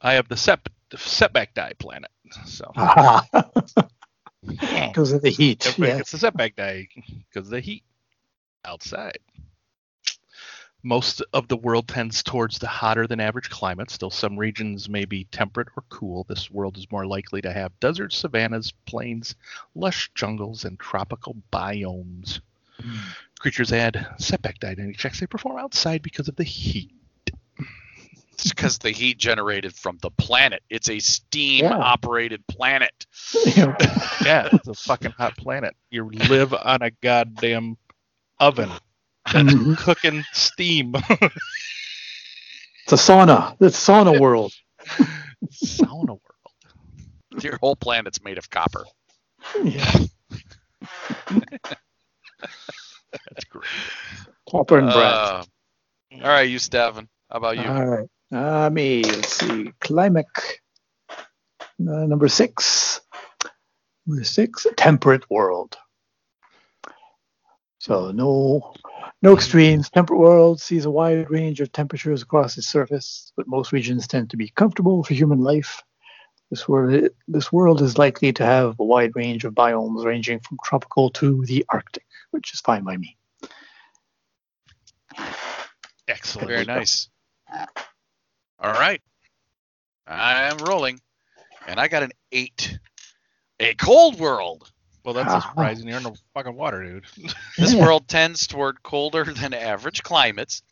I 0.00 0.14
have 0.14 0.28
the 0.28 0.36
set, 0.36 0.60
setback 0.96 1.54
die 1.54 1.72
planet. 1.78 2.10
So 2.46 2.70
Because 4.46 5.12
of 5.12 5.22
the 5.22 5.30
heat. 5.30 5.78
Yeah. 5.78 5.98
gets 5.98 6.12
the 6.12 6.18
setback 6.18 6.56
day 6.56 6.88
because 7.32 7.46
of 7.46 7.50
the 7.50 7.60
heat 7.60 7.82
outside. 8.64 9.18
Most 10.82 11.22
of 11.32 11.48
the 11.48 11.56
world 11.56 11.88
tends 11.88 12.22
towards 12.22 12.58
the 12.58 12.66
hotter 12.66 13.06
than 13.06 13.18
average 13.18 13.48
climate. 13.48 13.90
Still, 13.90 14.10
some 14.10 14.38
regions 14.38 14.86
may 14.86 15.06
be 15.06 15.24
temperate 15.24 15.68
or 15.76 15.84
cool. 15.88 16.24
This 16.28 16.50
world 16.50 16.76
is 16.76 16.92
more 16.92 17.06
likely 17.06 17.40
to 17.40 17.52
have 17.52 17.78
deserts, 17.80 18.18
savannas, 18.18 18.72
plains, 18.84 19.34
lush 19.74 20.10
jungles, 20.14 20.66
and 20.66 20.78
tropical 20.78 21.36
biomes. 21.50 22.40
Hmm. 22.78 22.96
Creatures 23.38 23.72
add 23.72 24.06
setback 24.18 24.58
die 24.58 24.74
to 24.74 24.82
any 24.82 24.92
checks 24.92 25.20
they 25.20 25.26
perform 25.26 25.58
outside 25.58 26.02
because 26.02 26.28
of 26.28 26.36
the 26.36 26.44
heat. 26.44 26.90
It's 28.34 28.48
because 28.50 28.78
the 28.78 28.90
heat 28.90 29.18
generated 29.18 29.74
from 29.74 29.98
the 30.02 30.10
planet. 30.10 30.62
It's 30.68 30.88
a 30.88 30.98
steam 30.98 31.64
Yeah. 31.64 31.76
operated 31.76 32.44
planet. 32.48 33.06
Yeah, 33.56 33.76
it's 34.52 34.68
a 34.68 34.74
fucking 34.74 35.12
hot 35.12 35.36
planet. 35.36 35.74
You 35.90 36.10
live 36.10 36.52
on 36.52 36.82
a 36.82 36.90
goddamn 36.90 37.76
oven 38.40 38.70
mhm. 39.28 39.76
cooking 39.78 40.24
steam. 40.32 40.94
It's 42.86 42.92
a 42.92 42.96
sauna. 42.96 43.56
It's 43.60 43.78
sauna 43.88 44.20
world. 44.20 44.52
Sauna 45.50 46.08
world. 46.08 46.20
Your 47.40 47.56
whole 47.58 47.76
planet's 47.76 48.22
made 48.22 48.36
of 48.38 48.50
copper. 48.50 48.84
Yeah. 49.62 49.90
That's 51.30 51.70
great. 53.48 53.64
Copper 54.50 54.78
and 54.78 54.92
brass. 54.92 55.16
Uh, 55.16 55.44
all 56.22 56.28
right, 56.28 56.48
you, 56.48 56.58
Stefan. 56.58 57.08
How 57.30 57.38
about 57.38 57.56
you? 57.56 57.64
All 57.64 57.86
right. 57.86 58.08
Uh, 58.32 58.70
me, 58.70 59.04
let's 59.04 59.34
see. 59.34 59.72
Climate. 59.80 60.26
Uh, 61.10 62.06
number 62.06 62.28
six. 62.28 63.00
Number 64.06 64.24
six, 64.24 64.66
temperate 64.76 65.28
world. 65.30 65.76
So 67.78 68.12
no 68.12 68.74
no 69.22 69.34
extremes. 69.34 69.90
Temperate 69.90 70.18
world 70.20 70.60
sees 70.60 70.84
a 70.84 70.90
wide 70.90 71.30
range 71.30 71.60
of 71.60 71.72
temperatures 71.72 72.22
across 72.22 72.56
its 72.58 72.66
surface, 72.66 73.32
but 73.36 73.46
most 73.46 73.72
regions 73.72 74.06
tend 74.06 74.30
to 74.30 74.36
be 74.36 74.48
comfortable 74.48 75.02
for 75.02 75.14
human 75.14 75.40
life. 75.40 75.82
This 76.50 76.68
world, 76.68 77.08
this 77.26 77.50
world 77.50 77.82
is 77.82 77.98
likely 77.98 78.32
to 78.34 78.44
have 78.44 78.76
a 78.78 78.84
wide 78.84 79.12
range 79.14 79.44
of 79.44 79.54
biomes 79.54 80.04
ranging 80.04 80.40
from 80.40 80.58
tropical 80.62 81.10
to 81.10 81.44
the 81.46 81.64
Arctic, 81.68 82.04
which 82.30 82.52
is 82.52 82.60
fine 82.60 82.84
by 82.84 82.96
me. 82.96 83.16
Excellent. 86.06 86.48
Very 86.48 86.64
nice. 86.64 87.08
All 88.60 88.72
right. 88.72 89.00
I 90.06 90.44
am 90.44 90.58
rolling, 90.58 91.00
and 91.66 91.80
I 91.80 91.88
got 91.88 92.02
an 92.02 92.12
eight. 92.32 92.78
A 93.60 93.74
cold 93.74 94.18
world. 94.18 94.70
Well, 95.04 95.14
that's 95.14 95.28
Ah. 95.28 95.34
not 95.34 95.42
surprising. 95.48 95.86
You're 95.88 95.98
in 95.98 96.02
the 96.02 96.16
fucking 96.34 96.54
water, 96.54 96.82
dude. 96.82 97.04
This 97.58 97.74
world 97.74 98.08
tends 98.08 98.46
toward 98.46 98.82
colder 98.82 99.24
than 99.24 99.52
average 99.54 100.02
climates, 100.02 100.62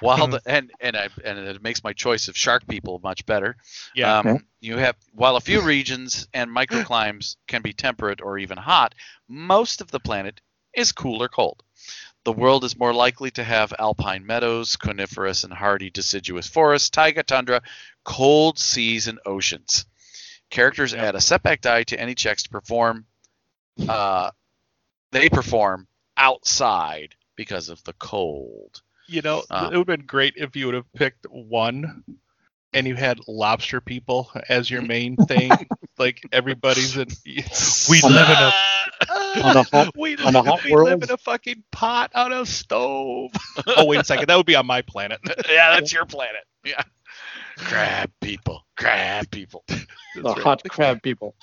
while 0.00 0.26
the, 0.28 0.40
and 0.46 0.70
and 0.80 0.96
I, 0.96 1.08
and 1.24 1.38
it 1.38 1.62
makes 1.62 1.82
my 1.82 1.92
choice 1.94 2.28
of 2.28 2.36
shark 2.36 2.66
people 2.68 3.00
much 3.02 3.24
better. 3.26 3.56
Yeah. 3.94 4.18
Um, 4.18 4.46
you 4.60 4.76
have 4.76 4.96
while 5.12 5.36
a 5.36 5.40
few 5.40 5.60
regions 5.62 6.28
and 6.34 6.50
microclimes 6.50 7.36
can 7.46 7.62
be 7.62 7.72
temperate 7.72 8.20
or 8.20 8.38
even 8.38 8.58
hot, 8.58 8.94
most 9.28 9.80
of 9.80 9.90
the 9.90 10.00
planet 10.00 10.40
is 10.74 10.92
cool 10.92 11.22
or 11.22 11.28
cold. 11.28 11.62
The 12.28 12.32
world 12.34 12.62
is 12.62 12.78
more 12.78 12.92
likely 12.92 13.30
to 13.30 13.42
have 13.42 13.72
alpine 13.78 14.26
meadows, 14.26 14.76
coniferous 14.76 15.44
and 15.44 15.52
hardy 15.52 15.88
deciduous 15.88 16.46
forests, 16.46 16.90
taiga 16.90 17.22
tundra, 17.22 17.62
cold 18.04 18.58
seas, 18.58 19.08
and 19.08 19.18
oceans. 19.24 19.86
Characters 20.50 20.92
add 20.92 21.14
a 21.14 21.22
setback 21.22 21.62
die 21.62 21.84
to 21.84 21.98
any 21.98 22.14
checks 22.14 22.42
to 22.42 22.50
perform. 22.50 23.06
Uh, 23.88 24.30
they 25.10 25.30
perform 25.30 25.88
outside 26.18 27.14
because 27.34 27.70
of 27.70 27.82
the 27.84 27.94
cold. 27.94 28.82
You 29.06 29.22
know, 29.22 29.42
Uh. 29.48 29.70
it 29.72 29.78
would 29.78 29.88
have 29.88 29.98
been 29.98 30.04
great 30.06 30.34
if 30.36 30.54
you 30.54 30.66
would 30.66 30.74
have 30.74 30.92
picked 30.92 31.24
one 31.30 32.04
and 32.72 32.86
you 32.86 32.94
had 32.94 33.20
lobster 33.26 33.80
people 33.80 34.30
as 34.48 34.70
your 34.70 34.82
main 34.82 35.16
thing. 35.28 35.50
like 35.98 36.20
everybody's 36.32 36.96
in. 36.96 37.08
We 37.26 38.00
live 38.02 38.28
in 38.28 38.36
a- 38.36 38.52
a. 39.10 39.40
on 39.42 39.56
a 39.56 39.62
hot- 39.62 39.96
we 39.96 40.16
on 40.16 40.34
a 40.36 40.42
hot 40.42 40.64
we 40.64 40.74
live 40.74 41.02
in 41.02 41.10
a 41.10 41.16
fucking 41.16 41.62
pot 41.72 42.10
on 42.14 42.32
a 42.32 42.44
stove. 42.46 43.30
oh 43.66 43.84
wait 43.86 44.00
a 44.00 44.04
second, 44.04 44.26
that 44.28 44.36
would 44.36 44.46
be 44.46 44.56
on 44.56 44.66
my 44.66 44.82
planet. 44.82 45.20
yeah, 45.48 45.70
that's 45.74 45.92
your 45.92 46.04
planet. 46.06 46.42
Yeah. 46.64 46.82
Crab 47.58 48.10
people. 48.20 48.64
Crab 48.76 49.30
people. 49.30 49.64
the 49.68 49.82
right. 50.22 50.38
hot 50.38 50.62
crab 50.68 51.02
people. 51.02 51.34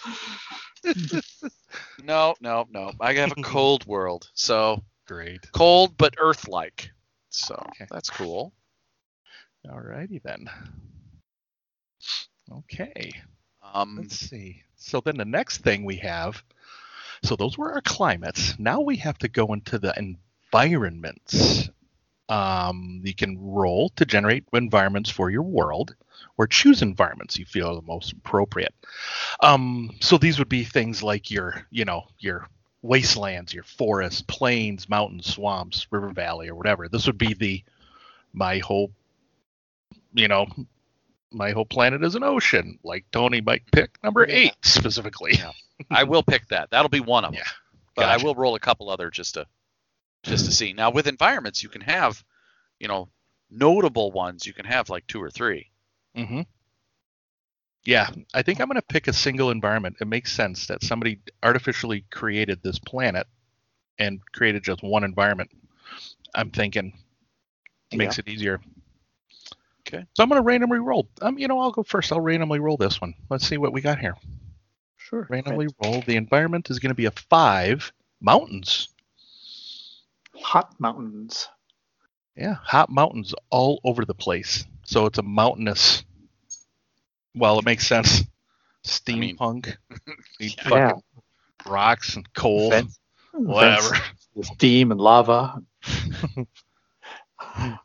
No, 2.04 2.36
no, 2.40 2.66
no. 2.70 2.92
I 3.02 3.14
have 3.16 3.32
a 3.38 3.42
cold 3.42 3.86
world. 3.86 4.30
So 4.34 4.82
Great. 5.08 5.52
cold 5.52 5.98
but 5.98 6.16
earth 6.20 6.48
like. 6.48 6.92
So 7.30 7.56
Okay. 7.72 7.86
that's 7.92 8.10
cool. 8.10 8.54
Alrighty 9.68 10.22
then. 10.24 10.50
Okay. 12.52 13.12
Um, 13.74 13.98
Let's 14.02 14.18
see. 14.18 14.64
So 14.76 15.02
then 15.02 15.18
the 15.18 15.26
next 15.26 15.60
thing 15.60 15.84
we 15.84 15.98
have, 15.98 16.44
so 17.24 17.36
those 17.36 17.58
were 17.58 17.74
our 17.74 17.82
climates. 17.82 18.58
Now 18.60 18.82
we 18.82 18.98
have 18.98 19.18
to 19.20 19.28
go 19.28 19.54
into 19.54 19.80
the 19.80 19.94
environments. 19.98 21.70
Um, 22.30 23.02
you 23.04 23.14
can 23.14 23.38
roll 23.40 23.90
to 23.96 24.06
generate 24.06 24.46
environments 24.54 25.10
for 25.10 25.30
your 25.30 25.44
world, 25.44 25.96
or 26.38 26.48
choose 26.48 26.82
environments 26.82 27.38
you 27.38 27.46
feel 27.46 27.68
are 27.68 27.76
the 27.76 27.82
most 27.82 28.14
appropriate. 28.14 28.74
Um, 29.42 29.92
so 30.02 30.18
these 30.18 30.40
would 30.40 30.50
be 30.50 30.64
things 30.64 31.04
like 31.04 31.32
your, 31.32 31.66
you 31.70 31.86
know, 31.86 32.08
your 32.20 32.48
wastelands, 32.82 33.54
your 33.54 33.64
forests, 33.64 34.22
plains, 34.22 34.90
mountains, 34.90 35.28
swamps, 35.28 35.88
river 35.92 36.10
valley, 36.10 36.50
or 36.50 36.56
whatever. 36.56 36.88
This 36.88 37.08
would 37.08 37.18
be 37.18 37.34
the 37.34 37.64
my 38.34 38.58
whole, 38.60 38.92
you 40.14 40.28
know, 40.28 40.48
my 41.36 41.52
whole 41.52 41.66
planet 41.66 42.04
is 42.04 42.16
an 42.16 42.24
ocean. 42.24 42.80
Like 42.84 43.06
Tony 43.12 43.42
might 43.42 43.70
pick 43.72 44.02
number 44.04 44.26
Yeah. 44.28 44.36
eight 44.36 44.56
specifically. 44.64 45.34
Yeah. 45.36 45.52
I 45.92 46.04
will 46.04 46.24
pick 46.24 46.48
that. 46.48 46.70
That'll 46.72 46.90
be 46.90 47.02
one 47.02 47.26
of 47.26 47.32
them. 47.32 47.40
Yeah. 47.40 47.52
But 47.96 48.04
Gotcha. 48.04 48.22
I 48.22 48.26
will 48.26 48.36
roll 48.36 48.56
a 48.56 48.60
couple 48.60 48.90
other 48.90 49.10
just 49.12 49.34
to 49.36 49.46
just 50.24 50.46
to 50.46 50.52
see. 50.52 50.74
Now 50.74 50.90
with 50.92 51.08
environments, 51.08 51.62
you 51.62 51.70
can 51.70 51.82
have, 51.82 52.24
you 52.80 52.88
know, 52.88 53.10
notable 53.50 54.12
ones. 54.12 54.46
You 54.48 54.54
can 54.54 54.66
have 54.66 54.90
like 54.90 55.06
two 55.08 55.22
or 55.22 55.30
three. 55.30 55.70
Mm-hmm. 56.18 56.42
Yeah, 57.86 58.10
I 58.34 58.42
think 58.42 58.60
I'm 58.60 58.68
going 58.68 58.78
to 58.78 58.82
pick 58.82 59.08
a 59.08 59.14
single 59.14 59.52
environment. 59.52 59.98
It 60.02 60.08
makes 60.08 60.32
sense 60.34 60.66
that 60.68 60.84
somebody 60.84 61.20
artificially 61.44 62.04
created 62.10 62.64
this 62.64 62.80
planet 62.80 63.28
and 64.00 64.20
created 64.34 64.64
just 64.64 64.82
one 64.82 65.04
environment. 65.04 65.52
I'm 66.34 66.50
thinking 66.50 66.98
makes 67.94 68.18
it 68.18 68.28
easier. 68.28 68.60
Okay. 69.88 70.04
So 70.16 70.24
I'm 70.24 70.30
going 70.30 70.42
to 70.42 70.46
randomly 70.46 70.80
roll. 70.80 71.08
Um, 71.22 71.38
you 71.38 71.48
know, 71.48 71.60
I'll 71.60 71.72
go 71.72 71.84
first. 71.84 72.12
I'll 72.12 72.20
randomly 72.22 72.60
roll 72.60 72.78
this 72.78 73.00
one. 73.00 73.14
Let's 73.30 73.48
see 73.48 73.58
what 73.58 73.72
we 73.74 73.82
got 73.82 74.00
here. 74.00 74.16
Sure. 74.98 75.28
Randomly 75.30 75.68
roll. 75.84 76.02
The 76.02 76.16
environment 76.16 76.70
is 76.72 76.80
going 76.80 76.90
to 76.90 76.96
be 76.96 77.06
a 77.06 77.12
five. 77.12 77.92
Mountains. 78.22 78.90
Hot 80.42 80.74
mountains. 80.80 81.48
Yeah, 82.36 82.56
hot 82.56 82.90
mountains 82.90 83.34
all 83.50 83.80
over 83.84 84.04
the 84.06 84.14
place. 84.16 84.66
So 84.86 85.06
it's 85.06 85.20
a 85.20 85.24
mountainous. 85.24 86.04
Well, 87.36 87.60
it 87.60 87.66
makes 87.66 87.86
sense. 87.88 88.24
mean- 89.08 89.38
Steampunk. 89.38 89.76
Need 90.40 90.56
Yeah. 90.58 90.70
fucking 90.70 91.02
rocks 91.68 92.16
and 92.16 92.34
coal. 92.34 92.72
Vents- 92.72 93.00
Whatever. 93.34 93.90
vents 93.90 94.28
with 94.34 94.48
steam 94.48 94.92
and 94.92 95.00
lava. 95.00 95.62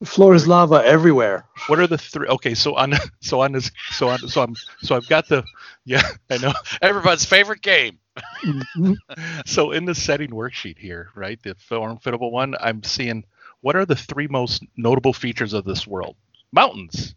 the 0.00 0.06
floor 0.06 0.34
is 0.34 0.46
lava 0.46 0.76
everywhere. 0.84 1.46
What 1.66 1.78
are 1.80 1.86
the 1.86 1.98
three? 1.98 2.28
Okay, 2.28 2.54
so 2.54 2.76
on, 2.76 2.94
so 3.20 3.40
on 3.40 3.52
this, 3.52 3.70
so 3.90 4.08
on, 4.08 4.18
so 4.28 4.42
I'm, 4.42 4.54
so 4.82 4.96
I've 4.96 5.08
got 5.08 5.28
the, 5.28 5.44
yeah, 5.84 6.02
I 6.30 6.38
know. 6.38 6.52
Everybody's 6.82 7.24
favorite 7.24 7.62
game. 7.62 7.98
Mhm. 8.44 8.96
So 9.46 9.72
in 9.72 9.84
the 9.84 9.94
setting 9.94 10.30
worksheet 10.30 10.78
here, 10.78 11.10
right, 11.14 11.40
the 11.42 11.54
form 11.54 11.98
fittable 11.98 12.30
one, 12.30 12.54
I'm 12.60 12.82
seeing 12.82 13.24
what 13.60 13.76
are 13.76 13.86
the 13.86 13.96
three 13.96 14.28
most 14.28 14.64
notable 14.76 15.12
features 15.12 15.52
of 15.52 15.64
this 15.64 15.86
world? 15.86 16.16
Mountains, 16.52 17.14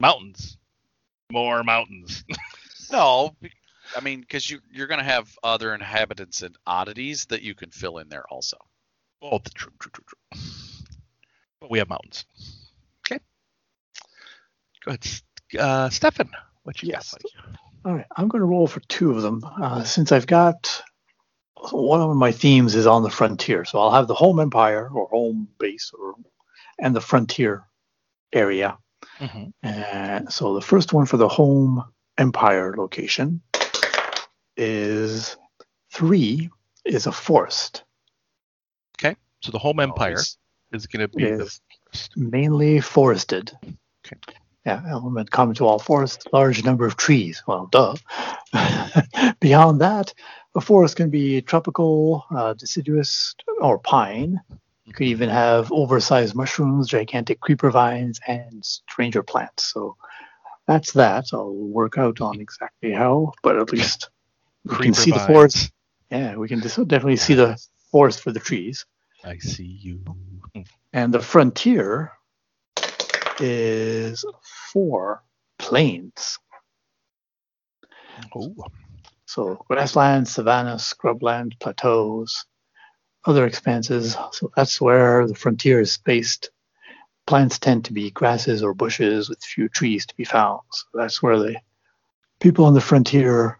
mountains, 0.00 0.58
more 1.32 1.62
mountains. 1.64 2.24
No, 2.92 3.36
I 3.96 4.00
mean 4.00 4.20
because 4.20 4.50
you 4.50 4.60
you're 4.70 4.86
gonna 4.86 5.04
have 5.04 5.28
other 5.42 5.74
inhabitants 5.74 6.42
and 6.42 6.56
oddities 6.66 7.26
that 7.26 7.42
you 7.42 7.54
can 7.54 7.70
fill 7.70 7.98
in 7.98 8.08
there 8.08 8.24
also. 8.30 8.58
Oh, 9.22 9.38
the 9.38 9.50
true, 9.50 9.72
true, 9.80 9.90
true, 9.92 10.04
true. 10.06 10.40
But 11.64 11.70
we 11.70 11.78
have 11.78 11.88
mountains. 11.88 12.26
Okay. 13.06 13.18
Go 14.84 14.90
ahead, 14.90 15.06
uh, 15.58 15.88
Stefan. 15.88 16.28
What 16.64 16.82
you 16.82 16.90
Yes. 16.90 17.12
got? 17.12 17.22
buddy? 17.22 17.34
All 17.86 17.94
right, 17.94 18.06
I'm 18.18 18.28
going 18.28 18.40
to 18.40 18.46
roll 18.46 18.66
for 18.66 18.80
two 18.80 19.12
of 19.12 19.22
them 19.22 19.42
uh, 19.62 19.82
since 19.82 20.12
I've 20.12 20.26
got 20.26 20.82
one 21.70 22.02
of 22.02 22.14
my 22.16 22.32
themes 22.32 22.74
is 22.74 22.86
on 22.86 23.02
the 23.02 23.08
frontier. 23.08 23.64
So 23.64 23.78
I'll 23.78 23.92
have 23.92 24.08
the 24.08 24.14
home 24.14 24.40
empire 24.40 24.90
or 24.90 25.08
home 25.08 25.48
base 25.58 25.90
or 25.98 26.16
and 26.78 26.94
the 26.94 27.00
frontier 27.00 27.64
area. 28.34 28.76
Mhm. 29.18 29.54
And 29.62 30.30
so 30.30 30.52
the 30.52 30.60
first 30.60 30.92
one 30.92 31.06
for 31.06 31.16
the 31.16 31.28
home 31.28 31.82
empire 32.18 32.74
location 32.76 33.40
is 34.58 35.34
three 35.90 36.50
is 36.84 37.06
a 37.06 37.12
forest, 37.12 37.84
Okay, 38.98 39.16
So 39.40 39.50
the 39.50 39.58
home 39.58 39.80
empire 39.80 40.08
Always. 40.10 40.36
Is 40.74 40.86
going 40.86 41.08
to 41.08 41.16
be 41.16 41.44
mainly 42.16 42.80
forested. 42.80 43.52
Okay. 44.06 44.16
Yeah, 44.66 44.82
element 44.88 45.30
common 45.30 45.54
to 45.56 45.66
all 45.66 45.78
forests, 45.78 46.26
large 46.32 46.64
number 46.64 46.86
of 46.86 46.96
trees. 46.96 47.42
Well, 47.46 47.66
duh. 47.66 47.96
Beyond 49.40 49.80
that, 49.82 50.14
a 50.54 50.60
forest 50.60 50.96
can 50.96 51.10
be 51.10 51.42
tropical, 51.42 52.24
uh, 52.34 52.54
deciduous, 52.54 53.34
or 53.60 53.78
pine. 53.78 54.40
You 54.86 54.92
could 54.94 55.06
even 55.06 55.28
have 55.28 55.70
oversized 55.70 56.34
mushrooms, 56.34 56.88
gigantic 56.88 57.40
creeper 57.40 57.70
vines, 57.70 58.20
and 58.26 58.64
stranger 58.64 59.22
plants. 59.22 59.64
So 59.64 59.96
that's 60.66 60.92
that. 60.92 61.26
I'll 61.32 61.52
work 61.52 61.98
out 61.98 62.22
on 62.22 62.40
exactly 62.40 62.92
how, 62.92 63.32
but 63.42 63.58
at 63.58 63.70
least 63.70 64.08
we 64.64 64.76
can 64.76 64.94
see 64.94 65.10
the 65.10 65.18
forest. 65.20 65.72
Yeah, 66.10 66.36
we 66.36 66.48
can 66.48 66.60
definitely 66.60 67.16
see 67.16 67.34
the 67.34 67.58
forest 67.90 68.20
for 68.22 68.32
the 68.32 68.40
trees. 68.40 68.86
I 69.24 69.38
see 69.38 69.78
you. 69.80 70.00
And 70.92 71.12
the 71.12 71.20
frontier 71.20 72.12
is 73.40 74.24
four 74.72 75.22
plains. 75.58 76.38
Oh, 78.36 78.54
So 79.26 79.64
grassland, 79.68 80.28
savanna, 80.28 80.76
scrubland, 80.76 81.58
plateaus, 81.58 82.44
other 83.24 83.46
expanses. 83.46 84.16
So 84.32 84.52
that's 84.56 84.80
where 84.80 85.26
the 85.26 85.34
frontier 85.34 85.80
is 85.80 85.96
based. 85.98 86.50
Plants 87.26 87.58
tend 87.58 87.86
to 87.86 87.92
be 87.92 88.10
grasses 88.10 88.62
or 88.62 88.74
bushes 88.74 89.30
with 89.30 89.42
few 89.42 89.68
trees 89.68 90.04
to 90.06 90.14
be 90.16 90.24
found. 90.24 90.60
So 90.70 90.84
that's 90.94 91.22
where 91.22 91.38
the 91.38 91.56
people 92.40 92.66
on 92.66 92.74
the 92.74 92.80
frontier 92.80 93.58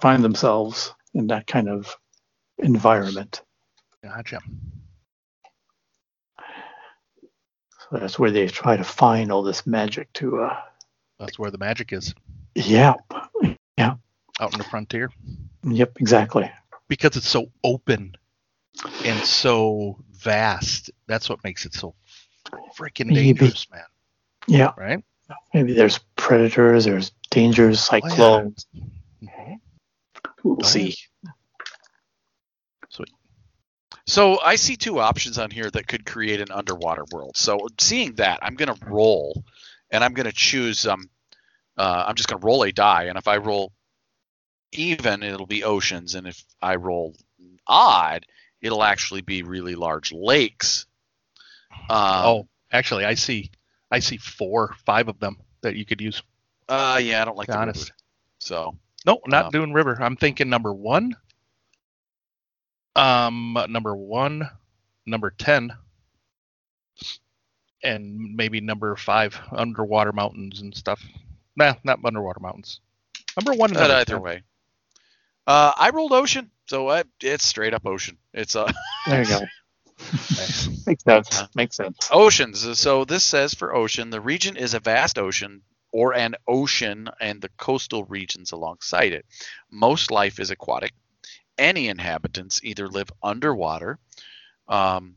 find 0.00 0.22
themselves 0.22 0.94
in 1.14 1.28
that 1.28 1.46
kind 1.46 1.68
of 1.68 1.96
environment. 2.58 3.42
Gotcha. 4.02 4.40
So 7.90 7.96
that's 7.98 8.18
where 8.18 8.30
they 8.30 8.46
try 8.48 8.76
to 8.76 8.84
find 8.84 9.32
all 9.32 9.42
this 9.42 9.66
magic 9.66 10.12
to 10.14 10.40
uh 10.42 10.56
That's 11.18 11.38
where 11.38 11.50
the 11.50 11.58
magic 11.58 11.92
is, 11.92 12.14
yeah. 12.54 12.94
Yeah. 13.76 13.94
Out 14.40 14.52
in 14.52 14.58
the 14.58 14.64
frontier, 14.64 15.10
Yep, 15.64 15.96
exactly. 16.00 16.50
because 16.88 17.16
it's 17.16 17.28
so 17.28 17.50
open 17.64 18.16
and 19.04 19.18
so 19.24 19.98
vast. 20.12 20.90
That's 21.06 21.28
what 21.28 21.42
makes 21.44 21.64
it 21.66 21.74
so 21.74 21.94
freaking 22.76 23.12
dangerous, 23.14 23.66
man. 23.70 23.82
Yeah. 24.46 24.72
Right? 24.76 25.02
Maybe 25.52 25.72
there's 25.74 25.98
predators, 26.16 26.84
there's 26.84 27.10
dangers, 27.30 27.80
cyclones. 27.80 28.66
Mhm. 29.22 29.56
We'll 30.44 30.56
Oh, 30.60 30.66
see. 30.66 30.94
So 34.08 34.40
I 34.40 34.56
see 34.56 34.76
two 34.76 35.00
options 35.00 35.38
on 35.38 35.50
here 35.50 35.70
that 35.70 35.86
could 35.86 36.06
create 36.06 36.40
an 36.40 36.50
underwater 36.50 37.04
world. 37.12 37.36
So 37.36 37.68
seeing 37.78 38.14
that, 38.14 38.38
I'm 38.40 38.54
going 38.54 38.74
to 38.74 38.86
roll, 38.86 39.44
and 39.90 40.02
I'm 40.02 40.14
going 40.14 40.26
to 40.26 40.32
choose. 40.32 40.86
Um, 40.86 41.10
uh, 41.76 42.04
I'm 42.06 42.14
just 42.14 42.26
going 42.28 42.40
to 42.40 42.46
roll 42.46 42.62
a 42.64 42.72
die, 42.72 43.04
and 43.04 43.18
if 43.18 43.28
I 43.28 43.36
roll 43.36 43.70
even, 44.72 45.22
it'll 45.22 45.46
be 45.46 45.62
oceans, 45.62 46.14
and 46.14 46.26
if 46.26 46.42
I 46.60 46.76
roll 46.76 47.14
odd, 47.66 48.24
it'll 48.62 48.82
actually 48.82 49.20
be 49.20 49.42
really 49.42 49.74
large 49.74 50.10
lakes. 50.10 50.86
Um, 51.70 51.88
oh, 51.90 52.48
actually, 52.72 53.04
I 53.04 53.14
see, 53.14 53.50
I 53.90 53.98
see 53.98 54.16
four, 54.16 54.74
five 54.86 55.08
of 55.08 55.20
them 55.20 55.36
that 55.60 55.76
you 55.76 55.84
could 55.84 56.00
use. 56.00 56.22
uh, 56.68 56.98
yeah, 57.02 57.20
I 57.20 57.24
don't 57.26 57.36
like 57.36 57.48
the 57.48 57.58
honest. 57.58 57.90
river. 57.90 57.96
So 58.40 58.78
No, 59.04 59.20
not 59.26 59.46
Um, 59.46 59.52
doing 59.52 59.72
river. 59.74 59.98
I'm 60.00 60.16
thinking 60.16 60.48
number 60.48 60.72
one. 60.72 61.14
Um, 62.98 63.56
number 63.68 63.94
one, 63.96 64.48
number 65.06 65.30
ten, 65.30 65.72
and 67.82 68.34
maybe 68.36 68.60
number 68.60 68.96
five, 68.96 69.40
underwater 69.52 70.12
mountains 70.12 70.60
and 70.60 70.74
stuff. 70.74 71.02
Nah, 71.56 71.74
not 71.84 72.00
underwater 72.04 72.40
mountains. 72.40 72.80
Number 73.36 73.52
one. 73.52 73.70
And 73.70 73.78
But 73.78 73.88
number 73.88 73.94
either 74.00 74.14
10. 74.14 74.22
way. 74.22 74.42
Uh, 75.46 75.72
I 75.76 75.90
rolled 75.90 76.12
ocean, 76.12 76.50
so 76.66 76.88
I, 76.90 77.04
it's 77.22 77.44
straight 77.44 77.74
up 77.74 77.86
ocean. 77.86 78.18
It's 78.34 78.56
uh, 78.56 78.70
There 79.06 79.22
you 79.22 79.28
go. 79.28 79.40
Nice. 80.00 80.68
Makes 80.86 81.04
sense. 81.04 81.40
Uh, 81.40 81.46
Makes 81.54 81.76
sense. 81.76 82.08
oceans. 82.12 82.78
So 82.78 83.04
this 83.04 83.24
says 83.24 83.54
for 83.54 83.74
ocean, 83.74 84.10
the 84.10 84.20
region 84.20 84.56
is 84.56 84.74
a 84.74 84.80
vast 84.80 85.18
ocean 85.18 85.62
or 85.92 86.14
an 86.14 86.34
ocean 86.46 87.08
and 87.20 87.40
the 87.40 87.48
coastal 87.56 88.04
regions 88.04 88.52
alongside 88.52 89.12
it. 89.12 89.24
Most 89.70 90.10
life 90.10 90.38
is 90.38 90.50
aquatic. 90.50 90.92
Any 91.58 91.88
inhabitants 91.88 92.60
either 92.62 92.88
live 92.88 93.10
underwater 93.22 93.98
um, 94.68 95.16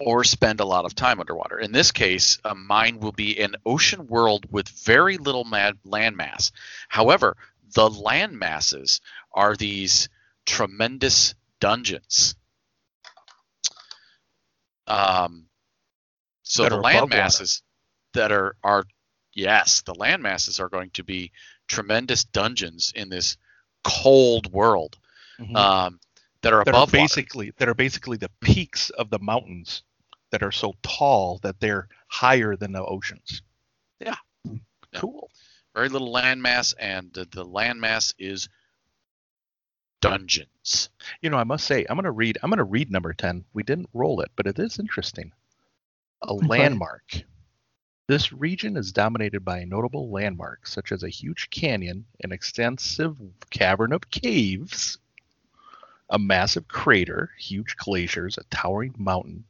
or 0.00 0.24
spend 0.24 0.60
a 0.60 0.64
lot 0.64 0.84
of 0.84 0.94
time 0.94 1.20
underwater. 1.20 1.58
In 1.58 1.72
this 1.72 1.92
case, 1.92 2.38
a 2.44 2.54
mine 2.54 2.98
will 2.98 3.12
be 3.12 3.38
an 3.40 3.54
ocean 3.64 4.06
world 4.06 4.46
with 4.50 4.68
very 4.68 5.16
little 5.18 5.44
mad 5.44 5.78
land. 5.84 6.52
However, 6.88 7.36
the 7.74 7.88
land 7.88 8.38
masses 8.38 9.00
are 9.32 9.56
these 9.56 10.08
tremendous 10.46 11.34
dungeons. 11.60 12.34
Um, 14.86 15.46
so 16.42 16.68
the 16.68 16.76
land 16.76 16.98
above 16.98 17.10
water. 17.10 17.62
that 18.12 18.32
are 18.32 18.56
are 18.62 18.84
yes, 19.32 19.82
the 19.82 19.94
land 19.94 20.22
masses 20.22 20.60
are 20.60 20.68
going 20.68 20.90
to 20.90 21.04
be 21.04 21.32
tremendous 21.68 22.24
dungeons 22.24 22.92
in 22.94 23.08
this 23.08 23.36
cold 23.82 24.52
world 24.52 24.98
Mhm. 25.44 25.56
um, 25.56 26.00
that 26.42 26.52
are 26.52 26.64
that 26.64 26.74
are 26.74 26.78
above 26.78 26.92
water. 26.92 27.02
basically 27.02 27.52
that 27.56 27.68
are 27.68 27.74
basically 27.74 28.16
the 28.16 28.30
peaks 28.40 28.90
of 28.90 29.10
the 29.10 29.18
mountains 29.18 29.82
that 30.30 30.42
are 30.42 30.52
so 30.52 30.74
tall 30.82 31.38
that 31.38 31.58
they're 31.60 31.88
higher 32.08 32.56
than 32.56 32.72
the 32.72 32.84
oceans. 32.84 33.42
Yeah. 34.00 34.16
Yeah. 34.44 34.58
Cool. 35.00 35.30
very 35.74 35.88
little 35.88 36.12
landmass, 36.12 36.72
and 36.78 37.12
the, 37.12 37.24
the 37.32 37.44
land 37.44 37.80
mass 37.80 38.14
is 38.18 38.48
dungeons. 40.00 40.90
You 41.20 41.30
know, 41.30 41.36
I 41.38 41.44
must 41.44 41.66
say, 41.66 41.84
I'm 41.88 41.96
gonna 41.96 42.12
read. 42.12 42.38
I'm 42.42 42.50
gonna 42.50 42.62
read 42.64 42.90
number 42.90 43.12
ten. 43.12 43.44
We 43.54 43.62
didn't 43.62 43.88
roll 43.94 44.20
it, 44.20 44.30
but 44.36 44.46
it 44.46 44.58
is 44.58 44.78
interesting. 44.78 45.32
A 46.22 46.28
Okay. 46.32 46.46
landmark. 46.46 47.22
This 48.06 48.32
region 48.32 48.76
is 48.76 48.92
dominated 48.92 49.44
by 49.44 49.64
notable 49.64 50.10
landmarks 50.10 50.72
such 50.72 50.92
as 50.92 51.02
a 51.02 51.08
huge 51.08 51.48
canyon, 51.50 52.04
an 52.22 52.32
extensive 52.32 53.16
cavern 53.50 53.92
of 53.92 54.10
caves, 54.10 54.98
a 56.10 56.18
massive 56.18 56.68
crater, 56.68 57.30
huge 57.38 57.76
glaciers, 57.76 58.38
a 58.38 58.44
towering 58.44 58.94
mountain, 58.98 59.44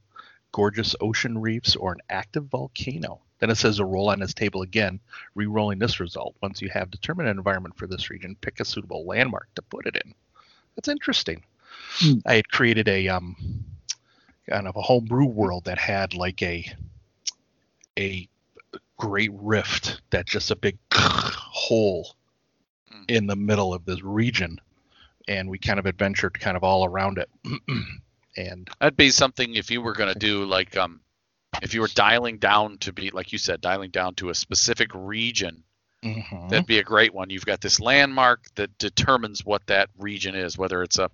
gorgeous 0.52 0.94
ocean 1.00 1.38
reefs, 1.38 1.76
or 1.76 1.92
an 1.92 2.00
active 2.10 2.44
volcano. 2.46 3.20
Then 3.40 3.50
it 3.50 3.56
says 3.56 3.78
a 3.78 3.84
roll 3.84 4.10
on 4.10 4.20
this 4.20 4.34
table 4.34 4.62
again, 4.62 5.00
re-rolling 5.34 5.78
this 5.78 6.00
result. 6.00 6.36
Once 6.42 6.62
you 6.62 6.70
have 6.70 6.90
determined 6.90 7.28
an 7.28 7.36
environment 7.38 7.76
for 7.76 7.86
this 7.86 8.10
region, 8.10 8.36
pick 8.40 8.60
a 8.60 8.64
suitable 8.64 9.04
landmark 9.06 9.48
to 9.56 9.62
put 9.62 9.86
it 9.86 9.96
in. 10.04 10.14
That's 10.76 10.88
interesting. 10.88 11.42
Hmm. 11.98 12.18
I 12.26 12.34
had 12.36 12.48
created 12.50 12.88
a 12.88 13.08
um 13.08 13.36
kind 14.48 14.68
of 14.68 14.76
a 14.76 14.82
homebrew 14.82 15.26
world 15.26 15.64
that 15.64 15.78
had 15.78 16.14
like 16.14 16.42
a 16.42 16.64
a 17.98 18.28
great 18.98 19.30
rift 19.34 20.00
that's 20.10 20.30
just 20.30 20.50
a 20.50 20.56
big 20.56 20.78
hole 20.92 22.14
Hmm. 22.90 23.02
in 23.08 23.26
the 23.26 23.36
middle 23.36 23.72
of 23.74 23.84
this 23.84 24.02
region 24.02 24.60
and 25.28 25.48
we 25.48 25.58
kind 25.58 25.78
of 25.78 25.86
adventured 25.86 26.38
kind 26.38 26.56
of 26.56 26.64
all 26.64 26.84
around 26.84 27.18
it 27.18 27.28
and 28.36 28.68
That'd 28.80 28.96
be 28.96 29.10
something 29.10 29.54
if 29.54 29.70
you 29.70 29.80
were 29.80 29.92
going 29.94 30.12
to 30.12 30.18
do 30.18 30.44
like 30.44 30.76
um, 30.76 31.00
if 31.62 31.72
you 31.74 31.80
were 31.80 31.88
dialing 31.94 32.38
down 32.38 32.78
to 32.78 32.92
be 32.92 33.10
like 33.10 33.32
you 33.32 33.38
said, 33.38 33.60
dialing 33.60 33.90
down 33.90 34.14
to 34.16 34.30
a 34.30 34.34
specific 34.34 34.90
region. 34.94 35.62
Mhm. 36.04 36.50
That'd 36.50 36.66
be 36.66 36.78
a 36.80 36.82
great 36.82 37.14
one. 37.14 37.30
You've 37.30 37.46
got 37.46 37.60
this 37.62 37.80
landmark 37.80 38.44
that 38.56 38.76
determines 38.78 39.44
what 39.44 39.66
that 39.68 39.88
region 39.96 40.34
is, 40.34 40.58
whether 40.58 40.82
it's 40.82 40.98
a, 40.98 41.10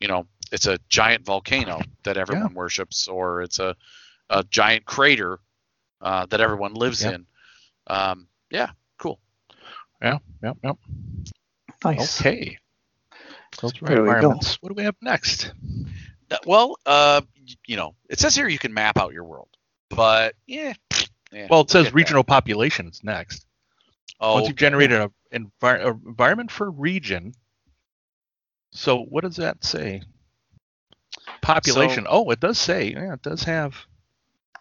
you 0.00 0.08
know, 0.08 0.26
it's 0.52 0.66
a 0.66 0.78
giant 0.90 1.24
volcano 1.24 1.80
that 2.02 2.18
everyone 2.18 2.52
worships, 2.54 3.08
or 3.08 3.40
it's 3.42 3.58
a, 3.60 3.74
a 4.28 4.44
giant 4.50 4.84
crater 4.84 5.38
uh, 6.02 6.26
that 6.26 6.40
everyone 6.42 6.74
lives 6.74 7.02
Yep. 7.02 7.14
in. 7.14 7.26
Um, 7.86 8.28
yeah, 8.50 8.70
cool. 8.98 9.18
yeah 10.02 10.18
yep 10.42 10.56
yep 10.62 10.76
Nice. 11.84 12.20
okay 12.20 12.58
those 13.60 13.80
are 13.82 13.88
There 13.88 14.06
environments 14.06 14.60
what 14.62 14.68
do 14.70 14.74
we 14.74 14.84
have 14.84 14.96
next 15.02 15.52
Well, 16.44 16.76
uh, 16.86 17.22
you 17.66 17.76
know, 17.76 17.94
it 18.08 18.18
says 18.18 18.34
here 18.34 18.48
you 18.48 18.58
can 18.58 18.72
map 18.74 18.98
out 18.98 19.12
your 19.12 19.24
world, 19.24 19.48
but 19.90 20.34
yeah. 20.46 20.74
yeah 21.32 21.50
well 21.50 21.60
it 21.62 21.70
we'll 21.70 21.78
says 21.78 21.80
get 21.80 21.96
that. 21.96 22.16
regional 22.16 22.24
populations 22.24 23.00
next 23.04 23.46
Oh, 24.20 24.34
once 24.34 24.48
you've 24.48 24.56
generated 24.56 25.00
a 25.00 25.10
envi- 25.32 25.80
a 25.84 25.88
environment 26.06 26.50
for 26.50 26.70
region 26.70 27.34
so 28.72 29.02
what 29.02 29.22
does 29.24 29.36
that 29.36 29.64
say 29.64 30.02
population 31.40 32.06
oh 32.08 32.30
it 32.30 32.40
does 32.40 32.58
say 32.58 32.92
yeah 32.92 33.14
it 33.14 33.22
does 33.22 33.44
have 33.44 33.86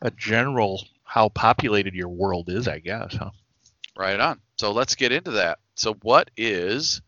a 0.01 0.11
general 0.11 0.83
how 1.03 1.29
populated 1.29 1.93
your 1.93 2.09
world 2.09 2.49
is 2.49 2.67
i 2.67 2.79
guess 2.79 3.15
huh 3.15 3.31
Right 3.95 4.19
on. 4.19 4.41
So 4.57 4.71
let's 4.71 4.95
get 4.95 5.11
into 5.11 5.31
that. 5.31 5.59
So 5.75 5.93
what 6.01 6.29
is 6.37 7.01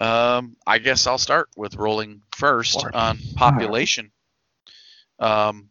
um 0.00 0.56
I 0.66 0.78
guess 0.78 1.06
I'll 1.06 1.18
start 1.18 1.48
with 1.56 1.76
rolling 1.76 2.22
first 2.36 2.80
Sure. 2.80 2.94
on 2.94 3.18
population. 3.34 4.10
Um 5.18 5.70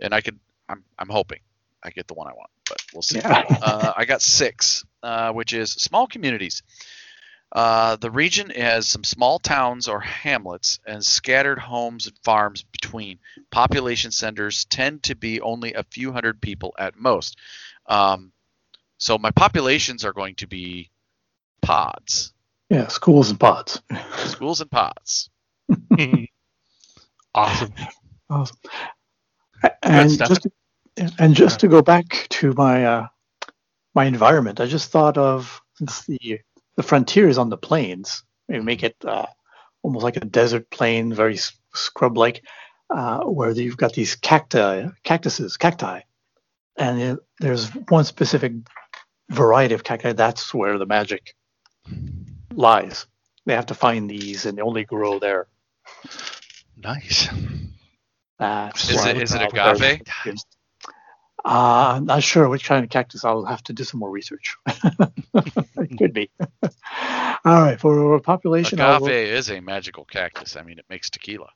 and 0.00 0.14
I 0.14 0.20
could 0.20 0.38
I'm 0.68 0.84
I'm 0.98 1.08
hoping 1.08 1.40
I 1.82 1.90
get 1.90 2.08
the 2.08 2.14
one 2.14 2.28
I 2.28 2.34
want, 2.34 2.50
but 2.68 2.78
we'll 2.92 3.02
see. 3.02 3.18
Yeah. 3.18 3.42
uh, 3.62 3.92
I 3.96 4.04
got 4.04 4.20
six, 4.22 4.84
uh, 5.02 5.32
which 5.32 5.54
is 5.54 5.70
small 5.70 6.06
communities. 6.06 6.62
Uh, 7.52 7.96
the 7.96 8.10
region 8.10 8.50
has 8.50 8.86
some 8.86 9.02
small 9.02 9.38
towns 9.38 9.88
or 9.88 9.98
hamlets 10.00 10.78
and 10.86 11.04
scattered 11.04 11.58
homes 11.58 12.06
and 12.06 12.16
farms 12.22 12.62
between. 12.62 13.18
Population 13.50 14.12
centers 14.12 14.66
tend 14.66 15.02
to 15.04 15.16
be 15.16 15.40
only 15.40 15.72
a 15.74 15.82
few 15.84 16.12
hundred 16.12 16.40
people 16.40 16.74
at 16.78 16.96
most. 16.96 17.38
Um, 17.86 18.30
so 18.98 19.18
my 19.18 19.30
populations 19.32 20.04
are 20.04 20.12
going 20.12 20.36
to 20.36 20.46
be 20.46 20.90
pods, 21.62 22.32
Yeah, 22.70 22.88
schools 22.88 23.30
and 23.30 23.40
pods. 23.40 23.82
schools 24.16 24.60
and 24.62 24.70
pods. 24.70 25.30
awesome 27.34 27.74
Awesome. 28.30 28.56
And 29.82 30.10
stuff. 30.10 30.28
just 30.28 30.46
and 31.18 31.34
just 31.34 31.60
to 31.60 31.68
go 31.68 31.82
back 31.82 32.26
to 32.30 32.52
my 32.54 32.84
uh, 32.86 33.06
my 33.94 34.04
environment, 34.04 34.60
I 34.60 34.66
just 34.66 34.90
thought 34.90 35.18
of 35.18 35.60
since 35.74 36.06
the 36.06 36.40
the 36.76 36.82
frontier 36.82 37.28
is 37.28 37.38
on 37.38 37.50
the 37.50 37.56
plains, 37.58 38.22
maybe 38.48 38.64
make 38.64 38.82
it 38.84 38.96
uh, 39.04 39.26
almost 39.82 40.04
like 40.04 40.16
a 40.16 40.20
desert 40.20 40.70
plain, 40.70 41.12
very 41.12 41.38
scrub 41.74 42.16
like, 42.16 42.44
uh, 42.90 43.24
where 43.24 43.50
you've 43.50 43.76
got 43.76 43.94
these 43.94 44.14
cacti, 44.14 44.86
cactuses, 45.02 45.56
cacti, 45.56 46.00
and 46.76 47.00
it, 47.00 47.18
there's 47.40 47.68
one 47.88 48.04
specific 48.04 48.52
variety 49.30 49.74
of 49.74 49.84
cacti. 49.84 50.12
That's 50.12 50.54
where 50.54 50.78
the 50.78 50.86
magic 50.86 51.34
lies. 52.54 53.06
They 53.46 53.54
have 53.54 53.66
to 53.66 53.74
find 53.74 54.08
these, 54.08 54.46
and 54.46 54.56
they 54.58 54.62
only 54.62 54.84
grow 54.84 55.18
there. 55.18 55.46
nice 56.76 57.28
That's 58.38 58.88
Is 58.90 58.96
why 58.96 59.10
it- 59.10 59.16
I 59.16 59.20
is 59.20 59.34
it 59.34 59.40
would 59.40 59.50
probably- 59.50 59.88
agave? 60.24 60.38
Uh, 61.42 61.94
I'm 61.96 62.04
not 62.04 62.22
sure 62.22 62.48
which 62.50 62.64
kind 62.64 62.84
of 62.84 62.90
cactus. 62.90 63.24
I'll 63.24 63.46
have 63.46 63.62
to 63.64 63.72
do 63.72 63.82
some 63.82 63.98
more 63.98 64.10
research. 64.10 64.56
it 64.66 65.98
could 65.98 66.12
be. 66.12 66.30
All 67.46 67.62
right, 67.62 67.80
for 67.80 68.14
a 68.14 68.20
population, 68.20 68.78
I, 68.78 68.96
Agave 68.96 69.00
will, 69.02 69.08
is 69.10 69.50
a 69.50 69.58
magical 69.60 70.04
cactus. 70.04 70.56
I 70.56 70.62
mean, 70.62 70.78
it 70.78 70.84
makes 70.90 71.08
tequila. 71.08 71.48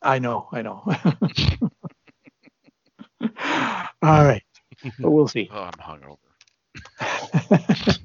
I 0.00 0.20
know, 0.20 0.48
I 0.52 0.62
know. 0.62 0.84
All 4.02 4.24
right, 4.24 4.44
but 5.00 5.10
we'll 5.10 5.26
see. 5.26 5.48
Oh, 5.52 5.62
I'm 5.62 5.72
hungover. 7.00 7.98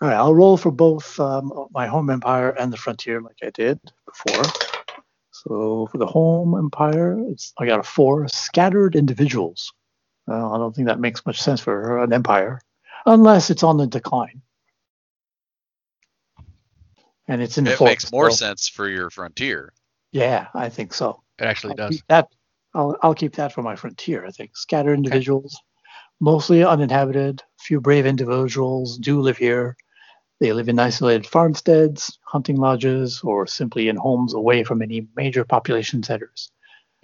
All 0.00 0.08
right, 0.08 0.16
I'll 0.16 0.34
roll 0.34 0.56
for 0.56 0.70
both 0.70 1.18
um, 1.18 1.52
my 1.72 1.86
home 1.88 2.08
empire 2.10 2.50
and 2.50 2.72
the 2.72 2.76
frontier, 2.76 3.20
like 3.20 3.38
I 3.42 3.50
did 3.50 3.80
before. 4.06 4.44
So 5.32 5.88
for 5.90 5.98
the 5.98 6.06
home 6.06 6.56
empire, 6.56 7.18
it's 7.30 7.52
I 7.58 7.66
got 7.66 7.80
a 7.80 7.82
four 7.82 8.28
scattered 8.28 8.94
individuals. 8.94 9.72
Well, 10.26 10.54
I 10.54 10.58
don't 10.58 10.74
think 10.74 10.86
that 10.88 11.00
makes 11.00 11.24
much 11.26 11.40
sense 11.40 11.60
for 11.60 12.02
an 12.02 12.12
empire, 12.12 12.60
unless 13.06 13.50
it's 13.50 13.62
on 13.62 13.76
the 13.76 13.86
decline. 13.86 14.42
And 17.26 17.42
it's 17.42 17.58
in 17.58 17.64
the 17.64 17.72
It 17.72 17.76
forest, 17.76 17.90
makes 18.04 18.12
more 18.12 18.30
so- 18.30 18.36
sense 18.36 18.68
for 18.68 18.88
your 18.88 19.10
frontier. 19.10 19.72
Yeah, 20.12 20.46
I 20.54 20.68
think 20.70 20.94
so. 20.94 21.22
It 21.38 21.44
actually 21.44 21.72
I'll 21.72 21.76
does. 21.76 21.96
keep 21.96 22.06
that. 22.08 22.28
I'll, 22.74 22.96
I'll 23.02 23.14
keep 23.14 23.34
that 23.36 23.52
for 23.52 23.62
my 23.62 23.76
frontier. 23.76 24.24
I 24.26 24.30
think 24.30 24.56
scattered 24.56 24.94
individuals, 24.94 25.58
mostly 26.20 26.64
uninhabited. 26.64 27.42
Few 27.58 27.80
brave 27.80 28.06
individuals 28.06 28.96
do 28.98 29.20
live 29.20 29.36
here. 29.36 29.76
They 30.40 30.52
live 30.52 30.68
in 30.68 30.78
isolated 30.78 31.26
farmsteads, 31.26 32.18
hunting 32.24 32.56
lodges, 32.56 33.20
or 33.22 33.46
simply 33.46 33.88
in 33.88 33.96
homes 33.96 34.34
away 34.34 34.62
from 34.64 34.82
any 34.82 35.06
major 35.16 35.44
population 35.44 36.02
centers. 36.02 36.50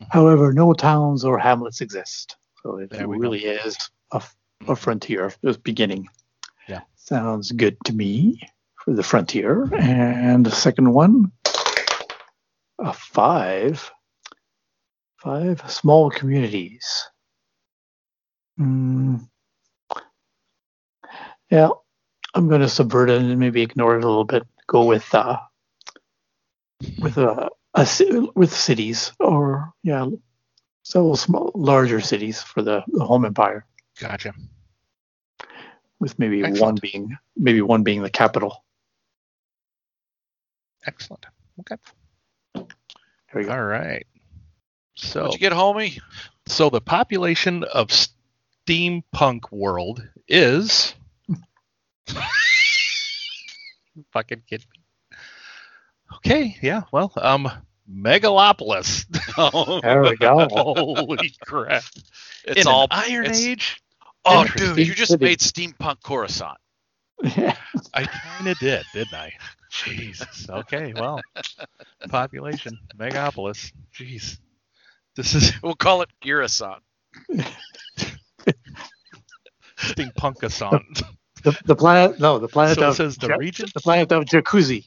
Mhm. 0.00 0.06
However, 0.10 0.52
no 0.52 0.72
towns 0.72 1.24
or 1.24 1.38
hamlets 1.38 1.80
exist. 1.80 2.36
So 2.62 2.78
it 2.78 2.90
There 2.90 3.08
we 3.08 3.16
go. 3.16 3.22
really 3.22 3.44
is 3.44 3.76
a 4.12 4.76
frontier, 4.76 5.32
this 5.42 5.56
beginning. 5.56 6.08
Yeah. 6.68 6.82
Sounds 6.94 7.50
good 7.52 7.76
to 7.84 7.92
me 7.92 8.40
for 8.82 8.94
the 8.94 9.02
frontier. 9.02 9.68
And 9.74 10.46
the 10.46 10.50
second 10.50 10.92
one, 10.92 11.32
a 12.78 12.92
five. 12.92 13.90
Five 15.18 15.70
small 15.70 16.10
communities. 16.10 17.08
Hmm. 18.58 19.16
Yeah, 21.50 21.70
I'm 22.34 22.48
going 22.48 22.60
to 22.60 22.68
subvert 22.68 23.10
it 23.10 23.22
and 23.22 23.38
maybe 23.38 23.62
ignore 23.62 23.96
it 23.96 24.04
a 24.04 24.08
little 24.08 24.24
bit. 24.24 24.44
Go 24.66 24.84
with 24.84 25.14
uh, 25.14 25.38
with 26.98 27.16
a, 27.16 27.50
a 27.74 27.86
with 28.34 28.52
cities 28.52 29.12
or 29.20 29.72
yeah, 29.82 30.06
several 30.82 31.16
small 31.16 31.52
larger 31.54 32.00
cities 32.00 32.42
for 32.42 32.62
the, 32.62 32.82
the 32.88 33.04
home 33.04 33.24
empire. 33.24 33.66
Gotcha. 34.00 34.34
With 36.00 36.18
maybe 36.18 36.42
one 36.42 36.76
being 36.80 37.16
maybe 37.36 37.60
one 37.60 37.82
being 37.82 38.02
the 38.02 38.10
capital. 38.10 38.64
Excellent. 40.86 41.26
Okay. 41.60 41.76
There 42.54 42.66
we 43.34 43.44
go. 43.44 43.52
All 43.52 43.64
right. 43.64 44.06
So 44.96 45.22
What'd 45.24 45.34
you 45.34 45.40
get, 45.40 45.52
homie? 45.52 46.00
so 46.46 46.70
the 46.70 46.80
population 46.80 47.64
of 47.64 47.90
steampunk 48.68 49.50
world 49.50 50.06
is 50.28 50.94
fucking 54.12 54.42
kid 54.48 54.64
me. 54.72 55.16
Okay, 56.16 56.56
yeah, 56.62 56.82
well, 56.92 57.12
um 57.16 57.48
Megalopolis. 57.90 59.04
Oh, 59.36 59.80
There 59.82 60.02
we 60.02 60.16
go. 60.16 60.46
Holy 60.50 61.32
crap. 61.44 61.82
it's 62.44 62.60
In 62.62 62.66
all. 62.66 62.84
an 62.84 62.88
Iron 63.10 63.24
it's- 63.26 63.44
Age? 63.44 63.80
Oh, 64.24 64.44
dude, 64.56 64.78
you 64.78 64.94
just 64.94 65.10
City. 65.12 65.24
made 65.24 65.38
steampunk 65.40 66.02
Coruscant. 66.02 66.56
I 67.22 68.04
kind 68.06 68.48
of 68.48 68.58
did, 68.58 68.82
didn't 68.94 69.12
I? 69.12 69.32
Jesus. 69.70 70.48
Okay, 70.48 70.94
well, 70.96 71.20
population, 72.08 72.78
Megapolis. 72.96 73.70
Jeez. 73.94 74.38
This 75.14 75.34
is 75.34 75.52
We'll 75.62 75.74
call 75.74 76.00
it 76.02 76.08
Coruscant. 76.24 76.82
steampunkasant. 79.76 81.02
The, 81.44 81.56
the 81.66 81.76
planet 81.76 82.20
no 82.20 82.38
the 82.38 82.48
planet 82.48 82.80
So 82.80 82.82
of 82.82 82.96
says 82.96 83.18
the 83.18 83.30
region? 83.30 83.72
the 83.74 83.80
planet 83.80 84.12
of 84.12 84.24
Jacuzzi. 84.24 84.86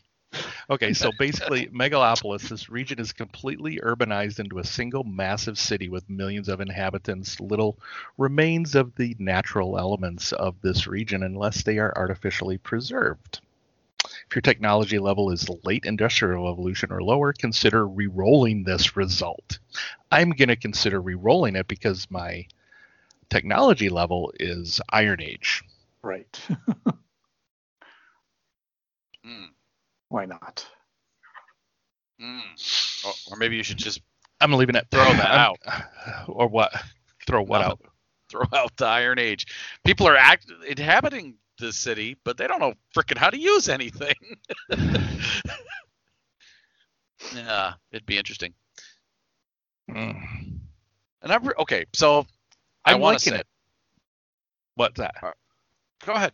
Okay, 0.69 0.93
so 0.93 1.11
basically, 1.13 1.67
Megalopolis, 1.67 2.49
this 2.49 2.69
region 2.69 2.99
is 2.99 3.13
completely 3.13 3.77
urbanized 3.77 4.39
into 4.39 4.59
a 4.59 4.65
single 4.65 5.03
massive 5.05 5.57
city 5.57 5.89
with 5.89 6.09
millions 6.09 6.49
of 6.49 6.59
inhabitants. 6.61 7.39
Little 7.39 7.79
remains 8.17 8.75
of 8.75 8.95
the 8.95 9.15
natural 9.19 9.79
elements 9.79 10.33
of 10.33 10.61
this 10.61 10.87
region 10.87 11.23
unless 11.23 11.63
they 11.63 11.79
are 11.79 11.93
artificially 11.97 12.57
preserved. 12.57 13.41
If 14.29 14.35
your 14.35 14.41
technology 14.41 14.99
level 14.99 15.31
is 15.31 15.49
late 15.63 15.85
industrial 15.85 16.51
evolution 16.51 16.91
or 16.91 17.01
lower, 17.01 17.33
consider 17.33 17.87
re 17.87 18.07
rolling 18.07 18.63
this 18.65 18.97
result. 18.97 19.59
I'm 20.11 20.31
going 20.31 20.49
to 20.49 20.57
consider 20.57 21.01
re 21.01 21.15
rolling 21.15 21.55
it 21.55 21.67
because 21.69 22.11
my 22.11 22.47
technology 23.29 23.89
level 23.89 24.33
is 24.39 24.81
Iron 24.89 25.21
Age. 25.21 25.63
Right. 26.07 26.39
Mm, 29.25 29.47
Why 30.07 30.23
not? 30.25 30.65
mm. 32.21 32.39
Or, 33.05 33.11
or 33.33 33.37
maybe 33.37 33.57
you 33.57 33.63
should 33.63 33.75
just 33.77 33.99
I'm 34.39 34.53
leaving 34.53 34.75
it. 34.75 34.87
Throw 34.89 35.03
that 35.03 35.19
out. 35.19 35.59
Or 36.29 36.47
what? 36.47 36.71
Throw 37.27 37.41
what 37.41 37.59
No. 37.59 37.67
out? 37.67 37.81
throw 38.29 38.43
out 38.55 38.71
the 38.77 38.85
Iron 38.85 39.19
Age. 39.19 39.45
People 39.85 40.07
are 40.07 40.15
act- 40.15 40.49
inhabiting 40.65 41.35
the 41.59 41.73
city, 41.73 42.15
but 42.23 42.37
they 42.37 42.47
don't 42.47 42.59
know 42.61 42.73
freaking 42.95 43.17
how 43.17 43.29
to 43.29 43.37
use 43.37 43.67
anything. 43.67 44.15
yeah, 47.35 47.73
it'd 47.91 48.05
be 48.05 48.17
interesting. 48.17 48.53
Mm. 49.91 50.59
And 51.21 51.31
I'm 51.33 51.45
re- 51.45 51.53
okay. 51.59 51.83
So 51.93 52.25
I 52.85 52.93
I'm 52.93 53.01
want 53.01 53.19
to 53.19 53.29
liking 53.29 53.33
say 53.39 53.41
it. 53.41 53.47
What's 54.75 54.99
that? 54.99 55.15
Go 56.05 56.13
ahead. 56.13 56.33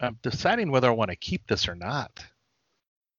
I'm 0.00 0.18
deciding 0.22 0.70
whether 0.70 0.88
I 0.88 0.92
want 0.92 1.10
to 1.10 1.16
keep 1.16 1.46
this 1.46 1.68
or 1.68 1.74
not. 1.74 2.24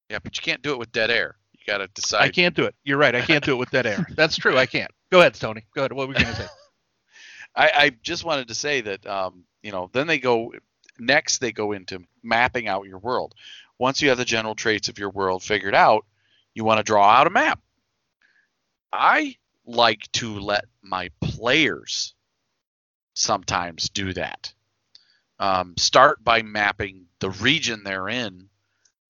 Yeah, 0.09 0.19
but 0.23 0.37
you 0.37 0.41
can't 0.41 0.61
do 0.61 0.71
it 0.71 0.79
with 0.79 0.91
dead 0.91 1.11
air. 1.11 1.35
You 1.53 1.59
got 1.67 1.79
to 1.79 1.87
decide. 1.87 2.21
I 2.21 2.29
can't 2.29 2.55
do 2.55 2.63
it. 2.63 2.75
You're 2.83 2.97
right. 2.97 3.13
I 3.13 3.21
can't 3.21 3.43
do 3.43 3.51
it 3.51 3.57
with 3.57 3.69
dead 3.69 3.85
air. 3.85 4.07
That's 4.15 4.37
true. 4.37 4.57
I 4.57 4.65
can't. 4.65 4.91
Go 5.11 5.19
ahead, 5.19 5.33
Tony. 5.35 5.65
Go 5.75 5.81
ahead. 5.81 5.93
What 5.93 6.07
were 6.07 6.13
you 6.13 6.23
going 6.23 6.35
to 6.35 6.41
say? 6.41 6.47
I, 7.55 7.71
I 7.75 7.89
just 8.01 8.23
wanted 8.23 8.47
to 8.47 8.55
say 8.55 8.81
that 8.81 9.05
um, 9.05 9.43
you 9.61 9.71
know, 9.71 9.89
then 9.91 10.07
they 10.07 10.19
go 10.19 10.53
next 10.99 11.39
they 11.39 11.51
go 11.51 11.71
into 11.71 12.03
mapping 12.23 12.67
out 12.67 12.87
your 12.87 12.99
world. 12.99 13.33
Once 13.77 14.01
you 14.01 14.09
have 14.09 14.17
the 14.17 14.25
general 14.25 14.55
traits 14.55 14.89
of 14.89 14.99
your 14.99 15.09
world 15.09 15.43
figured 15.43 15.75
out, 15.75 16.05
you 16.53 16.63
want 16.63 16.77
to 16.77 16.83
draw 16.83 17.07
out 17.07 17.27
a 17.27 17.29
map. 17.29 17.59
I 18.91 19.35
like 19.65 20.11
to 20.13 20.39
let 20.39 20.65
my 20.81 21.09
players 21.21 22.13
sometimes 23.19 23.89
do 23.89 24.13
that. 24.13 24.53
Um, 25.39 25.75
start 25.77 26.23
by 26.23 26.41
mapping 26.43 27.05
the 27.19 27.31
region 27.31 27.83
they're 27.83 28.09
in 28.09 28.49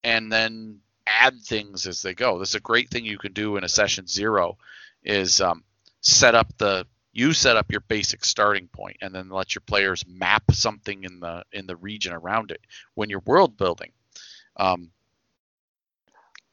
and 0.03 0.31
then 0.31 0.79
add 1.07 1.35
things 1.41 1.87
as 1.87 2.01
they 2.01 2.13
go. 2.13 2.39
This 2.39 2.49
is 2.49 2.55
a 2.55 2.61
great 2.61 2.89
thing 2.89 3.05
you 3.05 3.17
can 3.17 3.33
do 3.33 3.57
in 3.57 3.63
a 3.63 3.69
session 3.69 4.07
zero 4.07 4.57
is 5.03 5.41
um, 5.41 5.63
set 6.01 6.35
up 6.35 6.57
the 6.57 6.87
you 7.13 7.33
set 7.33 7.57
up 7.57 7.71
your 7.71 7.81
basic 7.81 8.25
starting 8.25 8.67
point 8.69 8.97
and 9.01 9.13
then 9.13 9.29
let 9.29 9.55
your 9.55 9.63
players 9.67 10.05
map 10.07 10.43
something 10.51 11.03
in 11.03 11.19
the 11.19 11.43
in 11.51 11.67
the 11.67 11.75
region 11.75 12.13
around 12.13 12.51
it 12.51 12.61
when 12.95 13.09
you're 13.09 13.23
world 13.25 13.57
building 13.57 13.91
um, 14.57 14.91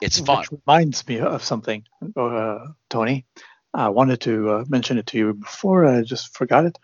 it's 0.01 0.20
fun 0.20 0.41
Which 0.41 0.53
reminds 0.53 1.07
me 1.09 1.20
of 1.20 1.45
something, 1.45 1.85
uh, 2.16 2.59
Tony. 2.91 3.27
I 3.74 3.91
wanted 3.91 4.20
to 4.23 4.51
uh, 4.51 4.65
mention 4.69 4.99
it 4.99 5.07
to 5.09 5.19
you 5.19 5.35
before. 5.35 5.87
I 5.87 6.03
just 6.03 6.37
forgot 6.37 6.66
it. 6.66 6.78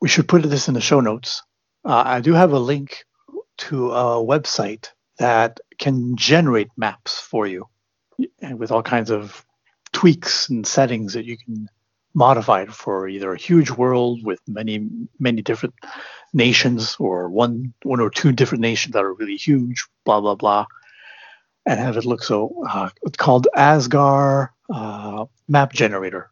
We 0.00 0.08
should 0.08 0.28
put 0.28 0.42
this 0.42 0.68
in 0.68 0.74
the 0.74 0.80
show 0.80 1.00
notes. 1.00 1.42
Uh, 1.84 2.02
I 2.04 2.20
do 2.20 2.32
have 2.32 2.52
a 2.52 2.58
link 2.58 3.04
to 3.58 3.92
a 3.92 4.24
website 4.24 4.88
that 5.18 5.60
can 5.78 6.16
generate 6.16 6.68
maps 6.76 7.18
for 7.18 7.46
you 7.46 7.68
and 8.40 8.58
with 8.58 8.70
all 8.70 8.82
kinds 8.82 9.10
of 9.10 9.44
tweaks 9.92 10.48
and 10.48 10.66
settings 10.66 11.14
that 11.14 11.24
you 11.24 11.36
can 11.38 11.68
modify 12.14 12.62
it 12.62 12.72
for 12.72 13.08
either 13.08 13.32
a 13.32 13.38
huge 13.38 13.70
world 13.70 14.24
with 14.24 14.40
many 14.48 14.88
many 15.18 15.42
different 15.42 15.74
nations 16.32 16.96
or 16.98 17.28
one 17.28 17.74
one 17.82 18.00
or 18.00 18.10
two 18.10 18.32
different 18.32 18.62
nations 18.62 18.94
that 18.94 19.04
are 19.04 19.12
really 19.12 19.36
huge 19.36 19.86
blah 20.04 20.20
blah 20.20 20.34
blah 20.34 20.66
and 21.66 21.78
have 21.78 21.96
it 21.96 22.06
look 22.06 22.22
so 22.22 22.64
uh, 22.70 22.88
it's 23.02 23.18
called 23.18 23.48
Azgaar 23.54 24.48
uh, 24.72 25.26
map 25.46 25.72
generator 25.72 26.30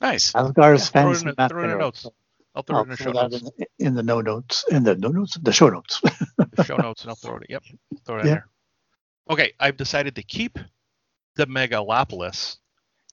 nice 0.00 0.32
Azgaar's 0.32 0.88
throw 0.90 1.12
it 1.12 1.18
fantasy 1.18 1.28
in 1.28 1.34
the- 1.36 1.48
throw 1.48 1.62
it 1.62 1.64
in 1.64 1.70
the 1.70 1.76
generator. 1.76 1.78
notes. 1.78 2.06
I'll 2.54 2.62
throw 2.62 2.76
I'll 2.78 2.82
it 2.82 2.84
in 2.84 2.90
the 2.90 2.96
show 2.96 3.12
notes. 3.12 3.42
in, 3.58 3.66
in 3.86 3.94
the 3.94 4.02
no 4.02 4.20
notes 4.20 4.64
in 4.70 4.82
the 4.84 4.96
no 4.96 5.08
notes 5.08 5.38
the 5.40 5.52
show 5.52 5.68
notes 5.68 6.00
The 6.56 6.64
show 6.64 6.76
notes, 6.76 7.02
and 7.02 7.10
I'll 7.10 7.16
throw 7.16 7.36
it. 7.36 7.46
Yep, 7.48 7.62
throw 8.06 8.16
it 8.16 8.20
in 8.22 8.26
Yeah. 8.26 8.32
there. 8.34 8.46
Okay, 9.30 9.52
I've 9.60 9.76
decided 9.76 10.16
to 10.16 10.22
keep 10.22 10.58
the 11.36 11.46
Megalopolis, 11.46 12.56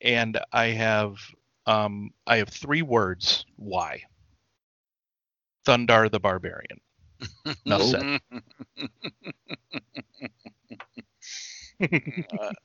and 0.01 0.39
I 0.51 0.67
have 0.67 1.17
um, 1.67 2.11
I 2.25 2.37
have 2.37 2.49
three 2.49 2.81
words. 2.81 3.45
Why? 3.57 4.01
Thundarr 5.65 6.09
the 6.09 6.19
Barbarian. 6.19 6.79
Enough 7.65 7.81
said. 7.83 8.19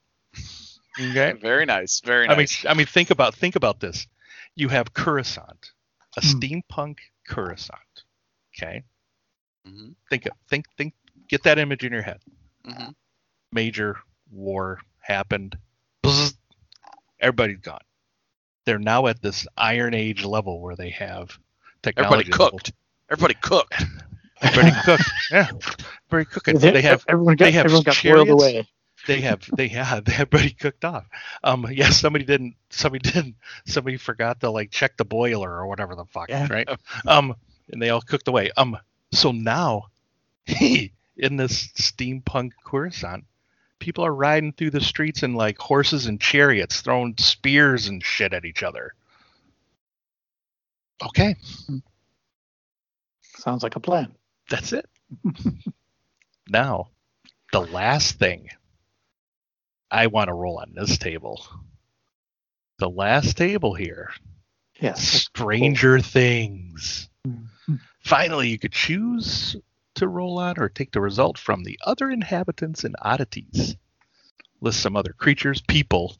Okay. 1.00 1.32
very 1.40 1.64
nice 1.66 2.00
very 2.04 2.26
nice. 2.26 2.34
I 2.34 2.36
mean, 2.36 2.42
nice 2.42 2.66
I 2.68 2.74
mean, 2.74 2.86
think 2.86 3.10
about 3.10 3.34
think 3.34 3.56
about 3.56 3.80
this. 3.80 4.06
You 4.54 4.68
have 4.68 4.92
Coruscant, 4.92 5.72
a 6.16 6.20
Hmm. 6.20 6.26
steampunk 6.28 6.98
Coruscant. 7.28 8.04
Okay. 8.56 8.82
Mhm, 9.66 9.94
Think 10.10 10.26
of 10.26 10.32
think 10.48 10.66
think. 10.76 10.94
Get 11.28 11.42
that 11.44 11.58
image 11.58 11.84
in 11.84 11.92
your 11.92 12.02
head. 12.02 12.20
mhm. 12.66 12.94
Major 13.52 13.96
war 14.30 14.80
happened. 15.00 15.56
Bzzz. 16.02 16.34
Everybody's 17.20 17.58
gone. 17.60 17.80
They're 18.66 18.78
now 18.78 19.06
at 19.06 19.22
this 19.22 19.46
Iron 19.56 19.94
Age 19.94 20.24
level 20.24 20.60
where 20.60 20.76
they 20.76 20.90
have 20.90 21.38
everybody 21.84 22.24
technology. 22.24 22.30
level. 22.32 22.50
cooked 22.50 22.72
everybody 23.10 23.34
cooked 23.40 23.82
Everybody 24.42 24.76
cooked. 24.84 25.10
Yeah. 25.30 25.50
Very 26.10 26.24
cooking. 26.26 26.58
They- 26.58 26.72
They 26.72 26.82
have 26.82 27.04
everyone 27.08 27.36
got 27.36 27.44
they 27.46 27.52
have 27.52 27.64
everyone 27.66 27.84
got 27.84 27.94
boiled 28.02 28.26
chariots. 28.26 28.30
away 28.30 28.68
they 29.06 29.20
have 29.22 29.42
they 29.56 29.68
have 29.68 30.08
everybody 30.08 30.50
cooked 30.50 30.84
off. 30.84 31.04
Um, 31.42 31.66
yeah, 31.70 31.90
somebody 31.90 32.24
didn't. 32.24 32.54
Somebody 32.70 33.10
didn't. 33.12 33.36
Somebody 33.66 33.96
forgot 33.96 34.40
to 34.40 34.50
like 34.50 34.70
check 34.70 34.96
the 34.96 35.04
boiler 35.04 35.50
or 35.50 35.66
whatever 35.66 35.94
the 35.94 36.04
fuck, 36.06 36.28
Yeah. 36.28 36.46
right? 36.50 36.68
Um, 37.06 37.34
and 37.70 37.80
they 37.80 37.90
all 37.90 38.00
cooked 38.00 38.28
away. 38.28 38.50
Um, 38.56 38.76
so 39.12 39.32
now, 39.32 39.84
in 40.46 41.36
this 41.36 41.68
steampunk 41.68 42.52
Coruscant, 42.64 43.24
people 43.78 44.04
are 44.04 44.14
riding 44.14 44.52
through 44.52 44.70
the 44.70 44.80
streets 44.80 45.22
in 45.22 45.34
like 45.34 45.58
horses 45.58 46.06
and 46.06 46.20
chariots, 46.20 46.80
throwing 46.80 47.14
spears 47.18 47.86
and 47.88 48.02
shit 48.04 48.32
at 48.32 48.44
each 48.44 48.62
other. 48.62 48.94
Okay, 51.04 51.34
Sounds 53.38 53.62
like 53.64 53.74
a 53.74 53.80
plan. 53.80 54.14
that's 54.48 54.72
it. 54.72 54.88
now, 56.48 56.88
the 57.52 57.60
last 57.60 58.18
thing 58.18 58.48
I 59.92 60.06
want 60.06 60.28
to 60.28 60.34
roll 60.34 60.58
on 60.58 60.72
this 60.74 60.96
table. 60.96 61.44
The 62.78 62.88
last 62.88 63.36
table 63.36 63.74
here. 63.74 64.10
Yes. 64.80 65.02
Stranger 65.02 66.00
Things. 66.00 67.10
Mhm. 67.28 67.48
Finally, 68.00 68.48
you 68.48 68.58
could 68.58 68.72
choose 68.72 69.54
to 69.96 70.08
roll 70.08 70.38
on 70.38 70.58
or 70.58 70.70
take 70.70 70.92
the 70.92 71.00
result 71.00 71.36
from 71.36 71.62
the 71.62 71.78
other 71.84 72.10
inhabitants 72.10 72.84
and 72.84 72.96
oddities. 73.02 73.76
List 74.62 74.80
some 74.80 74.96
other 74.96 75.12
creatures, 75.12 75.60
people, 75.60 76.16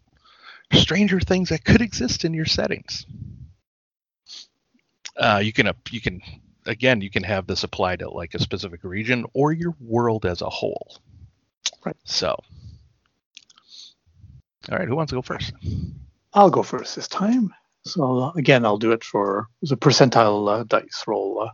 stranger 0.72 1.18
things 1.18 1.48
that 1.48 1.64
could 1.64 1.80
exist 1.80 2.26
in 2.26 2.34
your 2.34 2.44
settings. 2.44 3.06
Uh, 5.16 5.40
you 5.42 5.52
can 5.52 5.70
you 5.90 6.00
can 6.00 6.20
again 6.66 7.00
you 7.00 7.10
can 7.10 7.22
have 7.22 7.46
this 7.46 7.64
apply 7.64 7.96
to 7.96 8.10
like 8.10 8.34
a 8.34 8.38
specific 8.38 8.84
region 8.84 9.24
or 9.32 9.52
your 9.52 9.74
world 9.80 10.26
as 10.26 10.42
a 10.42 10.50
whole. 10.50 10.98
Right. 11.84 11.96
So, 12.04 12.36
all 14.70 14.78
right, 14.78 14.88
who 14.88 14.96
wants 14.96 15.10
to 15.10 15.16
go 15.16 15.22
first? 15.22 15.52
I'll 16.32 16.50
go 16.50 16.62
first 16.62 16.96
this 16.96 17.08
time. 17.08 17.52
So 17.84 18.32
again, 18.36 18.64
I'll 18.64 18.78
do 18.78 18.92
it 18.92 19.02
for 19.02 19.48
the 19.62 19.76
percentile 19.76 20.60
uh, 20.60 20.64
dice 20.64 21.04
roll 21.06 21.42
uh, 21.42 21.50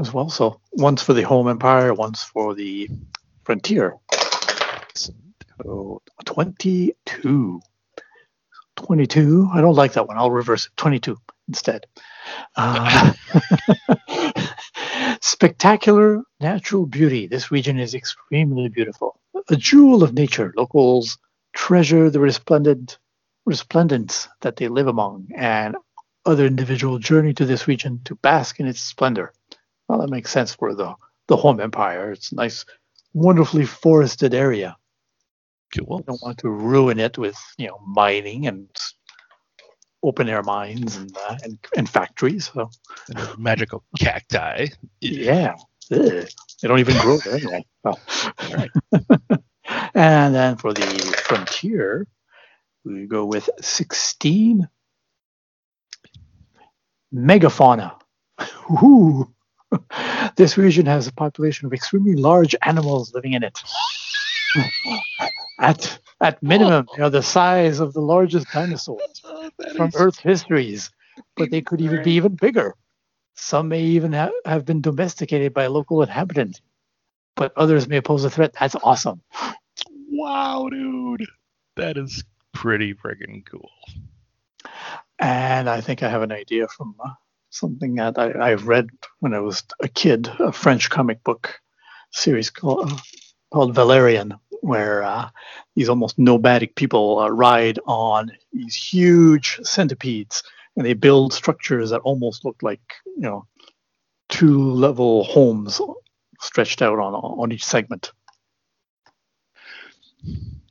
as 0.00 0.12
well. 0.12 0.30
So 0.30 0.60
one's 0.72 1.02
for 1.02 1.12
the 1.12 1.22
home 1.22 1.48
empire, 1.48 1.92
one's 1.92 2.22
for 2.22 2.54
the 2.54 2.88
frontier. 3.44 3.96
So 4.94 6.02
22. 6.24 7.60
22. 8.76 9.48
I 9.52 9.60
don't 9.60 9.74
like 9.74 9.92
that 9.92 10.08
one. 10.08 10.16
I'll 10.16 10.30
reverse 10.30 10.66
it. 10.66 10.72
22 10.76 11.16
instead. 11.48 11.86
Uh, 12.56 13.12
spectacular 15.20 16.22
natural 16.40 16.86
beauty. 16.86 17.26
This 17.26 17.50
region 17.50 17.78
is 17.78 17.94
extremely 17.94 18.68
beautiful. 18.68 19.20
A 19.50 19.56
jewel 19.56 20.02
of 20.02 20.14
nature. 20.14 20.52
Locals 20.56 21.18
treasure 21.52 22.10
the 22.10 22.20
resplendent 22.20 22.98
resplendence 23.44 24.28
that 24.40 24.56
they 24.56 24.68
live 24.68 24.86
among, 24.86 25.28
and 25.36 25.76
other 26.24 26.46
individual 26.46 26.98
journey 26.98 27.34
to 27.34 27.44
this 27.44 27.66
region 27.66 28.00
to 28.04 28.14
bask 28.16 28.60
in 28.60 28.66
its 28.66 28.80
splendor. 28.80 29.32
Well, 29.88 30.00
that 30.00 30.10
makes 30.10 30.30
sense 30.30 30.54
for 30.54 30.74
the, 30.74 30.94
the 31.26 31.36
home 31.36 31.60
empire. 31.60 32.12
It's 32.12 32.30
a 32.32 32.36
nice, 32.36 32.64
wonderfully 33.12 33.66
forested 33.66 34.32
area. 34.34 34.76
Cool. 35.76 36.04
Don't 36.06 36.22
want 36.22 36.38
to 36.38 36.50
ruin 36.50 37.00
it 37.00 37.18
with 37.18 37.36
you 37.58 37.66
know 37.68 37.78
mining 37.86 38.46
and 38.46 38.68
open 40.02 40.28
air 40.28 40.42
mines 40.42 40.96
and 40.96 41.16
uh, 41.16 41.36
and, 41.42 41.58
and 41.76 41.88
factories. 41.88 42.50
So 42.52 42.70
Magical 43.38 43.82
cacti. 43.98 44.68
yeah, 45.00 45.54
Ugh. 45.90 46.28
they 46.62 46.68
don't 46.68 46.80
even 46.80 46.98
grow 46.98 47.18
there 47.18 47.34
anyway. 47.34 47.64
Well, 47.82 47.98
and 49.94 50.34
then 50.34 50.56
for 50.56 50.72
the 50.72 50.82
frontier, 51.24 52.06
we 52.84 53.06
go 53.06 53.24
with 53.24 53.48
16 53.60 54.68
megafauna. 57.14 57.98
Ooh. 58.82 59.32
This 60.36 60.58
region 60.58 60.86
has 60.86 61.06
a 61.06 61.12
population 61.12 61.66
of 61.66 61.72
extremely 61.72 62.14
large 62.14 62.54
animals 62.62 63.14
living 63.14 63.32
in 63.34 63.42
it. 63.42 63.58
At 65.58 65.98
at 66.20 66.42
minimum, 66.42 66.88
they 66.96 67.02
are 67.02 67.10
the 67.10 67.22
size 67.22 67.80
of 67.80 67.92
the 67.92 68.00
largest 68.00 68.50
dinosaurs 68.52 69.22
from 69.76 69.90
Earth 69.94 70.18
histories, 70.18 70.90
but 71.36 71.50
they 71.50 71.62
could 71.62 71.80
even 71.80 72.02
be 72.02 72.12
even 72.12 72.34
bigger. 72.36 72.74
Some 73.34 73.68
may 73.68 73.82
even 73.82 74.12
ha- 74.12 74.30
have 74.44 74.64
been 74.64 74.80
domesticated 74.82 75.54
by 75.54 75.66
local 75.68 76.02
inhabitants, 76.02 76.60
but 77.36 77.52
others 77.56 77.88
may 77.88 78.00
pose 78.00 78.24
a 78.24 78.30
threat. 78.30 78.54
That's 78.58 78.76
awesome. 78.82 79.22
Wow, 80.22 80.68
dude. 80.70 81.26
That 81.74 81.96
is 81.96 82.22
pretty 82.54 82.94
friggin' 82.94 83.44
cool. 83.44 83.68
And 85.18 85.68
I 85.68 85.80
think 85.80 86.04
I 86.04 86.08
have 86.08 86.22
an 86.22 86.30
idea 86.30 86.68
from 86.68 86.94
uh, 87.04 87.10
something 87.50 87.96
that 87.96 88.16
I, 88.16 88.30
I 88.30 88.54
read 88.54 88.86
when 89.18 89.34
I 89.34 89.40
was 89.40 89.64
a 89.82 89.88
kid, 89.88 90.28
a 90.38 90.52
French 90.52 90.90
comic 90.90 91.24
book 91.24 91.58
series 92.12 92.50
called, 92.50 92.92
uh, 92.92 92.96
called 93.52 93.74
Valerian, 93.74 94.34
where 94.60 95.02
uh, 95.02 95.28
these 95.74 95.88
almost 95.88 96.20
nomadic 96.20 96.76
people 96.76 97.18
uh, 97.18 97.28
ride 97.28 97.80
on 97.88 98.30
these 98.52 98.76
huge 98.76 99.58
centipedes 99.64 100.44
and 100.76 100.86
they 100.86 100.94
build 100.94 101.32
structures 101.32 101.90
that 101.90 102.00
almost 102.02 102.44
look 102.44 102.62
like, 102.62 102.94
you 103.06 103.22
know, 103.22 103.44
two 104.28 104.70
level 104.70 105.24
homes 105.24 105.80
stretched 106.40 106.80
out 106.80 107.00
on, 107.00 107.12
on 107.12 107.50
each 107.50 107.64
segment. 107.64 108.12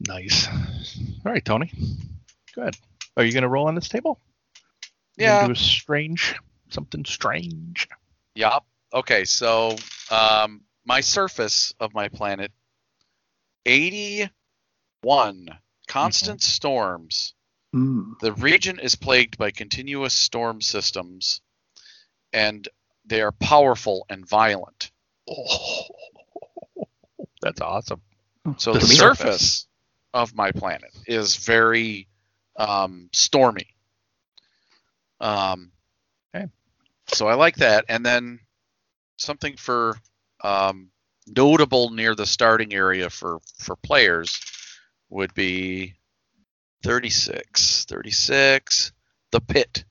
Nice. 0.08 0.48
All 0.48 1.32
right, 1.32 1.44
Tony. 1.44 1.72
Good. 2.56 2.76
Are 3.18 3.24
you 3.24 3.32
going 3.34 3.44
to 3.44 3.50
roll 3.50 3.68
on 3.68 3.76
this 3.76 3.90
table? 3.90 4.20
You 5.18 5.26
Yeah. 5.26 5.46
Do 5.46 5.52
a 5.52 5.56
strange, 5.56 6.36
something 6.70 7.06
strange. 7.06 7.88
Yup. 8.36 8.66
Okay, 8.94 9.26
so 9.26 9.76
um, 10.10 10.62
my 10.86 11.02
surface 11.02 11.74
of 11.80 11.94
my 11.94 12.10
planet, 12.10 12.52
81 13.66 14.32
constant 15.88 16.42
storms. 16.42 17.34
Mm. 17.76 18.20
The 18.20 18.34
region 18.34 18.80
is 18.80 18.96
plagued 18.96 19.38
by 19.38 19.52
continuous 19.52 20.14
storm 20.14 20.62
systems, 20.62 21.42
and 22.34 22.68
they 23.06 23.22
are 23.22 23.32
powerful 23.32 24.06
and 24.10 24.28
violent. 24.28 24.92
Oh, 25.30 25.84
that's 27.42 27.62
awesome. 27.62 28.02
So 28.58 28.74
The 28.74 28.80
the, 28.80 28.88
surface. 28.88 28.88
surface 28.88 29.68
of 30.14 30.36
my 30.36 30.52
planet 30.52 30.92
is 31.08 31.38
very 31.38 32.08
um, 32.58 33.10
stormy. 33.14 33.68
Um, 35.22 35.72
Okay. 36.36 36.48
So 37.08 37.28
I 37.28 37.36
like 37.36 37.58
that, 37.58 37.86
and 37.90 38.06
then 38.06 38.40
something 39.18 39.58
for 39.58 39.98
um, 40.44 40.92
notable 41.28 41.92
near 41.92 42.16
the 42.16 42.26
starting 42.26 42.74
area 42.74 43.10
for 43.10 43.40
for 43.60 43.76
players 43.78 44.40
would 45.10 45.34
be 45.34 45.96
36. 46.84 47.86
36. 47.86 48.92
The 49.32 49.42
pit. 49.42 49.86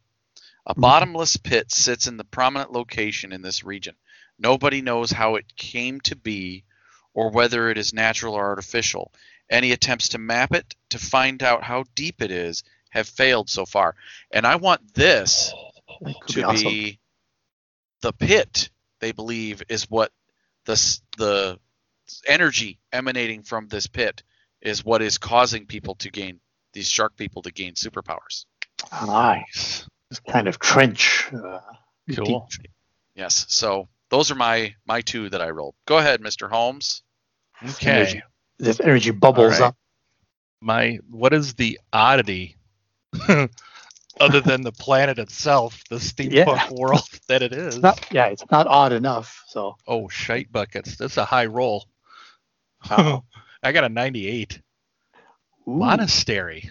A 0.66 0.74
Mhm. 0.76 0.80
bottomless 0.80 1.36
pit 1.36 1.72
sits 1.72 2.06
in 2.08 2.16
the 2.16 2.24
prominent 2.24 2.72
location 2.72 3.32
in 3.32 3.42
this 3.42 3.64
region. 3.64 3.96
Nobody 4.38 4.82
knows 4.82 5.10
how 5.10 5.36
it 5.36 5.56
came 5.56 6.00
to 6.02 6.16
be 6.16 6.64
or 7.14 7.30
whether 7.30 7.68
it 7.70 7.78
is 7.78 7.92
natural 7.92 8.34
or 8.34 8.44
artificial. 8.46 9.12
Any 9.50 9.72
attempts 9.72 10.10
to 10.10 10.18
map 10.18 10.52
it 10.54 10.74
to 10.90 10.98
find 10.98 11.42
out 11.42 11.62
how 11.62 11.84
deep 11.94 12.22
it 12.22 12.30
is 12.30 12.62
have 12.90 13.08
failed 13.08 13.50
so 13.50 13.66
far. 13.66 13.94
And 14.30 14.46
I 14.46 14.56
want 14.56 14.94
this 14.94 15.52
to 16.28 16.34
be 16.34 16.44
awesome. 16.44 16.64
be 16.66 16.98
the 18.02 18.12
pit 18.12 18.70
they 19.00 19.12
believe 19.12 19.62
is 19.68 19.90
what 19.90 20.12
the 20.66 21.00
the 21.18 21.58
energy 22.26 22.78
emanating 22.92 23.42
from 23.42 23.68
this 23.68 23.86
pit 23.86 24.22
is 24.60 24.84
what 24.84 25.02
is 25.02 25.18
causing 25.18 25.66
people 25.66 25.94
to 25.96 26.10
gain 26.10 26.40
these 26.72 26.88
shark 26.88 27.16
people 27.16 27.42
to 27.42 27.50
gain 27.52 27.74
superpowers. 27.74 28.44
Nice. 29.06 29.86
This 30.08 30.20
kind 30.20 30.48
of 30.48 30.58
trench. 30.58 31.28
Uh, 31.32 31.60
Cool. 32.14 32.48
deep- 32.50 32.70
Yes. 33.14 33.46
So 33.48 33.88
those 34.10 34.30
are 34.30 34.36
my 34.36 34.74
my 34.86 35.00
two 35.02 35.28
that 35.30 35.42
I 35.42 35.50
rolled. 35.50 35.74
Go 35.86 35.98
ahead, 35.98 36.20
Mr. 36.22 36.50
Holmes. 36.50 37.02
Okay. 37.64 37.90
Energy. 37.92 38.22
This 38.58 38.80
energy 38.80 39.10
bubbles 39.12 39.60
All 39.60 39.64
right. 39.64 39.68
up. 39.68 39.76
My 40.60 40.98
what 41.10 41.32
is 41.34 41.54
the 41.54 41.80
oddity 41.92 42.56
other 44.20 44.40
than 44.40 44.62
the 44.62 44.72
planet 44.72 45.18
itself, 45.18 45.84
the 45.90 45.96
steampunk 45.96 46.62
Yeah. 46.62 46.70
world 46.70 47.08
that 47.28 47.42
it 47.42 47.52
is? 47.52 47.76
It's 47.76 47.82
not, 47.82 48.06
yeah, 48.10 48.26
it's 48.26 48.44
not 48.50 48.66
odd 48.68 48.92
enough. 48.92 49.44
So 49.48 49.76
Oh, 49.86 50.08
shite 50.08 50.52
buckets. 50.52 50.96
That's 50.96 51.16
a 51.18 51.24
high 51.24 51.46
roll. 51.46 51.86
uh, 52.90 53.20
I 53.62 53.72
got 53.72 53.84
a 53.84 53.88
98. 53.90 54.60
ooh, 55.68 55.74
Monastery. 55.78 56.70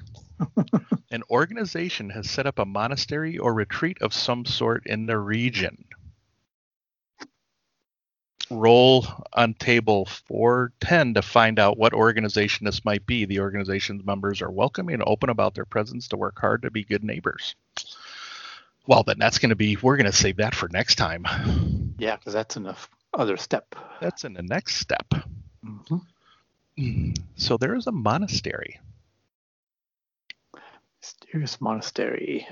An 1.12 1.24
organization 1.30 2.10
has 2.12 2.30
set 2.30 2.48
up 2.48 2.60
a 2.60 2.66
monastery 2.66 3.38
or 3.38 3.54
retreat 3.54 3.98
of 4.02 4.14
some 4.14 4.46
sort 4.46 4.86
in 4.88 5.06
the 5.08 5.18
region. 5.18 5.86
Roll 8.50 9.06
on 9.34 9.54
table 9.54 10.06
410 10.06 11.14
to 11.16 11.22
find 11.22 11.60
out 11.60 11.78
what 11.78 11.94
organization 11.94 12.66
this 12.66 12.84
might 12.84 13.06
be. 13.06 13.26
The 13.26 13.40
organization's 13.40 14.06
members 14.06 14.42
are 14.42 14.50
welcoming 14.52 14.96
and 14.96 15.04
open 15.06 15.30
about 15.30 15.56
their 15.56 15.66
presence 15.66 16.08
to 16.10 16.18
work 16.18 16.40
hard 16.40 16.64
to 16.64 16.72
be 16.72 16.84
good 16.84 17.04
neighbors. 17.04 17.56
Well, 18.88 19.04
then 19.04 19.20
that's 19.20 19.38
going 19.38 19.50
to 19.50 19.56
be, 19.56 19.78
we're 19.78 19.98
going 19.98 20.12
to 20.12 20.12
save 20.18 20.38
that 20.38 20.56
for 20.56 20.68
next 20.70 20.96
time. 20.96 21.94
Yeah, 22.00 22.16
because 22.16 22.34
that's 22.34 22.56
an 22.56 22.74
other 23.14 23.38
step. 23.38 23.76
That's 24.02 24.24
in 24.24 24.34
the 24.34 24.42
next 24.42 24.78
step. 24.78 25.08
Mm-hmm. 25.66 27.12
So 27.36 27.58
there 27.58 27.76
is 27.76 27.88
a 27.88 27.92
monastery. 27.92 28.80
Mysterious 31.02 31.60
monastery. 31.60 32.48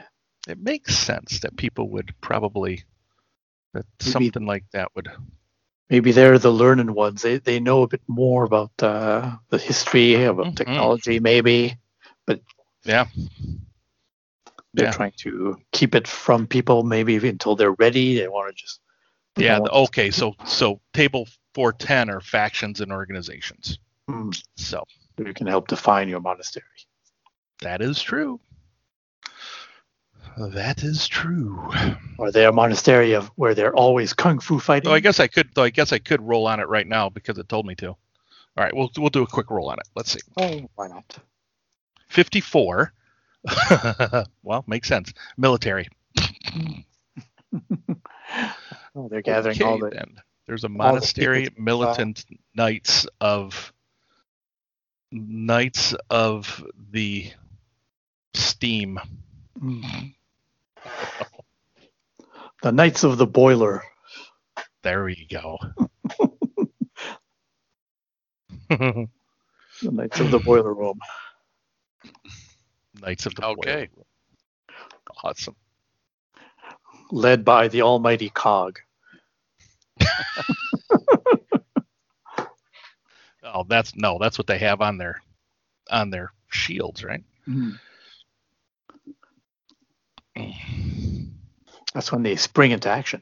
It 0.47 0.59
makes 0.59 0.97
sense 0.97 1.39
that 1.39 1.55
people 1.57 1.89
would 1.91 2.13
probably, 2.21 2.83
that 3.73 3.85
Maybe- 4.01 4.11
something 4.11 4.45
like 4.45 4.65
that 4.73 4.91
would 4.95 5.09
Maybe 5.89 6.11
they're 6.11 6.37
the 6.37 6.51
learning 6.51 6.93
ones. 6.93 7.21
They 7.21 7.37
they 7.37 7.59
know 7.59 7.81
a 7.83 7.87
bit 7.87 8.01
more 8.07 8.43
about 8.43 8.71
uh, 8.83 9.37
the 9.49 9.57
history, 9.57 10.15
about 10.23 10.47
Mhm. 10.47 10.55
technology, 10.55 11.19
maybe. 11.19 11.77
But 12.25 12.41
yeah. 12.83 13.05
They're 14.73 14.85
Yeah. 14.87 14.91
trying 14.91 15.13
to 15.19 15.57
keep 15.71 15.95
it 15.95 16.07
from 16.07 16.45
people, 16.45 16.83
maybe 16.83 17.15
until 17.27 17.55
they're 17.55 17.71
ready. 17.71 18.17
They 18.19 18.27
want 18.27 18.49
to 18.55 18.61
just. 18.61 18.81
Yeah. 19.37 19.59
the- 19.59 19.71
okay. 19.71 20.11
So 20.11 20.35
so 20.45 20.81
table 20.93 21.27
four 21.53 21.71
ten 21.73 22.09
are 22.09 22.21
factions 22.21 22.81
and 22.81 22.91
organizations. 22.91 23.79
Hmm, 24.07 24.31
So 24.55 24.83
you 25.17 25.33
can 25.33 25.47
help 25.47 25.67
define 25.67 26.09
your 26.09 26.19
monastery. 26.21 26.65
that 27.61 27.81
is 27.81 28.01
true. 28.01 28.39
That 30.37 30.83
is 30.83 31.07
true. 31.07 31.69
Or 32.19 32.31
they're 32.31 32.49
a 32.49 32.53
monastery 32.53 33.13
of 33.13 33.27
where 33.35 33.55
they're 33.55 33.73
always 33.75 34.13
kung 34.13 34.39
fu 34.39 34.59
fighting. 34.59 34.89
Though 34.89 34.93
I 34.95 34.99
guess 34.99 35.19
I 35.19 35.27
could. 35.27 35.49
Though 35.55 35.63
I 35.63 35.69
guess 35.71 35.91
I 35.91 35.97
could 35.99 36.21
roll 36.21 36.45
on 36.47 36.59
it 36.59 36.67
right 36.67 36.87
now 36.87 37.09
because 37.09 37.37
it 37.37 37.49
told 37.49 37.65
me 37.65 37.75
to. 37.75 37.87
All 37.89 37.97
right. 38.55 38.75
We'll 38.75 38.91
we'll 38.97 39.09
do 39.09 39.23
a 39.23 39.27
quick 39.27 39.49
roll 39.49 39.69
on 39.69 39.79
it. 39.79 39.87
Let's 39.95 40.11
see. 40.11 40.19
oh, 40.39 40.69
why 40.75 40.87
not? 40.87 41.17
Fifty 42.07 42.39
four. 42.41 42.93
well, 44.43 44.63
makes 44.67 44.87
sense. 44.87 45.13
Military. 45.37 45.87
Oh, 48.95 49.07
they're 49.07 49.21
gathering 49.21 49.61
all 49.61 49.77
the. 49.77 49.89
then. 49.91 50.15
There's 50.47 50.63
a 50.63 50.69
monastery 50.69 51.43
people- 51.43 51.63
militant 51.63 52.25
knights 52.55 53.05
of 53.21 53.71
knights 55.11 55.93
of 56.09 56.65
the 56.91 57.31
steam. 58.33 58.99
Mm. 59.61 60.13
The 62.63 62.71
Knights 62.71 63.03
of 63.03 63.17
the 63.19 63.27
Boiler. 63.27 63.83
There 64.83 65.03
we 65.03 65.27
go. 65.29 65.57
The 69.81 69.91
Knights 69.91 70.19
of 70.19 70.31
the 70.31 70.39
Boiler 70.39 70.73
Room. 70.73 70.99
Knights 72.99 73.27
of 73.27 73.35
the 73.35 73.41
Boiler. 73.41 73.53
Okay. 73.59 73.89
Boiler. 73.93 74.05
Awesome. 75.23 75.55
Led 77.11 77.45
by 77.45 77.67
the 77.67 77.83
almighty 77.83 78.29
Cog. 78.29 78.79
Oh, 83.43 83.63
that's 83.67 83.95
no, 83.95 84.17
that's 84.19 84.37
what 84.37 84.47
they 84.47 84.57
have 84.59 84.81
on 84.81 84.97
their 84.97 85.21
on 85.89 86.09
their 86.09 86.31
shields, 86.49 87.03
right? 87.03 87.23
Mm-hmm. 87.47 87.71
That's 91.93 92.11
when 92.11 92.23
they 92.23 92.35
spring 92.35 92.71
into 92.71 92.89
action. 92.89 93.21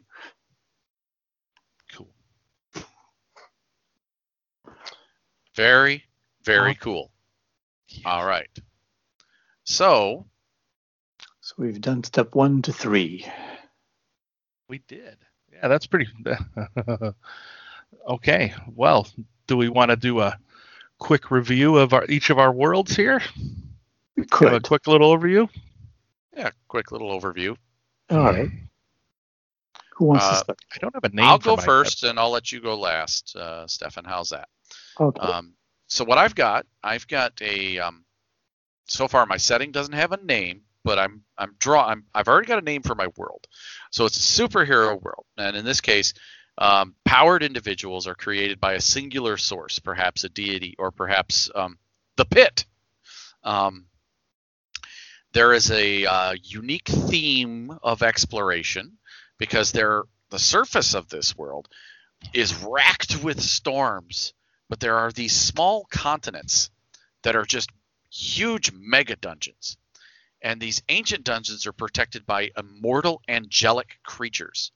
Cool. 1.94 2.10
Very, 5.56 6.04
very 6.44 6.72
Uh-huh. 6.72 6.80
cool. 6.82 7.12
All 8.06 8.26
right. 8.26 8.50
So, 9.64 10.28
So 11.42 11.56
we've 11.58 11.80
done 11.82 12.04
step 12.04 12.34
one 12.36 12.62
to 12.64 12.74
three. 12.74 13.26
We 14.68 14.80
did. 14.88 15.18
Yeah, 15.54 15.68
that's 15.68 15.86
pretty. 15.88 16.08
okay. 18.08 18.54
Well, 18.74 19.08
do 19.48 19.56
we 19.56 19.70
want 19.70 19.92
to 19.92 19.96
do 19.96 20.20
a 20.22 20.38
quick 20.98 21.30
review 21.32 21.78
of 21.78 21.94
our 21.94 22.06
each 22.10 22.30
of 22.32 22.40
our 22.40 22.52
worlds 22.52 22.96
here? 22.96 23.22
We 24.18 24.26
Give 24.26 24.54
a 24.54 24.60
quick 24.60 24.88
little 24.88 25.16
overview. 25.16 25.48
Yeah, 26.36 26.52
quick 26.68 26.92
little 26.92 27.10
overview. 27.20 27.56
All 28.10 28.20
right. 28.20 28.50
Who 29.96 30.06
wants 30.06 30.26
to 30.26 30.32
Uh, 30.32 30.36
start? 30.44 30.60
I 30.74 30.78
don't 30.80 30.94
have 30.94 31.04
a 31.06 31.10
name. 31.16 31.26
I'll 31.26 31.40
for 31.40 31.44
go 31.46 31.56
my- 31.58 31.64
first, 31.64 32.04
and 32.04 32.20
I'll 32.20 32.30
let 32.32 32.52
you 32.52 32.60
go 32.62 32.78
last, 32.78 33.36
uh, 33.36 33.66
Stefan. 33.68 34.04
How's 34.06 34.30
that? 34.30 34.50
Okay. 35.00 35.20
Um, 35.22 35.54
so 35.88 36.04
what 36.04 36.18
I've 36.18 36.36
got, 36.36 36.66
I've 36.84 37.08
got 37.08 37.34
a. 37.42 37.80
Um, 37.80 38.06
so 38.88 39.08
far, 39.08 39.26
my 39.26 39.38
setting 39.38 39.72
doesn't 39.72 39.94
have 39.94 40.12
a 40.12 40.18
name, 40.18 40.62
but 40.84 41.00
I'm 41.00 41.24
I'm 41.38 41.56
draw. 41.60 41.88
I'm 41.88 42.06
I've 42.14 42.28
already 42.28 42.48
got 42.48 42.60
a 42.60 42.66
name 42.66 42.82
for 42.84 42.94
my 42.96 43.08
world. 43.16 43.48
So 43.92 44.06
it's 44.06 44.18
a 44.18 44.42
superhero 44.44 45.02
world, 45.02 45.26
and 45.38 45.56
in 45.56 45.64
this 45.66 45.80
case, 45.82 46.14
um, 46.58 46.96
powered 47.06 47.42
individuals 47.44 48.06
are 48.06 48.16
created 48.16 48.60
by 48.60 48.74
a 48.74 48.82
singular 48.82 49.38
source, 49.38 49.80
perhaps 49.80 50.24
a 50.26 50.30
deity, 50.30 50.76
or 50.78 50.92
perhaps 50.92 51.50
um, 51.56 51.78
the 52.18 52.26
pit. 52.26 52.66
Um, 53.44 53.86
there 55.36 55.54
is 55.54 55.70
a 55.70 56.06
uh, 56.06 56.34
unique 56.44 56.88
theme 56.88 57.78
of 57.84 58.02
exploration 58.02 58.98
because 59.38 59.72
there 59.72 60.04
the 60.30 60.40
surface 60.40 60.96
of 60.96 61.08
this 61.10 61.38
world 61.38 61.68
is 62.34 62.56
racked 62.64 63.24
with 63.24 63.40
storms 63.42 64.34
but 64.70 64.80
there 64.80 64.96
are 64.98 65.12
these 65.12 65.36
small 65.36 65.86
continents 65.92 66.72
that 67.24 67.36
are 67.36 67.46
just 67.46 67.70
huge 68.12 68.72
mega 68.74 69.16
dungeons. 69.16 69.78
And 70.42 70.62
these 70.62 70.82
ancient 70.90 71.24
dungeons 71.24 71.66
are 71.66 71.74
protected 71.74 72.26
by 72.26 72.52
immortal 72.58 73.22
angelic 73.28 73.98
creatures 74.04 74.72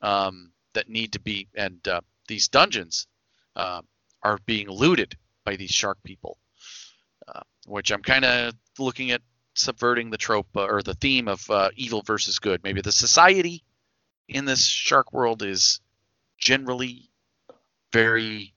um, 0.00 0.52
that 0.74 0.88
need 0.88 1.12
to 1.12 1.20
be, 1.20 1.48
and 1.54 1.86
uh, 1.86 2.00
these 2.28 2.48
dungeons 2.48 3.06
uh, 3.56 3.82
are 4.22 4.38
being 4.46 4.68
looted 4.68 5.16
by 5.44 5.56
these 5.56 5.70
shark 5.70 5.98
people, 6.04 6.38
uh, 7.26 7.40
which 7.66 7.90
I'm 7.90 8.02
kind 8.02 8.24
of 8.24 8.54
looking 8.78 9.10
at 9.10 9.22
subverting 9.54 10.10
the 10.10 10.18
trope 10.18 10.48
uh, 10.56 10.64
or 10.64 10.82
the 10.82 10.94
theme 10.94 11.28
of 11.28 11.48
uh, 11.50 11.70
evil 11.76 12.02
versus 12.02 12.38
good. 12.38 12.62
Maybe 12.62 12.80
the 12.80 12.92
society 12.92 13.64
in 14.28 14.44
this 14.44 14.66
shark 14.66 15.12
world 15.12 15.42
is 15.42 15.80
generally 16.38 17.10
very 17.92 18.54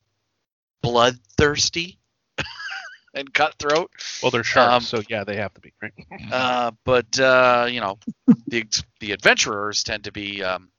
bloodthirsty 0.82 2.00
and 3.14 3.34
cutthroat. 3.34 3.92
Well, 4.22 4.32
they're 4.32 4.44
sharks, 4.44 4.74
um, 4.74 4.82
so 4.82 5.04
yeah, 5.10 5.24
they 5.24 5.38
have 5.38 5.54
to 5.56 5.62
be. 5.62 5.74
Right? 5.82 5.94
Uh, 6.32 6.72
but 6.84 7.20
uh, 7.20 7.68
you 7.70 7.80
know, 7.80 8.00
the 8.48 8.66
the 9.00 9.12
adventurers 9.12 9.84
tend 9.84 10.06
to 10.06 10.12
be 10.12 10.44
um, 10.44 10.70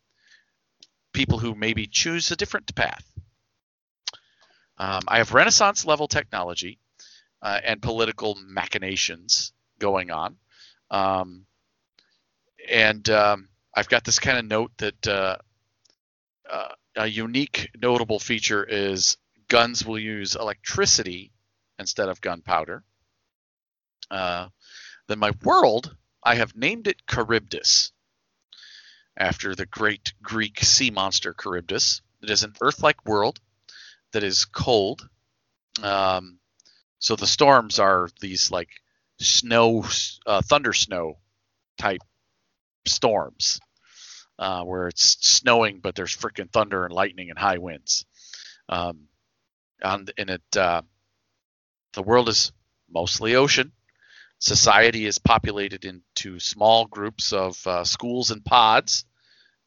people 1.12 1.38
who 1.38 1.54
maybe 1.54 1.86
choose 1.86 2.30
a 2.30 2.36
different 2.36 2.74
path. 2.74 3.04
Um, 4.78 5.02
I 5.08 5.18
have 5.18 5.32
Renaissance 5.32 5.86
level 5.86 6.08
technology 6.08 6.78
uh, 7.42 7.60
and 7.64 7.80
political 7.80 8.36
machinations 8.46 9.52
going 9.78 10.10
on, 10.10 10.36
um, 10.90 11.46
and 12.70 13.08
um, 13.10 13.48
I've 13.74 13.88
got 13.88 14.04
this 14.04 14.18
kind 14.18 14.38
of 14.38 14.44
note 14.44 14.72
that 14.78 15.06
uh, 15.06 15.36
uh, 16.50 16.68
a 16.96 17.06
unique 17.06 17.70
notable 17.80 18.18
feature 18.18 18.64
is 18.64 19.16
guns 19.48 19.84
will 19.84 19.98
use 19.98 20.34
electricity 20.34 21.32
instead 21.78 22.08
of 22.08 22.20
gunpowder. 22.20 22.82
Uh, 24.10 24.48
then 25.08 25.18
my 25.18 25.32
world, 25.42 25.94
I 26.22 26.36
have 26.36 26.56
named 26.56 26.86
it 26.86 27.02
Charybdis, 27.08 27.92
after 29.16 29.54
the 29.54 29.66
great 29.66 30.12
Greek 30.22 30.60
sea 30.60 30.90
monster 30.90 31.34
Charybdis. 31.34 32.02
It 32.22 32.30
is 32.30 32.42
an 32.42 32.54
Earth-like 32.60 33.04
world 33.06 33.40
that 34.12 34.22
is 34.22 34.44
cold. 34.44 35.08
Um, 35.82 36.38
so 36.98 37.16
the 37.16 37.26
storms 37.26 37.78
are 37.78 38.08
these 38.20 38.50
like 38.50 38.70
snow, 39.18 39.84
uh, 40.26 40.42
thunder 40.42 40.72
snow 40.72 41.18
type 41.78 42.02
storms, 42.86 43.60
uh, 44.38 44.62
where 44.62 44.88
it's 44.88 45.16
snowing 45.20 45.80
but 45.80 45.94
there's 45.94 46.16
freaking 46.16 46.50
thunder 46.50 46.84
and 46.84 46.92
lightning 46.92 47.30
and 47.30 47.38
high 47.38 47.58
winds. 47.58 48.04
Um, 48.68 49.08
and, 49.82 50.10
and 50.18 50.30
it, 50.30 50.56
uh, 50.56 50.82
the 51.92 52.02
world 52.02 52.28
is 52.28 52.52
mostly 52.88 53.34
ocean 53.34 53.72
society 54.38 55.06
is 55.06 55.18
populated 55.18 55.84
into 55.84 56.38
small 56.38 56.86
groups 56.86 57.32
of 57.32 57.64
uh, 57.66 57.84
schools 57.84 58.30
and 58.30 58.44
pods. 58.44 59.04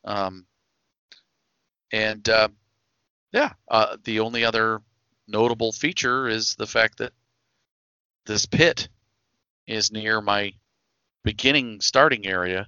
Um, 0.05 0.45
and 1.91 2.27
uh, 2.29 2.49
yeah, 3.31 3.53
uh, 3.69 3.97
the 4.03 4.19
only 4.19 4.45
other 4.45 4.81
notable 5.27 5.71
feature 5.71 6.27
is 6.27 6.55
the 6.55 6.67
fact 6.67 6.99
that 6.99 7.13
this 8.25 8.45
pit 8.45 8.89
is 9.69 9.91
near 9.91 10.21
my 10.21 10.53
beginning 11.23 11.81
starting 11.81 12.25
area. 12.25 12.67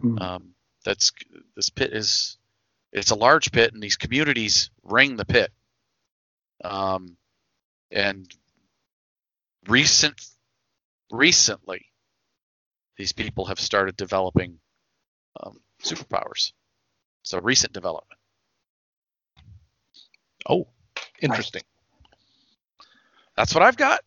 Mm. 0.00 0.20
Um, 0.20 0.54
that's 0.84 1.12
this 1.56 1.70
pit 1.70 1.92
is 1.92 2.38
it's 2.92 3.10
a 3.10 3.16
large 3.16 3.52
pit, 3.52 3.72
and 3.74 3.82
these 3.82 3.96
communities 3.96 4.70
ring 4.82 5.16
the 5.16 5.24
pit. 5.24 5.52
Um, 6.64 7.16
and 7.90 8.26
recent, 9.68 10.20
recently, 11.10 11.86
these 12.96 13.12
people 13.12 13.46
have 13.46 13.60
started 13.60 13.96
developing 13.96 14.58
um, 15.40 15.60
superpowers. 15.82 16.52
So 17.22 17.38
recent 17.40 17.72
development. 17.72 18.18
Oh, 20.48 20.66
interesting. 21.20 21.62
That's 23.36 23.54
what 23.54 23.62
I've 23.62 23.76
got. 23.76 24.00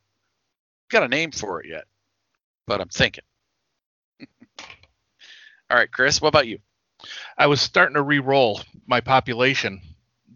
Got 0.89 1.03
a 1.03 1.07
name 1.07 1.31
for 1.31 1.61
it 1.61 1.69
yet, 1.69 1.85
but 2.71 2.79
I'm 2.79 2.87
thinking. 2.87 3.25
All 5.69 5.77
right, 5.77 5.91
Chris, 5.91 6.21
what 6.21 6.29
about 6.29 6.47
you? 6.47 6.59
I 7.37 7.47
was 7.47 7.59
starting 7.59 7.95
to 7.95 8.01
re-roll 8.01 8.61
my 8.87 9.01
population, 9.01 9.81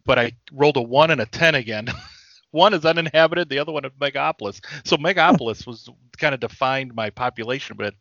but 0.06 0.20
I 0.20 0.34
rolled 0.52 0.76
a 0.76 0.82
one 0.82 1.12
and 1.12 1.22
a 1.22 1.26
ten 1.26 1.56
again. 1.56 1.88
one 2.52 2.74
is 2.74 2.84
uninhabited, 2.84 3.48
the 3.48 3.60
other 3.60 3.72
one 3.72 3.86
is 3.86 3.94
Megapolis. 4.02 4.60
So 4.84 4.98
Megapolis 4.98 5.66
was 5.66 5.88
kind 6.18 6.34
of 6.34 6.42
defined 6.42 6.94
my 6.94 7.10
population, 7.10 7.78
but 7.78 7.86
it, 7.86 7.96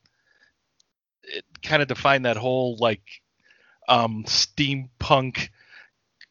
it 1.23 1.45
kind 1.63 1.81
of 1.81 1.87
defined 1.87 2.25
that 2.25 2.37
whole 2.37 2.77
like 2.81 3.05
um, 3.89 4.25
steampunk 4.25 5.51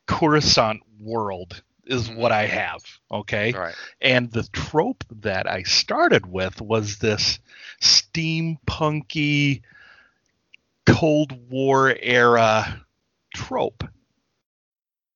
Coruscant 0.08 0.82
world 1.00 1.64
is 1.86 2.10
what 2.10 2.32
I 2.32 2.46
have. 2.46 2.84
Okay. 3.12 3.52
Right. 3.52 3.76
And 4.02 4.32
the 4.32 4.44
trope 4.44 5.04
that 5.22 5.50
I 5.50 5.64
started 5.64 6.26
with 6.26 6.62
was 6.62 6.98
this 6.98 7.40
steampunky 7.82 9.62
Cold 10.86 11.50
War 11.50 11.96
era 12.00 12.86
trope. 13.34 13.84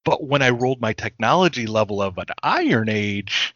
But 0.03 0.23
when 0.23 0.41
I 0.41 0.51
rolled 0.51 0.79
my 0.79 0.93
technology 0.93 1.67
level 1.67 2.01
of 2.01 2.17
an 2.17 2.27
Iron 2.41 2.87
Age, 2.89 3.53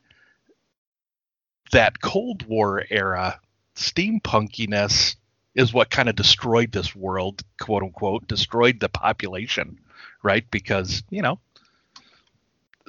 that 1.72 2.02
Cold 2.02 2.46
War 2.46 2.84
era 2.90 3.40
steampunkiness 3.76 5.16
is 5.56 5.74
what 5.74 5.90
kind 5.90 6.10
of 6.10 6.16
destroyed 6.16 6.72
this 6.72 6.96
world, 6.96 7.42
quote 7.60 7.84
unquote, 7.84 8.28
destroyed 8.28 8.80
the 8.80 8.90
population, 8.90 9.80
right? 10.24 10.46
Because, 10.52 11.04
you 11.10 11.22
know, 11.22 11.40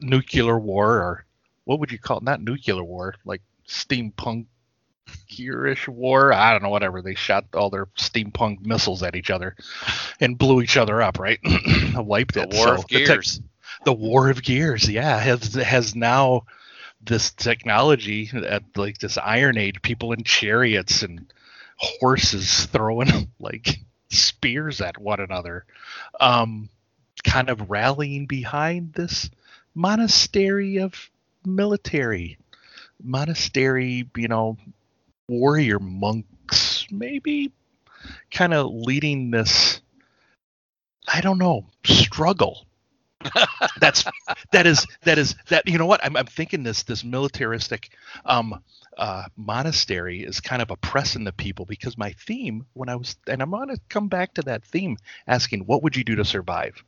nuclear 0.02 0.58
war 0.58 0.96
or 0.98 1.24
what 1.64 1.78
would 1.80 1.92
you 1.92 1.98
call 1.98 2.18
it? 2.18 2.22
Not 2.24 2.42
nuclear 2.42 2.82
war, 2.82 3.14
like 3.24 3.42
steampunk 3.68 4.46
ish 5.38 5.88
war. 5.88 6.32
I 6.32 6.52
don't 6.52 6.62
know, 6.62 6.68
whatever. 6.70 7.02
They 7.02 7.14
shot 7.14 7.46
all 7.54 7.70
their 7.70 7.86
steampunk 7.98 8.64
missiles 8.64 9.02
at 9.02 9.16
each 9.16 9.30
other 9.30 9.56
and 10.20 10.38
blew 10.38 10.60
each 10.62 10.76
other 10.76 11.00
up, 11.02 11.18
right? 11.18 11.38
Wiped 11.94 12.36
it. 12.36 12.50
The 12.50 12.56
it. 12.56 12.58
War 12.58 12.66
So 12.68 12.74
of 12.74 12.86
the 12.88 12.98
tech- 12.98 13.06
Gears. 13.06 13.40
the 13.84 13.92
war 13.92 14.30
of 14.30 14.42
gears 14.42 14.88
yeah 14.88 15.18
has 15.18 15.54
has 15.54 15.94
now 15.96 16.44
this 17.04 17.30
technology 17.32 18.30
at 18.32 18.62
like 18.76 18.98
this 18.98 19.18
iron 19.18 19.58
age 19.58 19.82
people 19.82 20.12
in 20.12 20.22
chariots 20.22 21.02
and 21.02 21.32
horses 21.78 22.66
throwing 22.66 23.28
like 23.40 23.80
spears 24.08 24.80
at 24.80 24.98
one 24.98 25.18
another 25.20 25.64
um 26.20 26.68
kind 27.24 27.48
of 27.48 27.70
rallying 27.70 28.26
behind 28.26 28.92
this 28.94 29.30
monastery 29.74 30.78
of 30.78 31.10
military. 31.44 32.38
Monastery 33.02 34.08
you 34.16 34.28
know 34.28 34.56
warrior 35.28 35.78
monks 35.78 36.86
maybe. 36.90 37.52
Kind 38.30 38.54
of 38.54 38.72
leading 38.72 39.30
this 39.30 39.80
i 41.08 41.20
don't 41.20 41.38
know 41.38 41.66
struggle. 41.84 42.66
That's 43.80 44.04
that 44.52 44.66
is 44.66 44.86
that 45.04 45.18
is 45.18 45.36
that 45.48 45.68
you 45.68 45.78
know 45.78 45.86
what? 45.86 46.04
I'm, 46.04 46.16
I'm 46.16 46.26
thinking 46.26 46.64
this 46.64 46.82
this 46.82 47.04
militaristic 47.04 47.90
um 48.24 48.62
uh 48.98 49.24
monastery 49.36 50.22
is 50.22 50.40
kind 50.40 50.60
of 50.60 50.70
oppressing 50.70 51.24
the 51.24 51.32
people 51.32 51.64
because 51.64 51.96
my 51.96 52.12
theme 52.12 52.66
when 52.74 52.88
i 52.88 52.96
was 52.96 53.16
and 53.26 53.40
i'm 53.40 53.50
going 53.50 53.68
to 53.68 53.78
come 53.88 54.08
back 54.08 54.34
to 54.34 54.42
that 54.42 54.64
theme 54.64 54.98
asking 55.26 55.60
what 55.66 55.82
would 55.82 55.96
you 55.96 56.04
do 56.04 56.16
to 56.16 56.24
survive? 56.24 56.82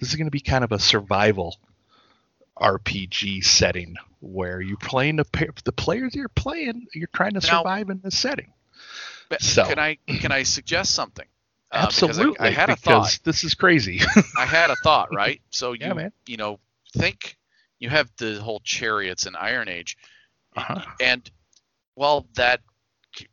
This 0.00 0.10
is 0.10 0.16
going 0.16 0.26
to 0.26 0.32
be 0.32 0.40
kind 0.40 0.64
of 0.64 0.72
a 0.72 0.78
survival 0.80 1.56
rpg 2.62 3.44
setting 3.44 3.96
where 4.20 4.60
you're 4.60 4.76
playing 4.78 5.16
the 5.16 5.24
the 5.64 5.72
players 5.72 6.14
you're 6.14 6.28
playing 6.28 6.86
you're 6.94 7.08
trying 7.12 7.34
to 7.34 7.40
Now- 7.46 7.58
survive 7.62 7.90
in 7.90 8.00
this 8.02 8.16
setting 8.16 8.52
So- 9.40 9.66
Can 9.66 9.78
I 9.78 9.96
can 10.06 10.30
I 10.30 10.42
suggest 10.42 10.94
something? 10.94 11.26
Uh, 11.70 11.86
because 11.86 12.02
I- 12.02 12.06
absolutely 12.08 12.46
I, 12.48 12.50
had 12.50 12.68
a 12.70 12.76
thought. 12.76 13.18
this 13.24 13.44
is 13.44 13.54
crazy 13.54 14.00
I 14.38 14.44
had 14.46 14.70
a 14.70 14.76
thought, 14.76 15.08
right? 15.14 15.40
So 15.50 15.72
you 15.72 15.78
Yeah, 15.86 16.08
you 16.26 16.36
know 16.36 16.60
think 16.96 17.36
you 17.78 17.88
have 17.88 18.10
the 18.18 18.40
whole 18.40 18.60
chariots 18.60 19.24
and 19.26 19.34
Iron 19.36 19.68
Age, 19.68 19.96
uh-huh. 20.54 20.82
and 21.00 21.28
well 21.96 22.26
that 22.34 22.60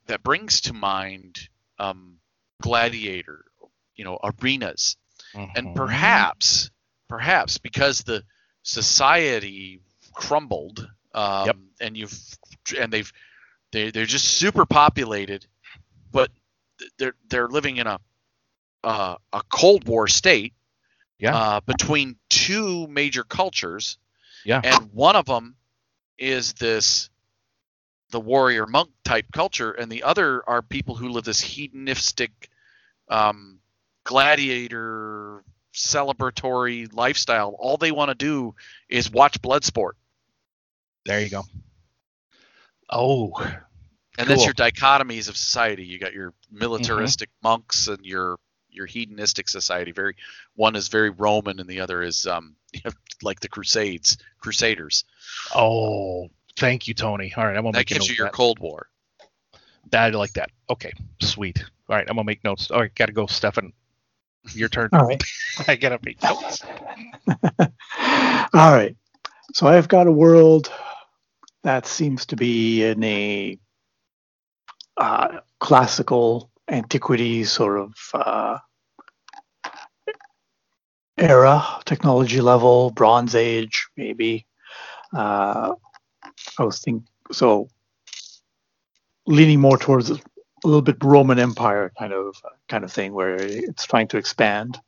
that 0.07 0.23
brings 0.23 0.61
to 0.61 0.73
mind 0.73 1.49
um, 1.77 2.17
gladiator, 2.61 3.43
you 3.95 4.03
know, 4.05 4.17
arenas, 4.23 4.95
and 5.33 5.67
Mhm. 5.67 5.75
perhaps 5.75 6.71
perhaps 7.09 7.57
because 7.57 8.03
the 8.03 8.23
society 8.63 9.81
crumbled 10.13 10.87
um, 11.13 11.45
Yep. 11.47 11.57
and 11.81 11.97
you've 11.97 12.19
and 12.79 12.91
they've 12.91 13.11
they 13.71 13.91
they're 13.91 14.05
just 14.05 14.25
super 14.25 14.65
populated 14.65 15.45
but 16.11 16.31
they're 16.97 17.15
they're 17.29 17.47
living 17.47 17.77
in 17.77 17.87
a 17.87 17.99
uh, 18.83 19.15
a 19.33 19.41
cold 19.51 19.87
war 19.87 20.07
state 20.07 20.53
Yeah. 21.19 21.35
uh, 21.35 21.59
between 21.61 22.15
two 22.29 22.87
major 22.87 23.23
cultures 23.23 23.97
yeah 24.45 24.61
and 24.63 24.91
one 24.93 25.15
of 25.15 25.25
them 25.25 25.55
is 26.17 26.53
this 26.53 27.09
the 28.11 28.19
warrior 28.19 28.65
monk 28.65 28.89
type 29.03 29.25
culture 29.33 29.71
and 29.71 29.91
the 29.91 30.03
other 30.03 30.43
are 30.47 30.61
people 30.61 30.95
who 30.95 31.09
live 31.09 31.23
this 31.25 31.41
hedonistic 31.41 32.49
um, 33.09 33.59
gladiator 34.03 35.43
celebratory 35.73 36.91
lifestyle 36.93 37.55
all 37.59 37.77
they 37.77 37.91
want 37.91 38.09
to 38.09 38.15
do 38.15 38.55
is 38.89 39.11
watch 39.11 39.41
blood 39.41 39.63
sport 39.63 39.95
there 41.05 41.21
you 41.21 41.29
go 41.29 41.43
oh 42.89 43.31
and 44.17 44.27
that's 44.29 44.45
your 44.45 44.53
dichotomies 44.53 45.29
of 45.29 45.37
society 45.37 45.85
you 45.85 45.99
got 45.99 46.13
your 46.13 46.33
militaristic 46.51 47.29
monks 47.43 47.87
and 47.87 48.05
your 48.05 48.37
your 48.69 48.85
hedonistic 48.85 49.47
society 49.47 49.91
very 49.91 50.15
one 50.55 50.75
is 50.75 50.87
very 50.87 51.09
roman 51.09 51.59
and 51.59 51.69
the 51.69 51.79
other 51.79 52.01
is 52.01 52.25
um 52.27 52.55
like 53.23 53.39
the 53.39 53.47
crusades 53.49 54.17
crusaders 54.39 55.03
Oh, 55.55 56.29
thank 56.57 56.87
you, 56.87 56.93
Tony. 56.93 57.33
All 57.35 57.45
right, 57.45 57.55
I'm 57.55 57.63
gonna 57.63 57.71
that 57.73 57.79
make 57.79 57.91
a 57.91 57.95
gives 57.95 58.07
you 58.07 58.13
of 58.13 58.17
your 58.17 58.27
that. 58.27 58.33
cold 58.33 58.59
war 58.59 58.87
That 59.91 60.13
I 60.13 60.17
like 60.17 60.33
that. 60.33 60.51
Okay, 60.69 60.91
sweet. 61.21 61.63
All 61.89 61.95
right, 61.95 62.05
I'm 62.07 62.15
gonna 62.15 62.25
make 62.25 62.43
notes. 62.43 62.69
All 62.71 62.79
right, 62.81 62.93
gotta 62.95 63.11
go, 63.13 63.25
Stefan. 63.25 63.73
Your 64.53 64.69
turn. 64.69 64.89
All 64.93 65.05
right. 65.05 65.23
I 65.67 65.75
gotta 65.75 65.99
make 66.03 66.21
notes. 66.23 66.63
All 68.53 68.73
right. 68.73 68.95
So 69.53 69.67
I've 69.67 69.87
got 69.87 70.07
a 70.07 70.11
world 70.11 70.71
that 71.63 71.85
seems 71.85 72.25
to 72.27 72.35
be 72.35 72.83
in 72.83 73.03
a 73.03 73.57
uh, 74.97 75.39
classical 75.59 76.49
antiquity 76.69 77.43
sort 77.43 77.79
of 77.79 77.93
uh, 78.13 78.57
era, 81.17 81.63
technology 81.85 82.41
level, 82.41 82.91
Bronze 82.91 83.35
Age, 83.35 83.87
maybe. 83.97 84.45
Uh, 85.13 85.73
I 86.57 86.63
was 86.63 86.79
thinking 86.79 87.07
so. 87.31 87.69
Leaning 89.25 89.59
more 89.59 89.77
towards 89.77 90.11
a 90.63 90.67
little 90.67 90.81
bit 90.81 91.03
Roman 91.03 91.39
Empire 91.39 91.91
kind 91.97 92.13
of 92.13 92.35
kind 92.67 92.83
of 92.83 92.91
thing, 92.91 93.13
where 93.13 93.35
it's 93.35 93.85
trying 93.85 94.07
to 94.09 94.17
expand. 94.17 94.79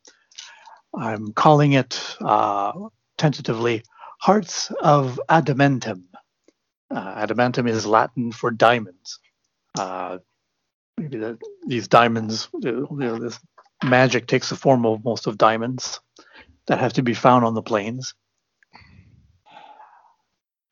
I'm 0.94 1.34
calling 1.34 1.74
it 1.74 2.18
uh, 2.20 2.74
tentatively 3.18 3.84
Hearts 4.20 4.72
of 4.82 5.20
Adamantum. 5.30 6.04
Uh, 6.92 7.26
adamantum 7.26 7.70
is 7.70 7.86
Latin 7.86 8.32
for 8.32 8.52
diamonds. 8.52 9.20
Uh, 9.78 10.20
maybe 10.98 11.18
the, 11.18 11.40
these 11.66 11.88
diamonds, 11.88 12.50
you 12.62 12.88
know, 12.92 13.18
this 13.18 13.40
magic 13.84 14.28
takes 14.28 14.50
the 14.50 14.56
form 14.56 14.86
of 14.86 15.04
most 15.04 15.26
of 15.26 15.38
diamonds 15.38 16.02
that 16.68 16.80
have 16.80 16.94
to 16.94 17.02
be 17.02 17.14
found 17.14 17.46
on 17.46 17.54
the 17.54 17.62
plains. 17.62 18.14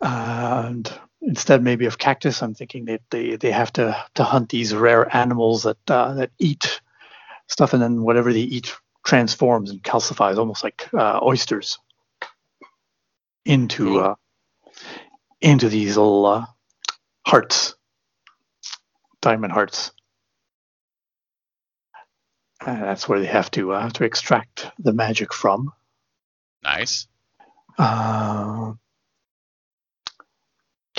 And 0.02 0.92
instead, 1.22 1.64
maybe 1.64 1.86
of 1.86 1.98
cactus, 1.98 2.42
I'm 2.42 2.54
thinking 2.54 2.86
that 2.86 3.02
they, 3.10 3.36
they 3.36 3.52
have 3.52 3.72
to, 3.74 4.06
to 4.16 4.24
hunt 4.24 4.50
these 4.50 4.74
rare 4.74 5.14
animals 5.16 5.64
that 5.64 5.78
uh, 5.90 6.14
that 6.16 6.32
eat 6.40 6.82
stuff, 7.48 7.74
and 7.74 7.82
then 7.82 8.02
whatever 8.02 8.32
they 8.32 8.42
eat 8.42 8.76
transforms 9.06 9.72
and 9.72 9.82
calcifies, 9.84 10.38
almost 10.38 10.64
like 10.64 10.88
uh, 10.94 11.20
oysters, 11.22 11.80
into 13.46 14.00
uh, 14.00 14.16
into 15.42 15.70
these 15.70 15.98
little 15.98 16.26
uh, 16.26 16.46
hearts, 17.26 17.76
diamond 19.22 19.54
hearts. 19.54 19.92
And 22.66 22.84
that's 22.84 23.08
where 23.08 23.20
they 23.20 23.26
have 23.26 23.50
to 23.52 23.72
uh, 23.72 23.90
to 23.92 24.04
extract 24.04 24.68
the 24.80 24.94
magic 24.94 25.34
from. 25.34 25.72
Nice. 26.62 27.08
Uh, 27.78 28.74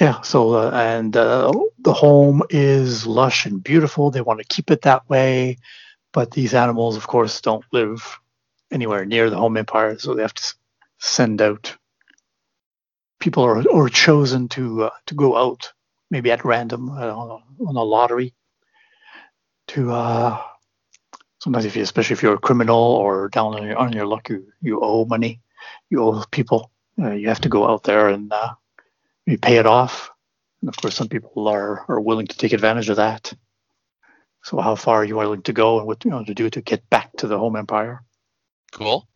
yeah, 0.00 0.22
so 0.22 0.54
uh, 0.54 0.70
and 0.72 1.14
uh, 1.14 1.52
the 1.78 1.92
home 1.92 2.42
is 2.48 3.06
lush 3.06 3.44
and 3.44 3.62
beautiful. 3.62 4.10
They 4.10 4.22
want 4.22 4.40
to 4.40 4.46
keep 4.46 4.70
it 4.70 4.82
that 4.82 5.08
way, 5.10 5.58
but 6.12 6.30
these 6.30 6.54
animals, 6.54 6.96
of 6.96 7.06
course, 7.06 7.40
don't 7.42 7.64
live 7.70 8.18
anywhere 8.72 9.04
near 9.04 9.28
the 9.28 9.36
home 9.36 9.58
empire, 9.58 9.98
so 9.98 10.14
they 10.14 10.22
have 10.22 10.34
to 10.34 10.54
send 10.98 11.42
out 11.42 11.76
people 13.18 13.42
or, 13.42 13.62
or 13.68 13.90
chosen 13.90 14.48
to 14.48 14.84
uh, 14.84 14.90
to 15.06 15.14
go 15.14 15.36
out, 15.36 15.72
maybe 16.10 16.30
at 16.30 16.46
random 16.46 16.88
uh, 16.88 17.14
on, 17.14 17.30
a, 17.30 17.64
on 17.68 17.76
a 17.76 17.82
lottery. 17.82 18.32
To 19.68 19.92
uh, 19.92 20.42
sometimes, 21.40 21.66
if 21.66 21.76
you, 21.76 21.82
especially 21.82 22.14
if 22.14 22.22
you're 22.22 22.34
a 22.34 22.38
criminal 22.38 22.78
or 22.78 23.28
down 23.28 23.54
on 23.54 23.66
your, 23.66 23.76
on 23.76 23.92
your 23.92 24.06
luck, 24.06 24.30
you, 24.30 24.46
you 24.62 24.80
owe 24.82 25.04
money, 25.04 25.40
you 25.90 26.02
owe 26.02 26.24
people. 26.30 26.70
Uh, 26.98 27.12
you 27.12 27.28
have 27.28 27.40
to 27.42 27.48
go 27.50 27.68
out 27.68 27.84
there 27.84 28.08
and 28.08 28.32
you 29.30 29.38
pay 29.38 29.56
it 29.56 29.66
off. 29.66 30.10
And 30.60 30.68
of 30.68 30.76
course, 30.76 30.94
some 30.94 31.08
people 31.08 31.48
are, 31.48 31.84
are 31.88 32.00
willing 32.00 32.26
to 32.26 32.36
take 32.36 32.52
advantage 32.52 32.88
of 32.90 32.96
that. 32.96 33.32
So, 34.42 34.60
how 34.60 34.74
far 34.74 34.96
are 34.96 35.04
you 35.04 35.16
willing 35.16 35.42
to 35.42 35.52
go 35.52 35.78
and 35.78 35.86
what 35.86 36.04
you 36.04 36.10
know 36.10 36.24
to 36.24 36.34
do 36.34 36.48
to 36.50 36.60
get 36.60 36.88
back 36.90 37.12
to 37.18 37.26
the 37.26 37.38
home 37.38 37.56
empire? 37.56 38.02
Cool. 38.72 39.06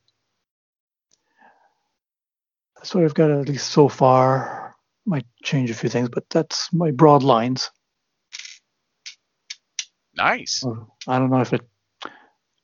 That's 2.77 2.95
what 2.95 3.05
I've 3.05 3.15
got 3.15 3.31
at 3.31 3.49
least 3.49 3.71
so 3.71 3.89
far. 3.89 4.77
Might 5.07 5.27
change 5.43 5.71
a 5.71 5.75
few 5.75 5.89
things, 5.89 6.09
but 6.09 6.29
that's 6.31 6.73
my 6.73 6.91
broad 6.91 7.23
lines. 7.23 7.71
Nice. 10.17 10.63
I 11.07 11.19
don't 11.19 11.31
know 11.31 11.41
if 11.41 11.53
it 11.53 11.63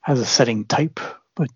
has 0.03 0.21
a 0.21 0.27
setting 0.27 0.65
type, 0.65 1.01
but 1.35 1.49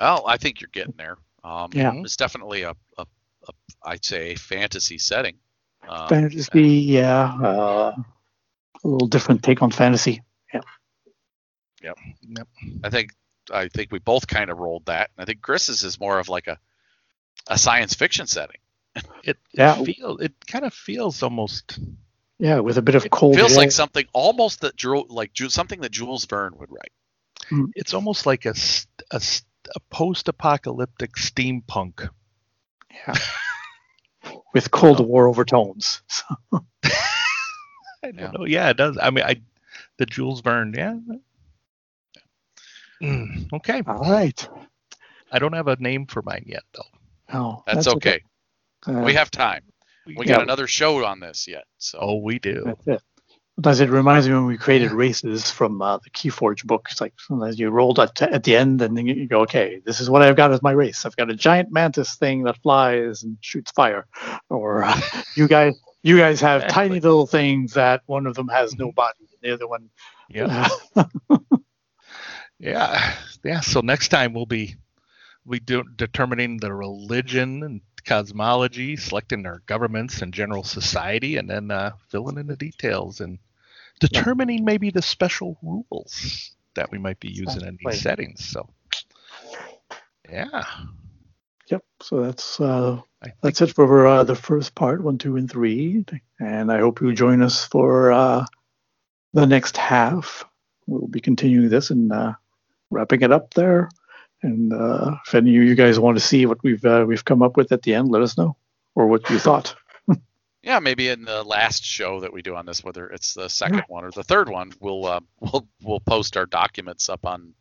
Oh, 0.00 0.26
I 0.26 0.36
think 0.36 0.60
you're 0.60 0.70
getting 0.72 0.94
there. 0.96 1.16
Um, 1.44 1.70
Yeah. 1.72 1.92
It's 1.96 2.16
definitely 2.16 2.62
a, 2.62 2.74
a, 2.98 3.06
a 3.48 3.52
I'd 3.88 4.04
say, 4.04 4.32
a 4.32 4.36
fantasy 4.36 4.98
setting. 4.98 5.36
Um, 5.88 6.08
fantasy, 6.08 6.68
yeah, 6.68 7.32
uh, 7.40 7.94
a 8.84 8.88
little 8.88 9.06
different 9.08 9.42
take 9.42 9.62
on 9.62 9.70
fantasy. 9.70 10.22
Yeah. 10.52 10.60
Yep. 11.82 12.48
I 12.82 12.90
think 12.90 13.12
I 13.52 13.68
think 13.68 13.92
we 13.92 13.98
both 14.00 14.26
kind 14.26 14.50
of 14.50 14.58
rolled 14.58 14.86
that. 14.86 15.10
I 15.16 15.24
think 15.24 15.40
Chris's 15.42 15.84
is 15.84 16.00
more 16.00 16.18
of 16.18 16.28
like 16.28 16.46
a 16.48 16.58
a 17.46 17.56
science 17.58 17.94
fiction 17.94 18.26
setting. 18.26 18.58
It, 19.22 19.36
Yeah. 19.52 19.78
it 19.80 19.84
feel 19.96 20.16
it 20.18 20.32
kind 20.46 20.64
of 20.64 20.74
feels 20.74 21.22
almost 21.22 21.78
Yeah, 22.38 22.60
with 22.60 22.78
a 22.78 22.82
bit 22.82 22.94
of 22.96 23.04
It 23.04 23.10
cold. 23.12 23.36
feels 23.36 23.52
war. 23.52 23.60
like 23.62 23.70
something 23.72 24.06
almost 24.12 24.62
that 24.62 24.74
Ju- 24.76 25.06
like 25.08 25.32
something 25.36 25.80
that 25.82 25.92
Jules 25.92 26.24
Verne 26.24 26.56
would 26.58 26.70
write. 26.70 26.92
it's 27.76 27.94
almost 27.94 28.26
like 28.26 28.46
a 28.46 28.54
a 29.74 29.80
post-apocalyptic 29.90 31.12
steampunk. 31.16 32.08
Yeah. 33.06 33.14
with 34.54 34.70
Cold 34.70 35.00
War 35.06 35.28
overtones. 35.28 36.02
So, 36.10 36.24
I 38.04 38.12
don't 38.12 38.18
Yeah. 38.18 38.30
know. 38.32 38.44
Yeah, 38.46 38.70
it 38.70 38.76
does. 38.76 38.98
I 39.00 39.10
mean, 39.10 39.24
I 39.24 39.40
the 39.98 40.06
Jules 40.06 40.40
Verne. 40.40 40.74
Yeah. 40.76 40.94
Mm, 43.02 43.52
okay. 43.54 43.82
all 43.86 43.98
right. 44.10 44.48
I 45.30 45.38
don't 45.38 45.52
have 45.54 45.68
a 45.68 45.76
name 45.76 46.06
for 46.06 46.22
mine 46.22 46.44
yet, 46.46 46.62
though. 46.72 46.82
Oh, 47.32 47.62
That's, 47.66 47.86
okay. 47.88 48.22
Uh, 48.86 49.02
We 49.04 49.14
have 49.14 49.30
time. 49.30 49.62
We 50.06 50.24
Yeah. 50.26 50.36
got 50.36 50.42
another 50.42 50.66
show 50.66 51.04
on 51.04 51.20
this 51.20 51.48
yet. 51.48 51.64
So 51.78 51.98
Oh, 52.00 52.16
we 52.16 52.38
do. 52.38 52.62
That's 52.64 52.86
it. 52.86 53.02
Sometimes 53.56 53.80
it 53.80 53.90
reminds 53.90 54.28
me 54.28 54.34
when 54.34 54.46
we 54.46 54.58
created 54.58 54.92
races 54.92 55.50
from 55.50 55.80
uh, 55.80 55.98
the 55.98 56.10
Keyforge 56.10 56.64
book. 56.64 56.88
It's 56.90 57.00
like 57.00 57.14
sometimes 57.18 57.58
you 57.58 57.70
rolled 57.70 57.98
at, 57.98 58.20
at 58.22 58.44
the 58.44 58.54
end 58.56 58.82
and 58.82 58.96
then 58.96 59.06
you 59.06 59.26
go, 59.26 59.40
okay, 59.42 59.80
this 59.84 59.98
is 60.00 60.10
what 60.10 60.22
I've 60.22 60.36
got 60.36 60.52
as 60.52 60.62
my 60.62 60.72
race. 60.72 61.06
I've 61.06 61.16
got 61.16 61.30
a 61.30 61.34
giant 61.34 61.72
mantis 61.72 62.16
thing 62.16 62.44
that 62.44 62.60
flies 62.62 63.22
and 63.22 63.38
shoots 63.40 63.70
fire. 63.72 64.06
Or 64.50 64.84
uh, 64.84 65.00
you 65.36 65.48
guys 65.48 65.74
you 66.02 66.18
guys 66.18 66.40
have 66.42 66.64
Exactly. 66.64 66.74
tiny 66.74 67.00
little 67.00 67.26
things 67.26 67.74
that 67.74 68.02
one 68.06 68.26
of 68.26 68.34
them 68.34 68.48
has 68.48 68.76
no 68.76 68.92
body. 68.92 69.26
The 69.42 69.54
other 69.54 69.68
one. 69.68 69.90
Yeah. 70.28 70.68
Yeah. 72.58 73.14
Yeah. 73.44 73.60
So 73.60 73.80
next 73.80 74.08
time 74.08 74.32
we'll 74.32 74.46
be 74.46 74.76
we 75.44 75.60
do 75.60 75.84
determining 75.96 76.58
the 76.58 76.72
religion 76.72 77.62
and 77.62 77.80
cosmology, 78.04 78.96
selecting 78.96 79.46
our 79.46 79.62
governments 79.66 80.22
and 80.22 80.32
general 80.32 80.64
society, 80.64 81.36
and 81.36 81.48
then 81.50 81.70
uh, 81.70 81.92
filling 82.08 82.38
in 82.38 82.46
the 82.46 82.56
details 82.56 83.20
and 83.20 83.38
determining 84.00 84.64
maybe 84.64 84.90
the 84.90 85.02
special 85.02 85.58
rules 85.62 86.52
that 86.74 86.90
we 86.90 86.98
might 86.98 87.20
be 87.20 87.30
using 87.30 87.62
in 87.66 87.78
these 87.84 88.00
settings. 88.00 88.44
So 88.44 88.68
yeah. 90.30 90.64
Yep. 91.70 91.84
So 92.00 92.22
that's 92.22 92.60
uh, 92.60 93.00
that's 93.42 93.60
it 93.60 93.74
for 93.74 94.06
uh, 94.06 94.24
the 94.24 94.36
first 94.36 94.74
part, 94.74 95.02
one, 95.02 95.18
two, 95.18 95.36
and 95.36 95.50
three. 95.50 96.04
And 96.38 96.70
I 96.70 96.78
hope 96.78 97.00
you 97.00 97.12
join 97.12 97.42
us 97.42 97.64
for 97.64 98.12
uh, 98.12 98.46
the 99.32 99.46
next 99.46 99.76
half. 99.76 100.44
We'll 100.86 101.08
be 101.08 101.20
continuing 101.20 101.68
this 101.68 101.90
and 101.90 102.12
uh, 102.12 102.34
wrapping 102.90 103.22
it 103.22 103.32
up 103.32 103.54
there. 103.54 103.88
And 104.42 104.72
uh, 104.72 105.16
if 105.26 105.34
any 105.34 105.56
of 105.56 105.64
you 105.64 105.74
guys 105.74 105.98
want 105.98 106.16
to 106.18 106.24
see 106.24 106.46
what 106.46 106.62
we've 106.62 106.84
uh, 106.84 107.04
we've 107.06 107.24
come 107.24 107.42
up 107.42 107.56
with 107.56 107.72
at 107.72 107.82
the 107.82 107.94
end, 107.94 108.10
let 108.10 108.22
us 108.22 108.38
know 108.38 108.56
or 108.94 109.06
what 109.06 109.28
you 109.28 109.38
thought. 109.38 109.74
Yeah, 110.66 110.80
maybe 110.80 111.08
in 111.08 111.24
the 111.24 111.44
last 111.44 111.84
show 111.84 112.20
that 112.20 112.32
we 112.32 112.42
do 112.42 112.56
on 112.56 112.66
this, 112.66 112.82
whether 112.84 113.08
it's 113.08 113.34
the 113.34 113.48
second 113.48 113.84
one 113.88 114.04
or 114.04 114.10
the 114.10 114.24
third 114.24 114.48
one, 114.50 114.72
we'll 114.80 115.06
uh, 115.06 115.20
we'll 115.40 115.68
we'll 115.82 116.00
post 116.00 116.36
our 116.36 116.46
documents 116.46 117.08
up 117.08 117.24
on 117.24 117.54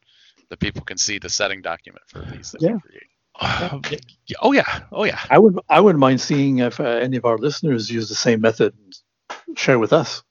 the 0.49 0.57
people 0.57 0.81
can 0.83 0.97
see 0.97 1.19
the 1.19 1.29
setting 1.29 1.61
document 1.61 2.03
for 2.07 2.19
these 2.21 2.51
that 2.51 2.61
Yeah. 2.61 2.73
we 2.73 2.79
create. 2.81 3.03
Uh, 3.39 3.79
oh 4.41 4.51
yeah. 4.53 4.79
Oh 4.91 5.03
yeah. 5.05 5.19
I 5.29 5.37
would 5.37 5.59
I 5.69 5.81
wouldn't 5.81 5.99
mind 5.99 6.19
seeing 6.19 6.59
if 6.59 6.79
uh, 6.79 6.83
any 6.83 7.17
of 7.17 7.25
our 7.25 7.37
listeners 7.37 7.91
use 7.91 8.09
the 8.09 8.15
same 8.15 8.41
method 8.41 8.73
and 8.75 9.57
share 9.57 9.77
with 9.79 9.93
us. 9.93 10.23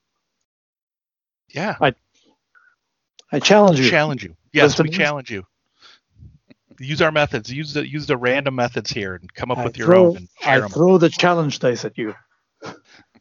Yeah. 1.55 1.77
I 1.81 1.95
I 3.31 3.39
challenge 3.41 3.79
you. 3.81 3.89
Challenge 3.89 4.25
you. 4.25 4.37
Yes, 4.53 4.81
we 4.81 4.89
challenge 4.91 5.31
you. 5.31 5.45
Use 6.81 7.03
our 7.03 7.13
methods. 7.13 7.53
Use 7.53 7.73
the 7.75 7.89
use 7.89 8.07
the 8.07 8.17
random 8.17 8.57
methods 8.57 8.91
here 8.91 9.15
and 9.15 9.33
come 9.33 9.51
up 9.53 9.59
I 9.59 9.65
with 9.65 9.79
your 9.79 9.87
throw, 9.87 10.07
own 10.11 10.17
and 10.17 10.29
share 10.41 10.55
I 10.57 10.61
them. 10.61 10.71
throw 10.71 10.99
the 10.99 11.09
challenge 11.09 11.61
dice 11.61 11.85
at 11.85 11.97
you. 11.99 12.15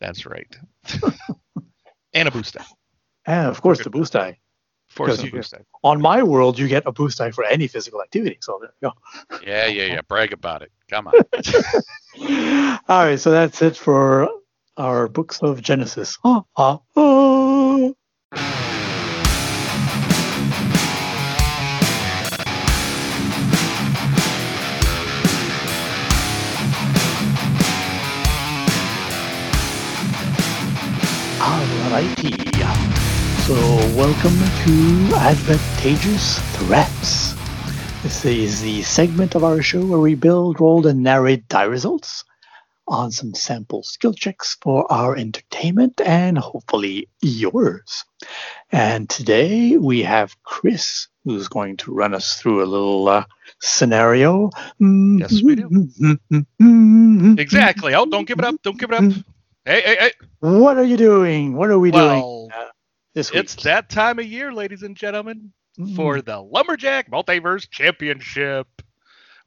That's 0.04 0.26
right. 0.26 0.54
and 2.14 2.28
a 2.28 2.32
boost 2.32 2.56
die. 2.56 2.66
And 3.26 3.48
of 3.48 3.62
course 3.62 3.82
the 3.84 3.90
boost 3.90 4.12
die. 4.14 4.40
Force 4.90 5.12
Because 5.12 5.24
you- 5.24 5.32
boost 5.32 5.52
die. 5.54 5.64
On 5.82 6.02
my 6.02 6.22
world, 6.24 6.60
you 6.60 6.68
get 6.68 6.84
a 6.86 6.92
boost 6.92 7.18
die 7.20 7.32
for 7.32 7.46
any 7.46 7.68
physical 7.68 8.02
activity. 8.02 8.38
So 8.42 8.60
there 8.62 8.74
you 8.82 8.90
go. 8.90 9.40
Yeah, 9.50 9.68
yeah, 9.68 9.86
yeah. 9.94 10.02
Brag 10.08 10.34
about 10.34 10.62
it. 10.62 10.72
Come 10.90 11.08
on. 11.08 11.14
All 12.90 13.06
right, 13.06 13.20
so 13.20 13.32
that's 13.32 13.62
it 13.62 13.78
for 13.78 14.30
our 14.78 15.08
books 15.08 15.42
of 15.42 15.62
Genesys. 15.62 16.18
Ah, 16.26 16.44
ah, 16.58 16.80
ah. 16.98 17.23
Alrighty. 31.94 32.34
So 33.46 33.54
welcome 33.96 34.36
to 34.66 35.16
Advantageous 35.16 36.40
Threats. 36.58 37.36
This 38.02 38.26
is 38.26 38.62
the 38.64 38.82
segment 38.82 39.36
of 39.36 39.44
our 39.44 39.62
show 39.62 39.86
where 39.86 40.00
we 40.00 40.16
build, 40.16 40.60
roll, 40.60 40.88
and 40.88 41.04
narrate 41.04 41.48
die 41.50 41.66
results 41.66 42.24
on 42.88 43.12
some 43.12 43.36
sample 43.36 43.84
skill 43.84 44.16
checks 44.16 44.58
for 44.60 44.92
our 44.92 45.16
entertainment 45.16 46.02
and 46.04 46.36
hopefully 46.36 47.10
yours. 47.22 48.06
And 48.72 49.08
today 49.08 49.78
we 49.78 50.02
have 50.02 50.36
Chris 50.42 51.10
who's 51.26 51.48
going 51.48 51.78
to 51.78 51.94
run 51.94 52.16
us 52.16 52.40
through 52.40 52.64
a 52.64 52.66
little 52.66 53.08
uh, 53.08 53.26
scenario. 53.62 54.50
Yes, 54.80 55.44
we 55.44 55.56
do. 55.58 55.70
Exactly. 57.38 57.94
Oh, 57.94 58.08
don't 58.08 58.28
give 58.28 58.40
it 58.40 58.46
up. 58.46 58.56
Don't 58.64 58.80
give 58.80 58.92
it 58.92 58.96
up. 58.96 59.26
Hey, 59.66 59.82
hey, 59.82 59.96
hey. 60.00 60.12
What 60.40 60.78
are 60.78 60.84
you 60.84 60.98
doing? 60.98 61.56
What 61.56 61.70
are 61.70 61.80
we 61.80 61.92
Well, 61.92 62.50
doing 62.50 62.52
uh, 62.54 62.66
this 63.14 63.32
week? 63.32 63.40
it's 63.46 63.56
that 63.64 63.90
time 63.90 64.20
of 64.20 64.26
year, 64.26 64.52
ladies 64.52 64.84
and 64.84 64.96
gentlemen, 64.96 65.52
Mm. 65.80 65.96
for 65.96 66.22
the 66.22 66.40
Lumberjack 66.40 67.10
Multiverse 67.10 67.68
Championship. 67.70 68.68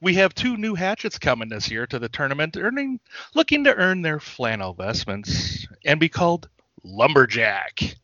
We 0.00 0.14
have 0.14 0.34
two 0.34 0.56
new 0.56 0.74
hatchets 0.74 1.18
coming 1.20 1.48
this 1.48 1.70
year 1.70 1.86
to 1.86 2.00
the 2.00 2.08
tournament, 2.08 2.56
earning 2.56 2.98
looking 3.34 3.62
to 3.64 3.74
earn 3.74 4.02
their 4.02 4.18
flannel 4.18 4.74
vestments 4.74 5.66
and 5.84 6.00
be 6.00 6.08
called 6.08 6.48
Lumberjack. 6.82 7.96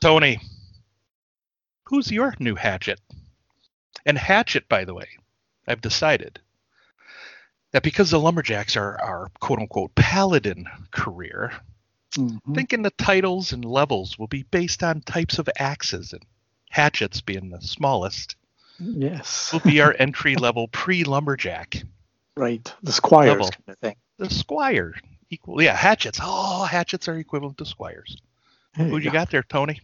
Tony, 0.00 0.40
who's 1.84 2.10
your 2.10 2.34
new 2.38 2.54
hatchet? 2.54 3.00
And 4.06 4.16
hatchet, 4.16 4.66
by 4.68 4.84
the 4.86 4.94
way, 4.94 5.08
I've 5.66 5.82
decided 5.82 6.40
that 7.72 7.82
because 7.82 8.10
the 8.10 8.18
Lumberjacks 8.20 8.76
are 8.76 9.00
our 9.00 9.30
quote 9.40 9.58
unquote 9.58 9.94
paladin 9.94 10.66
career, 10.90 11.52
Mhm. 12.12 12.40
thinking 12.54 12.82
the 12.82 12.90
titles 12.92 13.52
and 13.52 13.64
levels 13.64 14.18
will 14.18 14.26
be 14.28 14.42
based 14.44 14.82
on 14.82 15.02
types 15.02 15.38
of 15.38 15.48
axes 15.58 16.12
and 16.12 16.22
hatchets 16.70 17.20
being 17.20 17.50
the 17.50 17.60
smallest 17.60 18.36
Yes. 18.80 19.52
will 19.52 19.60
be 19.60 19.80
our 19.80 19.94
entry 19.98 20.34
level 20.36 20.68
pre 20.68 21.04
lumberjack. 21.04 21.82
Right. 22.36 22.72
The 22.82 22.92
squires 22.92 23.30
Level. 23.32 23.50
kind 23.50 23.68
of 23.68 23.78
thing. 23.78 23.96
The 24.18 24.30
squire 24.30 24.94
equal, 25.30 25.60
yeah, 25.62 25.74
hatchets. 25.76 26.18
Oh, 26.22 26.64
hatchets 26.64 27.08
are 27.08 27.18
equivalent 27.18 27.58
to 27.58 27.66
squires. 27.66 28.16
There 28.76 28.86
Who 28.86 28.98
you 28.98 29.10
got 29.10 29.30
there, 29.30 29.42
Tony? 29.42 29.80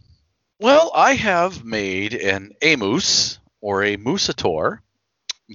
Well, 0.59 0.91
I 0.95 1.15
have 1.15 1.63
made 1.65 2.13
an 2.13 2.53
Amoose 2.61 3.39
or 3.61 3.83
a 3.83 3.97
Moosator 3.97 4.79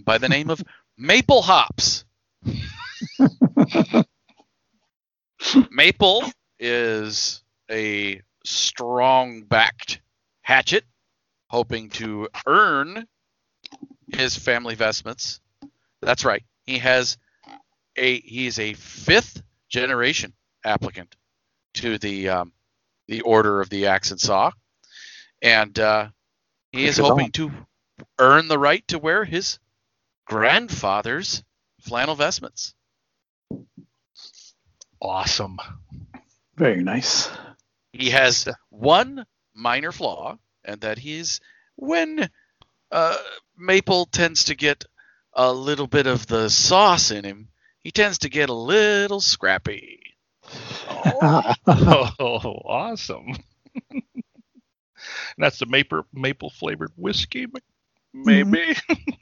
by 0.05 0.19
the 0.19 0.28
name 0.28 0.51
of 0.51 0.62
Maple 0.98 1.40
Hops. 1.43 2.05
Maple 5.71 6.25
is 6.59 7.43
a 7.71 8.21
strong 8.45 9.43
backed 9.43 10.01
hatchet, 10.43 10.85
hoping 11.49 11.91
to 11.91 12.29
earn 12.47 13.07
his 14.09 14.37
family 14.37 14.75
vestments. 14.75 15.41
That's 16.03 16.25
right. 16.25 16.43
He 16.65 16.79
has 16.79 17.19
a 17.97 18.21
he's 18.21 18.59
a 18.59 18.75
fifth 18.75 19.43
generation 19.69 20.33
applicant 20.65 21.17
to 21.75 21.99
the 21.99 22.29
um, 22.29 22.53
the 23.09 23.21
Order 23.23 23.61
of 23.61 23.69
the 23.71 23.87
Axe 23.87 24.11
and 24.11 24.21
Saw, 24.21 24.51
and 25.43 25.79
uh, 25.79 26.09
he 26.73 26.87
is 26.87 26.99
hoping 26.99 27.33
to 27.33 27.51
earn 28.19 28.49
the 28.49 28.59
right 28.59 28.87
to 28.89 28.99
wear 28.99 29.25
his 29.25 29.59
grandfather's 30.27 31.43
flannel 31.91 32.15
vestments. 32.15 32.73
Awesome. 35.03 35.59
Very 36.55 36.85
nice. 36.85 37.29
He 37.93 38.11
has 38.11 38.49
one 38.69 39.27
minor 39.57 39.91
flaw, 39.91 40.39
and 40.65 40.81
that 40.83 41.05
is 41.05 41.41
when 41.75 42.31
uh, 42.93 43.17
Maple 43.59 44.07
tends 44.07 44.45
to 44.45 44.55
get 44.55 44.85
a 45.33 45.53
little 45.53 45.89
bit 45.89 46.07
of 46.07 46.29
the 46.29 46.49
sauce 46.49 47.11
in 47.11 47.25
him, 47.25 47.49
he 47.83 47.91
tends 47.91 48.19
to 48.19 48.29
get 48.29 48.51
a 48.51 48.55
little 48.55 49.21
scrappy. 49.21 50.15
Oh, 50.89 51.19
awesome. 52.67 53.35
That's 55.39 55.59
the 55.59 55.67
maple 55.67 56.05
maple 56.12 56.51
flavored 56.51 56.93
whiskey, 56.97 57.45
m- 57.45 57.55
maybe. 58.15 58.77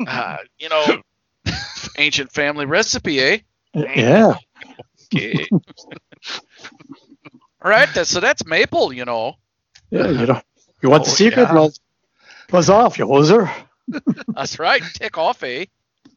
Uh, 0.06 0.36
you 0.58 0.68
know, 0.68 1.00
ancient 1.98 2.32
family 2.32 2.66
recipe, 2.66 3.20
eh? 3.20 3.38
yeah. 3.74 4.34
Okay. 5.14 5.46
All 5.52 5.60
right, 7.70 7.88
that's, 7.94 8.10
so 8.10 8.20
that's 8.20 8.44
Maple, 8.46 8.92
you 8.92 9.04
know. 9.04 9.34
Yeah. 9.90 10.08
You 10.08 10.26
know, 10.26 10.40
you 10.82 10.90
want 10.90 11.04
the 11.04 11.10
Oh, 11.10 11.14
secret? 11.14 11.42
yeah. 11.48 11.54
Well, 11.54 11.72
buzz 12.48 12.70
off, 12.70 12.98
you 12.98 13.06
hoser. 13.06 13.50
That's 14.34 14.58
right, 14.58 14.82
tick 14.94 15.16
off, 15.16 15.42
eh? 15.42 15.64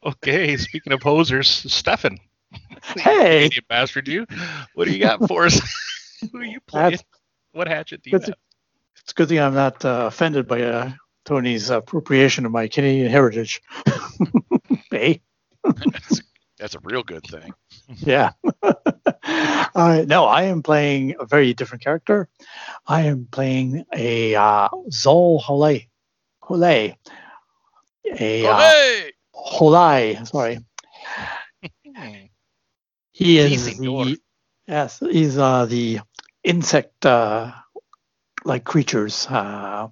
Okay. 0.04 0.58
Speaking 0.58 0.92
of 0.94 1.00
hosers, 1.00 1.46
Stefan, 1.70 2.20
Hey. 2.98 3.48
Canadian 3.48 3.64
bastard, 3.70 4.08
you. 4.10 4.26
What 4.76 4.86
do 4.86 4.92
you 4.94 5.00
got 5.00 5.26
for 5.28 5.46
us? 5.46 5.60
Who 6.32 6.40
are 6.40 6.44
you 6.44 6.60
playing? 6.68 6.92
That's- 6.92 7.04
What 7.54 7.68
hatchet 7.70 8.02
do 8.04 8.10
you 8.10 8.20
Good 8.20 8.28
have? 8.28 8.36
It's 9.02 9.12
a 9.12 9.16
good 9.16 9.30
thing 9.30 9.40
I'm 9.40 9.54
not 9.56 9.84
uh, 9.86 10.06
offended 10.08 10.48
by 10.48 10.62
uh, 10.64 10.92
Tony's 11.26 11.70
appropriation 11.70 12.46
of 12.46 12.52
my 12.52 12.68
Canadian 12.68 13.10
heritage. 13.10 13.62
hey. 14.92 15.22
That's, 15.64 16.22
that's 16.58 16.76
a 16.76 16.80
real 16.84 17.04
good 17.04 17.26
thing. 17.26 17.54
Yeah. 17.98 18.32
uh, 18.64 20.06
no, 20.08 20.24
I 20.24 20.44
am 20.44 20.64
playing 20.64 21.16
a 21.20 21.26
very 21.26 21.54
different 21.54 21.84
character. 21.84 22.30
I 22.88 23.02
am 23.02 23.28
playing 23.30 23.84
a 23.94 24.34
uh, 24.34 24.70
Zol 24.90 25.44
Holei. 25.44 25.90
Holei. 26.42 26.96
A 28.18 28.46
uh, 28.46 28.58
Hey! 28.58 29.12
Holei, 29.36 30.26
sorry. 30.26 30.60
Hmm. 31.94 32.14
He 33.12 33.38
is 33.40 33.78
the 33.78 34.18
yes, 34.68 35.00
he's 35.00 35.38
uh, 35.38 35.66
the 35.66 36.00
insect 36.44 37.06
uh, 37.06 37.52
like 38.46 38.64
creatures, 38.64 39.28
uh, 39.28 39.90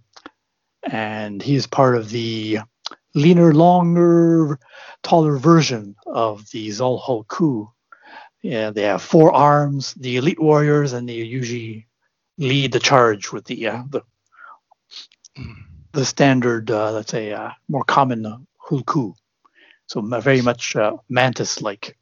and 0.83 1.41
he's 1.41 1.67
part 1.67 1.95
of 1.95 2.09
the 2.09 2.59
leaner, 3.15 3.53
longer, 3.53 4.59
taller 5.03 5.37
version 5.37 5.95
of 6.05 6.49
the 6.51 6.69
Zolho 6.69 7.27
Ku. 7.27 7.69
Yeah, 8.41 8.71
they 8.71 8.83
have 8.83 9.01
four 9.01 9.33
arms, 9.33 9.93
the 9.95 10.17
elite 10.17 10.39
warriors, 10.39 10.93
and 10.93 11.07
they 11.07 11.15
usually 11.15 11.87
lead 12.37 12.71
the 12.71 12.79
charge 12.79 13.31
with 13.31 13.45
the 13.45 13.67
uh, 13.67 13.83
the 13.89 14.01
the 15.91 16.05
standard, 16.05 16.71
uh, 16.71 16.91
let's 16.91 17.11
say, 17.11 17.33
uh, 17.33 17.51
more 17.67 17.83
common 17.83 18.25
uh, 18.25 18.37
Hulku. 18.69 19.13
So 19.87 20.01
very 20.01 20.41
much 20.41 20.75
uh, 20.75 20.97
mantis-like. 21.09 21.97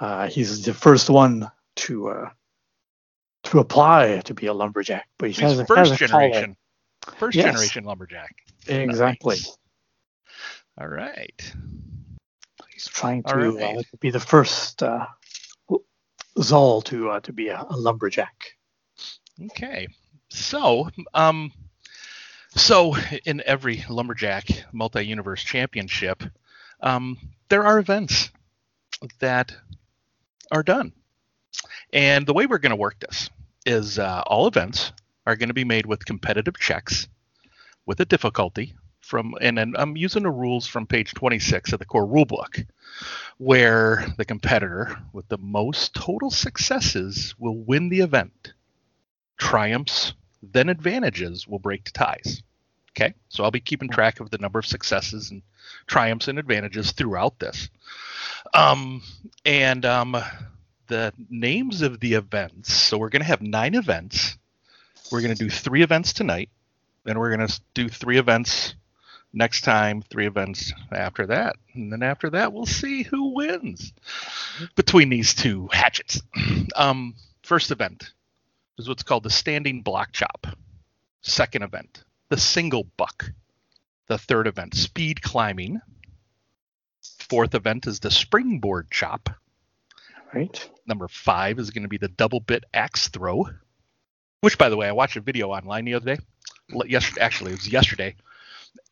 Uh, 0.00 0.28
he's 0.28 0.64
the 0.64 0.72
first 0.72 1.10
one 1.10 1.50
to 1.76 2.08
uh, 2.08 2.30
to 3.44 3.58
apply 3.58 4.20
to 4.24 4.34
be 4.34 4.46
a 4.46 4.52
lumberjack, 4.52 5.08
but 5.18 5.30
he 5.30 5.42
has 5.42 5.52
He's 5.52 5.60
a, 5.60 5.66
first 5.66 5.90
has 5.90 6.00
a 6.00 6.06
generation. 6.06 6.56
First 7.18 7.36
Yes. 7.36 7.46
generation 7.46 7.84
lumberjack. 7.84 8.34
Exactly. 8.66 9.36
Nice. 9.36 9.58
All 10.80 10.88
right. 10.88 11.54
He's 12.70 12.86
trying 12.86 13.22
to 13.24 13.34
right. 13.34 13.78
uh, 13.78 13.82
be 14.00 14.10
the 14.10 14.20
first 14.20 14.82
uh, 14.82 15.06
Zol 16.38 16.82
to 16.84 17.10
uh, 17.10 17.20
to 17.20 17.32
be 17.32 17.48
a, 17.48 17.64
a 17.68 17.76
lumberjack. 17.76 18.56
Okay. 19.44 19.88
So, 20.30 20.88
um, 21.12 21.52
so 22.54 22.96
in 23.26 23.42
every 23.44 23.84
lumberjack 23.88 24.46
multi-universe 24.72 25.42
championship, 25.42 26.22
um, 26.80 27.18
there 27.48 27.64
are 27.64 27.78
events 27.78 28.30
that 29.18 29.54
are 30.50 30.62
done, 30.62 30.92
and 31.92 32.26
the 32.26 32.32
way 32.32 32.46
we're 32.46 32.58
going 32.58 32.70
to 32.70 32.76
work 32.76 32.98
this 33.00 33.28
is 33.66 33.98
uh, 33.98 34.22
all 34.26 34.46
events 34.46 34.92
are 35.26 35.36
going 35.36 35.48
to 35.48 35.54
be 35.54 35.64
made 35.64 35.86
with 35.86 36.04
competitive 36.04 36.58
checks 36.58 37.08
with 37.86 38.00
a 38.00 38.04
difficulty 38.04 38.74
from, 39.00 39.34
and 39.40 39.58
I'm 39.58 39.96
using 39.96 40.22
the 40.22 40.30
rules 40.30 40.66
from 40.66 40.86
page 40.86 41.12
26 41.14 41.72
of 41.72 41.78
the 41.78 41.84
core 41.84 42.06
rulebook, 42.06 42.66
where 43.38 44.06
the 44.16 44.24
competitor 44.24 44.96
with 45.12 45.28
the 45.28 45.38
most 45.38 45.94
total 45.94 46.30
successes 46.30 47.34
will 47.38 47.56
win 47.56 47.88
the 47.88 48.00
event 48.00 48.52
triumphs, 49.42 50.14
then 50.42 50.68
advantages 50.68 51.48
will 51.48 51.58
break 51.58 51.84
to 51.84 51.92
ties. 51.92 52.42
Okay, 52.90 53.14
so 53.28 53.42
I'll 53.42 53.50
be 53.50 53.60
keeping 53.60 53.88
track 53.88 54.20
of 54.20 54.30
the 54.30 54.38
number 54.38 54.58
of 54.58 54.66
successes 54.66 55.30
and 55.30 55.42
triumphs 55.86 56.28
and 56.28 56.38
advantages 56.38 56.92
throughout 56.92 57.38
this. 57.38 57.70
Um, 58.54 59.02
and 59.44 59.84
um, 59.84 60.16
the 60.88 61.12
names 61.30 61.82
of 61.82 62.00
the 62.00 62.14
events. 62.14 62.72
So 62.72 62.98
we're 62.98 63.08
going 63.08 63.22
to 63.22 63.28
have 63.28 63.42
nine 63.42 63.74
events. 63.74 64.36
We're 65.12 65.20
going 65.20 65.36
to 65.36 65.44
do 65.44 65.50
three 65.50 65.82
events 65.82 66.14
tonight. 66.14 66.48
Then 67.04 67.18
we're 67.18 67.36
going 67.36 67.46
to 67.46 67.60
do 67.74 67.88
three 67.90 68.16
events 68.16 68.74
next 69.32 69.62
time, 69.62 70.02
three 70.02 70.26
events 70.26 70.72
after 70.90 71.26
that. 71.26 71.56
And 71.74 71.92
then 71.92 72.02
after 72.02 72.30
that, 72.30 72.52
we'll 72.52 72.64
see 72.64 73.02
who 73.02 73.34
wins 73.34 73.92
between 74.74 75.10
these 75.10 75.34
two 75.34 75.68
hatchets. 75.72 76.22
Um, 76.74 77.16
first 77.42 77.70
event 77.70 78.12
is 78.78 78.88
what's 78.88 79.02
called 79.02 79.24
the 79.24 79.30
standing 79.30 79.82
block 79.82 80.12
chop. 80.12 80.46
Second 81.20 81.64
event, 81.64 82.02
the 82.30 82.38
single 82.38 82.84
buck. 82.96 83.30
The 84.06 84.16
third 84.16 84.46
event, 84.46 84.74
speed 84.74 85.20
climbing. 85.20 85.80
Fourth 87.28 87.54
event 87.54 87.86
is 87.86 88.00
the 88.00 88.10
springboard 88.10 88.90
chop. 88.90 89.28
Right. 90.32 90.70
Number 90.86 91.08
five 91.08 91.58
is 91.58 91.70
going 91.70 91.82
to 91.82 91.88
be 91.88 91.98
the 91.98 92.08
double 92.08 92.40
bit 92.40 92.64
axe 92.72 93.08
throw. 93.08 93.48
Which, 94.42 94.58
by 94.58 94.68
the 94.68 94.76
way, 94.76 94.88
I 94.88 94.92
watched 94.92 95.16
a 95.16 95.20
video 95.20 95.50
online 95.50 95.84
the 95.84 95.94
other 95.94 96.16
day. 96.16 96.22
Yesterday, 96.86 97.20
actually, 97.20 97.52
it 97.52 97.58
was 97.58 97.68
yesterday. 97.68 98.16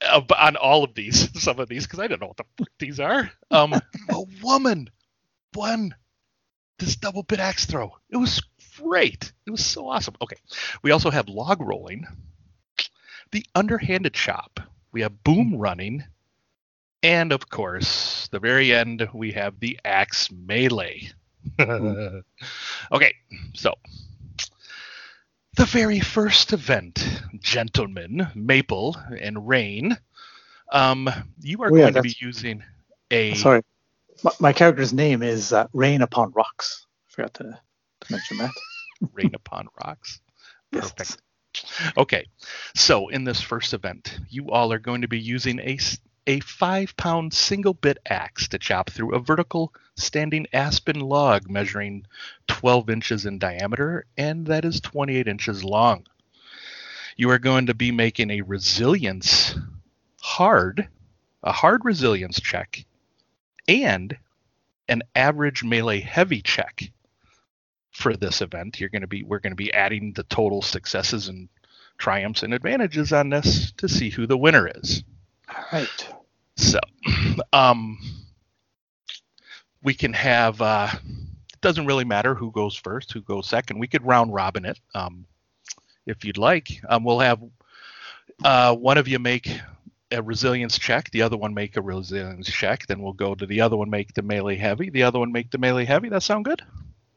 Uh, 0.01 0.23
on 0.39 0.55
all 0.57 0.85
of 0.85 0.95
these, 0.95 1.29
some 1.43 1.59
of 1.59 1.69
these, 1.69 1.87
because 1.87 1.99
I 1.99 2.07
don't 2.07 2.21
know 2.21 2.29
what 2.29 2.37
the 2.37 2.45
fuck 2.57 2.71
these 2.79 3.01
are. 3.01 3.31
Um, 3.51 3.75
a 3.75 4.23
woman 4.43 4.89
won 5.55 5.95
this 6.79 6.95
double 6.95 7.25
bit 7.25 7.41
axe 7.41 7.67
throw. 7.67 7.97
It 8.11 8.17
was 8.17 8.41
great. 8.79 9.33
It 9.45 9.51
was 9.51 9.67
so 9.67 9.89
awesome. 9.89 10.15
Okay, 10.23 10.37
we 10.83 10.93
also 10.93 11.11
have 11.11 11.29
log 11.29 11.61
rolling, 11.61 12.07
the 13.33 13.45
underhanded 13.55 14.15
chop. 14.15 14.61
We 14.93 15.01
have 15.01 15.25
boom 15.25 15.57
running, 15.57 16.05
and 17.03 17.33
of 17.33 17.51
course, 17.51 18.29
the 18.31 18.39
very 18.39 18.73
end 18.73 19.09
we 19.13 19.33
have 19.33 19.59
the 19.59 19.81
axe 19.85 20.31
melee. 20.31 21.11
okay, 21.61 23.15
so 23.55 23.75
the 25.57 25.65
very 25.67 26.01
first 26.01 26.53
event, 26.53 27.23
gentlemen, 27.39 28.29
Maple 28.35 28.97
and 29.21 29.47
Rain. 29.49 29.97
Um, 30.73 31.09
you 31.41 31.63
are 31.63 31.73
Oh, 31.73 31.75
yeah, 31.77 31.91
going 31.91 31.95
to 31.95 32.03
be 32.03 32.17
using 32.21 32.63
a 33.11 33.35
Sorry. 33.35 33.63
My, 34.23 34.31
my 34.39 34.53
character's 34.53 34.93
name 34.93 35.23
is 35.23 35.53
uh, 35.53 35.67
Rain 35.73 36.03
Upon 36.03 36.33
Rocks. 36.33 36.87
I 37.09 37.13
Forgot 37.15 37.35
to, 37.35 37.45
to 38.03 38.13
mention 38.13 38.37
that. 38.39 38.51
rain 39.13 39.31
upon 39.35 39.69
rocks. 39.83 40.21
Yes. 40.73 40.93
Perfect. 40.93 41.23
Okay, 41.97 42.27
so 42.77 43.09
in 43.09 43.25
this 43.25 43.41
first 43.41 43.73
event, 43.75 44.19
you 44.29 44.51
all 44.51 44.73
are 44.73 44.79
going 44.79 45.01
to 45.01 45.09
be 45.09 45.19
using 45.19 45.59
a 45.61 45.79
a 46.27 46.41
five 46.41 46.97
pound 46.97 47.33
single 47.33 47.75
bit 47.75 47.99
axe 48.07 48.49
to 48.49 48.59
chop 48.59 48.91
through 48.91 49.15
a 49.15 49.21
vertical 49.21 49.73
standing 49.97 50.47
aspen 50.53 51.01
log 51.01 51.49
measuring 51.49 52.07
12 52.49 52.91
inches 52.91 53.27
in 53.27 53.39
diameter 53.39 54.05
and 54.17 54.47
that 54.47 54.65
is 54.65 54.81
28 54.81 55.29
inches 55.29 55.65
long. 55.65 56.07
You 57.17 57.31
are 57.31 57.39
going 57.39 57.67
to 57.67 57.75
be 57.75 57.91
making 57.91 58.31
a 58.31 58.41
resilience 58.43 59.55
hard, 60.21 60.89
a 61.43 61.53
hard 61.53 61.85
resilience 61.85 62.41
check, 62.41 62.85
and 63.69 64.17
an 64.89 65.03
average 65.15 65.63
melee 65.63 66.01
heavy 66.01 66.43
check 66.43 66.91
for 67.91 68.17
this 68.17 68.41
event. 68.41 68.81
You're 68.81 68.89
going 68.89 69.03
to 69.03 69.09
be 69.09 69.23
we're 69.23 69.39
going 69.39 69.53
to 69.53 69.57
be 69.57 69.73
adding 69.73 70.13
the 70.13 70.23
total 70.25 70.63
successes 70.63 71.29
and 71.29 71.49
triumphs 71.99 72.43
and 72.43 72.55
advantages 72.55 73.13
on 73.13 73.29
this 73.29 73.73
to 73.73 73.89
see 73.89 74.11
who 74.11 74.27
the 74.27 74.39
winner 74.39 74.71
is. 74.75 75.03
All 75.51 75.65
right. 75.73 76.09
So, 76.57 76.79
um, 77.53 77.99
we 79.83 79.95
can 79.95 80.13
have. 80.13 80.61
Uh, 80.61 80.89
it 80.93 81.61
doesn't 81.61 81.87
really 81.87 82.05
matter 82.05 82.35
who 82.35 82.51
goes 82.51 82.75
first, 82.75 83.13
who 83.13 83.21
goes 83.21 83.49
second. 83.49 83.79
We 83.79 83.87
could 83.87 84.05
round 84.05 84.33
robin 84.33 84.65
it, 84.65 84.79
um, 84.95 85.27
if 86.07 86.25
you'd 86.25 86.39
like. 86.39 86.81
Um, 86.89 87.05
we'll 87.05 87.21
have 87.21 87.43
uh, 88.45 88.75
one 88.75 88.99
of 88.99 89.09
you 89.09 89.19
make 89.19 89.51
a 90.13 90.23
resilience 90.23 90.79
check, 90.79 91.11
the 91.11 91.23
other 91.23 91.37
one 91.37 91.55
make 91.55 91.77
a 91.77 91.83
resilience 91.83 92.49
check. 92.49 92.87
Then 92.87 93.01
we'll 93.03 93.13
go 93.13 93.35
to 93.35 93.47
the 93.47 93.61
other 93.61 93.77
one 93.77 93.91
make 93.91 94.15
the 94.15 94.23
melee 94.23 94.57
heavy, 94.57 94.91
the 94.91 95.03
other 95.03 95.19
one 95.19 95.33
make 95.33 95.51
the 95.51 95.59
melee 95.59 95.85
heavy. 95.85 96.09
That 96.09 96.23
sound 96.23 96.45
good? 96.45 96.63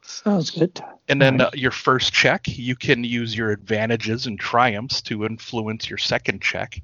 Sounds 0.01 0.51
good. 0.51 0.81
And 1.07 1.21
then 1.21 1.41
Alright. 1.41 1.53
uh, 1.53 1.57
your 1.57 1.71
first 1.71 2.13
check, 2.13 2.47
you 2.47 2.75
can 2.75 3.03
use 3.03 3.35
your 3.35 3.51
advantages 3.51 4.25
and 4.27 4.39
triumphs 4.39 5.01
to 5.03 5.25
influence 5.25 5.89
your 5.89 5.97
second 5.97 6.41
check 6.41 6.81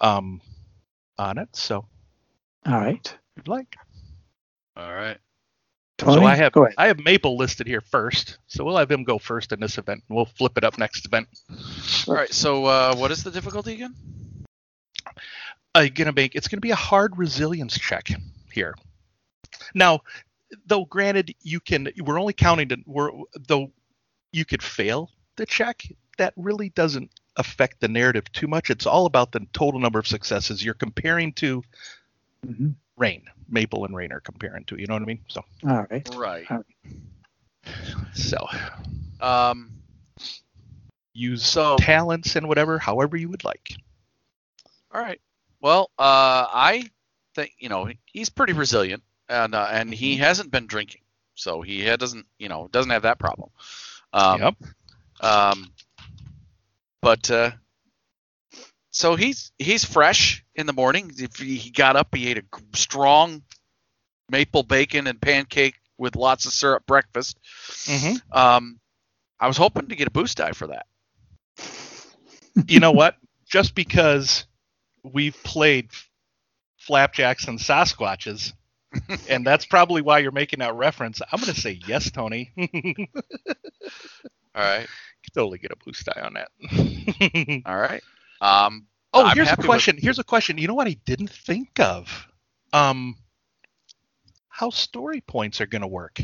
um, 0.00 0.40
on 1.22 1.38
it. 1.38 1.48
So, 1.52 1.86
All 2.66 2.80
right. 2.80 3.06
if 3.06 3.36
you'd 3.36 3.48
like. 3.48 3.76
All 4.76 4.92
right. 4.92 5.18
Tony, 5.98 6.22
so 6.22 6.26
I 6.26 6.34
have 6.34 6.52
go 6.52 6.64
ahead. 6.64 6.74
I 6.78 6.86
have 6.88 6.98
Maple 6.98 7.36
listed 7.36 7.66
here 7.66 7.80
first, 7.80 8.38
so 8.48 8.64
we'll 8.64 8.76
have 8.76 8.90
him 8.90 9.04
go 9.04 9.18
first 9.18 9.52
in 9.52 9.60
this 9.60 9.78
event. 9.78 10.02
and 10.08 10.16
We'll 10.16 10.24
flip 10.24 10.58
it 10.58 10.64
up 10.64 10.76
next 10.78 11.06
event. 11.06 11.28
All 12.08 12.14
right. 12.14 12.32
So 12.32 12.64
uh, 12.64 12.96
what 12.96 13.10
is 13.10 13.22
the 13.22 13.30
difficulty 13.30 13.74
again? 13.74 13.94
Uh, 15.74 15.86
gonna 15.94 16.12
make 16.12 16.34
it's 16.34 16.48
gonna 16.48 16.60
be 16.60 16.72
a 16.72 16.76
hard 16.76 17.16
resilience 17.16 17.78
check 17.78 18.08
here. 18.52 18.74
Now, 19.74 20.00
though, 20.66 20.84
granted, 20.86 21.34
you 21.42 21.60
can 21.60 21.88
we're 22.00 22.18
only 22.18 22.32
counting 22.32 22.68
to 22.70 22.78
we're 22.86 23.10
though 23.46 23.70
you 24.32 24.44
could 24.44 24.62
fail 24.62 25.10
the 25.36 25.46
check. 25.46 25.82
That 26.18 26.34
really 26.36 26.70
doesn't 26.70 27.10
affect 27.36 27.80
the 27.80 27.88
narrative 27.88 28.30
too 28.32 28.46
much. 28.46 28.70
It's 28.70 28.86
all 28.86 29.06
about 29.06 29.32
the 29.32 29.46
total 29.52 29.80
number 29.80 29.98
of 29.98 30.06
successes 30.06 30.64
you're 30.64 30.74
comparing 30.74 31.32
to 31.34 31.62
Mhm. 32.46 32.74
Rain. 32.96 33.24
Maple 33.48 33.84
and 33.84 33.94
Rain 33.94 34.12
are 34.12 34.20
comparing 34.20 34.64
to. 34.66 34.76
You 34.78 34.86
know 34.86 34.94
what 34.94 35.02
I 35.02 35.06
mean? 35.06 35.24
So, 35.28 35.44
All 35.68 35.86
right. 35.90 36.08
Right. 36.14 36.46
so 38.14 38.46
Um. 39.20 39.70
use 41.14 41.44
So 41.46 41.76
talents 41.76 42.36
and 42.36 42.48
whatever, 42.48 42.78
however 42.78 43.16
you 43.16 43.28
would 43.28 43.44
like. 43.44 43.76
All 44.92 45.00
right. 45.00 45.20
Well, 45.60 45.90
uh, 45.98 46.46
I 46.50 46.90
think 47.34 47.52
you 47.58 47.68
know 47.68 47.90
he's 48.06 48.28
pretty 48.30 48.52
resilient, 48.52 49.02
and 49.28 49.54
uh, 49.54 49.68
and 49.70 49.92
he 49.92 50.16
hasn't 50.16 50.50
been 50.50 50.66
drinking, 50.66 51.02
so 51.34 51.62
he 51.62 51.84
doesn't 51.96 52.26
you 52.38 52.48
know 52.48 52.68
doesn't 52.72 52.90
have 52.90 53.02
that 53.02 53.18
problem. 53.18 53.50
Um, 54.12 54.40
Yep. 54.40 54.54
Um, 55.20 55.72
but 57.02 57.30
uh, 57.30 57.50
so 58.90 59.16
he's 59.16 59.52
he's 59.58 59.84
fresh 59.84 60.44
in 60.54 60.66
the 60.66 60.72
morning. 60.72 61.10
If 61.18 61.36
he, 61.36 61.70
got 61.70 61.96
up, 61.96 62.14
he 62.14 62.28
ate 62.28 62.38
a 62.38 62.44
strong 62.74 63.42
maple 64.30 64.62
bacon 64.62 65.06
and 65.06 65.20
pancake 65.20 65.74
with 65.98 66.16
lots 66.16 66.46
of 66.46 66.52
syrup 66.52 66.86
breakfast. 66.86 67.38
Mm-hmm. 67.84 68.38
Um, 68.38 68.80
I 69.40 69.48
was 69.48 69.56
hoping 69.56 69.88
to 69.88 69.96
get 69.96 70.06
a 70.06 70.10
boost 70.10 70.38
die 70.38 70.52
for 70.52 70.68
that. 70.68 70.86
you 72.68 72.80
know 72.80 72.92
what? 72.92 73.16
Just 73.46 73.74
because 73.74 74.46
we've 75.02 75.36
played 75.42 75.88
flapjacks 76.78 77.48
and 77.48 77.58
Sasquatches, 77.58 78.52
and 79.28 79.46
that's 79.46 79.66
probably 79.66 80.02
why 80.02 80.18
you're 80.18 80.32
making 80.32 80.60
that 80.60 80.74
reference. 80.74 81.20
I'm 81.20 81.40
going 81.40 81.52
to 81.52 81.60
say 81.60 81.80
yes, 81.86 82.10
Tony. 82.10 82.52
All 84.54 84.62
right. 84.62 84.86
Totally 85.34 85.58
get 85.58 85.70
a 85.72 85.76
boost 85.84 86.04
die 86.06 86.20
on 86.22 86.34
that. 86.34 87.62
All 87.66 87.76
right. 87.76 88.02
Um, 88.40 88.86
oh, 89.12 89.24
I'm 89.24 89.34
here's 89.36 89.46
a 89.46 89.50
happy 89.50 89.60
with- 89.62 89.66
question. 89.66 89.96
Here's 89.98 90.18
a 90.18 90.24
question. 90.24 90.58
You 90.58 90.68
know 90.68 90.74
what 90.74 90.88
I 90.88 90.96
didn't 91.04 91.30
think 91.30 91.80
of? 91.80 92.28
Um, 92.72 93.16
how 94.48 94.70
story 94.70 95.20
points 95.20 95.60
are 95.60 95.66
going 95.66 95.82
to 95.82 95.88
work? 95.88 96.20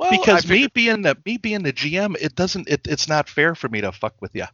well, 0.00 0.10
because 0.10 0.48
me 0.48 0.66
being 0.74 1.02
the 1.02 1.16
me 1.24 1.36
being 1.36 1.62
the 1.62 1.72
GM, 1.72 2.16
it 2.20 2.34
doesn't 2.34 2.68
it, 2.68 2.86
it's 2.86 3.08
not 3.08 3.28
fair 3.28 3.54
for 3.54 3.68
me 3.68 3.80
to 3.80 3.92
fuck 3.92 4.14
with 4.20 4.34
you 4.34 4.46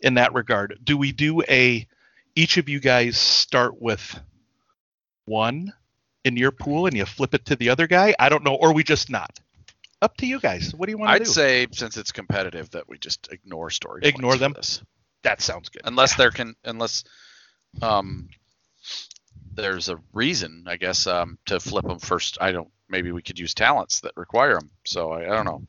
in 0.00 0.14
that 0.14 0.34
regard. 0.34 0.78
Do 0.82 0.96
we 0.96 1.12
do 1.12 1.42
a 1.48 1.86
each 2.34 2.56
of 2.56 2.68
you 2.68 2.80
guys 2.80 3.16
start 3.16 3.80
with 3.80 4.18
one 5.26 5.72
in 6.24 6.36
your 6.36 6.50
pool 6.50 6.86
and 6.86 6.96
you 6.96 7.04
flip 7.04 7.34
it 7.34 7.46
to 7.46 7.56
the 7.56 7.70
other 7.70 7.86
guy? 7.86 8.14
I 8.18 8.28
don't 8.28 8.42
know, 8.44 8.54
or 8.54 8.72
we 8.74 8.82
just 8.82 9.10
not. 9.10 9.38
Up 10.04 10.16
to 10.18 10.26
you 10.26 10.38
guys. 10.38 10.74
What 10.74 10.84
do 10.86 10.92
you 10.92 10.98
want 10.98 11.12
to 11.12 11.18
do? 11.18 11.22
I'd 11.30 11.34
say 11.34 11.66
since 11.72 11.96
it's 11.96 12.12
competitive 12.12 12.68
that 12.70 12.86
we 12.88 12.98
just 12.98 13.28
ignore 13.32 13.70
story. 13.70 14.02
Ignore 14.04 14.36
them? 14.36 14.52
this. 14.52 14.82
that 15.22 15.40
sounds 15.40 15.70
good. 15.70 15.80
unless 15.86 16.12
Yeah. 16.12 16.16
there 16.18 16.30
can 16.30 16.54
unless 16.64 17.04
um 17.80 18.28
there's 19.54 19.88
a 19.88 19.96
reason 20.12 20.64
I 20.66 20.76
guess 20.76 21.06
um 21.06 21.38
to 21.46 21.58
flip 21.58 21.86
them 21.86 21.98
first. 21.98 22.36
I 22.40 22.52
don't. 22.52 22.68
Maybe 22.90 23.12
we 23.12 23.22
could 23.22 23.38
use 23.38 23.54
talents 23.54 24.00
that 24.00 24.12
require 24.16 24.54
them. 24.58 24.70
So 24.84 25.12
I, 25.12 25.22
I 25.22 25.34
don't 25.34 25.46
know. 25.46 25.62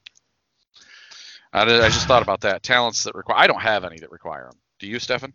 I, 1.53 1.63
did- 1.63 1.79
I 1.81 1.87
just 1.87 2.05
thought 2.07 2.21
about 2.21 2.41
that. 2.41 2.61
Talents 2.61 3.05
that 3.05 3.15
require. 3.15 3.39
I 3.39 3.47
don't 3.47 3.61
have 3.61 3.85
any 3.85 3.97
that 3.99 4.11
require 4.11 4.49
them. 4.51 4.59
Do 4.79 4.87
you, 4.87 4.99
Stefan? 4.99 5.33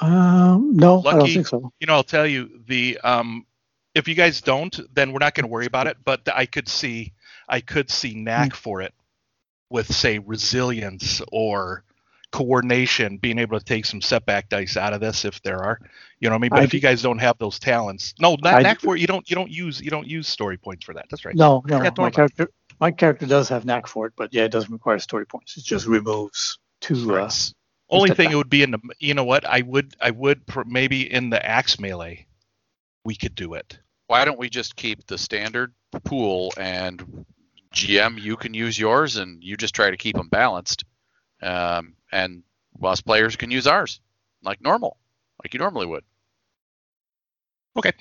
Um, 0.00 0.76
no, 0.76 1.00
I 1.00 1.12
don't 1.12 1.20
Lucky- 1.20 1.34
think 1.34 1.46
so. 1.46 1.72
you 1.80 1.86
know, 1.86 1.94
I'll 1.94 2.02
tell 2.04 2.26
you 2.26 2.60
the 2.66 2.98
um, 3.02 3.46
if 3.94 4.06
you 4.08 4.14
guys 4.14 4.42
don't, 4.42 4.78
then 4.94 5.12
we're 5.12 5.20
not 5.20 5.34
going 5.34 5.44
to 5.44 5.50
worry 5.50 5.64
about 5.66 5.86
it. 5.86 5.96
But 6.04 6.20
I 6.34 6.44
could 6.44 6.68
see, 6.68 7.14
I 7.52 7.60
could 7.60 7.90
see 7.90 8.14
knack 8.14 8.54
for 8.54 8.80
it 8.80 8.94
with 9.68 9.94
say 9.94 10.18
resilience 10.18 11.20
or 11.30 11.84
coordination, 12.30 13.18
being 13.18 13.38
able 13.38 13.58
to 13.58 13.64
take 13.64 13.84
some 13.84 14.00
setback 14.00 14.48
dice 14.48 14.78
out 14.78 14.94
of 14.94 15.00
this 15.02 15.26
if 15.26 15.42
there 15.42 15.62
are. 15.62 15.78
You 16.18 16.30
know 16.30 16.34
what 16.34 16.38
I 16.38 16.40
mean? 16.40 16.48
But 16.48 16.60
I 16.60 16.64
if 16.64 16.72
you 16.72 16.80
guys 16.80 17.02
don't 17.02 17.18
have 17.18 17.36
those 17.36 17.58
talents, 17.58 18.14
no, 18.18 18.38
not 18.42 18.54
I 18.54 18.62
knack 18.62 18.80
for 18.80 18.96
it. 18.96 19.00
You 19.00 19.06
don't, 19.06 19.28
you 19.28 19.36
don't 19.36 19.50
use, 19.50 19.82
you 19.82 19.90
don't 19.90 20.06
use 20.06 20.28
story 20.28 20.56
points 20.56 20.86
for 20.86 20.94
that. 20.94 21.06
That's 21.10 21.26
right. 21.26 21.36
No, 21.36 21.62
no, 21.66 21.76
Yeah, 21.76 21.82
my 21.82 21.88
about 21.88 22.14
character, 22.14 22.48
my 22.80 22.90
character 22.90 23.26
does 23.26 23.50
have 23.50 23.66
knack 23.66 23.86
for 23.86 24.06
it, 24.06 24.14
but 24.16 24.32
yeah, 24.32 24.44
it 24.44 24.50
doesn't 24.50 24.72
require 24.72 24.98
story 24.98 25.26
points. 25.26 25.58
It 25.58 25.64
just 25.64 25.86
removes 25.86 26.58
two. 26.80 26.94
Uh, 27.12 27.14
Right. 27.16 27.52
Only 27.90 28.08
thing 28.12 28.28
back. 28.28 28.32
it 28.32 28.36
would 28.36 28.48
be 28.48 28.62
in 28.62 28.70
the, 28.70 28.78
you 28.98 29.12
know 29.12 29.24
what? 29.24 29.44
I 29.44 29.60
would, 29.60 29.94
I 30.00 30.10
would 30.10 30.46
pr- 30.46 30.62
maybe 30.64 31.12
in 31.12 31.28
the 31.28 31.44
axe 31.44 31.78
melee, 31.78 32.26
we 33.04 33.14
could 33.14 33.34
do 33.34 33.52
it. 33.52 33.78
Why 34.06 34.24
don't 34.24 34.38
we 34.38 34.48
just 34.48 34.74
keep 34.76 35.06
the 35.06 35.18
standard 35.18 35.74
pool 36.04 36.54
and 36.56 37.26
GM? 37.72 38.20
You 38.20 38.36
can 38.36 38.54
use 38.54 38.78
yours, 38.78 39.16
and 39.16 39.42
you 39.42 39.56
just 39.56 39.74
try 39.74 39.90
to 39.90 39.96
keep 39.96 40.16
them 40.16 40.28
balanced. 40.28 40.84
Um, 41.42 41.94
and 42.10 42.42
us 42.82 43.00
players 43.00 43.36
can 43.36 43.50
use 43.50 43.66
ours, 43.66 44.00
like 44.42 44.60
normal, 44.60 44.96
like 45.42 45.54
you 45.54 45.58
normally 45.58 45.86
would. 45.86 46.04
Okay. 47.76 47.92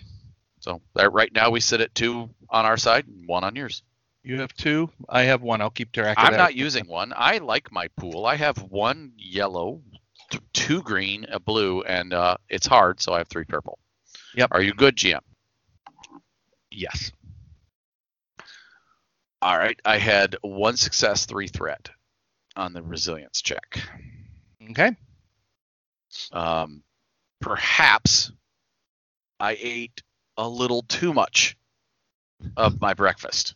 So 0.60 0.81
that 0.93 1.11
right 1.11 1.31
now 1.34 1.49
we 1.49 1.60
sit 1.60 1.81
at 1.81 1.95
two 1.95 2.30
on 2.49 2.65
our 2.65 2.77
side 2.77 3.07
and 3.07 3.27
one 3.27 3.43
on 3.43 3.56
yours. 3.56 3.84
You 4.23 4.39
have 4.41 4.53
two. 4.53 4.91
I 5.10 5.23
have 5.23 5.41
one. 5.41 5.61
I'll 5.61 5.72
keep 5.72 5.91
track 5.91 6.18
of 6.19 6.23
I'm 6.23 6.38
not 6.38 6.53
using 6.53 6.88
one. 6.88 7.11
I 7.15 7.39
like 7.39 7.72
my 7.72 7.88
pool. 7.98 8.27
I 8.27 8.35
have 8.35 8.57
one 8.61 9.14
yellow, 9.18 9.81
th- 10.30 10.43
two 10.53 10.84
green, 10.84 11.26
a 11.31 11.39
blue, 11.39 11.81
and 11.81 12.14
uh, 12.14 12.38
it's 12.48 12.68
hard, 12.68 13.02
so 13.02 13.14
I 13.14 13.18
have 13.18 13.27
three 13.27 13.45
purple. 13.45 13.80
Yep. 14.35 14.49
Are 14.52 14.61
you 14.61 14.73
good, 14.73 14.95
GM? 14.95 15.22
Yes. 16.69 17.11
All 19.42 19.58
right. 19.58 19.80
I 19.86 19.98
had 19.98 20.36
one 20.42 20.78
success, 20.78 21.26
three 21.26 21.48
threat 21.48 21.90
on 22.56 22.74
the 22.74 22.82
resilience 22.84 23.42
check. 23.42 23.80
Okay. 24.72 24.96
Um, 26.32 26.84
perhaps 27.40 28.32
I 29.40 29.58
ate 29.60 30.04
a 30.38 30.48
little 30.48 30.84
too 30.84 31.14
much 31.14 31.58
of 32.58 32.80
my 32.82 32.94
breakfast. 32.94 33.56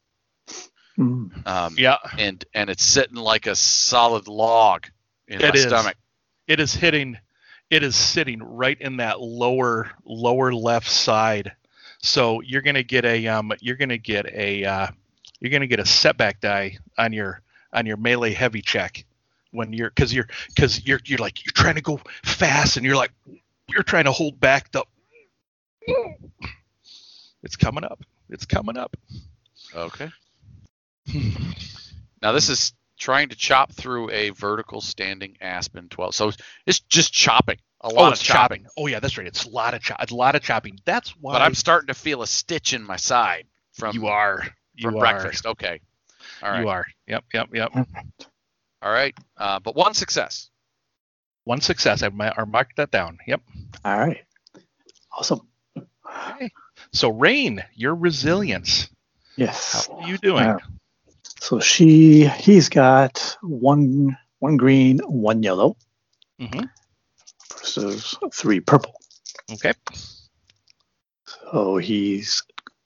mm, 0.97 1.45
Um, 1.47 1.75
Yeah. 1.77 1.97
And 2.17 2.43
and 2.53 2.69
it's 2.69 2.83
sitting 2.83 3.17
like 3.17 3.45
a 3.47 3.55
solid 3.55 4.27
log 4.27 4.87
in 5.27 5.41
It 5.41 5.49
my 5.49 5.53
is. 5.53 5.63
stomach. 5.63 5.97
It 6.47 6.59
is 6.59 6.73
hitting. 6.73 7.17
It 7.69 7.83
is 7.83 7.95
sitting 7.95 8.41
right 8.41 8.79
in 8.79 8.97
that 8.97 9.19
lower 9.19 9.91
lower 10.05 10.53
left 10.53 10.89
side. 10.89 11.55
So 12.01 12.41
you're 12.41 12.61
gonna 12.61 12.83
get 12.83 13.05
a 13.05 13.27
um. 13.27 13.51
You're 13.61 13.75
gonna 13.77 13.97
get 13.97 14.27
a 14.27 14.63
uh. 14.65 14.87
You're 15.39 15.51
gonna 15.51 15.67
get 15.67 15.79
a 15.79 15.85
setback 15.85 16.41
die 16.41 16.77
on 16.97 17.13
your 17.13 17.41
on 17.73 17.85
your 17.85 17.97
melee 17.97 18.33
heavy 18.33 18.61
check 18.61 19.05
when 19.51 19.73
you're 19.73 19.89
because 19.89 20.13
you're 20.13 20.27
because 20.47 20.85
you're 20.85 20.99
you're 21.05 21.19
like 21.19 21.45
you're 21.45 21.53
trying 21.53 21.75
to 21.75 21.81
go 21.81 21.99
fast 22.23 22.77
and 22.77 22.85
you're 22.85 22.95
like 22.95 23.11
you're 23.67 23.83
trying 23.83 24.05
to 24.05 24.11
hold 24.11 24.39
back 24.39 24.71
the 24.71 24.83
It's 27.43 27.55
coming 27.55 27.83
up. 27.83 28.03
It's 28.29 28.45
coming 28.45 28.77
up. 28.77 28.95
Okay. 29.73 30.09
Now 32.21 32.31
this 32.31 32.49
is 32.49 32.73
trying 32.97 33.29
to 33.29 33.35
chop 33.35 33.71
through 33.71 34.09
a 34.09 34.31
vertical 34.31 34.81
standing 34.81 35.37
aspen 35.41 35.89
12. 35.89 36.15
So 36.15 36.31
it's 36.65 36.79
just 36.79 37.13
chopping. 37.13 37.59
A 37.81 37.89
lot 37.89 38.09
oh, 38.09 38.11
of 38.13 38.19
chopping. 38.19 38.63
chopping. 38.63 38.67
Oh 38.77 38.87
yeah, 38.87 38.99
that's 38.99 39.17
right. 39.17 39.27
It's 39.27 39.45
a 39.45 39.49
lot 39.49 39.75
of 39.75 39.81
chop. 39.81 40.01
It's 40.01 40.11
a 40.11 40.15
lot 40.15 40.35
of 40.35 40.41
chopping. 40.41 40.79
That's 40.85 41.09
why 41.11 41.33
But 41.33 41.43
I'm 41.43 41.53
starting 41.53 41.87
to 41.87 41.93
feel 41.93 42.23
a 42.23 42.27
stitch 42.27 42.73
in 42.73 42.83
my 42.83 42.95
side 42.95 43.45
from 43.73 43.95
you 43.95 44.07
are. 44.07 44.43
You 44.75 44.83
from 44.89 44.95
are. 44.95 44.99
breakfast. 44.99 45.45
Okay. 45.45 45.79
All 46.43 46.51
right. 46.51 46.61
You 46.61 46.67
are. 46.69 46.85
Yep. 47.07 47.23
Yep. 47.33 47.49
Yep. 47.53 47.71
All 48.81 48.91
right. 48.91 49.15
Uh, 49.37 49.59
but 49.59 49.75
one 49.75 49.93
success. 49.93 50.49
One 51.45 51.61
success. 51.61 52.03
I 52.03 52.09
ma- 52.09 52.33
marked 52.45 52.77
that 52.77 52.91
down. 52.91 53.19
Yep. 53.27 53.41
All 53.83 53.99
right. 53.99 54.23
Awesome. 55.11 55.41
Okay. 55.77 56.51
So 56.93 57.09
Rain, 57.09 57.63
your 57.75 57.95
resilience. 57.95 58.89
Yes. 59.37 59.87
How 59.87 59.97
are 59.99 60.09
you 60.09 60.17
doing? 60.17 60.45
Uh, 60.45 60.59
So 61.39 61.59
she, 61.59 62.25
he's 62.25 62.69
got 62.69 63.37
one, 63.41 64.17
one 64.39 64.57
green, 64.57 64.99
one 64.99 65.43
yellow 65.43 65.77
hmm 66.39 66.65
versus 67.59 68.15
three 68.33 68.59
purple. 68.59 68.93
Okay. 69.51 69.73
So 71.25 71.77
he's 71.77 72.43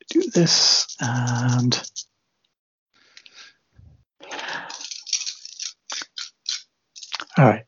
do 0.09 0.23
this 0.33 0.95
and 0.99 1.81
all 7.37 7.45
right. 7.45 7.63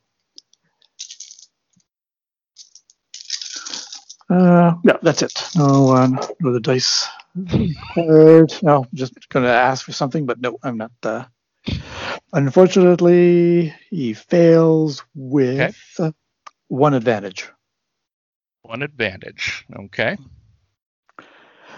Uh, 4.29 4.75
yeah, 4.83 4.97
that's 5.01 5.21
it. 5.21 5.49
No 5.55 5.83
one, 5.83 6.17
no 6.39 6.53
the 6.53 6.59
dice. 6.61 7.07
No, 8.63 8.85
just 8.93 9.29
gonna 9.29 9.47
ask 9.47 9.85
for 9.85 9.91
something, 9.91 10.25
but 10.25 10.39
no, 10.39 10.57
I'm 10.63 10.77
not. 10.77 10.91
Uh, 11.03 11.25
unfortunately, 12.33 13.73
he 13.89 14.13
fails 14.13 15.03
with 15.13 15.77
uh, 15.99 16.11
one 16.67 16.93
advantage. 16.93 17.49
One 18.63 18.81
advantage. 18.83 19.65
Okay. 19.75 20.17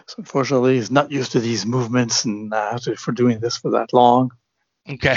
So 0.08 0.16
unfortunately, 0.18 0.76
he's 0.76 0.92
not 0.92 1.12
used 1.12 1.32
to 1.34 1.40
these 1.40 1.66
movements 1.66 2.26
and 2.26 2.54
uh, 2.54 2.78
for 2.98 3.12
doing 3.12 3.40
this 3.40 3.58
for 3.58 3.72
that 3.72 3.94
long. 3.94 4.32
Okay. 4.90 5.16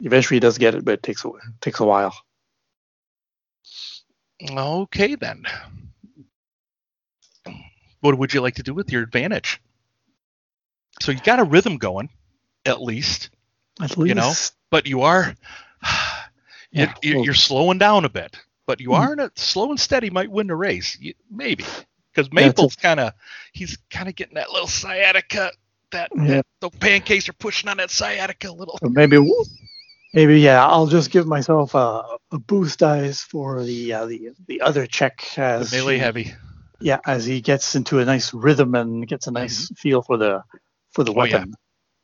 Eventually, 0.00 0.36
he 0.36 0.40
does 0.40 0.56
get 0.58 0.74
it, 0.74 0.84
but 0.84 0.94
it 0.94 1.02
takes 1.02 1.24
a 1.24 1.30
takes 1.60 1.80
a 1.80 1.84
while. 1.84 2.14
Okay 4.50 5.16
then. 5.16 5.44
What 8.00 8.16
would 8.16 8.32
you 8.32 8.40
like 8.40 8.54
to 8.54 8.62
do 8.62 8.72
with 8.72 8.90
your 8.90 9.02
advantage? 9.02 9.60
So 11.02 11.12
you 11.12 11.18
got 11.20 11.38
a 11.40 11.44
rhythm 11.44 11.76
going, 11.76 12.08
at 12.64 12.80
least, 12.80 13.28
At 13.80 13.98
least, 13.98 14.08
You 14.08 14.14
know, 14.14 14.32
but 14.70 14.86
you 14.86 15.02
are 15.02 15.24
you're, 15.24 15.34
Yeah, 16.72 16.94
you're, 17.02 17.16
well- 17.16 17.24
you're 17.26 17.34
slowing 17.34 17.78
down 17.78 18.04
a 18.04 18.08
bit. 18.08 18.36
But 18.66 18.80
you 18.80 18.90
Mhm. 18.90 18.98
are 19.00 19.12
in 19.14 19.20
a 19.20 19.30
slow 19.34 19.70
and 19.70 19.80
steady 19.80 20.08
might 20.10 20.30
win 20.30 20.46
the 20.46 20.54
race, 20.56 20.96
You- 21.00 21.14
maybe, 21.30 21.64
because 22.14 22.28
Yeah, 22.32 22.46
Maple's 22.46 22.76
kind 22.76 23.00
of 23.00 23.12
he's 23.52 23.76
kind 23.90 24.08
of 24.08 24.14
getting 24.16 24.34
that 24.34 24.50
little 24.50 24.66
sciatica. 24.68 25.50
That 25.92 26.10
Yeah. 26.16 26.42
the 26.60 26.70
pancakes 26.70 27.28
are 27.28 27.32
pushing 27.34 27.68
on 27.68 27.78
that 27.78 27.90
sciatica 27.90 28.50
a 28.50 28.52
little. 28.52 28.78
So 28.82 28.88
maybe, 28.90 29.18
maybe 30.14 30.40
yeah. 30.40 30.64
I'll 30.64 30.86
just 30.86 31.10
give 31.10 31.26
myself 31.26 31.74
a, 31.74 32.02
a 32.32 32.38
boost 32.38 32.78
dice 32.78 33.22
for 33.22 33.64
the 33.64 33.92
uh, 33.92 34.06
the 34.06 34.30
the 34.46 34.60
other 34.60 34.86
check 34.86 35.36
as 35.38 35.72
melee 35.72 35.94
he- 35.94 36.00
heavy. 36.00 36.34
Yeah, 36.82 36.98
as 37.06 37.26
he 37.26 37.40
gets 37.42 37.74
into 37.74 37.98
a 37.98 38.04
nice 38.06 38.32
rhythm 38.32 38.74
and 38.74 39.06
gets 39.06 39.26
a 39.26 39.30
nice 39.30 39.68
feel 39.76 40.00
for 40.02 40.16
the 40.16 40.42
for 40.92 41.04
the 41.04 41.10
Mm-hmm. 41.12 41.20
Oh, 41.20 41.24
yeah. 41.24 41.34
weapon 41.34 41.54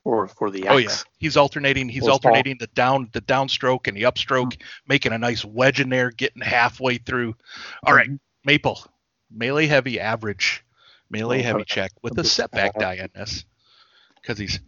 or 0.05 0.29
for 0.29 0.51
the 0.51 0.65
axe. 0.67 0.71
Oh 0.75 0.77
yeah, 0.79 0.97
he's 1.19 1.37
alternating. 1.37 1.89
He's 1.89 2.07
alternating 2.09 2.57
the 2.61 2.67
down 2.69 3.09
the 3.13 3.21
downstroke 3.23 3.87
and 3.87 3.97
the 3.97 4.03
upstroke, 4.03 4.53
Mm. 4.55 4.63
making 4.87 5.13
a 5.13 5.19
nice 5.19 5.45
wedge 5.45 5.81
in 5.81 5.89
there, 5.89 6.11
getting 6.11 6.43
halfway 6.43 6.99
through. 6.99 7.35
All 7.85 7.95
right, 7.95 8.11
Mhm. 8.11 8.19
Maple, 8.45 8.85
melee 9.31 9.67
heavy 9.67 10.01
average, 10.01 10.65
melee 11.11 11.41
Oh, 11.41 11.43
heavy 11.43 11.65
check 11.65 11.93
with 12.03 12.19
a 12.19 12.25
setback 12.25 12.79
die 12.79 12.99
on 13.03 13.09
this, 13.15 13.45
because 14.21 14.39
he's 14.39 14.61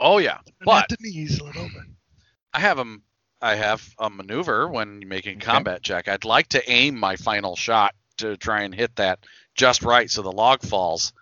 Oh 0.00 0.18
yeah. 0.18 0.38
But 0.64 0.88
the 0.88 0.96
knees 1.00 1.38
a 1.38 1.44
little 1.44 1.68
bit. 1.68 1.84
I 2.52 2.60
have 2.60 2.78
a 2.78 2.96
I 3.40 3.54
have 3.56 3.82
a 3.98 4.08
maneuver 4.10 4.68
when 4.68 5.06
making 5.08 5.38
Okay. 5.38 5.46
combat 5.46 5.82
check. 5.82 6.08
I'd 6.08 6.24
like 6.24 6.48
to 6.50 6.70
aim 6.70 6.98
my 6.98 7.16
final 7.16 7.56
shot 7.56 7.94
to 8.18 8.36
try 8.36 8.62
and 8.62 8.74
hit 8.74 8.96
that 8.96 9.20
just 9.54 9.82
right 9.82 10.10
so 10.10 10.22
the 10.22 10.32
log 10.32 10.62
falls. 10.62 11.12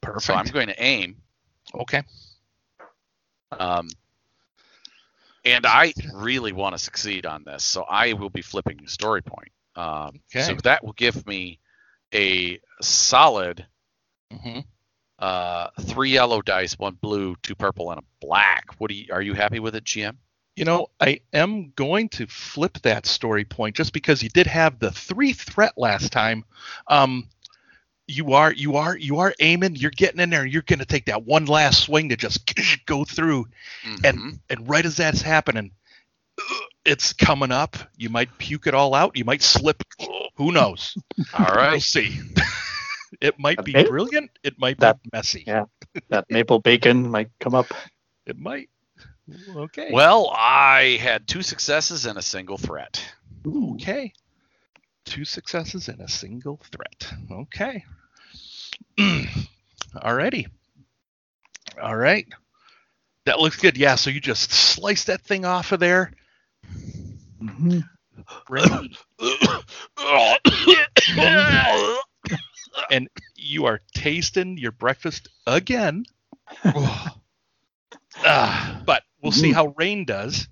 Perfect. 0.00 0.24
So 0.24 0.34
I'm 0.34 0.46
going 0.46 0.68
to 0.68 0.82
aim. 0.82 1.16
okay. 1.74 2.02
Um, 3.52 3.88
and 5.44 5.66
I 5.66 5.92
really 6.14 6.52
want 6.52 6.74
to 6.74 6.78
succeed 6.78 7.26
on 7.26 7.44
this, 7.44 7.64
so 7.64 7.82
I 7.82 8.12
will 8.12 8.30
be 8.30 8.42
flipping 8.42 8.78
the 8.82 8.90
story 8.90 9.22
point. 9.22 9.50
Um, 9.76 10.20
So 10.34 10.54
that 10.64 10.84
will 10.84 10.92
give 10.92 11.26
me 11.26 11.58
a 12.14 12.60
solid 12.80 13.66
hmm 14.30 14.60
uh, 15.18 15.68
three 15.80 16.10
yellow 16.10 16.40
dice, 16.42 16.78
one 16.78 16.94
blue, 17.00 17.36
two 17.42 17.54
purple, 17.54 17.90
and 17.90 18.00
a 18.00 18.04
black. 18.20 18.66
What 18.78 18.90
do 18.90 18.94
you? 18.94 19.06
Are 19.12 19.22
you 19.22 19.34
happy 19.34 19.60
with 19.60 19.74
it, 19.74 19.84
GM? 19.84 20.16
You 20.56 20.64
know, 20.64 20.88
I 21.00 21.20
am 21.32 21.72
going 21.76 22.08
to 22.10 22.26
flip 22.26 22.78
that 22.82 23.06
story 23.06 23.44
point 23.44 23.76
just 23.76 23.92
because 23.92 24.22
you 24.22 24.28
did 24.28 24.46
have 24.46 24.78
the 24.78 24.90
three 24.90 25.32
threat 25.32 25.72
last 25.76 26.12
time. 26.12 26.44
Um, 26.88 27.28
you 28.06 28.32
are 28.32 28.52
you 28.52 28.76
are 28.76 28.96
you 28.96 29.18
are 29.18 29.34
aiming. 29.40 29.76
You're 29.76 29.90
getting 29.90 30.20
in 30.20 30.30
there. 30.30 30.44
You're 30.46 30.62
going 30.62 30.80
to 30.80 30.86
take 30.86 31.06
that 31.06 31.24
one 31.24 31.46
last 31.46 31.82
swing 31.84 32.08
to 32.10 32.16
just 32.16 32.54
go 32.86 33.04
through. 33.04 33.46
Mhm. 33.84 34.40
And 34.50 34.68
right 34.68 34.84
as 34.84 34.96
that's 34.96 35.22
happening, 35.22 35.72
it's 36.84 37.12
coming 37.12 37.52
up. 37.52 37.76
You 37.96 38.08
might 38.10 38.36
puke 38.38 38.66
it 38.66 38.74
all 38.74 38.94
out. 38.94 39.16
You 39.16 39.24
might 39.24 39.42
slip. 39.42 39.82
Who 40.36 40.52
knows? 40.52 40.94
all 41.38 41.44
right. 41.46 41.72
We'll 41.72 41.80
see. 41.80 42.18
it 43.20 43.38
might 43.38 43.62
be 43.64 43.76
Okay. 43.76 43.88
brilliant. 43.88 44.30
It 44.42 44.58
might 44.58 44.78
That- 44.80 45.02
be 45.02 45.10
messy. 45.12 45.44
yeah. 45.46 45.64
that 46.08 46.24
maple 46.30 46.58
bacon 46.60 47.10
might 47.10 47.30
come 47.40 47.54
up. 47.54 47.66
It 48.26 48.38
might. 48.38 48.70
Okay. 49.54 49.90
Well, 49.92 50.30
I 50.34 50.98
had 51.00 51.26
two 51.28 51.42
successes 51.42 52.06
and 52.06 52.18
a 52.18 52.22
single 52.22 52.58
threat. 52.58 53.04
Okay. 53.46 54.12
Two 55.04 55.24
successes 55.24 55.88
and 55.88 56.00
a 56.00 56.08
single 56.08 56.60
threat. 56.72 57.12
Okay. 57.30 57.84
Alrighty. 58.98 60.46
All 61.80 61.96
right. 61.96 62.26
That 63.26 63.38
looks 63.40 63.56
good. 63.56 63.76
Yeah, 63.76 63.94
so 63.96 64.10
you 64.10 64.20
just 64.20 64.50
slice 64.52 65.04
that 65.04 65.20
thing 65.22 65.44
off 65.44 65.72
of 65.72 65.80
there. 65.80 66.12
Mhm. 67.42 67.82
And 72.90 73.08
you 73.36 73.66
are 73.66 73.80
tasting 73.94 74.56
your 74.58 74.72
breakfast 74.72 75.28
again. 75.46 76.04
Ah, 76.64 77.16
but 78.86 79.02
we'll 79.22 79.32
see 79.32 79.50
Mhm. 79.50 79.54
how 79.54 79.74
Rain 79.76 80.04
does. 80.04 80.48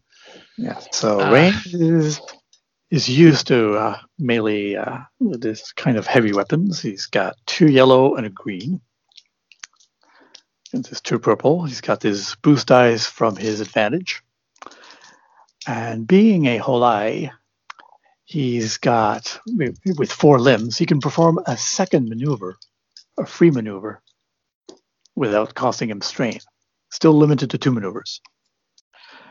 Yeah. 0.57 0.79
So 0.93 1.21
Ah. 1.21 1.31
Rain 1.31 1.55
is 1.65 2.21
is 2.91 3.07
used 3.09 3.47
to 3.49 3.75
uh, 3.77 4.01
melee 4.19 4.75
uh, 4.75 5.01
this 5.21 5.73
kind 5.73 5.99
of 5.99 6.07
heavy 6.07 6.33
weapons. 6.33 6.81
He's 6.81 7.05
got 7.07 7.37
two 7.47 7.67
yellow 7.71 8.15
and 8.17 8.25
a 8.27 8.31
green. 8.31 8.81
And 10.73 10.85
there's 10.85 11.01
two 11.03 11.19
purple. 11.19 11.65
He's 11.65 11.81
got 11.83 12.03
his 12.03 12.35
boost 12.43 12.67
dice 12.69 13.05
from 13.07 13.37
his 13.37 13.61
advantage. 13.61 14.23
And 15.69 16.07
being 16.07 16.47
a 16.47 16.59
Holai, 16.59 17.31
he's 18.25 18.79
got 18.79 19.39
with 19.47 20.11
four 20.13 20.41
limbs. 20.41 20.79
He 20.79 20.87
can 20.87 21.01
perform 21.01 21.41
a 21.47 21.57
second 21.59 22.09
maneuver, 22.09 22.57
a 23.19 23.27
free 23.27 23.51
maneuver, 23.51 24.03
without 25.15 25.55
costing 25.55 25.91
him 25.91 26.01
strain. 26.01 26.41
Still 26.91 27.13
limited 27.13 27.51
to 27.51 27.59
two 27.59 27.71
maneuvers. 27.71 28.21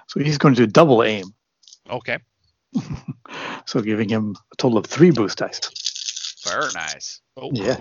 So 0.08 0.20
he's 0.20 0.38
going 0.38 0.56
to 0.56 0.66
do 0.66 0.72
double 0.72 1.04
aim 1.04 1.34
Okay. 1.90 2.20
so 3.66 3.82
giving 3.82 4.10
him 4.10 4.36
a 4.54 4.56
total 4.58 4.78
of 4.78 4.86
three 4.86 5.12
boost 5.12 5.38
dice. 5.38 5.60
Very 6.46 6.72
nice. 6.74 7.22
Oh, 7.38 7.50
Yeah. 7.54 7.80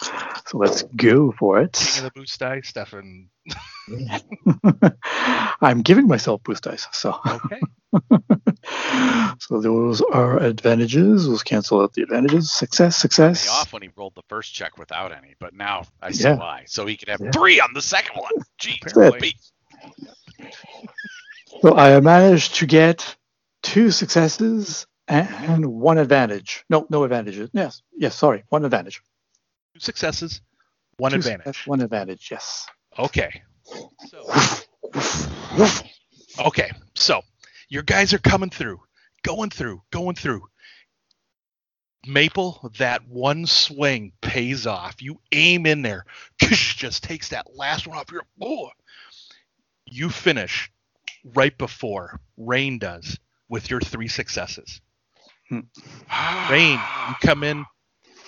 So 0.00 0.58
let's 0.58 0.82
go 0.82 1.32
for 1.32 1.58
King 1.58 1.64
it. 1.64 1.98
of 1.98 2.04
the 2.04 2.10
boost 2.14 2.38
die, 2.38 2.60
Stefan. 2.62 3.28
I'm 5.60 5.82
giving 5.82 6.06
myself 6.06 6.42
boost 6.42 6.64
dice. 6.64 6.86
So 6.92 7.18
Okay. 7.26 7.60
so 9.40 9.60
those 9.60 10.02
are 10.02 10.38
advantages. 10.42 11.26
Those 11.26 11.42
cancel 11.42 11.80
out 11.80 11.94
the 11.94 12.02
advantages. 12.02 12.50
Success, 12.50 12.96
success. 12.96 13.44
Pay 13.44 13.50
off 13.50 13.72
when 13.72 13.82
he 13.82 13.90
rolled 13.96 14.14
the 14.14 14.22
first 14.28 14.52
check 14.54 14.76
without 14.78 15.12
any, 15.12 15.34
but 15.38 15.54
now 15.54 15.84
I 16.02 16.10
see 16.12 16.24
Yeah. 16.24 16.36
why. 16.36 16.64
So 16.66 16.86
he 16.86 16.96
could 16.96 17.08
have 17.08 17.20
Yeah. 17.20 17.30
three 17.32 17.60
on 17.60 17.72
the 17.74 17.82
second 17.82 18.20
one. 18.20 18.32
Jeez, 18.60 19.34
So 21.62 21.74
I 21.76 21.98
managed 22.00 22.56
to 22.56 22.66
get 22.66 23.16
two 23.62 23.90
successes 23.90 24.86
and 25.08 25.66
one 25.66 25.98
advantage. 25.98 26.64
No, 26.68 26.86
no 26.90 27.04
advantages. 27.04 27.50
Yes, 27.52 27.82
yes. 27.96 28.14
Sorry, 28.14 28.44
one 28.48 28.64
advantage. 28.64 29.00
Two 29.76 29.80
successes, 29.80 30.40
one 30.96 31.12
Two 31.12 31.18
advantage. 31.18 31.44
success, 31.44 31.66
One 31.66 31.82
advantage. 31.82 32.28
Yes. 32.30 32.66
Okay. 32.98 33.42
So, 34.06 34.24
okay. 36.46 36.70
So 36.94 37.20
your 37.68 37.82
guys 37.82 38.14
are 38.14 38.18
coming 38.18 38.48
through, 38.48 38.80
going 39.22 39.50
through, 39.50 39.82
going 39.90 40.16
through. 40.16 40.44
Maple, 42.06 42.70
that 42.78 43.06
one 43.06 43.44
swing 43.44 44.12
pays 44.22 44.66
off. 44.66 45.02
You 45.02 45.20
aim 45.30 45.66
in 45.66 45.82
there, 45.82 46.06
just 46.38 47.04
takes 47.04 47.28
that 47.28 47.54
last 47.54 47.86
one 47.86 47.98
off 47.98 48.10
your. 48.10 48.22
Oh, 48.40 48.70
you 49.84 50.08
finish 50.08 50.72
right 51.34 51.56
before 51.58 52.18
Rain 52.38 52.78
does 52.78 53.18
with 53.50 53.68
your 53.68 53.82
three 53.82 54.08
successes. 54.08 54.80
Hmm. 55.50 55.60
Rain, 56.50 56.80
you 57.10 57.14
come 57.20 57.44
in 57.44 57.66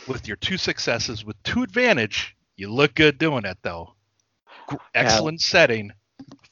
with 0.09 0.27
your 0.27 0.37
two 0.37 0.57
successes 0.57 1.25
with 1.25 1.41
two 1.43 1.63
advantage. 1.63 2.37
You 2.57 2.73
look 2.73 2.95
good 2.95 3.19
doing 3.19 3.45
it 3.45 3.59
though. 3.63 3.95
Excellent 4.95 5.41
setting 5.41 5.93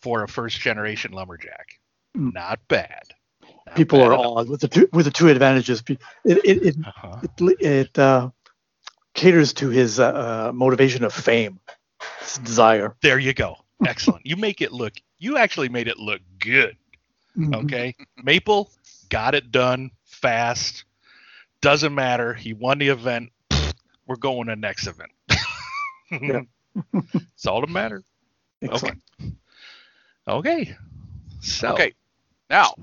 for 0.00 0.22
a 0.22 0.28
first 0.28 0.60
generation 0.60 1.12
lumberjack. 1.12 1.80
Mm. 2.16 2.32
Not 2.34 2.60
bad. 2.68 3.02
Not 3.66 3.74
People 3.76 3.98
bad 3.98 4.08
are 4.08 4.14
awed 4.14 4.48
with 4.48 4.60
the 4.60 4.68
two, 4.68 4.88
with 4.92 5.04
the 5.06 5.10
two 5.10 5.28
advantages. 5.28 5.82
It 5.88 5.98
it 6.24 6.62
it, 6.66 6.76
Uh-huh. 6.86 7.20
it, 7.38 7.60
it 7.60 7.98
uh, 7.98 8.30
caters 9.14 9.52
to 9.54 9.68
his 9.70 9.98
uh, 10.00 10.48
uh, 10.48 10.52
motivation 10.54 11.04
of 11.04 11.12
fame, 11.12 11.58
his 12.20 12.38
desire. 12.38 12.94
There 13.02 13.18
you 13.18 13.34
go. 13.34 13.56
Excellent. 13.86 14.24
you 14.24 14.36
make 14.36 14.62
it 14.62 14.72
look. 14.72 14.94
You 15.18 15.36
actually 15.36 15.68
made 15.68 15.88
it 15.88 15.98
look 15.98 16.20
good. 16.38 16.76
Mhm. 17.36 17.64
Okay. 17.64 17.94
Maple 18.22 18.70
got 19.10 19.34
it 19.34 19.50
done 19.50 19.90
fast. 20.04 20.84
Doesn't 21.60 21.94
matter. 21.94 22.32
He 22.32 22.52
won 22.54 22.78
the 22.78 22.88
event. 22.88 23.30
We're 24.06 24.16
going 24.16 24.48
to 24.48 24.56
next 24.56 24.86
event. 24.86 25.10
Yeah. 26.08 26.42
it's 27.34 27.46
all 27.46 27.60
that 27.62 27.68
matters. 27.68 28.04
Excellent. 28.62 29.02
Okay. 30.28 30.76
So 31.40 31.72
Okay. 31.72 31.94
Now, 32.48 32.74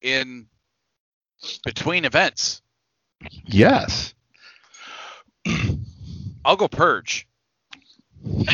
in 0.00 0.46
between 1.64 2.04
events, 2.04 2.62
yes. 3.44 4.14
I'll 6.44 6.56
go 6.56 6.68
purge. 6.68 7.26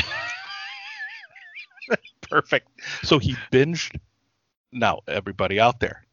Perfect. 2.29 2.69
So 3.03 3.19
he 3.19 3.35
binged. 3.51 3.99
Now, 4.71 5.01
everybody 5.07 5.59
out 5.59 5.79
there, 5.79 6.05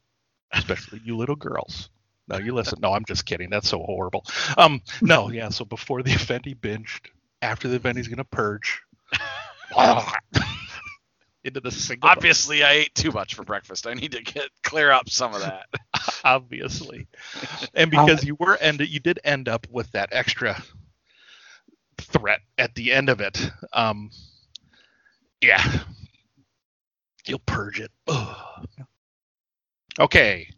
especially 0.52 1.00
you 1.04 1.16
little 1.16 1.36
girls. 1.36 1.90
No, 2.28 2.38
you 2.38 2.54
listen. 2.54 2.78
No, 2.80 2.92
I'm 2.92 3.04
just 3.04 3.24
kidding. 3.24 3.50
That's 3.50 3.68
so 3.68 3.78
horrible. 3.78 4.24
Um, 4.56 4.82
no, 5.00 5.30
yeah. 5.32 5.48
So 5.50 5.64
before 5.64 6.02
the 6.02 6.12
event, 6.12 6.44
he 6.44 6.54
binged. 6.54 7.08
After 7.42 7.68
the 7.68 7.76
event, 7.76 7.98
he's 7.98 8.08
gonna 8.08 8.24
purge. 8.24 8.82
Into 11.44 11.60
the 11.60 11.70
single. 11.70 12.10
Obviously, 12.10 12.64
I 12.64 12.72
ate 12.72 12.94
too 12.94 13.12
much 13.12 13.34
for 13.34 13.44
breakfast. 13.44 13.86
I 13.86 13.94
need 13.94 14.12
to 14.12 14.22
get 14.22 14.48
clear 14.64 14.90
up 14.90 15.08
some 15.08 15.32
of 15.32 15.42
that. 15.42 15.66
obviously. 16.24 17.06
And 17.74 17.90
because 17.90 18.24
you 18.24 18.34
were 18.34 18.58
and 18.60 18.80
you 18.80 18.98
did 18.98 19.20
end 19.22 19.48
up 19.48 19.66
with 19.70 19.90
that 19.92 20.08
extra 20.12 20.60
threat 21.98 22.40
at 22.58 22.74
the 22.74 22.92
end 22.92 23.08
of 23.08 23.20
it. 23.20 23.50
Um 23.72 24.10
yeah. 25.40 25.62
You'll 27.26 27.38
purge 27.40 27.80
it. 27.80 27.90
Ugh. 28.08 28.66
Okay. 30.00 30.50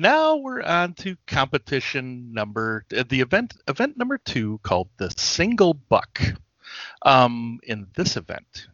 Now 0.00 0.36
we're 0.36 0.62
on 0.62 0.94
to 0.94 1.16
competition 1.26 2.32
number 2.32 2.84
uh, 2.96 3.02
the 3.08 3.20
event 3.20 3.54
event 3.66 3.98
number 3.98 4.16
2 4.16 4.60
called 4.62 4.90
the 4.96 5.10
single 5.16 5.74
buck. 5.74 6.20
Um 7.02 7.58
in 7.64 7.88
this 7.96 8.16
event 8.16 8.68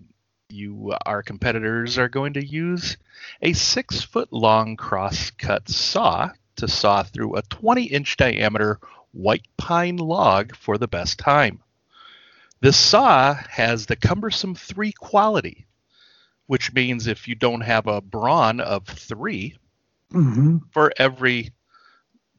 you 0.51 0.93
our 1.07 1.23
competitors 1.23 1.97
are 1.97 2.11
going 2.11 2.35
to 2.35 2.45
use 2.45 2.99
a 3.41 3.55
six 3.55 4.03
foot 4.03 4.35
long 4.35 4.77
cross 4.77 5.31
cut 5.31 5.67
saw 5.67 6.31
to 6.57 6.69
saw 6.69 7.03
through 7.03 7.37
a 7.37 7.43
20 7.43 7.85
inch 7.85 8.19
diameter 8.19 8.79
white 9.13 9.47
pine 9.57 9.97
log 9.97 10.55
for 10.55 10.77
the 10.77 10.89
best 10.89 11.19
time. 11.19 11.59
This 12.61 12.77
saw 12.77 13.33
has 13.33 13.87
the 13.87 13.97
cumbersome 13.97 14.55
three 14.55 14.93
quality, 14.93 15.65
which 16.49 16.75
means 16.75 17.07
if 17.07 17.27
you 17.27 17.35
don't 17.35 17.63
have 17.63 17.87
a 17.87 18.03
brawn 18.03 18.61
of 18.61 18.87
three, 18.87 19.57
Mhm. 20.15 20.61
for 20.73 20.93
every 20.97 21.53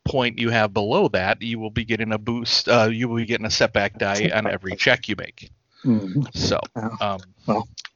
point 0.05 0.39
you 0.39 0.49
have 0.49 0.73
below 0.73 1.09
that, 1.09 1.41
you 1.41 1.59
will 1.59 1.71
be 1.71 1.85
getting 1.85 2.13
a 2.13 2.17
boost. 2.17 2.69
Uh, 2.69 2.89
you 2.91 3.09
will 3.09 3.17
be 3.17 3.25
getting 3.25 3.45
a 3.45 3.51
setback 3.51 3.97
die 3.97 4.31
on 4.33 4.47
every 4.47 4.75
check 4.75 5.09
you 5.09 5.15
make. 5.17 5.51
Mhm. 5.85 6.35
So, 6.35 6.59
um, 7.01 7.19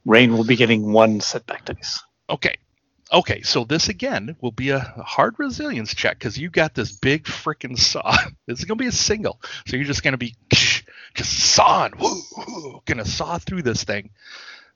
Rain 0.04 0.32
will 0.32 0.44
be 0.44 0.56
getting 0.56 0.92
one 0.92 1.20
setback 1.20 1.64
dice. 1.64 2.00
Okay. 2.28 2.56
Okay, 3.12 3.42
so 3.42 3.64
this 3.64 3.88
again 3.88 4.36
will 4.40 4.52
be 4.52 4.70
a 4.70 4.78
hard 4.78 5.34
resilience 5.38 5.94
check 5.94 6.18
because 6.18 6.38
you 6.38 6.48
got 6.48 6.74
this 6.74 6.92
big 6.92 7.24
freaking 7.24 7.78
saw. 7.78 8.16
This 8.46 8.60
is 8.60 8.64
gonna 8.64 8.76
be 8.78 8.86
a 8.86 8.92
single, 8.92 9.40
so 9.66 9.76
you're 9.76 9.86
just 9.86 10.02
gonna 10.04 10.16
be 10.18 10.34
just 11.14 11.54
sawing, 11.54 11.92
woo, 11.98 12.22
woo, 12.36 12.82
gonna 12.86 13.04
saw 13.04 13.38
through 13.38 13.62
this 13.62 13.82
thing. 13.84 14.10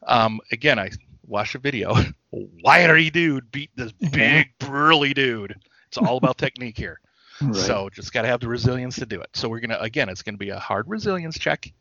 Um, 0.06 0.40
again, 0.50 0.78
I 0.78 0.90
watched 1.26 1.54
a 1.54 1.58
video. 1.58 1.94
Wiry 2.30 3.10
dude 3.10 3.50
beat 3.50 3.70
this 3.76 3.92
big 3.92 4.48
burly 4.58 5.14
dude. 5.14 5.54
It's 5.88 5.98
all 5.98 6.16
about 6.16 6.38
technique 6.38 6.76
here. 6.78 7.00
Right. 7.40 7.56
So 7.56 7.88
just 7.92 8.12
got 8.12 8.22
to 8.22 8.28
have 8.28 8.38
the 8.38 8.46
resilience 8.48 8.94
to 9.00 9.06
do 9.06 9.20
it. 9.20 9.28
So 9.34 9.48
we're 9.48 9.58
gonna 9.58 9.76
again, 9.80 10.08
it's 10.08 10.22
gonna 10.22 10.38
be 10.38 10.50
a 10.50 10.58
hard 10.58 10.88
resilience 10.88 11.36
check, 11.36 11.72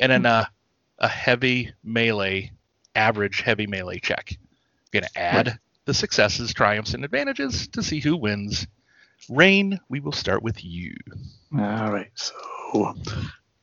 and 0.00 0.12
then 0.12 0.24
a, 0.26 0.48
a 1.00 1.08
heavy 1.08 1.72
melee, 1.82 2.52
average 2.94 3.40
heavy 3.40 3.66
melee 3.66 3.98
check. 3.98 4.38
Gonna 4.92 5.08
add 5.16 5.48
Right. 5.48 5.56
the 5.86 5.94
successes, 5.94 6.54
triumphs, 6.54 6.94
and 6.94 7.04
advantages 7.04 7.66
to 7.68 7.82
see 7.82 7.98
who 7.98 8.16
wins. 8.16 8.68
Rain, 9.28 9.80
we 9.88 9.98
will 9.98 10.12
start 10.12 10.44
with 10.44 10.64
you. 10.64 10.94
All 11.52 11.90
right. 11.92 12.10
So, 12.14 12.94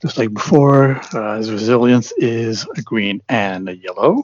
just 0.01 0.17
like 0.17 0.33
before, 0.33 0.99
uh, 1.13 1.37
his 1.37 1.49
resilience 1.51 2.11
is 2.17 2.67
a 2.75 2.81
green 2.81 3.21
and 3.29 3.69
a 3.69 3.77
yellow. 3.77 4.23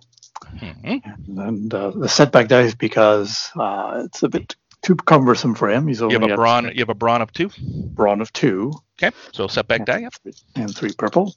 Mhm. 0.61 1.03
And 1.27 1.73
uh, 1.73 1.91
the 1.91 2.09
setback 2.09 2.49
dice 2.49 2.75
because 2.75 3.51
uh, 3.59 4.03
it's 4.05 4.23
a 4.23 4.29
bit 4.29 4.55
too 4.83 4.95
cumbersome 4.95 5.55
for 5.55 5.69
him. 5.71 5.87
He's 5.87 6.01
You 6.07 6.15
have 6.15 6.23
a 6.23 6.29
brawn. 6.29 6.65
You 6.73 6.79
have 6.81 6.89
a 6.89 6.95
brawn 6.95 7.21
of 7.21 7.33
two. 7.33 7.51
brawn 7.95 8.21
of 8.21 8.33
two 8.33 8.73
Okay, 9.01 9.15
so 9.33 9.47
setback 9.47 9.85
die. 9.85 9.99
Yep. 9.99 10.15
and 10.55 10.75
three 10.75 10.93
purple. 10.93 11.35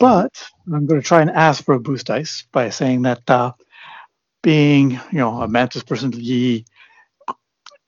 But 0.00 0.32
I'm 0.72 0.86
going 0.86 1.00
to 1.00 1.06
try 1.06 1.22
and 1.22 1.30
ask 1.30 1.64
for 1.64 1.74
a 1.74 1.80
boost 1.80 2.06
dice 2.08 2.46
by 2.52 2.70
saying 2.70 3.02
that 3.04 3.28
uh, 3.30 3.52
being, 4.42 4.92
you 4.92 5.00
know, 5.18 5.42
a 5.42 5.48
mantis 5.48 5.84
person, 5.84 6.12
he 6.12 6.66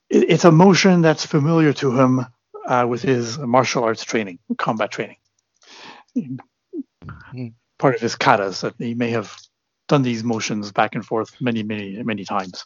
it, 0.09 0.31
it's 0.31 0.45
a 0.45 0.51
motion 0.51 1.01
that's 1.01 1.25
familiar 1.25 1.73
to 1.73 1.99
him 1.99 2.25
uh, 2.67 2.85
with 2.89 3.01
his 3.03 3.37
martial 3.39 3.83
arts 3.85 4.03
training, 4.05 4.39
combat 4.57 4.91
training. 4.91 5.17
Hmm. 7.31 7.49
Part 7.79 7.95
of 7.95 8.01
his 8.01 8.15
katas 8.17 8.61
that 8.61 8.75
he 8.79 8.95
may 8.95 9.11
have 9.11 9.35
done 9.87 10.01
these 10.01 10.23
motions 10.23 10.71
back 10.71 10.95
and 10.95 11.05
forth 11.05 11.39
many, 11.41 11.63
many, 11.63 12.01
many 12.03 12.25
times. 12.25 12.65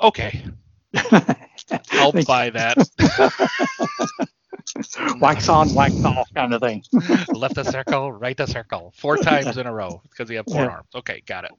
Okay, 0.00 0.42
I'll 1.92 2.12
buy 2.12 2.50
that. 2.50 2.78
wax 5.20 5.48
on, 5.48 5.74
wax 5.74 6.04
off 6.04 6.28
kind 6.34 6.54
of 6.54 6.60
thing. 6.60 6.82
Left 7.32 7.58
a 7.58 7.64
circle, 7.64 8.12
right 8.12 8.38
a 8.40 8.46
circle, 8.46 8.92
four 8.96 9.18
times 9.18 9.56
in 9.56 9.66
a 9.66 9.72
row 9.72 10.02
because 10.10 10.30
you 10.30 10.36
have 10.38 10.48
four 10.48 10.64
Yeah. 10.64 10.70
arms. 10.70 10.88
Okay, 10.94 11.22
got 11.26 11.44
it. 11.44 11.52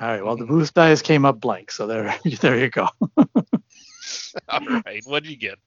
All 0.00 0.08
right. 0.08 0.24
Well, 0.24 0.36
the 0.36 0.46
boost 0.46 0.74
dice 0.74 1.02
came 1.02 1.24
up 1.24 1.40
blank, 1.40 1.70
so 1.70 1.86
there, 1.86 2.14
there 2.40 2.58
you 2.58 2.70
go. 2.70 2.88
All 4.48 4.60
right, 4.86 5.04
what 5.06 5.22
did 5.24 5.30
you 5.30 5.36
get? 5.36 5.58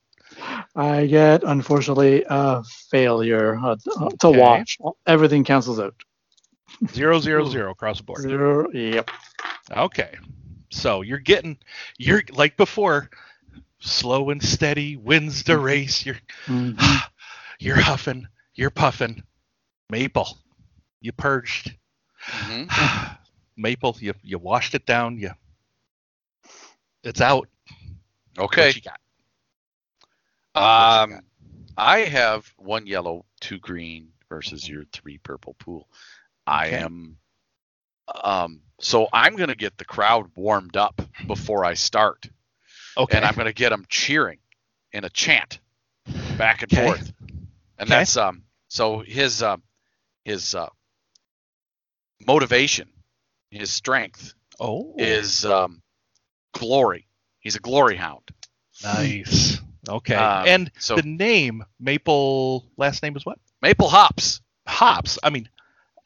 I 0.76 1.06
get, 1.06 1.44
unfortunately, 1.44 2.24
a 2.28 2.64
failure. 2.90 3.58
Uh, 3.58 3.76
a 4.24 4.30
Okay. 4.30 4.32
watch. 4.32 4.78
Everything 5.06 5.44
cancels 5.44 5.80
out. 5.80 5.94
Zero 6.90 7.20
zero 7.20 7.46
zero 7.50 7.72
across 7.72 7.98
the 7.98 8.04
board. 8.04 8.22
Zero. 8.22 8.70
Yep. 8.72 9.10
Okay. 9.72 10.18
So 10.70 11.02
you're 11.02 11.20
getting 11.20 11.58
you're 11.98 12.24
like 12.32 12.58
before, 12.58 13.10
slow 13.80 14.30
and 14.30 14.42
steady 14.42 14.96
wins 14.96 15.44
the 15.44 15.58
race. 15.58 16.06
You're 16.06 16.20
Mhm. 16.48 16.78
you're 17.60 17.80
huffing, 17.80 18.28
you're 18.56 18.70
puffing. 18.72 19.24
Maple, 19.90 20.38
you 21.02 21.12
purged. 21.12 21.76
Mhm. 22.28 23.18
Maple, 23.58 23.98
you 24.00 24.14
you 24.24 24.40
washed 24.40 24.74
it 24.76 24.86
down. 24.86 25.18
You 25.18 25.32
it's 27.04 27.22
out. 27.22 27.48
Okay. 28.38 28.68
What 28.68 28.76
you 28.76 28.82
got? 28.82 29.00
Um, 30.54 31.22
I 31.78 32.00
have 32.00 32.52
one 32.58 32.86
yellow, 32.86 33.26
two 33.40 33.58
green 33.60 34.10
versus 34.30 34.68
your 34.68 34.86
three 34.92 35.18
purple 35.18 35.56
pool. 35.56 35.88
I 36.48 36.68
Okay. 36.68 36.78
am. 36.78 37.18
Um, 38.24 38.62
so 38.80 39.08
I'm 39.14 39.36
gonna 39.36 39.56
get 39.56 39.78
the 39.78 39.86
crowd 39.86 40.32
warmed 40.36 40.76
up 40.78 41.02
before 41.28 41.64
I 41.66 41.76
start. 41.76 42.28
Okay. 42.98 43.16
and 43.16 43.26
I'm 43.26 43.36
going 43.36 43.46
to 43.48 43.54
get 43.54 43.70
them 43.70 43.86
cheering 43.88 44.40
in 44.92 45.06
a 45.06 45.10
chant 45.10 45.60
back 46.38 46.62
and 46.62 46.74
Okay. 46.74 46.86
forth. 46.86 47.14
And 47.78 47.90
Okay. 47.90 48.00
that's 48.00 48.18
um. 48.18 48.44
So 48.68 49.00
his 49.00 49.42
um, 49.42 49.64
his 50.26 50.54
uh, 50.56 50.68
motivation, 52.26 52.90
his 53.50 53.72
strength 53.72 54.34
oh, 54.60 54.94
is 54.98 55.46
um, 55.46 55.82
glory. 56.54 57.08
He's 57.40 57.56
a 57.56 57.60
glory 57.60 57.96
hound. 57.96 58.30
nice. 58.84 59.60
Okay. 59.88 60.16
Um, 60.16 60.48
and 60.48 60.72
so- 60.80 60.96
the 60.96 61.04
name 61.04 61.64
Maple 61.80 62.66
last 62.78 63.02
name 63.04 63.16
is 63.16 63.26
what? 63.26 63.40
Maple 63.62 63.90
hops. 63.90 64.42
Hops. 64.68 65.18
I 65.24 65.30
mean, 65.30 65.50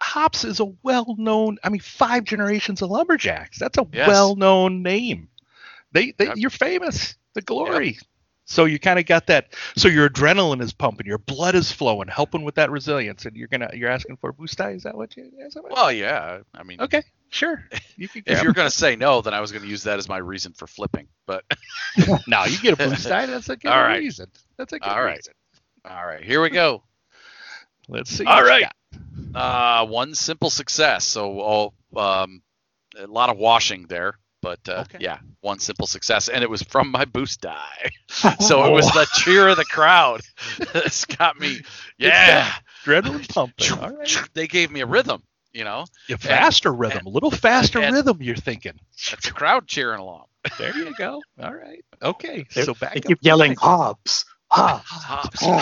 Hops 0.06 0.44
is 0.46 0.60
a 0.60 0.66
well-known. 0.84 1.58
I 1.64 1.70
mean, 1.70 1.82
five 1.82 2.24
generations 2.24 2.82
of 2.82 2.92
lumberjacks. 2.92 3.58
That's 3.60 3.78
a 3.80 3.88
Yes. 3.92 4.08
well-known 4.08 4.84
name. 4.84 5.30
They, 5.92 6.12
they 6.12 6.26
Yep. 6.26 6.38
you're 6.38 6.50
famous. 6.52 7.16
The 7.34 7.42
glory. 7.42 7.98
So 8.46 8.66
you 8.66 8.78
kind 8.78 9.00
of 9.00 9.06
got 9.08 9.28
that. 9.28 9.54
So 9.76 9.88
your 9.88 10.08
adrenaline 10.08 10.62
is 10.62 10.72
pumping, 10.72 11.08
your 11.08 11.18
blood 11.18 11.56
is 11.56 11.72
flowing, 11.72 12.08
helping 12.08 12.44
with 12.44 12.56
that 12.56 12.70
resilience, 12.70 13.26
and 13.26 13.36
you're 13.36 13.48
gonna 13.48 13.70
you're 13.74 13.90
asking 13.90 14.18
for 14.18 14.32
boost 14.32 14.58
die. 14.60 14.72
Is 14.72 14.84
that 14.84 14.96
what 14.96 15.18
you? 15.18 15.32
That 15.40 15.64
what 15.64 15.72
Well, 15.72 15.92
yeah. 15.92 16.42
I 16.54 16.64
mean, 16.64 16.80
okay, 16.82 17.02
sure. 17.30 17.64
You 17.98 18.08
can 18.08 18.22
if 18.28 18.44
you're 18.44 18.54
going 18.54 18.70
to 18.70 18.76
say 18.76 18.96
no, 18.96 19.22
then 19.22 19.34
I 19.34 19.42
was 19.42 19.52
going 19.52 19.64
to 19.64 19.68
use 19.68 19.84
that 19.84 19.98
as 19.98 20.08
my 20.08 20.18
reason 20.18 20.54
for 20.54 20.68
flipping. 20.68 21.08
But 21.26 21.44
no, 22.28 22.46
you 22.46 22.58
get 22.60 22.74
a 22.74 22.78
boost 22.78 23.08
die. 23.08 23.26
That's 23.26 23.50
a 23.50 23.56
good 23.58 23.70
All 23.72 23.82
right. 23.82 24.00
reason. 24.00 24.28
That's 24.58 24.74
a 24.74 24.80
good 24.80 24.88
All 24.88 25.04
right. 25.04 25.16
reason. 25.18 25.34
all 25.90 26.06
right, 26.06 26.24
here 26.24 26.42
we 26.42 26.50
go. 26.52 26.84
Let's 27.88 28.12
see. 28.12 28.26
All 28.26 28.44
right. 28.44 28.68
Got. 29.36 29.82
Uh, 29.84 29.86
one 29.88 30.16
simple 30.16 30.50
success. 30.50 31.04
So, 31.06 31.42
oh, 31.42 32.00
um, 32.00 32.42
a 32.98 33.08
lot 33.08 33.30
of 33.30 33.38
washing 33.38 33.86
there, 33.88 34.16
but 34.42 34.60
uh, 34.70 34.84
Okay. 34.88 35.00
yeah, 35.02 35.20
one 35.42 35.60
simple 35.60 35.88
success, 35.88 36.30
and 36.30 36.44
it 36.44 36.50
was 36.50 36.62
from 36.64 36.90
my 36.92 37.06
boost 37.06 37.42
die. 37.42 37.92
so 38.40 38.66
it 38.66 38.72
was 38.72 38.86
the 38.94 39.08
cheer 39.14 39.48
of 39.50 39.58
the 39.58 39.66
crowd 39.66 40.22
that's 40.74 41.06
got 41.06 41.40
me. 41.40 41.60
Yeah, 41.98 42.50
Adrenaline 42.84 43.28
pumping. 43.28 43.72
All 43.80 43.90
right. 43.92 44.22
they 44.34 44.48
gave 44.48 44.72
me 44.72 44.82
a 44.82 44.86
rhythm. 44.86 45.24
You 45.54 45.64
know, 45.64 45.86
A 46.10 46.18
faster 46.18 46.74
rhythm, 46.74 47.06
a 47.06 47.10
little 47.10 47.32
faster 47.32 47.80
and- 47.82 47.96
rhythm. 47.96 48.18
You're 48.22 48.36
thinking. 48.36 48.74
that's 49.10 49.26
the 49.28 49.32
crowd 49.32 49.68
cheering 49.68 50.00
along. 50.02 50.26
There 50.60 50.76
you 50.78 50.94
go. 50.96 51.22
All 51.42 51.54
right. 51.54 51.84
Okay. 52.04 52.46
They, 52.54 52.64
so 52.64 52.74
back 52.74 52.94
they 52.94 53.00
keep 53.00 53.22
to 53.22 53.26
yelling 53.26 53.52
Mike. 53.52 53.60
hops, 53.60 54.26
hops, 54.52 54.90
Hops, 54.92 55.44
Oh. 55.44 55.58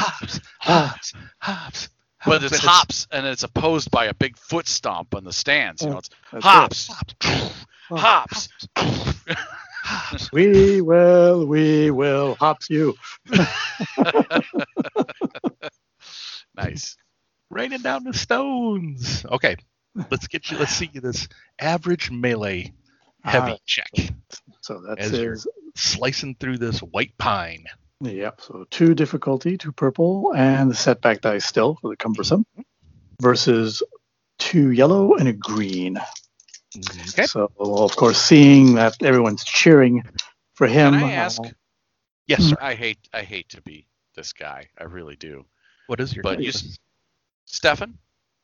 hops, 0.59 1.13
hops. 1.39 1.89
Hops. 2.23 2.37
but 2.39 2.43
it's 2.43 2.53
and 2.53 2.61
hops, 2.61 3.07
and 3.11 3.25
it's 3.27 3.43
opposed 3.43 3.91
by 3.91 4.05
a 4.05 4.13
big 4.13 4.37
foot 4.37 4.67
stomp 4.67 5.13
on 5.15 5.23
the 5.23 5.33
stands. 5.33 5.81
You 5.81 5.89
know, 5.91 5.97
it's 5.99 6.09
That's 6.31 6.45
hops, 6.45 6.89
it. 6.89 7.51
hops. 7.89 8.49
We 10.31 10.79
will, 10.81 11.45
we 11.45 11.91
will 11.91 12.35
hops 12.35 12.69
you. 12.69 12.95
Nice. 16.55 16.95
raining 17.49 17.81
down 17.81 18.03
the 18.03 18.13
stones. 18.13 19.25
Okay, 19.25 19.55
let's 20.11 20.27
get 20.27 20.49
you. 20.51 20.57
Let's 20.57 20.73
see 20.73 20.89
this 20.93 21.27
average 21.59 22.11
melee 22.11 22.73
heavy 23.23 23.53
Ah. 23.53 23.57
check. 23.65 23.89
So 24.61 24.81
that's 24.87 25.01
As 25.07 25.11
you're- 25.19 25.37
Slicing 25.75 26.35
through 26.35 26.59
this 26.59 26.79
white 26.79 27.17
pine. 27.17 27.65
Yep. 28.01 28.41
So 28.41 28.65
two 28.69 28.95
difficulty, 28.95 29.57
two 29.57 29.71
purple, 29.71 30.33
and 30.35 30.69
the 30.71 30.75
setback 30.75 31.21
dice 31.21 31.45
still 31.45 31.77
for 31.81 31.89
the 31.89 31.97
cumbersome, 31.97 32.45
versus 33.21 33.83
two 34.39 34.71
yellow 34.71 35.15
and 35.15 35.27
a 35.27 35.33
green. 35.33 35.97
Okay. 37.09 37.25
So 37.25 37.51
of 37.59 37.95
course, 37.95 38.19
seeing 38.21 38.75
that 38.75 39.01
everyone's 39.03 39.43
cheering 39.43 40.03
for 40.55 40.67
him, 40.67 40.93
Can 40.93 41.03
I 41.03 41.11
ask? 41.13 41.41
uh, 41.41 41.49
Yes, 42.25 42.43
sir. 42.43 42.55
I 42.61 42.73
hate 42.73 42.99
I 43.13 43.21
hate 43.23 43.49
to 43.49 43.61
be 43.61 43.85
this 44.15 44.33
guy. 44.33 44.69
I 44.79 44.85
really 44.85 45.15
do. 45.15 45.45
What 45.87 45.99
is 45.99 46.15
your? 46.15 46.23
But 46.23 46.39
you, 46.39 46.51
choice? 46.51 46.77
Stefan, 47.45 47.97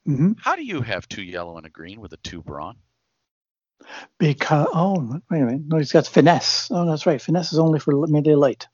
mhm. 0.07 0.35
how 0.39 0.55
do 0.55 0.63
you 0.63 0.81
have 0.81 1.07
two 1.07 1.23
yellow 1.23 1.57
and 1.57 1.65
a 1.65 1.69
green 1.69 2.01
with 2.01 2.13
a 2.13 2.17
two 2.17 2.41
brawn? 2.41 2.75
because 4.17 4.67
oh 4.73 5.21
wait 5.31 5.41
a 5.41 5.45
minute, 5.45 5.61
no, 5.65 5.77
he's 5.77 5.91
got 5.93 6.05
finesse. 6.05 6.67
Oh, 6.71 6.85
that's 6.85 7.05
right, 7.05 7.21
finesse 7.21 7.53
is 7.53 7.59
only 7.59 7.79
for 7.79 7.93
melee 8.07 8.35
light. 8.35 8.67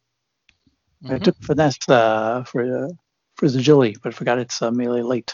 I 1.06 1.19
Mhm. 1.19 1.24
took 1.24 1.38
finesse 1.43 1.88
uh, 1.90 2.43
for 2.43 2.61
uh, 2.85 2.90
for 3.35 3.45
his 3.45 3.56
agility, 3.56 3.95
but 4.01 4.09
I 4.14 4.16
forgot 4.16 4.40
it's 4.40 4.61
uh, 4.61 4.72
melee 4.72 5.01
late. 5.01 5.34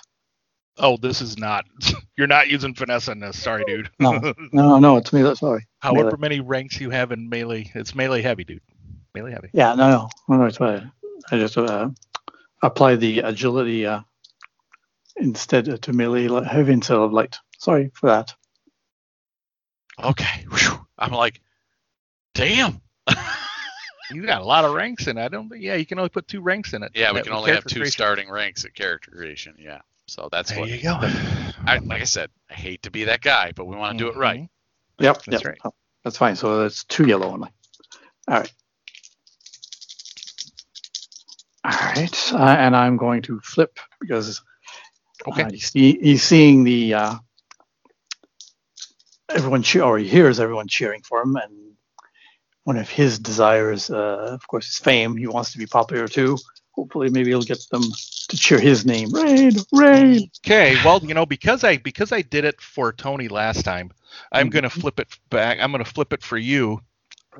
Oh, 0.77 0.98
this 0.98 1.22
is 1.22 1.38
not. 1.38 1.66
You're 2.17 2.27
not 2.27 2.50
using 2.50 2.74
finesse 2.74 3.09
on 3.09 3.19
this. 3.19 3.41
Sorry, 3.41 3.64
dude. 3.66 3.90
No, 4.00 4.33
no, 4.53 4.80
no, 4.80 4.98
it's 4.98 5.14
melee. 5.14 5.35
Sorry. 5.35 5.67
However 5.80 6.11
melee. 6.11 6.17
many 6.19 6.40
ranks 6.40 6.80
you 6.80 6.90
have 6.90 7.11
in 7.11 7.30
melee, 7.30 7.69
it's 7.75 7.93
melee 7.95 8.22
heavy, 8.22 8.43
dude. 8.43 8.61
Melee 9.14 9.32
heavy. 9.32 9.50
Yeah, 9.53 9.75
no, 9.75 10.09
no, 10.30 10.38
no, 10.38 10.45
it's 10.45 10.58
fine. 10.58 10.91
I 11.32 11.38
just 11.38 11.58
uh, 11.58 11.90
apply 12.64 12.95
the 12.95 13.19
agility 13.19 13.85
uh, 13.85 14.01
instead 15.17 15.82
to 15.83 15.93
melee 15.93 16.27
heavy 16.45 16.74
instead 16.74 16.98
of 16.98 17.11
light. 17.14 17.38
Sorry 17.59 17.91
for 17.93 18.08
that. 18.09 18.33
Okay. 20.03 20.45
Whew. 20.50 20.85
I'm 20.98 21.11
like, 21.11 21.41
damn. 22.33 22.82
You 24.14 24.26
got 24.26 24.42
a 24.42 24.46
lot 24.46 24.66
of 24.66 24.74
ranks 24.74 25.08
in. 25.08 25.18
it. 25.18 25.26
I 25.26 25.28
don't. 25.30 25.52
Yeah, 25.60 25.76
you 25.76 25.86
can 25.86 26.00
only 26.00 26.10
put 26.10 26.28
two 26.28 26.42
ranks 26.42 26.74
in 26.74 26.84
it. 26.84 26.92
yeah, 26.96 27.12
we 27.14 27.22
can 27.22 27.34
only 27.34 27.52
have 27.52 27.66
two 27.66 27.80
creation. 27.80 27.92
starting 27.92 28.30
ranks 28.30 28.66
at 28.66 28.74
character 28.76 29.12
creation. 29.12 29.56
Yeah. 29.60 29.82
So 30.08 30.30
that's 30.32 30.52
There 30.52 30.60
what 30.60 30.70
you 30.70 30.82
go. 30.82 30.98
I 31.68 31.80
like 31.90 32.02
I 32.02 32.06
said, 32.06 32.30
I 32.50 32.54
hate 32.56 32.84
to 32.84 32.92
be 32.92 33.06
that 33.06 33.22
guy, 33.22 33.54
but 33.56 33.66
we 33.66 33.76
want 33.78 33.98
to 33.98 34.04
do 34.04 34.10
it 34.10 34.18
right. 34.18 34.42
Mhm. 34.42 34.50
Yep, 35.00 35.24
That's 35.26 35.46
yep. 35.46 35.46
right. 35.46 35.60
Oh, 35.66 35.74
that's 36.04 36.18
fine. 36.18 36.36
So 36.36 36.62
that's 36.64 36.84
two 36.86 37.08
yellow 37.08 37.28
only. 37.32 37.50
All 38.28 38.40
right. 38.40 38.54
All 41.64 41.72
right, 41.72 42.34
uh, 42.34 42.38
and 42.60 42.76
I'm 42.76 42.98
going 42.98 43.22
to 43.24 43.40
flip 43.42 43.80
because 44.00 44.42
Okay. 45.28 45.44
uh, 45.44 45.50
he's, 45.52 45.72
see, 45.72 46.00
he's 46.02 46.24
seeing 46.24 46.64
the 46.64 46.94
uh, 46.96 47.16
everyone 49.30 49.64
cheer, 49.64 49.84
or 49.84 49.98
he 50.00 50.08
hears 50.08 50.40
everyone 50.40 50.68
cheering 50.68 51.02
for 51.04 51.22
him, 51.22 51.36
and 51.38 51.70
one 52.64 52.78
of 52.78 52.90
his 52.90 53.20
desires, 53.20 53.90
uh, 53.90 54.30
of 54.34 54.48
course, 54.48 54.68
is 54.70 54.78
fame. 54.80 55.16
He 55.18 55.28
wants 55.28 55.52
to 55.54 55.58
be 55.58 55.66
popular 55.68 56.08
too. 56.08 56.38
Hopefully, 56.74 57.10
maybe 57.10 57.30
he'll 57.30 57.42
get 57.42 57.60
them 57.72 57.84
to 58.30 58.38
cheer 58.38 58.60
his 58.60 58.86
name. 58.86 59.12
Rain, 59.12 59.54
rain. 59.72 60.30
Okay, 60.46 60.76
well, 60.78 61.00
you 61.04 61.14
know, 61.14 61.26
because 61.26 61.64
I 61.64 61.78
because 61.78 62.12
I 62.12 62.22
did 62.22 62.46
it 62.46 62.62
for 62.62 62.92
Tony 62.94 63.28
last 63.28 63.64
time, 63.64 63.92
I'm 64.32 64.50
Mhm. 64.50 64.50
gonna 64.50 64.70
flip 64.70 65.00
it 65.00 65.08
back. 65.30 65.60
I'm 65.62 65.72
gonna 65.72 65.86
flip 65.86 66.14
it 66.14 66.24
for 66.24 66.38
you. 66.38 66.80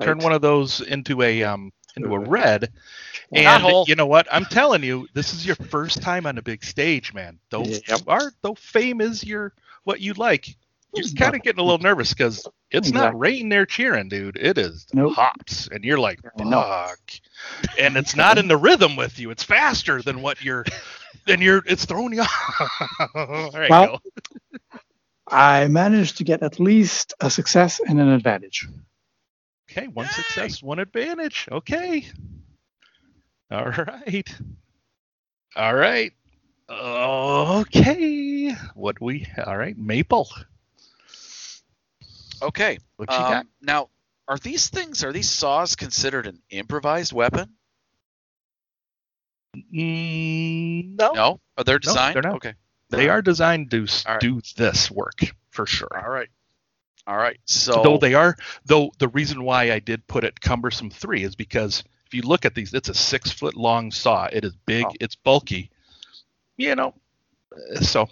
Turn 0.00 0.22
one 0.22 0.32
of 0.32 0.42
those 0.42 0.80
into 0.80 1.22
a 1.22 1.42
um 1.44 1.72
into 1.96 2.14
a 2.14 2.18
red. 2.18 2.72
And 3.34 3.74
you 3.84 3.94
know 3.96 4.06
what? 4.06 4.26
I'm 4.30 4.46
telling 4.46 4.82
you, 4.82 5.08
this 5.14 5.32
is 5.34 5.46
your 5.46 5.56
first 5.56 6.02
time 6.02 6.26
on 6.26 6.38
a 6.38 6.42
big 6.42 6.64
stage, 6.64 7.12
man. 7.14 7.38
Though 7.50 7.72
Yep. 7.88 8.02
art 8.06 8.34
though 8.42 8.54
fame 8.54 9.00
is 9.00 9.24
your 9.24 9.52
what 9.84 10.00
you 10.00 10.14
like. 10.14 10.56
You're 10.94 11.06
It's 11.06 11.14
kind 11.14 11.34
of 11.34 11.42
getting 11.42 11.60
a 11.60 11.64
little 11.64 11.78
nervous 11.78 12.14
because 12.14 12.48
it's 12.70 12.92
not 12.92 13.14
Exactly. 13.14 13.18
rain 13.18 13.48
there 13.48 13.66
cheering, 13.66 14.08
dude. 14.08 14.36
It 14.36 14.58
is 14.58 14.86
Nope. 14.92 15.12
hops, 15.14 15.68
and 15.68 15.84
you're 15.84 15.98
like, 15.98 16.20
I 16.38 16.44
know. 16.44 16.64
fuck. 16.64 17.00
And 17.78 17.96
it's 17.96 18.16
not 18.16 18.38
in 18.38 18.48
the 18.48 18.56
rhythm 18.56 18.96
with 18.96 19.18
you. 19.18 19.30
It's 19.30 19.44
faster 19.44 20.02
than 20.02 20.22
what 20.22 20.42
you're. 20.42 20.64
Then 21.26 21.40
you're. 21.42 21.62
It's 21.66 21.84
throwing 21.86 22.14
you 22.14 22.22
off. 22.22 23.50
there 23.52 23.64
you 23.68 23.70
Well, 23.70 23.78
go. 23.78 24.00
I 25.28 25.68
managed 25.68 26.18
to 26.18 26.24
get 26.24 26.42
at 26.42 26.60
least 26.60 27.14
a 27.20 27.30
success 27.30 27.80
and 27.80 28.00
an 28.00 28.08
advantage. 28.08 28.68
Okay, 29.70 29.88
one 29.88 30.08
Yay! 30.08 30.08
success, 30.08 30.62
one 30.62 30.78
advantage. 30.80 31.48
Okay. 31.50 32.06
All 33.50 33.66
right. 33.70 34.34
All 35.56 35.74
right. 35.74 36.12
Okay. 36.70 38.50
What 38.74 39.00
we? 39.00 39.26
All 39.46 39.56
right, 39.56 39.76
Maple. 39.78 40.28
Okay. 42.42 42.78
What 42.96 43.10
you 43.10 43.16
got? 43.16 43.42
Um, 43.42 43.48
now, 43.60 43.88
are 44.28 44.38
these 44.38 44.68
things 44.68 45.04
are 45.04 45.12
these 45.12 45.30
saws 45.30 45.76
considered 45.76 46.26
an 46.26 46.40
improvised 46.50 47.12
weapon? 47.12 47.54
Mm, 49.72 50.96
no, 50.98 51.12
No. 51.12 51.40
Are 51.58 51.64
they 51.64 51.78
designed? 51.78 52.14
they're 52.14 52.22
not. 52.22 52.36
Okay. 52.36 52.54
they 52.90 53.08
are 53.08 53.22
designed 53.22 53.70
to 53.70 53.86
right. 54.06 54.20
do 54.20 54.40
this 54.56 54.90
work 54.90 55.20
for 55.50 55.66
sure. 55.66 55.88
All 55.94 56.10
right. 56.10 56.28
All 57.06 57.16
right. 57.16 57.38
So 57.44 57.82
Though 57.82 57.98
they 57.98 58.14
are, 58.14 58.36
though 58.64 58.92
the 58.98 59.08
reason 59.08 59.42
why 59.42 59.72
I 59.72 59.78
did 59.80 60.06
put 60.06 60.24
it 60.24 60.40
cumbersome 60.40 60.90
three 60.90 61.24
is 61.24 61.34
because 61.34 61.82
if 62.06 62.14
you 62.14 62.22
look 62.22 62.44
at 62.44 62.54
these, 62.54 62.72
it's 62.72 62.88
a 62.88 62.94
six 62.94 63.30
foot 63.30 63.56
long 63.56 63.90
saw. 63.90 64.28
It 64.32 64.44
is 64.44 64.54
big. 64.66 64.84
Oh. 64.86 64.92
It's 65.00 65.16
bulky. 65.16 65.70
You 66.56 66.74
know, 66.76 66.94
uh, 67.52 67.80
so 67.80 68.08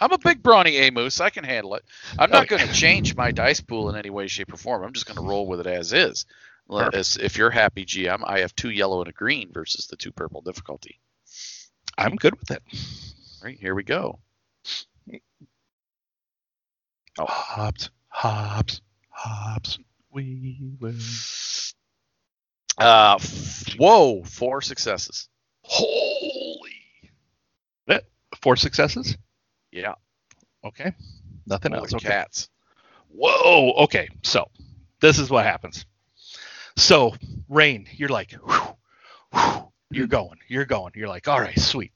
I'm 0.00 0.12
a 0.12 0.18
big 0.18 0.42
brawny 0.42 0.76
A 0.76 0.90
moose. 0.90 1.20
I 1.20 1.30
can 1.30 1.44
handle 1.44 1.74
it. 1.74 1.84
I'm 2.18 2.30
not 2.30 2.48
going 2.48 2.66
to 2.66 2.72
change 2.72 3.16
my 3.16 3.30
dice 3.30 3.60
pool 3.60 3.88
in 3.88 3.96
any 3.96 4.10
way, 4.10 4.26
shape, 4.26 4.52
or 4.52 4.56
form. 4.56 4.82
I'm 4.84 4.92
just 4.92 5.06
going 5.06 5.16
to 5.16 5.22
roll 5.24 5.46
with 5.46 5.60
it 5.60 5.66
as 5.66 5.92
is. 5.92 6.26
As- 6.92 7.16
if 7.16 7.36
you're 7.38 7.50
happy, 7.50 7.84
GM, 7.86 8.22
I 8.24 8.40
have 8.40 8.54
two 8.54 8.70
yellow 8.70 9.00
and 9.00 9.08
a 9.08 9.12
green 9.12 9.52
versus 9.52 9.86
the 9.86 9.96
two 9.96 10.12
purple 10.12 10.42
difficulty. 10.42 11.00
I'm 11.96 12.16
good 12.16 12.38
with 12.38 12.50
it. 12.50 12.62
All 12.72 13.44
right, 13.44 13.58
here 13.58 13.74
we 13.74 13.84
go. 13.84 14.18
Oh. 17.18 17.24
Hops, 17.24 17.88
hops, 18.08 18.82
hops. 19.08 19.78
We 20.10 20.58
will. 20.78 20.92
Uh, 22.78 23.16
f- 23.18 23.74
whoa, 23.78 24.22
four 24.24 24.60
successes. 24.60 25.28
Holy. 25.62 26.72
Four 28.42 28.56
successes? 28.56 29.16
Yeah, 29.76 29.94
Okay. 30.64 30.92
Nothing 31.46 31.72
holy 31.72 31.82
else. 31.82 31.94
Okay. 31.94 32.08
cats. 32.08 32.48
Whoa. 33.08 33.72
Okay. 33.84 34.08
So 34.22 34.48
this 35.00 35.18
is 35.18 35.30
what 35.30 35.44
happens. 35.44 35.86
So, 36.76 37.14
Rain, 37.48 37.86
you're 37.92 38.08
like, 38.08 38.32
whew, 38.32 38.76
whew, 39.32 39.68
you're 39.90 40.06
going, 40.08 40.38
you're 40.48 40.64
going. 40.66 40.92
You're 40.94 41.08
like, 41.08 41.28
all 41.28 41.40
right, 41.40 41.58
sweet. 41.58 41.92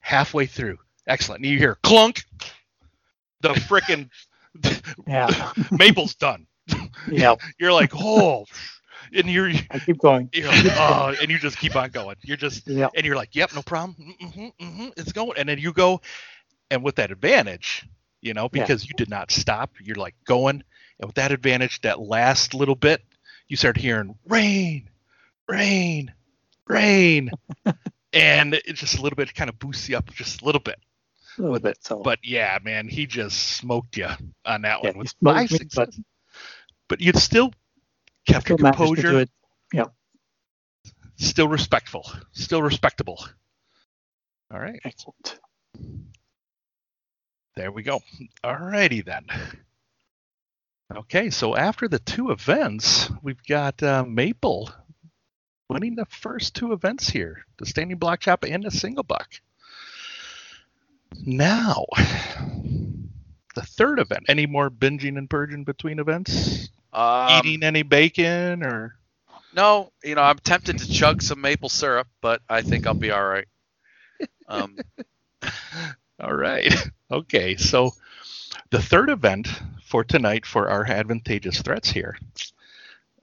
Halfway 0.00 0.46
through. 0.46 0.78
Excellent. 1.06 1.42
And 1.44 1.50
you 1.52 1.58
hear 1.58 1.76
clunk. 1.82 2.24
The 3.42 3.50
frickin' 3.50 4.10
Yeah. 5.06 5.52
Maple's 5.70 6.14
done. 6.14 6.46
yeah. 7.10 7.34
You're 7.58 7.72
like, 7.72 7.92
oh. 7.94 8.46
And 9.12 9.28
you're, 9.30 9.50
I 9.70 9.78
keep 9.78 9.98
going. 9.98 10.30
you're 10.32 10.48
like, 10.48 10.64
oh, 10.76 11.14
and 11.20 11.30
you 11.30 11.38
just 11.38 11.58
keep 11.58 11.76
on 11.76 11.90
going. 11.90 12.16
You're 12.24 12.36
just, 12.38 12.66
Yeah. 12.66 12.88
and 12.96 13.04
you're 13.06 13.16
like, 13.16 13.34
yep, 13.36 13.54
no 13.54 13.62
problem. 13.62 14.14
hmm 14.20 14.46
hmm 14.58 14.88
it's 14.96 15.12
going. 15.12 15.34
And 15.36 15.48
then 15.48 15.58
you 15.58 15.72
go, 15.72 16.00
and 16.70 16.82
with 16.82 16.96
that 16.96 17.10
advantage, 17.10 17.86
you 18.20 18.34
know, 18.34 18.44
Yeah. 18.52 18.62
because 18.62 18.86
you 18.88 18.94
did 18.96 19.10
not 19.10 19.30
stop, 19.30 19.72
you're 19.80 19.96
like 19.96 20.14
going, 20.24 20.62
and 20.98 21.06
with 21.06 21.16
that 21.16 21.32
advantage, 21.32 21.80
that 21.82 22.00
last 22.00 22.54
little 22.54 22.74
bit, 22.74 23.02
you 23.48 23.56
start 23.56 23.76
hearing 23.76 24.16
rain, 24.26 24.88
rain, 25.48 26.12
rain, 26.66 27.30
and 28.12 28.54
it 28.54 28.72
just 28.74 28.98
a 28.98 29.02
little 29.02 29.16
bit 29.16 29.34
kind 29.34 29.50
of 29.50 29.58
boosts 29.58 29.88
you 29.88 29.96
up 29.96 30.12
just 30.14 30.42
a 30.42 30.44
little 30.44 30.60
bit. 30.60 30.78
A 31.38 31.42
little 31.42 31.58
bit. 31.58 31.78
So. 31.82 31.98
But 32.00 32.20
yeah, 32.22 32.58
man, 32.62 32.88
he 32.88 33.06
just 33.06 33.56
smoked 33.56 33.96
you 33.96 34.08
on 34.46 34.62
that 34.62 34.80
Yeah, 34.82 34.90
one 34.90 34.98
with 34.98 35.14
five 35.22 35.50
me, 35.50 35.58
but- 35.74 35.94
But 36.88 37.00
you 37.00 37.12
still 37.14 37.52
kept 38.26 38.48
your 38.48 38.56
still 38.58 38.70
do 38.70 38.76
composure, 38.76 39.26
Yeah. 39.72 39.84
still 41.16 41.48
respectful, 41.48 42.08
still 42.32 42.62
respectable. 42.62 43.24
All 44.52 44.60
right. 44.60 44.78
Excellent. 44.84 45.40
There 47.56 47.70
we 47.70 47.82
go. 47.82 48.00
Alrighty 48.42 49.04
then. 49.04 49.26
Okay, 50.92 51.30
so 51.30 51.56
after 51.56 51.88
the 51.88 51.98
two 51.98 52.30
events, 52.30 53.10
we've 53.22 53.42
got 53.44 53.82
uh, 53.82 54.04
Maple 54.04 54.70
winning 55.68 55.94
the 55.94 56.04
first 56.06 56.54
two 56.54 56.72
events 56.72 57.08
here 57.08 57.44
the 57.58 57.66
standing 57.66 57.96
block 57.96 58.20
chop 58.20 58.44
and 58.44 58.62
the 58.62 58.70
single 58.70 59.02
buck. 59.02 59.40
Now, 61.24 61.86
the 63.54 63.62
third 63.62 63.98
event. 64.00 64.24
Any 64.28 64.46
more 64.46 64.68
binging 64.68 65.16
and 65.16 65.30
purging 65.30 65.64
between 65.64 66.00
events? 66.00 66.70
Um, 66.92 67.40
Eating 67.44 67.62
any 67.62 67.82
bacon 67.82 68.62
or. 68.62 68.96
No, 69.54 69.92
you 70.02 70.16
know, 70.16 70.22
I'm 70.22 70.38
tempted 70.38 70.78
to 70.78 70.92
chug 70.92 71.22
some 71.22 71.40
maple 71.40 71.68
syrup, 71.68 72.08
but 72.20 72.42
I 72.48 72.62
think 72.62 72.86
I'll 72.86 72.94
be 72.94 73.12
all 73.12 73.24
right. 73.24 73.46
Um, 74.48 74.76
All 76.24 76.34
right. 76.34 76.74
Okay. 77.12 77.54
So 77.56 77.92
the 78.70 78.82
third 78.82 79.08
event 79.08 79.46
for 79.84 80.02
tonight 80.02 80.46
for 80.46 80.68
our 80.68 80.84
advantageous 80.84 81.60
threats 81.60 81.88
here 81.88 82.16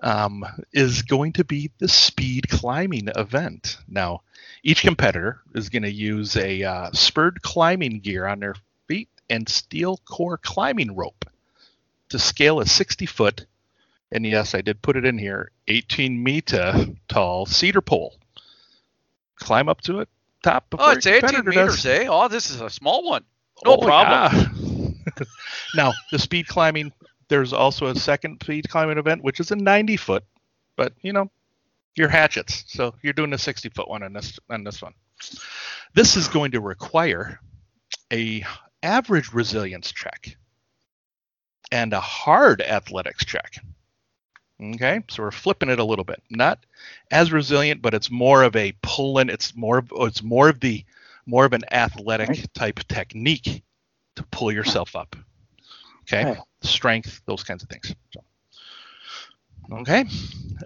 um, 0.02 0.46
is 0.72 1.02
going 1.02 1.34
to 1.34 1.44
be 1.44 1.72
the 1.80 1.90
speed 1.90 2.48
climbing 2.48 3.10
event. 3.16 3.80
Now, 3.90 4.22
each 4.64 4.84
competitor 4.84 5.42
is 5.56 5.68
going 5.70 5.84
to 5.84 5.92
use 5.92 6.38
a 6.38 6.64
uh, 6.64 6.92
spurred 6.94 7.42
climbing 7.42 8.00
gear 8.00 8.28
on 8.28 8.40
their 8.40 8.56
feet 8.88 9.10
and 9.30 9.50
steel 9.50 9.98
core 10.06 10.38
climbing 10.38 10.96
rope 10.96 11.26
to 12.10 12.20
scale 12.20 12.62
a 12.62 12.66
60 12.66 13.08
foot, 13.08 13.46
and 14.12 14.26
yes, 14.26 14.54
I 14.54 14.62
did 14.62 14.82
put 14.82 14.96
it 14.96 15.06
in 15.06 15.18
here, 15.18 15.52
18 15.68 16.22
meter 16.24 16.86
tall 17.10 17.46
cedar 17.48 17.82
pole. 17.82 18.16
Climb 19.38 19.68
up 19.68 19.82
to 19.82 20.00
it, 20.00 20.10
top. 20.44 20.66
oh, 20.78 20.92
it's 20.92 21.06
18 21.06 21.22
competitor 21.22 21.52
does. 21.52 21.86
meters, 21.86 21.86
eh? 21.86 22.08
Oh, 22.10 22.28
this 22.28 22.50
is 22.50 22.62
a 22.62 22.70
small 22.70 23.08
one. 23.08 23.24
No 23.66 23.76
Oh, 23.76 23.78
problem. 23.78 24.96
yeah. 25.06 25.26
now, 25.76 25.94
the 26.12 26.20
speed 26.20 26.48
climbing, 26.48 26.92
there's 27.28 27.54
also 27.54 27.88
a 27.88 27.96
second 27.96 28.42
speed 28.42 28.70
climbing 28.70 28.98
event, 28.98 29.24
which 29.24 29.40
is 29.40 29.52
a 29.52 29.56
90 29.56 29.98
foot, 29.98 30.24
but 30.76 30.94
you 31.02 31.14
know, 31.14 31.30
you're 31.96 32.10
hatchets, 32.10 32.64
so 32.68 32.96
you're 33.02 33.14
doing 33.14 33.34
a 33.34 33.38
60 33.38 33.70
foot 33.70 33.90
one 33.90 34.04
on 34.04 34.14
this 34.14 34.40
on 34.50 34.64
this 34.64 34.82
one. 34.82 34.94
This 35.94 36.16
is 36.16 36.28
going 36.28 36.52
to 36.52 36.62
require 36.62 37.40
a 38.12 38.44
average 38.82 39.34
resilience 39.34 39.92
check 39.92 40.36
and 41.72 41.94
a 41.94 42.00
hard 42.00 42.62
athletics 42.62 43.26
check. 43.26 43.56
Okay, 44.62 45.02
so 45.10 45.24
we're 45.24 45.32
flipping 45.32 45.70
it 45.70 45.80
a 45.80 45.84
little 45.84 46.06
bit. 46.06 46.22
Not 46.30 46.60
as 47.10 47.32
resilient, 47.32 47.82
but 47.82 47.94
it's 47.96 48.12
more 48.12 48.44
of 48.44 48.56
a 48.56 48.74
pulling. 48.84 49.30
It's 49.30 49.56
more. 49.56 49.80
of- 49.80 49.92
It's 49.96 50.22
more 50.22 50.50
of 50.50 50.60
the 50.60 50.86
more 51.26 51.46
of 51.46 51.54
an 51.54 51.64
athletic 51.72 52.52
type 52.54 52.80
technique 52.88 53.64
to 54.16 54.24
pull 54.32 54.52
yourself 54.52 54.96
up. 54.96 55.16
Okay, 56.02 56.26
Right. 56.26 56.40
strength, 56.62 57.22
those 57.26 57.44
kinds 57.44 57.64
of 57.64 57.70
things. 57.70 57.96
So, 58.12 58.24
okay, 59.72 60.06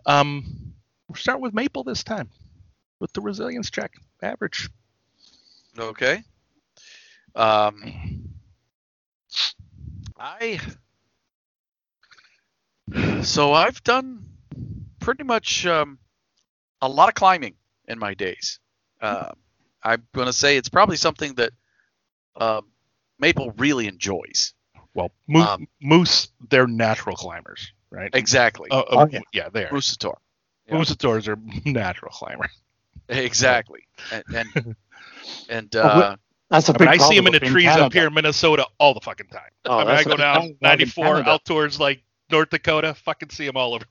um, 0.06 0.74
we'll 1.08 1.16
start 1.16 1.40
with 1.42 1.54
Maple 1.54 1.84
this 1.84 2.04
time 2.04 2.30
with 3.00 3.12
the 3.14 3.22
resilience 3.22 3.70
check 3.70 3.94
average. 4.22 4.70
Okay. 5.78 6.24
Um, 7.36 8.34
I 10.18 10.60
so 13.24 13.54
I've 13.54 13.84
done 13.84 14.24
pretty 15.00 15.24
much 15.24 15.66
um, 15.66 15.98
a 16.82 16.88
lot 16.90 17.10
of 17.10 17.16
climbing 17.16 17.56
in 17.88 18.00
my 18.00 18.14
days. 18.14 18.60
Uh, 19.02 19.32
I'm 19.84 20.04
going 20.14 20.28
to 20.28 20.34
say 20.34 20.58
it's 20.58 20.70
probably 20.70 20.98
something 20.98 21.34
that 21.36 21.52
um, 22.38 22.68
Maple 23.20 23.52
really 23.58 23.88
enjoys. 23.88 24.54
Well, 24.94 25.12
Mo- 25.28 25.42
Um, 25.46 25.68
moose, 25.82 26.30
they're 26.50 26.68
natural 26.68 27.16
climbers, 27.16 27.72
right? 27.92 28.10
Exactly. 28.14 28.70
Uh, 28.72 28.80
uh, 28.80 28.86
Oh, 28.90 29.08
yeah. 29.12 29.20
yeah, 29.34 29.50
they 29.50 29.66
are. 29.66 29.70
Brusator. 29.70 30.16
yeah. 30.68 30.76
Moosators 30.76 31.28
are 31.28 31.38
natural 31.70 32.12
climbers. 32.12 32.52
Exactly. 33.10 33.82
And 34.12 34.24
and, 34.34 34.76
and 35.50 35.76
Oh, 35.76 35.80
uh, 35.82 36.16
That's 36.50 36.70
a 36.70 36.74
I 36.74 36.78
big 36.78 36.90
mean, 36.90 37.02
I 37.02 37.10
see 37.10 37.16
them 37.18 37.28
in 37.28 37.34
the 37.34 37.40
trees 37.42 37.66
Canada. 37.66 37.86
up 37.86 37.94
here 37.94 38.08
in 38.08 38.14
Minnesota 38.14 38.66
all 38.80 38.94
the 38.94 39.02
fucking 39.02 39.28
time. 39.28 39.50
Oh, 39.66 39.80
I 39.80 39.84
mean, 39.86 39.94
I 39.96 40.04
go 40.04 40.16
down 40.16 40.36
talking 40.36 40.58
about 40.60 40.74
in 40.80 40.80
94 40.80 41.06
Canada. 41.06 41.30
out 41.30 41.46
towards 41.46 41.80
like 41.80 42.02
North 42.32 42.50
Dakota, 42.50 42.94
fucking 42.94 43.30
see 43.30 43.46
them 43.46 43.58
all 43.58 43.76
over. 43.76 43.86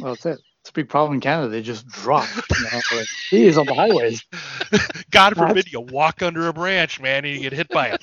Well, 0.00 0.14
that's 0.14 0.26
it. 0.26 0.38
It's 0.60 0.70
a 0.70 0.72
big 0.74 0.88
problem 0.88 1.14
in 1.14 1.20
Canada. 1.20 1.48
They 1.48 1.60
just 1.62 1.88
drop. 1.88 2.28
You 2.36 2.64
know, 2.72 2.80
like, 2.96 3.06
these 3.32 3.58
on 3.58 3.66
the 3.66 3.74
highways. 3.74 4.24
God 5.10 5.34
That's- 5.34 5.48
forbid 5.48 5.72
you 5.72 5.80
walk 5.80 6.22
under 6.22 6.46
a 6.46 6.52
branch, 6.52 7.00
man, 7.00 7.24
and 7.24 7.34
you 7.34 7.40
get 7.40 7.52
hit 7.52 7.68
by 7.68 7.88
it. 7.88 8.00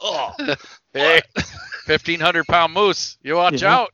oh, 0.00 0.34
hey, 0.92 1.22
fifteen 1.84 2.20
hundred 2.20 2.46
pound 2.46 2.74
moose, 2.74 3.16
you 3.22 3.36
watch 3.36 3.62
Yeah. 3.62 3.74
out. 3.74 3.90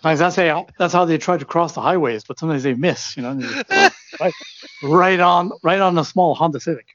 Sometimes 0.00 0.18
that's 0.20 0.36
how 0.36 0.66
that's 0.78 0.92
how 0.92 1.04
they 1.04 1.18
try 1.18 1.36
to 1.36 1.44
cross 1.44 1.72
the 1.74 1.80
highways, 1.80 2.24
but 2.24 2.38
sometimes 2.38 2.62
they 2.62 2.74
miss. 2.74 3.16
You 3.16 3.22
know, 3.22 3.40
just 3.40 3.70
right, 4.20 4.32
right 4.82 5.20
on 5.20 5.52
right 5.62 5.80
on 5.80 5.96
a 5.98 6.04
small 6.04 6.34
Honda 6.34 6.60
Civic. 6.60 6.86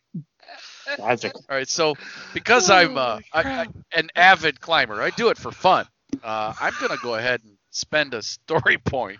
Tragic. 0.95 1.35
All 1.35 1.41
right, 1.49 1.67
so 1.67 1.95
because 2.33 2.69
I'm 2.69 2.97
uh, 2.97 3.19
I, 3.33 3.41
I, 3.43 3.67
an 3.93 4.09
avid 4.15 4.61
climber, 4.61 5.01
I 5.01 5.09
do 5.11 5.29
it 5.29 5.37
for 5.37 5.51
fun. 5.51 5.85
Uh, 6.23 6.53
I'm 6.59 6.75
gonna 6.75 6.97
go 6.97 7.15
ahead 7.15 7.41
and 7.43 7.57
spend 7.71 8.13
a 8.13 8.21
story 8.21 8.77
point 8.85 9.19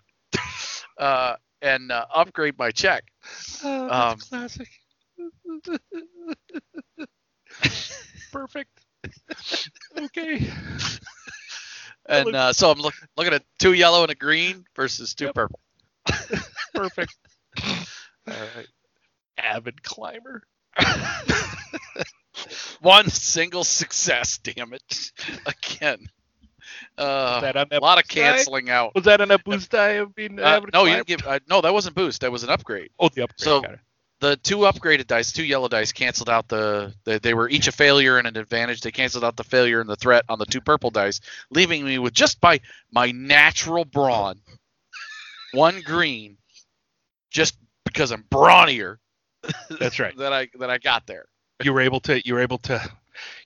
uh, 0.97 1.35
and 1.61 1.91
uh, 1.91 2.05
upgrade 2.13 2.57
my 2.57 2.71
check. 2.71 3.03
Oh, 3.63 3.89
Um, 3.89 4.19
classic. 4.19 4.69
Perfect. 8.31 8.81
okay. 9.97 10.47
And 12.07 12.35
uh, 12.35 12.53
so 12.53 12.71
I'm 12.71 12.79
look, 12.79 12.95
looking 13.17 13.33
at 13.33 13.43
two 13.59 13.73
yellow 13.73 14.03
and 14.03 14.11
a 14.11 14.15
green 14.15 14.65
versus 14.75 15.13
two 15.15 15.27
Yep. 15.27 15.29
purple. 15.29 15.59
Perfect. 16.73 17.13
All 18.29 18.45
right. 18.55 18.67
Avid 19.37 19.83
climber. 19.83 20.43
One 22.81 23.09
single 23.09 23.63
success, 23.63 24.37
damn 24.37 24.73
it. 24.73 25.11
Again. 25.45 26.09
Uh, 26.97 27.65
a 27.71 27.79
lot 27.79 27.99
of 27.99 28.07
canceling 28.07 28.69
out. 28.69 28.95
Was 28.95 29.03
that 29.05 29.21
on 29.21 29.29
a 29.29 29.37
boost 29.37 29.69
die 29.69 29.91
of 29.91 30.15
being 30.15 30.39
Uh, 30.39 30.61
no, 30.73 30.85
you 30.85 30.95
didn't 30.95 31.07
give. 31.07 31.27
Uh, 31.27 31.39
no, 31.47 31.61
that 31.61 31.71
wasn't 31.71 31.95
boost. 31.95 32.21
That 32.21 32.31
was 32.31 32.43
an 32.43 32.49
upgrade. 32.49 32.89
Oh, 32.99 33.09
the 33.09 33.23
upgrade. 33.23 33.39
So- 33.39 33.63
the 34.19 34.35
two 34.37 34.57
upgraded 34.59 35.07
dice, 35.07 35.31
two 35.31 35.43
yellow 35.43 35.67
dice, 35.67 35.91
canceled 35.91 36.29
out 36.29 36.47
the, 36.47 36.93
the. 37.03 37.19
They 37.19 37.33
were 37.33 37.49
each 37.49 37.67
a 37.67 37.71
failure 37.71 38.17
and 38.17 38.27
an 38.27 38.35
advantage. 38.35 38.81
They 38.81 38.91
canceled 38.91 39.23
out 39.23 39.35
the 39.35 39.43
failure 39.43 39.79
and 39.79 39.89
the 39.89 39.95
threat 39.95 40.25
on 40.27 40.39
the 40.39 40.45
two 40.45 40.61
purple 40.61 40.89
dice, 40.89 41.21
leaving 41.51 41.85
me 41.85 41.99
with 41.99 42.13
just 42.13 42.41
by 42.41 42.61
my 42.91 43.11
natural 43.11 43.85
brawn, 43.85 44.41
one 45.53 45.81
green, 45.81 46.37
just 47.29 47.57
because 47.85 48.11
I'm 48.11 48.23
brawnier. 48.23 48.97
That's 49.79 49.99
right. 49.99 50.17
that 50.17 50.33
I 50.33 50.47
that 50.59 50.69
I 50.69 50.79
got 50.79 51.05
there. 51.05 51.25
you 51.63 51.73
were 51.73 51.81
able 51.81 51.99
to 52.01 52.21
you 52.25 52.33
were 52.33 52.41
able 52.41 52.57
to 52.59 52.81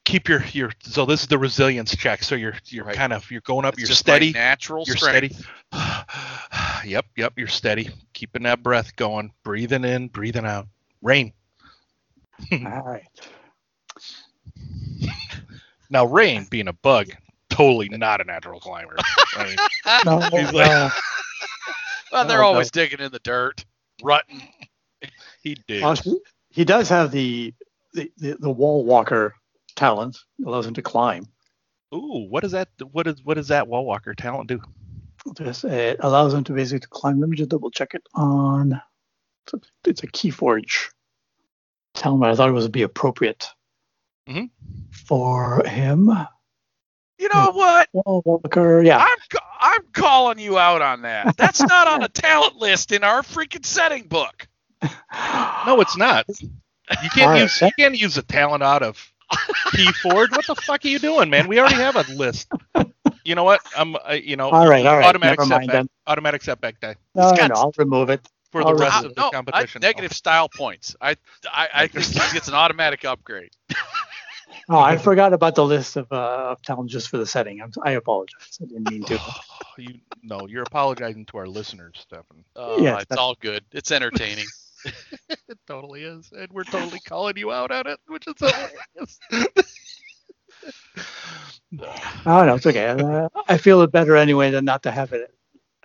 keep 0.05 0.27
your 0.29 0.43
your 0.51 0.71
so 0.83 1.05
this 1.05 1.21
is 1.21 1.27
the 1.27 1.37
resilience 1.37 1.95
check 1.95 2.23
so 2.23 2.35
you're 2.35 2.55
you're 2.65 2.85
Right. 2.85 2.95
kind 2.95 3.13
of 3.13 3.29
you're 3.31 3.41
going 3.41 3.65
up 3.65 3.73
It's 3.75 3.87
you're 3.89 3.95
steady 3.95 4.33
My 4.33 4.39
natural 4.39 4.83
you're 4.87 4.95
strength. 4.97 5.35
steady 5.35 5.45
yep, 6.89 7.05
yep. 7.15 7.33
You're 7.37 7.47
steady, 7.47 7.89
keeping 8.13 8.43
that 8.43 8.61
breath 8.63 8.95
going, 8.95 9.31
breathing 9.43 9.83
in, 9.85 10.07
breathing 10.09 10.45
out. 10.45 10.67
Rain. 11.01 11.31
All 12.51 12.59
right. 12.83 13.03
Now, 15.89 16.05
rain 16.05 16.47
being 16.49 16.67
a 16.67 16.73
bug, 16.73 17.07
totally 17.49 17.89
not 17.89 18.21
a 18.21 18.23
natural 18.23 18.59
climber. 18.59 18.95
I 19.37 19.43
mean, 19.45 19.57
No, 20.05 20.19
He's 20.39 20.53
like- 20.53 20.69
uh, 20.69 20.89
Well, 22.11 22.25
they're 22.27 22.43
Oh, 22.43 22.47
always 22.47 22.71
digging 22.71 22.99
in 22.99 23.11
the 23.11 23.19
dirt, 23.19 23.63
rutting. 24.03 24.41
he 25.43 25.55
did. 25.67 25.83
well, 25.83 25.95
he- 25.95 26.19
he 26.49 26.65
does 26.65 26.89
have 26.89 27.11
the, 27.11 27.53
the, 27.93 28.11
the, 28.17 28.37
the 28.39 28.49
wall 28.49 28.83
walker 28.83 29.33
talent. 29.81 30.19
Allows 30.45 30.67
him 30.67 30.75
to 30.75 30.81
climb. 30.83 31.25
Ooh, 31.93 32.27
what 32.29 32.43
is 32.43 32.51
that? 32.51 32.69
What 32.91 33.07
is 33.07 33.23
what 33.23 33.33
does 33.33 33.47
that 33.49 33.67
wall 33.67 33.83
walker 33.85 34.13
talent 34.13 34.47
do? 34.47 34.61
This, 35.35 35.63
it 35.63 35.97
allows 36.01 36.33
him 36.33 36.43
to 36.45 36.53
basically 36.53 36.87
climb. 36.89 37.19
Let 37.19 37.29
me 37.29 37.35
just 37.37 37.49
double 37.49 37.71
check 37.71 37.93
it 37.95 38.03
on. 38.13 38.79
It's 39.45 39.53
a, 39.53 39.89
it's 39.89 40.03
a 40.03 40.07
Keyforge 40.07 40.89
talent. 41.95 42.23
I 42.23 42.35
thought 42.35 42.49
it 42.49 42.53
would 42.53 42.71
be 42.71 42.83
appropriate 42.83 43.47
Mhm. 44.29 44.51
for 44.91 45.63
him. 45.65 46.09
You 47.17 47.29
know 47.29 47.51
what? 47.51 47.89
Wall 47.93 48.21
walker, 48.25 48.81
yeah. 48.83 48.97
I'm 48.97 49.39
I'm 49.59 49.81
calling 49.93 50.39
you 50.39 50.57
out 50.57 50.81
on 50.81 51.01
that. 51.03 51.37
That's 51.37 51.61
not 51.61 51.87
on 51.87 52.03
a 52.03 52.07
talent 52.25 52.57
list 52.57 52.91
in 52.91 53.03
our 53.03 53.21
freaking 53.23 53.65
setting 53.65 54.03
book. 54.07 54.47
No, 55.67 55.79
it's 55.81 55.95
not. 55.97 56.25
You 57.03 57.09
can't 57.13 57.39
use 57.39 57.61
you 57.61 57.69
can't 57.77 57.99
use 57.99 58.17
a 58.17 58.23
talent 58.23 58.63
out 58.63 58.81
of 58.81 59.10
Keyforge. 59.73 60.31
What 60.31 60.45
the 60.47 60.55
fuck 60.55 60.83
are 60.85 60.87
you 60.87 60.99
doing, 60.99 61.29
man? 61.29 61.47
We 61.47 61.59
already 61.59 61.75
have 61.75 61.95
a 61.95 62.03
list. 62.13 62.49
You 63.23 63.35
know 63.35 63.43
what? 63.43 63.61
I'm 63.77 63.95
uh, 63.95 64.13
you 64.13 64.35
know 64.35 64.49
All 64.49 64.67
right, 64.67 64.85
all 64.85 64.97
right. 64.97 65.05
automatic 65.05 65.39
Never 65.39 65.49
mind 65.49 65.63
setback 65.65 65.73
then. 65.73 65.89
automatic 66.07 66.41
setback 66.41 66.79
day. 66.81 66.95
No, 67.15 67.31
no, 67.31 67.47
no, 67.47 67.55
I'll 67.55 67.73
remove 67.77 68.09
it. 68.09 68.27
for 68.51 68.63
the 68.63 68.73
rest 68.75 68.95
right. 68.95 69.05
of 69.05 69.15
the 69.15 69.21
no, 69.21 69.27
I, 69.27 69.31
competition. 69.31 69.81
negative 69.81 70.13
style 70.13 70.49
points. 70.49 70.95
I 71.01 71.15
I, 71.51 71.69
I 71.73 71.87
think 71.87 72.05
he 72.05 72.33
gets 72.33 72.47
an 72.47 72.55
automatic 72.55 73.05
upgrade. 73.05 73.51
Oh, 74.69 74.79
I 74.79 74.97
forgot 74.97 75.33
about 75.33 75.55
the 75.55 75.65
list 75.65 75.97
of, 75.97 76.11
uh, 76.11 76.51
of 76.51 76.61
talents 76.61 76.93
just 76.93 77.09
for 77.09 77.17
the 77.17 77.25
setting. 77.25 77.61
I'm, 77.61 77.71
I 77.83 77.91
apologize. 77.91 78.59
I 78.61 78.65
didn't 78.65 78.89
mean 78.89 79.03
to. 79.05 79.19
you 79.77 79.99
no, 80.23 80.47
you're 80.47 80.63
apologizing 80.63 81.25
to 81.27 81.37
our 81.37 81.47
listeners, 81.47 81.95
Stefan. 81.99 82.43
Uh, 82.55 82.77
Yes, 82.79 83.03
it's 83.03 83.17
all 83.17 83.35
good. 83.39 83.63
It's 83.71 83.91
entertaining. 83.91 84.45
It 85.47 85.59
totally 85.67 86.03
is, 86.03 86.31
and 86.31 86.51
we're 86.51 86.63
totally 86.65 86.99
calling 86.99 87.37
you 87.37 87.51
out 87.51 87.71
on 87.71 87.87
it, 87.87 87.99
which 88.07 88.27
is 88.27 88.35
hilarious. 88.39 89.19
Oh 92.25 92.45
no, 92.45 92.55
it's 92.55 92.65
okay. 92.65 92.87
Uh, 92.87 93.29
I 93.47 93.57
feel 93.57 93.81
it 93.81 93.91
better 93.91 94.15
anyway 94.15 94.51
than 94.51 94.65
not 94.65 94.83
to 94.83 94.91
have 94.91 95.13
it 95.13 95.33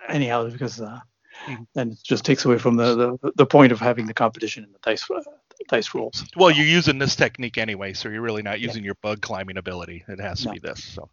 anyhow 0.07 0.49
because 0.49 0.81
uh, 0.81 0.99
Mhm. 1.47 1.65
then 1.75 1.91
it 1.91 1.99
just 2.03 2.25
takes 2.25 2.45
away 2.45 2.57
from 2.57 2.75
the, 2.75 3.17
the, 3.21 3.31
the 3.35 3.45
point 3.45 3.71
of 3.71 3.79
having 3.79 4.05
the 4.05 4.13
competition 4.13 4.63
in 4.65 4.71
the 4.73 4.79
dice 4.83 5.09
uh, 5.09 5.21
dice 5.69 5.93
rules. 5.95 6.25
well, 6.35 6.51
you're 6.51 6.65
using 6.65 6.97
this 6.99 7.15
technique 7.15 7.57
anyway, 7.57 7.93
so 7.93 8.09
you're 8.09 8.21
really 8.21 8.41
not 8.43 8.59
using 8.59 8.83
your 8.83 8.95
bug 9.01 9.21
climbing 9.21 9.57
ability. 9.57 10.03
It 10.07 10.19
has 10.19 10.41
to 10.41 10.47
No. 10.47 10.53
be 10.53 10.59
this. 10.59 10.83
So 10.83 11.09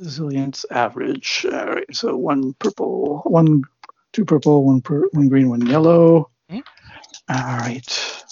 Resilience 0.00 0.64
average. 0.70 1.44
All 1.52 1.66
right, 1.66 1.84
so 1.94 2.16
one 2.16 2.54
purple, 2.54 3.22
one 3.24 3.62
two 4.12 4.24
purple, 4.24 4.64
one 4.64 4.80
per, 4.80 5.06
one 5.12 5.28
green, 5.28 5.48
one 5.50 5.66
yellow. 5.66 6.30
All 7.28 7.36
right. 7.58 8.24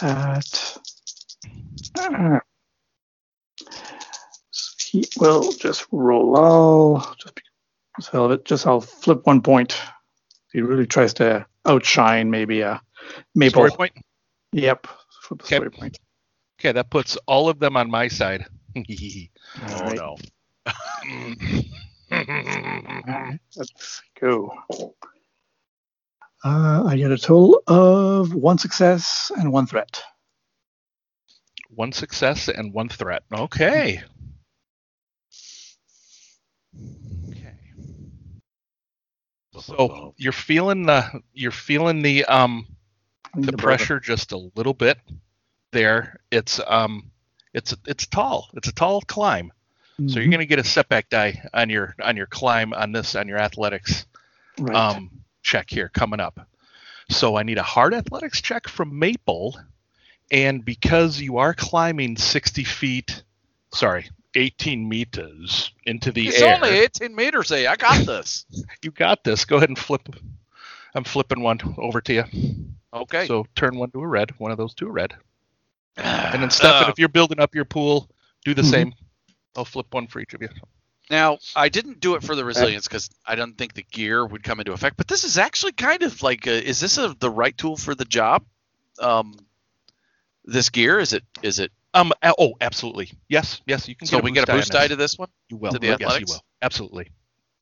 That. 0.00 0.78
Uh, 1.98 2.38
he 4.90 5.04
will 5.18 5.52
just 5.52 5.86
roll 5.92 6.36
all. 6.36 7.00
Just, 7.18 7.34
be- 7.34 7.42
just 7.98 8.10
hell 8.12 8.26
of 8.26 8.30
it. 8.32 8.44
Just 8.44 8.66
I'll 8.66 8.80
flip 8.80 9.26
one 9.26 9.42
point. 9.42 9.76
He 10.52 10.60
really 10.60 10.86
tries 10.86 11.14
to 11.14 11.46
outshine 11.66 12.30
maybe 12.30 12.60
a 12.60 12.80
maple. 13.34 13.50
story 13.68 13.70
point. 13.72 13.92
Yep. 14.52 14.86
Flip 15.22 15.42
Okay. 15.42 15.56
story 15.56 15.70
point. 15.70 15.98
Okay, 16.60 16.72
that 16.72 16.90
puts 16.90 17.16
all 17.26 17.48
of 17.48 17.58
them 17.58 17.76
on 17.76 17.90
my 17.90 18.08
side. 18.08 18.46
Oh 19.62 19.80
right. 19.82 19.96
no. 19.96 20.16
Let's 23.56 24.02
go. 24.20 24.52
Uh, 26.44 26.84
I 26.86 26.96
get 26.98 27.10
a 27.10 27.16
total 27.16 27.62
of 27.66 28.34
one 28.34 28.58
success 28.58 29.32
and 29.34 29.50
one 29.50 29.66
threat. 29.66 30.02
one 31.70 31.92
success 31.92 32.48
and 32.48 32.72
one 32.72 32.88
threat. 32.88 33.22
Okay. 33.32 34.02
Okay. 37.30 37.54
So 39.58 40.14
you're 40.18 40.32
feeling 40.32 40.86
the 40.86 41.22
you're 41.32 41.50
feeling 41.50 42.02
the 42.02 42.24
um 42.26 42.66
I 43.34 43.40
the 43.40 43.56
pressure 43.56 43.98
just 43.98 44.32
a 44.32 44.50
little 44.54 44.74
bit 44.74 44.98
there. 45.72 46.20
It's 46.30 46.60
um 46.66 47.10
it's 47.54 47.74
it's 47.86 48.06
tall. 48.06 48.50
It's 48.54 48.68
a 48.68 48.74
tall 48.74 49.00
climb. 49.00 49.52
brother. 49.98 50.12
So 50.12 50.20
you're 50.20 50.30
gonna 50.30 50.44
get 50.44 50.58
a 50.58 50.64
setback 50.64 51.08
die 51.08 51.42
on 51.54 51.70
your 51.70 51.94
on 52.02 52.16
your 52.16 52.26
climb 52.26 52.74
on 52.74 52.92
this 52.92 53.14
on 53.14 53.28
your 53.28 53.38
athletics 53.38 54.06
right. 54.58 54.76
um 54.76 55.23
check 55.44 55.70
here 55.70 55.88
coming 55.90 56.18
up. 56.18 56.40
So 57.10 57.36
I 57.36 57.44
need 57.44 57.58
a 57.58 57.62
hard 57.62 57.94
athletics 57.94 58.40
check 58.40 58.66
from 58.66 58.98
Maple, 58.98 59.56
and 60.32 60.64
because 60.64 61.20
you 61.20 61.36
are 61.36 61.54
climbing 61.54 62.16
60 62.16 62.64
feet, 62.64 63.22
sorry, 63.72 64.08
18 64.34 64.88
meters 64.88 65.70
into 65.84 66.10
the 66.10 66.26
It's 66.28 66.40
air, 66.40 66.56
only 66.56 66.70
18 66.70 67.14
meters. 67.14 67.52
Eh? 67.52 67.70
I 67.70 67.76
got 67.76 68.04
this. 68.04 68.46
you 68.82 68.90
got 68.90 69.22
this. 69.22 69.44
Go 69.44 69.58
ahead 69.58 69.68
and 69.68 69.78
flip. 69.78 70.08
I'm 70.94 71.04
flipping 71.04 71.40
one 71.42 71.60
over 71.78 72.00
to 72.00 72.12
you. 72.14 72.24
Okay. 72.92 73.26
So 73.26 73.46
turn 73.54 73.76
one 73.76 73.90
to 73.90 74.00
a 74.00 74.06
red, 74.06 74.30
one 74.38 74.50
of 74.50 74.56
those 74.58 74.74
to 74.76 74.86
a 74.86 74.90
red, 74.90 75.14
and 75.96 76.42
then 76.42 76.50
Stefan, 76.50 76.86
Uh, 76.86 76.90
if 76.90 76.98
you're 76.98 77.08
building 77.08 77.38
up 77.38 77.54
your 77.54 77.64
pool, 77.64 78.08
do 78.44 78.54
the 78.54 78.62
Mhm. 78.62 78.70
same. 78.70 78.94
I'll 79.56 79.64
flip 79.64 79.86
one 79.92 80.06
for 80.06 80.20
each 80.20 80.34
of 80.34 80.42
you. 80.42 80.48
Now, 81.10 81.38
I 81.54 81.68
didn't 81.68 82.00
do 82.00 82.14
it 82.14 82.22
for 82.22 82.34
the 82.34 82.44
resilience 82.44 82.88
because 82.88 83.10
I 83.26 83.34
don't 83.34 83.56
think 83.58 83.74
the 83.74 83.82
gear 83.82 84.24
would 84.24 84.42
come 84.42 84.60
into 84.60 84.72
effect. 84.72 84.96
But 84.96 85.06
this 85.06 85.24
is 85.24 85.36
actually 85.36 85.72
kind 85.72 86.02
of 86.02 86.22
like, 86.22 86.46
a, 86.46 86.66
is 86.66 86.80
this 86.80 86.96
a, 86.96 87.14
the 87.18 87.30
right 87.30 87.56
tool 87.56 87.76
for 87.76 87.94
the 87.94 88.06
job? 88.06 88.44
Um, 88.98 89.34
this 90.44 90.70
gear 90.70 90.98
is 90.98 91.12
it? 91.12 91.22
Is 91.42 91.58
it? 91.58 91.72
Um. 91.94 92.12
Oh, 92.22 92.54
absolutely. 92.60 93.12
Yes. 93.28 93.60
Yes. 93.66 93.86
You 93.88 93.94
can. 93.94 94.06
So 94.06 94.16
get 94.16 94.20
a 94.20 94.24
we 94.24 94.30
get 94.32 94.48
a 94.48 94.52
boost 94.52 94.72
this. 94.72 94.80
die 94.80 94.88
to 94.88 94.96
this 94.96 95.18
one. 95.18 95.28
You 95.48 95.56
will. 95.56 95.72
to 95.72 95.78
the 95.78 95.96
yes, 95.98 96.20
you 96.20 96.26
will. 96.28 96.42
Absolutely. 96.60 97.10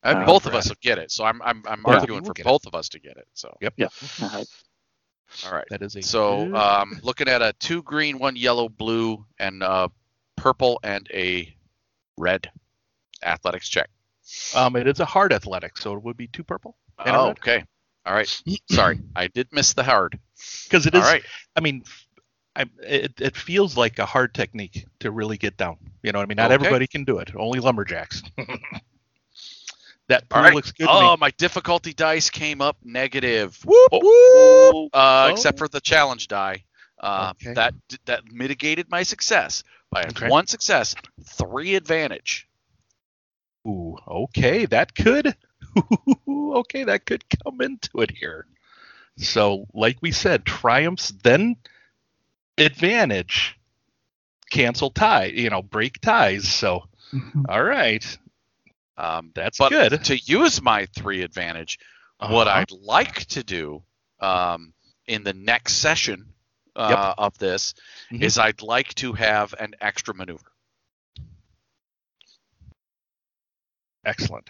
Uh, 0.03 0.15
Uh, 0.15 0.25
both 0.25 0.45
of 0.47 0.55
us 0.55 0.69
will 0.69 0.75
get 0.81 0.97
it. 0.97 1.11
So 1.11 1.23
I'm 1.23 1.41
I'm 1.41 1.63
I'm 1.67 1.83
Yeah, 1.85 1.99
arguing 1.99 2.21
for 2.21 2.29
will 2.29 2.33
get 2.33 2.45
it. 2.45 2.49
both 2.49 2.65
of 2.65 2.75
us 2.75 2.89
to 2.89 2.99
get 2.99 3.17
it. 3.17 3.27
So 3.33 3.55
Yep. 3.61 3.73
Yeah. 3.77 3.87
All 4.21 4.29
right. 4.29 4.47
all 5.45 5.51
right. 5.51 5.65
That 5.69 5.81
is 5.81 5.95
a 5.95 6.01
So 6.01 6.55
um, 6.55 6.99
looking 7.03 7.27
at 7.27 7.41
a 7.41 7.53
two 7.59 7.83
green, 7.83 8.19
one 8.19 8.35
yellow, 8.35 8.69
blue, 8.69 9.25
and 9.39 9.61
uh, 9.63 9.89
purple 10.35 10.79
and 10.83 11.07
a 11.13 11.55
red 12.17 12.49
athletics 13.27 13.69
check. 13.69 13.89
Um, 14.55 14.75
it 14.75 14.87
is 14.87 14.99
a 14.99 15.05
hard 15.05 15.33
athletic, 15.33 15.77
so 15.77 15.93
it 15.93 16.03
would 16.03 16.17
be 16.17 16.27
two 16.27 16.43
purple. 16.43 16.77
Oh, 16.99 17.29
okay. 17.31 17.63
All 18.05 18.13
right. 18.13 18.41
Sorry, 18.71 18.99
I 19.15 19.27
did 19.27 19.47
miss 19.51 19.73
the 19.73 19.83
hard. 19.83 20.17
Because 20.65 20.85
it 20.85 20.95
All 20.95 21.01
is. 21.01 21.07
right. 21.07 21.23
I 21.55 21.61
mean, 21.61 21.83
I, 22.55 22.65
it 22.81 23.13
it 23.19 23.35
feels 23.35 23.75
like 23.77 23.99
a 23.99 24.05
hard 24.05 24.33
technique 24.33 24.85
to 24.99 25.11
really 25.11 25.37
get 25.37 25.57
down. 25.57 25.77
You 26.03 26.11
know, 26.11 26.19
what 26.19 26.23
I 26.23 26.27
mean, 26.27 26.35
not 26.37 26.51
Okay. 26.51 26.55
everybody 26.55 26.87
can 26.87 27.03
do 27.03 27.17
it. 27.19 27.31
Only 27.35 27.59
lumberjacks. 27.59 28.21
that 30.07 30.27
pool 30.29 30.37
All 30.37 30.43
right. 30.43 30.53
looks 30.53 30.71
good 30.71 30.85
to 30.85 30.91
Oh, 30.91 31.17
my 31.17 31.31
difficulty 31.31 31.93
dice 31.93 32.29
came 32.29 32.61
up 32.61 32.77
negative. 32.83 33.57
Whoop 33.65 33.89
Oh. 33.91 33.99
whoop. 34.83 34.89
Uh, 34.93 35.25
Oh. 35.27 35.31
Except 35.31 35.57
for 35.57 35.67
the 35.67 35.81
challenge 35.81 36.27
die. 36.27 36.63
Uh, 36.99 37.33
Okay. 37.41 37.53
That 37.53 37.73
that 38.05 38.25
mitigated 38.31 38.89
my 38.89 39.03
success 39.03 39.63
by 39.91 40.03
Okay. 40.05 40.27
one 40.27 40.47
success, 40.47 40.95
three 41.23 41.75
advantage. 41.75 42.47
Ooh, 43.67 43.97
okay, 44.07 44.65
that 44.67 44.93
could. 44.95 45.35
okay, 46.27 46.83
that 46.83 47.05
could 47.05 47.23
come 47.43 47.61
into 47.61 48.01
it 48.01 48.11
here. 48.11 48.45
So, 49.17 49.65
like 49.73 49.97
we 50.01 50.11
said, 50.11 50.45
triumphs 50.45 51.13
then 51.23 51.55
advantage, 52.57 53.57
cancel 54.51 54.89
tie. 54.89 55.25
You 55.25 55.49
know, 55.49 55.61
break 55.61 56.01
ties. 56.01 56.47
So, 56.47 56.83
Mhm. 57.13 57.45
all 57.49 57.63
right, 57.63 58.17
Um, 58.97 59.31
that's 59.33 59.57
but 59.57 59.69
good. 59.69 60.03
to 60.05 60.17
use 60.17 60.61
my 60.61 60.85
three 60.87 61.21
advantage, 61.23 61.79
what 62.19 62.47
Uh-huh. 62.47 62.59
I'd 62.59 62.71
like 62.71 63.25
to 63.27 63.43
do 63.43 63.83
um, 64.19 64.73
in 65.07 65.23
the 65.23 65.33
next 65.33 65.73
session 65.77 66.33
uh, 66.75 67.13
of 67.17 67.37
this 67.37 67.73
Mhm. 68.11 68.21
is 68.23 68.37
I'd 68.37 68.61
like 68.61 68.93
to 68.95 69.13
have 69.13 69.53
an 69.59 69.73
extra 69.81 70.13
maneuver. 70.15 70.52
Excellent. 74.05 74.49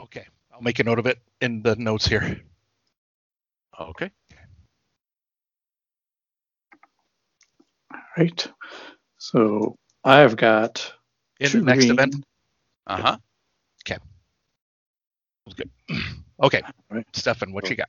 Okay, 0.00 0.26
I'll 0.52 0.60
make 0.62 0.78
a 0.78 0.84
note 0.84 0.98
of 0.98 1.06
it 1.06 1.18
in 1.40 1.62
the 1.62 1.76
notes 1.76 2.06
here. 2.06 2.40
Okay. 3.78 4.10
All 7.92 8.00
right. 8.18 8.52
So 9.18 9.76
I've 10.04 10.36
got 10.36 10.92
In 11.40 11.48
two 11.50 11.60
the 11.60 11.64
next 11.66 11.84
green, 11.84 11.92
event. 11.92 12.24
Uh 12.86 12.96
huh. 12.96 13.16
Okay. 13.84 13.98
good. 15.56 15.70
Okay, 16.42 16.60
Right. 16.90 17.06
Stefan, 17.14 17.50
what 17.54 17.70
you 17.70 17.76
got? 17.76 17.88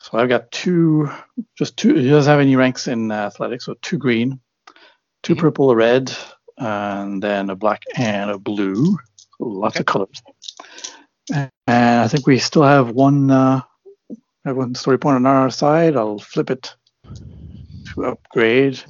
So 0.00 0.18
I've 0.18 0.28
got 0.28 0.52
two, 0.52 1.10
just 1.56 1.78
two. 1.78 1.94
He 1.94 2.10
doesn't 2.10 2.30
have 2.30 2.38
any 2.38 2.54
ranks 2.54 2.86
in 2.86 3.10
uh, 3.10 3.14
athletics, 3.14 3.64
so 3.64 3.76
two 3.80 3.96
green, 3.96 4.40
2 5.22 5.34
Mhm. 5.34 5.38
purple, 5.38 5.70
a 5.70 5.76
red, 5.76 6.14
and 6.58 7.22
then 7.22 7.48
a 7.48 7.56
black 7.56 7.82
and 7.96 8.30
a 8.30 8.38
blue. 8.38 8.98
So 9.38 9.44
lots 9.46 9.76
Okay. 9.76 9.80
of 9.82 9.86
colors. 9.86 10.22
And 11.32 11.50
I 11.66 12.08
think 12.08 12.26
we 12.26 12.38
still 12.38 12.62
have 12.62 12.90
one, 12.90 13.30
uh, 13.30 13.60
have 14.44 14.56
one 14.56 14.74
story 14.74 14.98
point 14.98 15.16
on 15.16 15.26
our 15.26 15.50
side. 15.50 15.96
I'll 15.96 16.18
flip 16.18 16.50
it 16.50 16.74
to 17.94 18.06
upgrade. 18.06 18.82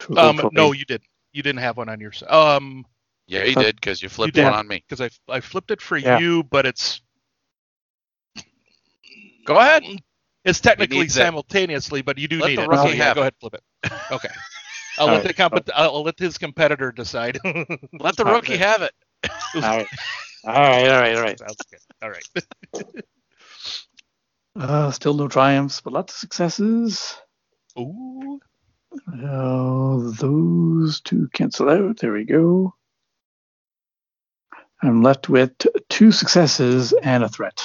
To 0.00 0.18
Um, 0.18 0.36
hopefully- 0.38 0.50
no, 0.54 0.72
you 0.72 0.84
didn't. 0.84 1.08
You 1.32 1.42
didn't 1.42 1.60
have 1.60 1.76
one 1.76 1.88
on 1.88 2.00
your 2.00 2.12
side. 2.12 2.30
Um, 2.30 2.84
Yeah, 3.28 3.44
you 3.44 3.54
did 3.56 3.74
because 3.76 4.00
you 4.02 4.08
flipped 4.08 4.34
did. 4.34 4.44
one 4.44 4.54
on 4.54 4.66
me. 4.68 4.84
because 4.88 5.00
I 5.00 5.10
I 5.32 5.40
flipped 5.40 5.70
it 5.70 5.80
for 5.82 5.96
Yeah. 5.96 6.18
you, 6.18 6.42
but 6.44 6.64
it's 6.66 7.00
Go 9.44 9.58
ahead. 9.58 9.84
it's 10.44 10.60
technically 10.60 11.00
needs 11.00 11.16
it. 11.16 11.20
simultaneously, 11.20 12.02
but 12.02 12.18
you 12.18 12.28
do 12.28 12.38
Let 12.40 12.48
need 12.50 12.58
the 12.58 12.62
it. 12.62 12.68
rookie 12.68 12.88
So, 12.90 12.94
yeah, 12.94 13.04
have 13.04 13.14
go 13.16 13.20
it. 13.20 13.24
ahead, 13.24 13.34
flip 13.40 13.54
it. 13.54 13.62
Okay. 14.10 14.28
I'll 14.98 15.08
All 15.08 15.14
let 15.14 15.22
the 15.24 15.28
right. 15.28 15.36
compet- 15.36 15.70
I'll 15.74 16.02
let 16.04 16.18
his 16.18 16.38
competitor 16.38 16.90
decide. 16.90 17.38
Let 18.00 18.16
the 18.16 18.24
rookie 18.24 18.56
have 18.56 18.80
it. 18.82 18.92
all 19.54 19.60
right, 19.62 19.86
all 20.44 20.52
right, 20.52 20.88
all 20.88 21.00
right, 21.00 21.16
all 21.16 21.22
right. 21.22 21.38
Sounds 21.38 21.56
good. 21.70 21.80
All 22.02 22.10
right. 22.10 22.28
Uh, 24.58 24.90
still 24.90 25.12
no 25.12 25.28
triumphs, 25.28 25.82
but 25.82 25.92
lots 25.92 26.14
of 26.14 26.18
successes. 26.18 27.14
Ooh. 27.78 28.40
Uh, 29.06 29.98
those 30.18 31.02
two 31.02 31.28
cancel 31.34 31.68
out. 31.68 31.98
There 31.98 32.14
we 32.14 32.24
go. 32.24 32.74
I'm 34.82 35.02
left 35.02 35.28
with 35.28 35.58
t- 35.58 35.68
two 35.90 36.10
successes 36.10 36.94
and 37.02 37.22
a 37.22 37.28
threat. 37.28 37.62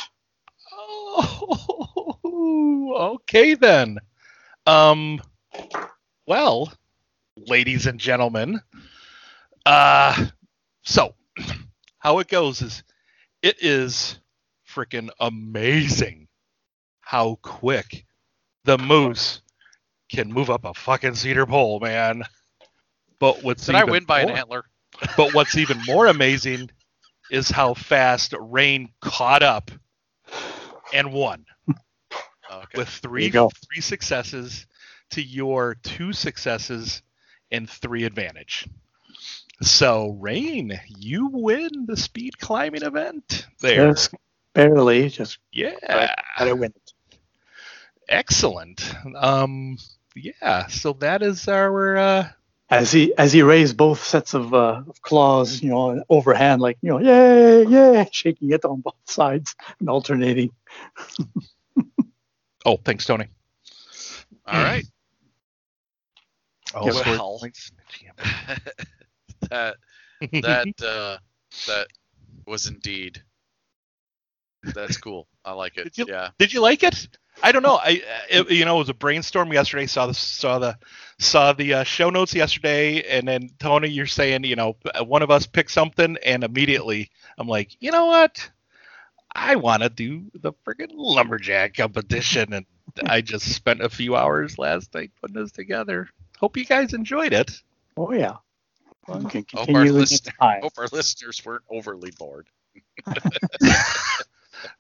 Oh, 0.74 2.18
okay 3.24 3.54
then. 3.54 4.00
Um, 4.66 5.22
well, 6.28 6.74
ladies 7.38 7.86
and 7.86 8.00
gentlemen, 8.00 8.60
uh, 9.66 10.26
so 10.84 11.16
how 12.02 12.20
it 12.20 12.28
goes 12.28 12.62
is 12.62 12.84
it 13.42 13.58
is 13.62 14.20
freaking 14.70 15.10
amazing 15.20 16.28
how 17.02 17.38
quick 17.42 18.06
the 18.66 18.78
moose 18.78 19.42
can 20.12 20.32
move 20.32 20.50
up 20.50 20.66
a 20.66 20.74
fucking 20.74 21.16
cedar 21.16 21.46
pole, 21.46 21.80
man. 21.80 22.24
But 23.20 23.44
what's 23.44 23.66
Did 23.66 23.76
I 23.76 23.80
even 23.82 23.92
win 23.92 24.06
by 24.06 24.22
an 24.22 24.28
more- 24.30 24.38
antler? 24.38 24.64
but 25.18 25.34
what's 25.34 25.58
even 25.58 25.80
more 25.86 26.08
amazing 26.08 26.70
is 27.32 27.50
how 27.50 27.74
fast 27.74 28.34
Rain 28.40 28.90
caught 29.02 29.42
up 29.44 29.72
and 30.94 31.14
won 31.14 31.46
Okay. 32.52 32.78
with 32.78 32.90
three 32.90 33.30
three 33.30 33.80
successes 33.82 34.68
to 35.12 35.22
your 35.22 35.76
two 35.76 36.12
successes 36.14 37.02
and 37.52 37.70
three 37.70 38.04
advantage. 38.04 38.68
So 39.62 40.18
Rain, 40.20 40.80
you 40.88 41.28
win 41.28 41.86
the 41.86 41.98
speed 41.98 42.40
climbing 42.40 42.84
event 42.84 43.46
there. 43.62 43.94
Just 43.94 44.14
barely, 44.54 45.10
just 45.10 45.38
Yeah. 45.52 46.14
gotta 46.38 46.56
win 46.56 46.74
it. 46.76 46.94
Excellent. 48.10 48.94
Um 49.16 49.78
yeah, 50.16 50.68
so 50.68 50.94
that 50.94 51.22
is 51.24 51.48
our 51.48 51.98
uh 51.98 52.30
As 52.70 52.92
he 52.92 53.14
as 53.18 53.34
he 53.34 53.42
raised 53.44 53.78
both 53.78 54.04
sets 54.04 54.34
of, 54.34 54.54
uh, 54.54 54.84
of 54.88 55.02
claws, 55.02 55.62
you 55.62 55.70
know, 55.70 56.04
overhand, 56.10 56.62
like 56.62 56.78
you 56.82 56.90
know, 56.90 57.00
yay, 57.00 57.66
yay, 57.66 58.10
shaking 58.14 58.52
it 58.52 58.66
on 58.66 58.82
both 58.82 58.96
sides 59.06 59.56
and 59.80 59.90
alternating. 59.90 60.52
Oh, 62.66 62.78
thanks 62.78 63.06
Tony. 63.06 63.26
All 64.46 64.62
right. 64.62 64.86
Oh, 66.76 66.86
Yes, 66.86 66.96
well. 66.96 67.40
Points. 69.52 69.78
that 70.42 70.76
that 70.78 70.86
uh, 70.88 71.18
that 71.68 71.88
was 72.48 72.68
indeed. 72.68 73.22
That's 74.64 74.98
cool. 74.98 75.28
I 75.44 75.54
like 75.54 75.78
it. 75.78 75.86
Did 75.86 75.98
you- 75.98 76.06
yeah. 76.14 76.30
Did 76.38 76.54
you 76.54 76.62
like 76.62 76.84
it? 76.84 77.08
I 77.42 77.52
don't 77.52 77.64
know. 77.64 77.80
I 77.82 78.04
it, 78.30 78.52
you 78.52 78.66
know 78.66 78.76
it 78.76 78.80
was 78.80 78.90
a 78.90 78.94
brainstorm 78.94 79.52
yesterday. 79.54 79.88
Saw 79.88 80.06
the 80.08 80.14
saw 80.14 80.60
the 80.60 80.78
saw 81.18 81.54
the 81.54 81.76
uh, 81.76 81.84
show 81.84 82.10
notes 82.10 82.36
yesterday, 82.36 83.02
and 83.04 83.28
then 83.28 83.50
Tony, 83.58 83.88
you're 83.88 84.06
saying 84.06 84.44
you 84.44 84.56
know 84.56 84.76
one 85.06 85.24
of 85.24 85.32
us 85.32 85.48
picked 85.48 85.72
something, 85.72 86.18
and 86.26 86.44
immediately 86.44 87.10
I'm 87.38 87.48
like, 87.48 87.76
you 87.80 87.90
know 87.92 88.06
what? 88.08 88.48
I 89.34 89.56
want 89.56 89.82
to 89.82 89.90
do 89.90 90.26
the 90.36 90.52
friggin' 90.68 90.90
lumberjack 90.94 91.74
competition, 91.76 92.52
and 92.54 92.66
I 93.08 93.22
just 93.22 93.50
spent 93.56 93.82
a 93.82 93.90
few 93.90 94.16
hours 94.16 94.60
last 94.60 94.94
night 94.94 95.12
putting 95.22 95.42
this 95.42 95.54
together. 95.54 96.10
Hope 96.38 96.58
you 96.58 96.66
guys 96.66 96.94
enjoyed 96.94 97.32
it. 97.34 97.60
Oh 97.96 98.12
yeah. 98.12 98.36
You 99.08 99.26
can 99.28 99.46
Hope 99.54 99.74
our, 99.74 99.86
continue 99.86 99.92
listen- 99.92 100.34
hope 100.62 100.74
our 100.78 100.88
listeners 100.92 101.42
weren't 101.46 101.64
overly 101.70 102.12
bored. 102.12 102.48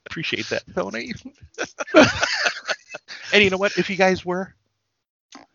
Appreciate 0.05 0.47
that, 0.49 0.63
Tony. 0.75 1.13
and 3.33 3.43
you 3.43 3.49
know 3.49 3.57
what? 3.57 3.77
If 3.77 3.89
you 3.89 3.95
guys 3.95 4.25
were, 4.25 4.53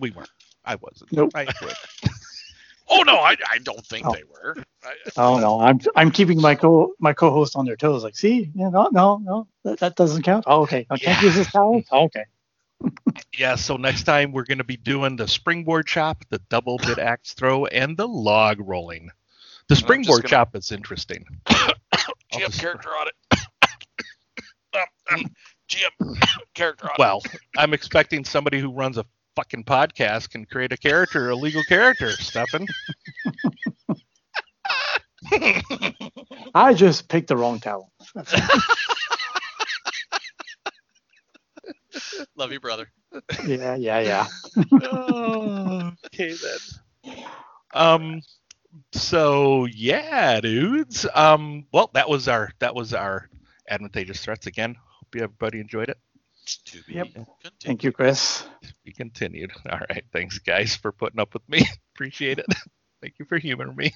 we 0.01 0.11
weren't. 0.11 0.31
I 0.65 0.77
wasn't. 0.77 1.13
Nope. 1.13 1.31
I 1.35 1.47
quit. 1.47 1.77
Oh 2.89 3.03
no, 3.03 3.17
I, 3.17 3.37
I 3.51 3.59
don't 3.63 3.85
think 3.87 4.07
Oh. 4.07 4.13
they 4.13 4.23
were. 4.25 4.57
I, 4.85 4.93
Oh 5.17 5.39
no, 5.39 5.61
I'm 5.61 5.81
I'm 5.97 6.11
keeping 6.11 6.41
my 6.41 6.55
co 6.55 6.93
my 6.99 7.13
co-host 7.13 7.57
on 7.57 7.65
their 7.67 7.77
toes. 7.77 8.03
Like, 8.05 8.17
see, 8.17 8.51
yeah, 8.55 8.69
no, 8.71 8.89
no, 8.93 9.19
no, 9.19 9.49
that, 9.65 9.79
that 9.81 9.97
doesn't 9.97 10.23
count. 10.23 10.45
Oh, 10.47 10.63
okay, 10.63 10.87
I 10.91 10.99
can't 10.99 11.21
Yeah. 11.21 11.27
use 11.27 11.35
this 11.35 11.51
towel. 11.51 11.83
Oh, 11.91 12.05
okay, 12.05 12.25
Yeah, 13.37 13.55
so 13.57 13.77
next 13.77 14.05
time 14.05 14.33
we're 14.33 14.45
going 14.45 14.59
to 14.59 14.65
be 14.65 14.77
doing 14.77 15.17
the 15.17 15.27
springboard 15.29 15.87
chop, 15.87 16.25
the 16.31 16.39
double 16.49 16.79
bit 16.79 16.99
axe 17.01 17.33
throw, 17.35 17.67
and 17.67 17.97
the 17.97 18.07
log 18.07 18.59
rolling. 18.61 19.11
The 19.69 19.77
springboard 19.77 20.23
gonna- 20.23 20.31
chop 20.31 20.55
is 20.57 20.73
interesting. 20.73 21.25
I'll 21.47 21.75
GM 22.33 22.39
just- 22.41 22.61
character 22.61 22.91
on 22.91 23.09
it. 23.09 23.15
Um, 24.75 24.83
um, 25.11 25.25
GM 25.69 26.23
character 26.55 26.87
on 26.87 26.93
Well, 26.99 27.23
I'm 27.57 27.73
expecting 27.75 28.25
somebody 28.25 28.61
who 28.61 28.71
runs 28.71 28.99
a 28.99 29.07
fucking 29.35 29.65
podcast 29.65 30.31
can 30.31 30.45
create 30.45 30.73
a 30.73 30.77
character, 30.77 31.31
a 31.31 31.35
legal 31.35 31.63
character, 31.65 32.11
Stefan. 32.13 32.67
I 36.55 36.75
just 36.75 37.09
picked 37.09 37.29
the 37.29 37.37
wrong 37.37 37.59
towel. 37.61 37.91
That's 41.97 42.15
all. 42.15 42.23
it. 42.23 42.29
Love 42.37 42.53
you, 42.53 42.61
brother. 42.61 42.91
yeah, 43.47 43.75
yeah, 43.77 44.01
yeah. 44.01 44.27
Oh, 44.83 45.93
okay 46.07 46.35
then. 46.35 47.17
Um 47.75 48.21
so 48.93 49.65
yeah, 49.67 50.41
dudes. 50.41 51.07
Um 51.15 51.67
well 51.73 51.91
that 51.95 52.09
was 52.09 52.29
our 52.29 52.51
that 52.59 52.75
was 52.75 52.93
our 52.95 53.29
advantageous 53.69 54.23
threats 54.23 54.47
again. 54.47 54.77
Hope 54.89 55.15
you 55.15 55.23
everybody 55.23 55.61
enjoyed 55.61 55.89
it. 55.89 55.99
To 56.67 56.83
be 56.85 56.95
Yep. 56.95 57.07
continued. 57.15 57.27
Thank 57.63 57.85
you, 57.85 57.93
Chris. 57.93 58.45
Be 58.85 58.93
continued. 58.93 59.51
All 59.71 59.81
right. 59.91 60.05
Thanks 60.13 60.39
guys 60.39 60.77
for 60.77 60.93
putting 60.93 61.19
up 61.21 61.35
with 61.35 61.49
me. 61.49 61.63
Appreciate 61.95 62.39
it. 62.39 62.47
Thank 63.03 63.15
you 63.19 63.25
for 63.25 63.39
humoring 63.39 63.75
me. 63.77 63.93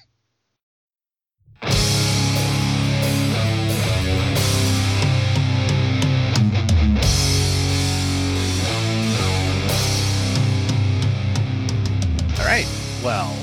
Right. 12.51 12.67
Well, 13.01 13.33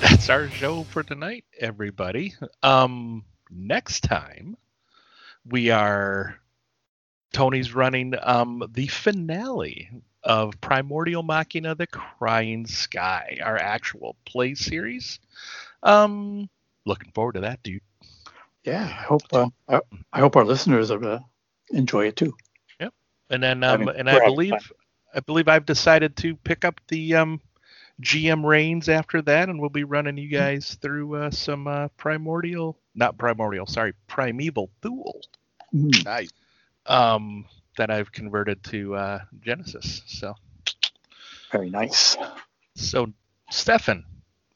that's 0.00 0.30
our 0.30 0.48
show 0.48 0.84
for 0.84 1.02
tonight, 1.02 1.44
everybody. 1.58 2.32
Um, 2.62 3.26
next 3.50 4.04
time 4.04 4.56
we 5.44 5.68
are 5.68 6.34
Tony's 7.34 7.74
running 7.74 8.14
um 8.22 8.64
the 8.72 8.86
finale 8.86 9.90
of 10.22 10.58
Primordial 10.62 11.22
Machina: 11.22 11.74
The 11.74 11.86
Crying 11.86 12.66
Sky, 12.66 13.38
our 13.44 13.58
actual 13.58 14.16
play 14.24 14.54
series. 14.54 15.20
Um, 15.82 16.48
looking 16.86 17.12
forward 17.12 17.34
to 17.34 17.40
that, 17.40 17.62
dude. 17.62 17.82
Yeah, 18.64 18.84
I 18.84 19.02
hope 19.02 19.22
uh, 19.30 19.50
I, 19.68 19.80
I 20.10 20.20
hope 20.20 20.36
our 20.36 20.46
listeners 20.46 20.90
uh, 20.90 21.18
enjoy 21.68 22.06
it 22.06 22.16
too. 22.16 22.34
Yep, 22.80 22.94
and 23.28 23.42
then, 23.42 23.62
I 23.62 23.74
um, 23.74 23.80
mean, 23.80 23.90
and 23.90 24.08
I 24.08 24.24
believe, 24.24 24.54
I 25.14 25.20
believe 25.20 25.48
I've 25.48 25.66
decided 25.66 26.16
to 26.16 26.34
pick 26.36 26.64
up 26.64 26.80
the 26.88 27.16
um, 27.16 27.42
GM 28.00 28.44
reigns 28.44 28.88
after 28.88 29.22
that, 29.22 29.48
and 29.48 29.60
we'll 29.60 29.70
be 29.70 29.84
running 29.84 30.16
you 30.18 30.28
guys 30.28 30.76
through 30.80 31.14
uh, 31.16 31.30
some 31.30 31.66
uh, 31.66 31.88
primordial, 31.96 32.78
not 32.94 33.18
primordial, 33.18 33.66
sorry, 33.66 33.94
primeval 34.08 34.70
Thule, 34.82 35.20
Mm, 35.74 36.04
Nice. 36.04 36.30
um, 36.86 37.44
that 37.76 37.90
I've 37.90 38.12
converted 38.12 38.62
to 38.64 38.94
uh, 38.96 39.18
Genesys. 39.40 40.02
So, 40.06 40.34
very 41.52 41.70
nice. 41.70 42.16
so 42.76 43.12
Stefan, 43.50 44.04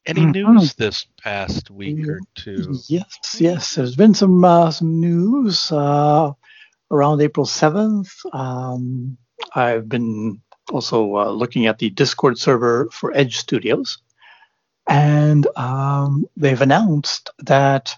Any 0.06 0.20
Mhm. 0.22 0.32
news 0.34 0.74
this 0.74 1.06
past 1.22 1.70
week 1.70 2.08
or 2.08 2.20
two? 2.34 2.84
Yes, 2.88 3.36
yes. 3.40 3.74
There's 3.74 3.96
been 3.96 4.14
some 4.14 4.44
uh, 4.44 4.70
some 4.70 5.00
news 5.00 5.70
uh, 5.72 6.32
around 6.90 7.20
April 7.22 7.46
seventh. 7.46 8.12
Um, 8.32 9.16
I've 9.54 9.88
been 9.88 10.40
also 10.72 11.16
uh, 11.16 11.30
looking 11.30 11.66
at 11.66 11.78
the 11.78 11.90
Discord 11.90 12.38
server 12.38 12.88
for 12.90 13.16
Edge 13.16 13.36
Studios, 13.36 13.98
and 14.88 15.46
um, 15.56 16.26
they've 16.36 16.60
announced 16.60 17.30
that 17.38 17.96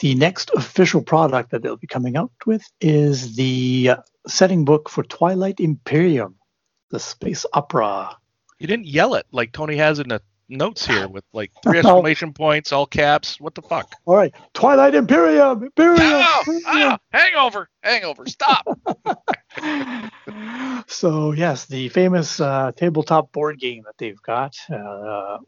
the 0.00 0.14
next 0.14 0.50
official 0.54 1.02
product 1.02 1.50
that 1.50 1.62
they'll 1.62 1.76
be 1.76 1.86
coming 1.86 2.16
out 2.16 2.32
with 2.46 2.64
is 2.80 3.36
the 3.36 3.92
setting 4.26 4.64
book 4.64 4.88
for 4.88 5.04
Twilight 5.04 5.60
Imperium, 5.60 6.36
the 6.90 6.98
space 6.98 7.44
opera. 7.52 8.16
You 8.58 8.66
didn't 8.66 8.86
yell 8.86 9.14
it 9.14 9.26
like 9.30 9.52
Tony 9.52 9.76
has 9.76 9.98
in 9.98 10.08
the 10.08 10.22
notes 10.50 10.86
here 10.86 11.08
with 11.08 11.24
like 11.32 11.50
three 11.62 11.78
exclamation 11.80 12.32
points, 12.32 12.72
all 12.72 12.86
caps. 12.86 13.40
What 13.40 13.54
the 13.54 13.62
fuck? 13.62 13.94
All 14.04 14.16
right, 14.16 14.34
Twilight 14.54 14.94
Imperium, 14.94 15.64
Imperium. 15.64 16.00
Imperium. 16.00 16.62
ah, 16.66 16.98
hangover, 17.12 17.68
hangover, 17.82 18.26
stop. 18.26 18.66
so 20.86 21.32
yes, 21.32 21.66
the 21.66 21.88
famous 21.88 22.40
uh, 22.40 22.72
tabletop 22.76 23.32
board 23.32 23.58
game 23.58 23.84
that 23.84 23.98
they've 23.98 24.22
got 24.22 24.56
uh, 24.72 25.38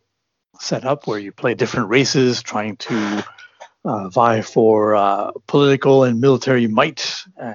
set 0.60 0.84
up, 0.84 1.06
where 1.06 1.18
you 1.18 1.32
play 1.32 1.54
different 1.54 1.88
races 1.88 2.42
trying 2.42 2.76
to 2.76 3.24
uh, 3.84 4.08
vie 4.08 4.42
for 4.42 4.94
uh, 4.94 5.30
political 5.46 6.04
and 6.04 6.20
military 6.20 6.66
might. 6.66 7.22
Uh, 7.40 7.54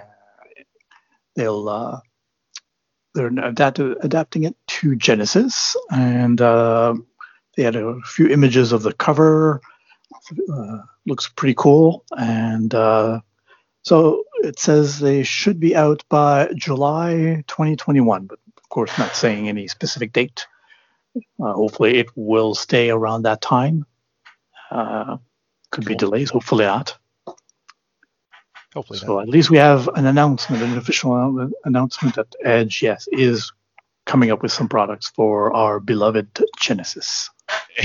they'll 1.35 1.69
uh, 1.69 2.00
they're 3.14 3.27
adapt- 3.27 3.80
adapting 3.80 4.43
it 4.43 4.56
to 4.67 4.90
Genesys, 4.90 5.76
and 5.92 6.40
uh, 6.40 6.93
they 7.58 7.64
had 7.64 7.76
a 7.76 8.00
few 8.02 8.30
images 8.30 8.72
of 8.72 8.84
the 8.84 8.94
cover. 8.94 9.60
Uh, 10.53 10.77
looks 11.06 11.27
pretty 11.27 11.56
cool, 11.58 12.06
and 12.18 12.74
uh, 12.74 13.19
so 13.82 14.24
it 14.44 14.60
says 14.60 15.00
they 15.00 15.24
should 15.24 15.60
be 15.60 15.76
out 15.76 16.03
by 16.08 16.50
July 16.56 17.44
2021, 17.48 18.27
but 18.27 18.40
of 18.58 18.69
course, 18.69 18.98
not 18.98 19.16
saying 19.16 19.50
any 19.50 19.68
specific 19.68 20.14
date. 20.14 20.45
Uh, 21.16 21.53
hopefully, 21.53 21.98
it 21.98 22.08
will 22.16 22.53
stay 22.53 22.90
around 22.90 23.24
that 23.24 23.42
time. 23.42 23.86
Uh, 24.69 25.18
could 25.72 25.86
be 25.86 25.95
delays, 25.95 26.30
hopefully 26.30 26.66
not. 26.66 26.98
Hopefully 28.74 29.00
So 29.00 29.19
at 29.19 29.30
least 29.30 29.50
we 29.50 29.58
have 29.58 29.88
an 29.95 30.06
announcement, 30.06 30.61
an 30.61 30.77
official 30.77 31.50
announcement 31.66 32.16
that 32.16 32.36
Edge, 32.44 32.84
yes, 32.84 33.08
is 33.11 33.52
coming 34.08 34.32
up 34.32 34.42
with 34.42 34.52
some 34.52 34.68
products 34.68 35.10
for 35.10 35.53
our 35.56 35.80
beloved 35.80 36.34
Genesys. 36.60 37.30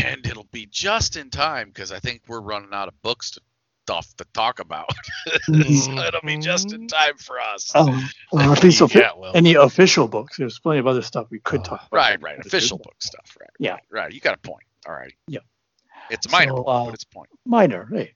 and 0.04 0.26
it'll 0.26 0.48
be 0.52 0.66
just 0.70 1.16
in 1.16 1.28
time 1.30 1.68
because 1.68 1.92
I 1.92 1.98
think 1.98 2.22
we're 2.26 2.40
running 2.40 2.70
out 2.72 2.88
of 2.88 3.00
books 3.02 3.32
to 3.32 3.40
stuff 3.84 4.14
to 4.16 4.24
talk 4.32 4.60
about. 4.60 4.88
so 5.42 5.52
it'll 5.52 6.20
be 6.24 6.38
just 6.38 6.72
in 6.72 6.86
time 6.86 7.16
for 7.18 7.40
us. 7.40 7.72
Oh, 7.74 8.08
well, 8.30 8.52
at 8.56 8.62
least 8.62 8.80
offi- 8.80 9.00
yeah, 9.00 9.10
well, 9.16 9.32
any 9.34 9.54
official 9.54 10.06
books. 10.06 10.36
There's 10.36 10.58
plenty 10.60 10.78
of 10.78 10.86
other 10.86 11.02
stuff 11.02 11.26
we 11.30 11.40
could 11.40 11.60
Oh. 11.60 11.64
talk 11.64 11.86
about. 11.88 11.92
Right, 11.96 12.22
right. 12.22 12.38
Official 12.38 12.78
book 12.78 12.94
stuff. 13.00 13.36
Right. 13.40 13.50
Yeah. 13.58 13.76
Right. 13.90 14.12
You 14.12 14.20
got 14.20 14.34
a 14.34 14.38
point. 14.38 14.62
All 14.86 14.94
right. 14.94 15.12
Yeah. 15.26 15.40
It's 16.10 16.30
minor, 16.30 16.52
So, 16.56 16.62
uh, 16.64 16.84
but 16.86 16.94
it's 16.94 17.02
a 17.04 17.08
point. 17.08 17.30
Minor. 17.44 17.88
Hey, 17.92 18.12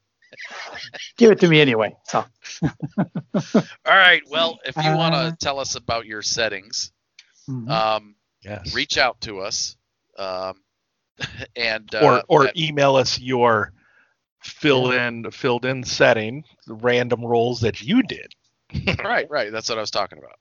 give 1.16 1.32
it 1.32 1.40
to 1.40 1.48
me 1.48 1.60
anyway. 1.60 1.96
So 2.04 2.24
All 2.62 3.62
right. 3.86 4.22
Well, 4.30 4.58
if 4.64 4.76
you 4.76 4.94
want 4.94 5.14
uh, 5.16 5.30
to 5.30 5.36
tell 5.36 5.58
us 5.58 5.74
about 5.74 6.06
your 6.06 6.22
settings, 6.22 6.92
mhm. 7.48 7.70
um, 7.70 8.16
yes. 8.42 8.74
reach 8.74 8.98
out 8.98 9.20
to 9.22 9.40
us. 9.40 9.76
Um, 10.18 10.62
and 11.56 11.94
uh, 11.94 12.00
or 12.02 12.22
or 12.28 12.46
at- 12.48 12.56
email 12.56 12.96
us 12.96 13.18
your 13.18 13.72
fill 14.42 14.92
in 14.92 15.30
filled 15.30 15.64
in 15.64 15.84
setting, 15.84 16.44
the 16.66 16.74
random 16.74 17.24
roles 17.24 17.60
that 17.60 17.80
you 17.80 18.02
did. 18.02 18.32
right, 19.04 19.28
right. 19.30 19.52
That's 19.52 19.68
what 19.68 19.78
I 19.78 19.80
was 19.80 19.90
talking 19.90 20.18
about. 20.18 20.38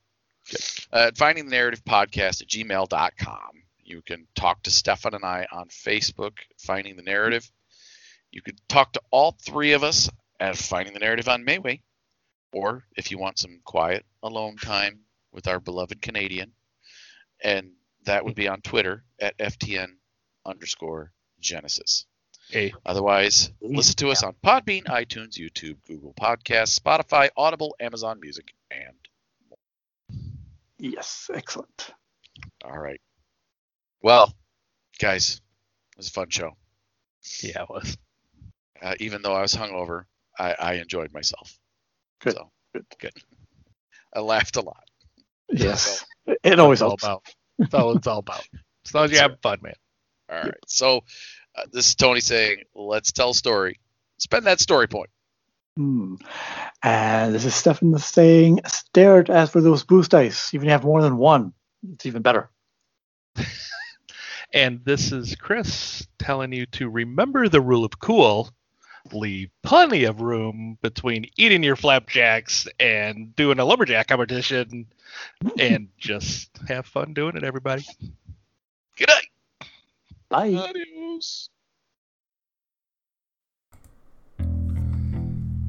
Uh, 0.92 1.12
finding 1.16 1.46
the 1.46 1.52
narrative 1.52 1.84
podcast 1.84 2.42
at 2.42 2.48
gmail.com. 2.48 3.50
You 3.84 4.02
can 4.02 4.28
talk 4.36 4.64
to 4.64 4.72
Stefan 4.72 5.14
and 5.14 5.24
I 5.24 5.48
on 5.52 5.70
Facebook, 5.70 6.34
Finding 6.58 6.96
the 6.96 7.04
Narrative. 7.04 7.50
You 8.32 8.42
could 8.42 8.60
talk 8.68 8.94
to 8.94 9.02
all 9.12 9.38
three 9.46 9.74
of 9.74 9.84
us 9.84 10.10
at 10.40 10.58
Finding 10.58 10.94
the 10.94 11.00
Narrative 11.00 11.30
on 11.30 11.46
MeWe. 11.46 11.82
Or 12.52 12.84
if 12.96 13.12
you 13.12 13.18
want 13.18 13.40
some 13.40 13.60
quiet, 13.64 14.06
alone 14.24 14.58
time 14.58 15.02
with 15.32 15.48
our 15.48 15.60
beloved 15.60 16.02
Canadian, 16.02 16.54
and 17.46 17.72
that 18.06 18.26
would 18.26 18.36
be 18.36 18.48
on 18.48 18.60
Twitter 18.62 19.04
at 19.22 19.38
FTN 19.38 19.88
underscore 20.46 21.12
Genesys. 21.42 22.06
Hey, 22.50 22.74
Otherwise, 22.86 23.52
listen 23.62 23.96
to 23.96 24.10
us 24.10 24.22
on 24.24 24.36
Podbean, 24.44 24.84
iTunes, 24.86 25.34
YouTube, 25.40 25.78
Google 25.88 26.14
Podcasts, 26.20 26.80
Spotify, 26.80 27.30
Audible, 27.38 27.76
Amazon 27.80 28.20
Music, 28.20 28.54
and 28.70 28.96
more. 29.50 29.58
yes, 30.80 31.30
excellent. 31.34 31.90
all 32.64 32.78
right. 32.78 33.02
Well, 34.04 34.34
guys, 35.00 35.42
it 35.94 35.98
was 35.98 36.10
a 36.10 36.12
fun 36.12 36.30
show. 36.30 36.52
yeah, 37.42 37.64
it 37.64 37.70
was. 37.70 37.98
Uh, 38.82 38.94
even 39.00 39.22
though 39.24 39.34
I 39.34 39.42
was 39.42 39.54
hungover, 39.56 40.04
I, 40.38 40.54
I 40.60 40.74
enjoyed 40.74 41.12
myself. 41.14 41.58
Good, 42.22 42.34
So, 42.34 42.52
good. 42.74 42.86
good. 43.00 43.14
I 44.16 44.20
laughed 44.20 44.56
a 44.58 44.62
lot. 44.62 44.84
Yes, 45.50 46.06
it 46.44 46.60
always 46.60 46.82
all 46.82 46.92
helps. 46.92 47.04
about. 47.04 47.24
That's 47.60 47.74
all 47.74 47.96
it's 47.96 48.08
all 48.08 48.20
about. 48.20 48.48
As 48.86 48.94
long 48.94 49.06
as 49.06 49.12
you 49.12 49.18
have 49.18 49.40
fun, 49.42 49.60
man. 49.62 49.74
All 50.30 50.38
right. 50.38 50.54
So, 50.68 51.02
uh, 51.58 51.64
this 51.72 51.88
is 51.88 51.96
Tony 51.96 52.20
saying, 52.20 52.64
let's 52.76 53.12
tell 53.12 53.32
a 53.32 53.36
story. 53.36 53.80
Spend 54.18 54.46
that 54.46 54.60
story 54.60 54.88
point. 54.88 55.10
Hmm. 55.78 56.16
And 56.84 57.34
this 57.34 57.46
is 57.46 57.56
Stefan 57.56 57.98
saying, 57.98 58.62
stare 58.68 59.20
at 59.20 59.30
as 59.30 59.52
for 59.52 59.62
those 59.62 59.84
boost 59.84 60.12
dice. 60.12 60.54
Even 60.54 60.68
if 60.68 60.70
you 60.70 60.72
have 60.72 60.84
more 60.84 61.02
than 61.02 61.18
one, 61.18 61.54
it's 61.94 62.06
even 62.06 62.22
better. 62.22 62.50
And 64.56 64.80
this 64.86 65.12
is 65.12 65.36
Chris 65.36 66.08
telling 66.18 66.54
you 66.54 66.66
to 66.68 66.90
remember 66.90 67.50
the 67.50 67.60
rule 67.60 67.84
of 67.84 68.00
cool. 68.00 68.50
Leave 69.12 69.50
plenty 69.62 70.06
of 70.06 70.22
room 70.22 70.78
between 70.82 71.30
eating 71.38 71.62
your 71.62 71.76
flapjacks 71.76 72.68
and 72.80 73.36
doing 73.36 73.60
a 73.60 73.66
lumberjack 73.66 74.08
competition, 74.08 74.88
and 75.60 75.90
just 75.98 76.50
have 76.68 76.88
fun 76.88 77.14
doing 77.14 77.38
it, 77.38 77.44
everybody. 77.44 77.86
Good 78.98 79.10
night. 79.10 79.28
Bye. 80.30 80.54
Adios. 80.56 81.50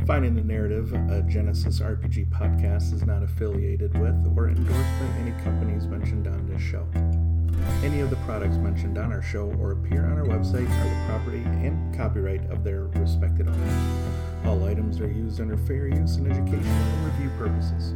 Finding 0.06 0.36
the 0.36 0.42
Narrative, 0.42 0.92
a 0.92 1.22
Genesys 1.22 1.82
RPG 1.82 2.30
podcast, 2.30 2.94
is 2.94 3.04
not 3.04 3.24
affiliated 3.24 3.92
with 3.98 4.14
or 4.36 4.48
endorsed 4.48 4.70
by 4.70 5.06
any 5.20 5.32
companies 5.42 5.86
mentioned 5.88 6.28
on 6.28 6.46
this 6.48 6.62
show. 6.62 6.86
Any 7.82 8.00
of 8.00 8.10
the 8.10 8.16
products 8.16 8.56
mentioned 8.56 8.98
on 8.98 9.12
our 9.12 9.22
show 9.22 9.52
or 9.60 9.72
appear 9.72 10.04
on 10.06 10.18
our 10.18 10.24
website 10.24 10.68
are 10.68 10.84
the 10.88 11.06
property 11.06 11.42
and 11.66 11.94
copyright 11.96 12.44
of 12.50 12.64
their 12.64 12.84
respected 12.86 13.48
owners. 13.48 14.06
All 14.44 14.64
items 14.64 15.00
are 15.00 15.10
used 15.10 15.40
under 15.40 15.56
fair 15.56 15.86
use 15.88 16.16
and 16.16 16.26
educational 16.26 16.72
and 16.72 17.06
review 17.06 17.30
purposes. 17.38 17.94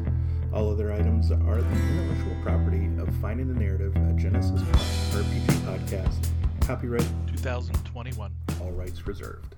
All 0.53 0.71
other 0.71 0.93
items 0.93 1.31
are 1.31 1.63
the 1.63 1.71
intellectual 1.71 2.37
property 2.43 2.87
of 2.99 3.09
Finding 3.17 3.53
the 3.53 3.59
Narrative, 3.59 3.95
a 3.97 4.15
Genesys 4.15 4.63
RPG 5.13 5.47
podcast. 5.65 6.29
Copyright, 6.61 7.07
2021. 7.29 8.33
all 8.61 8.71
rights 8.73 9.07
reserved. 9.07 9.55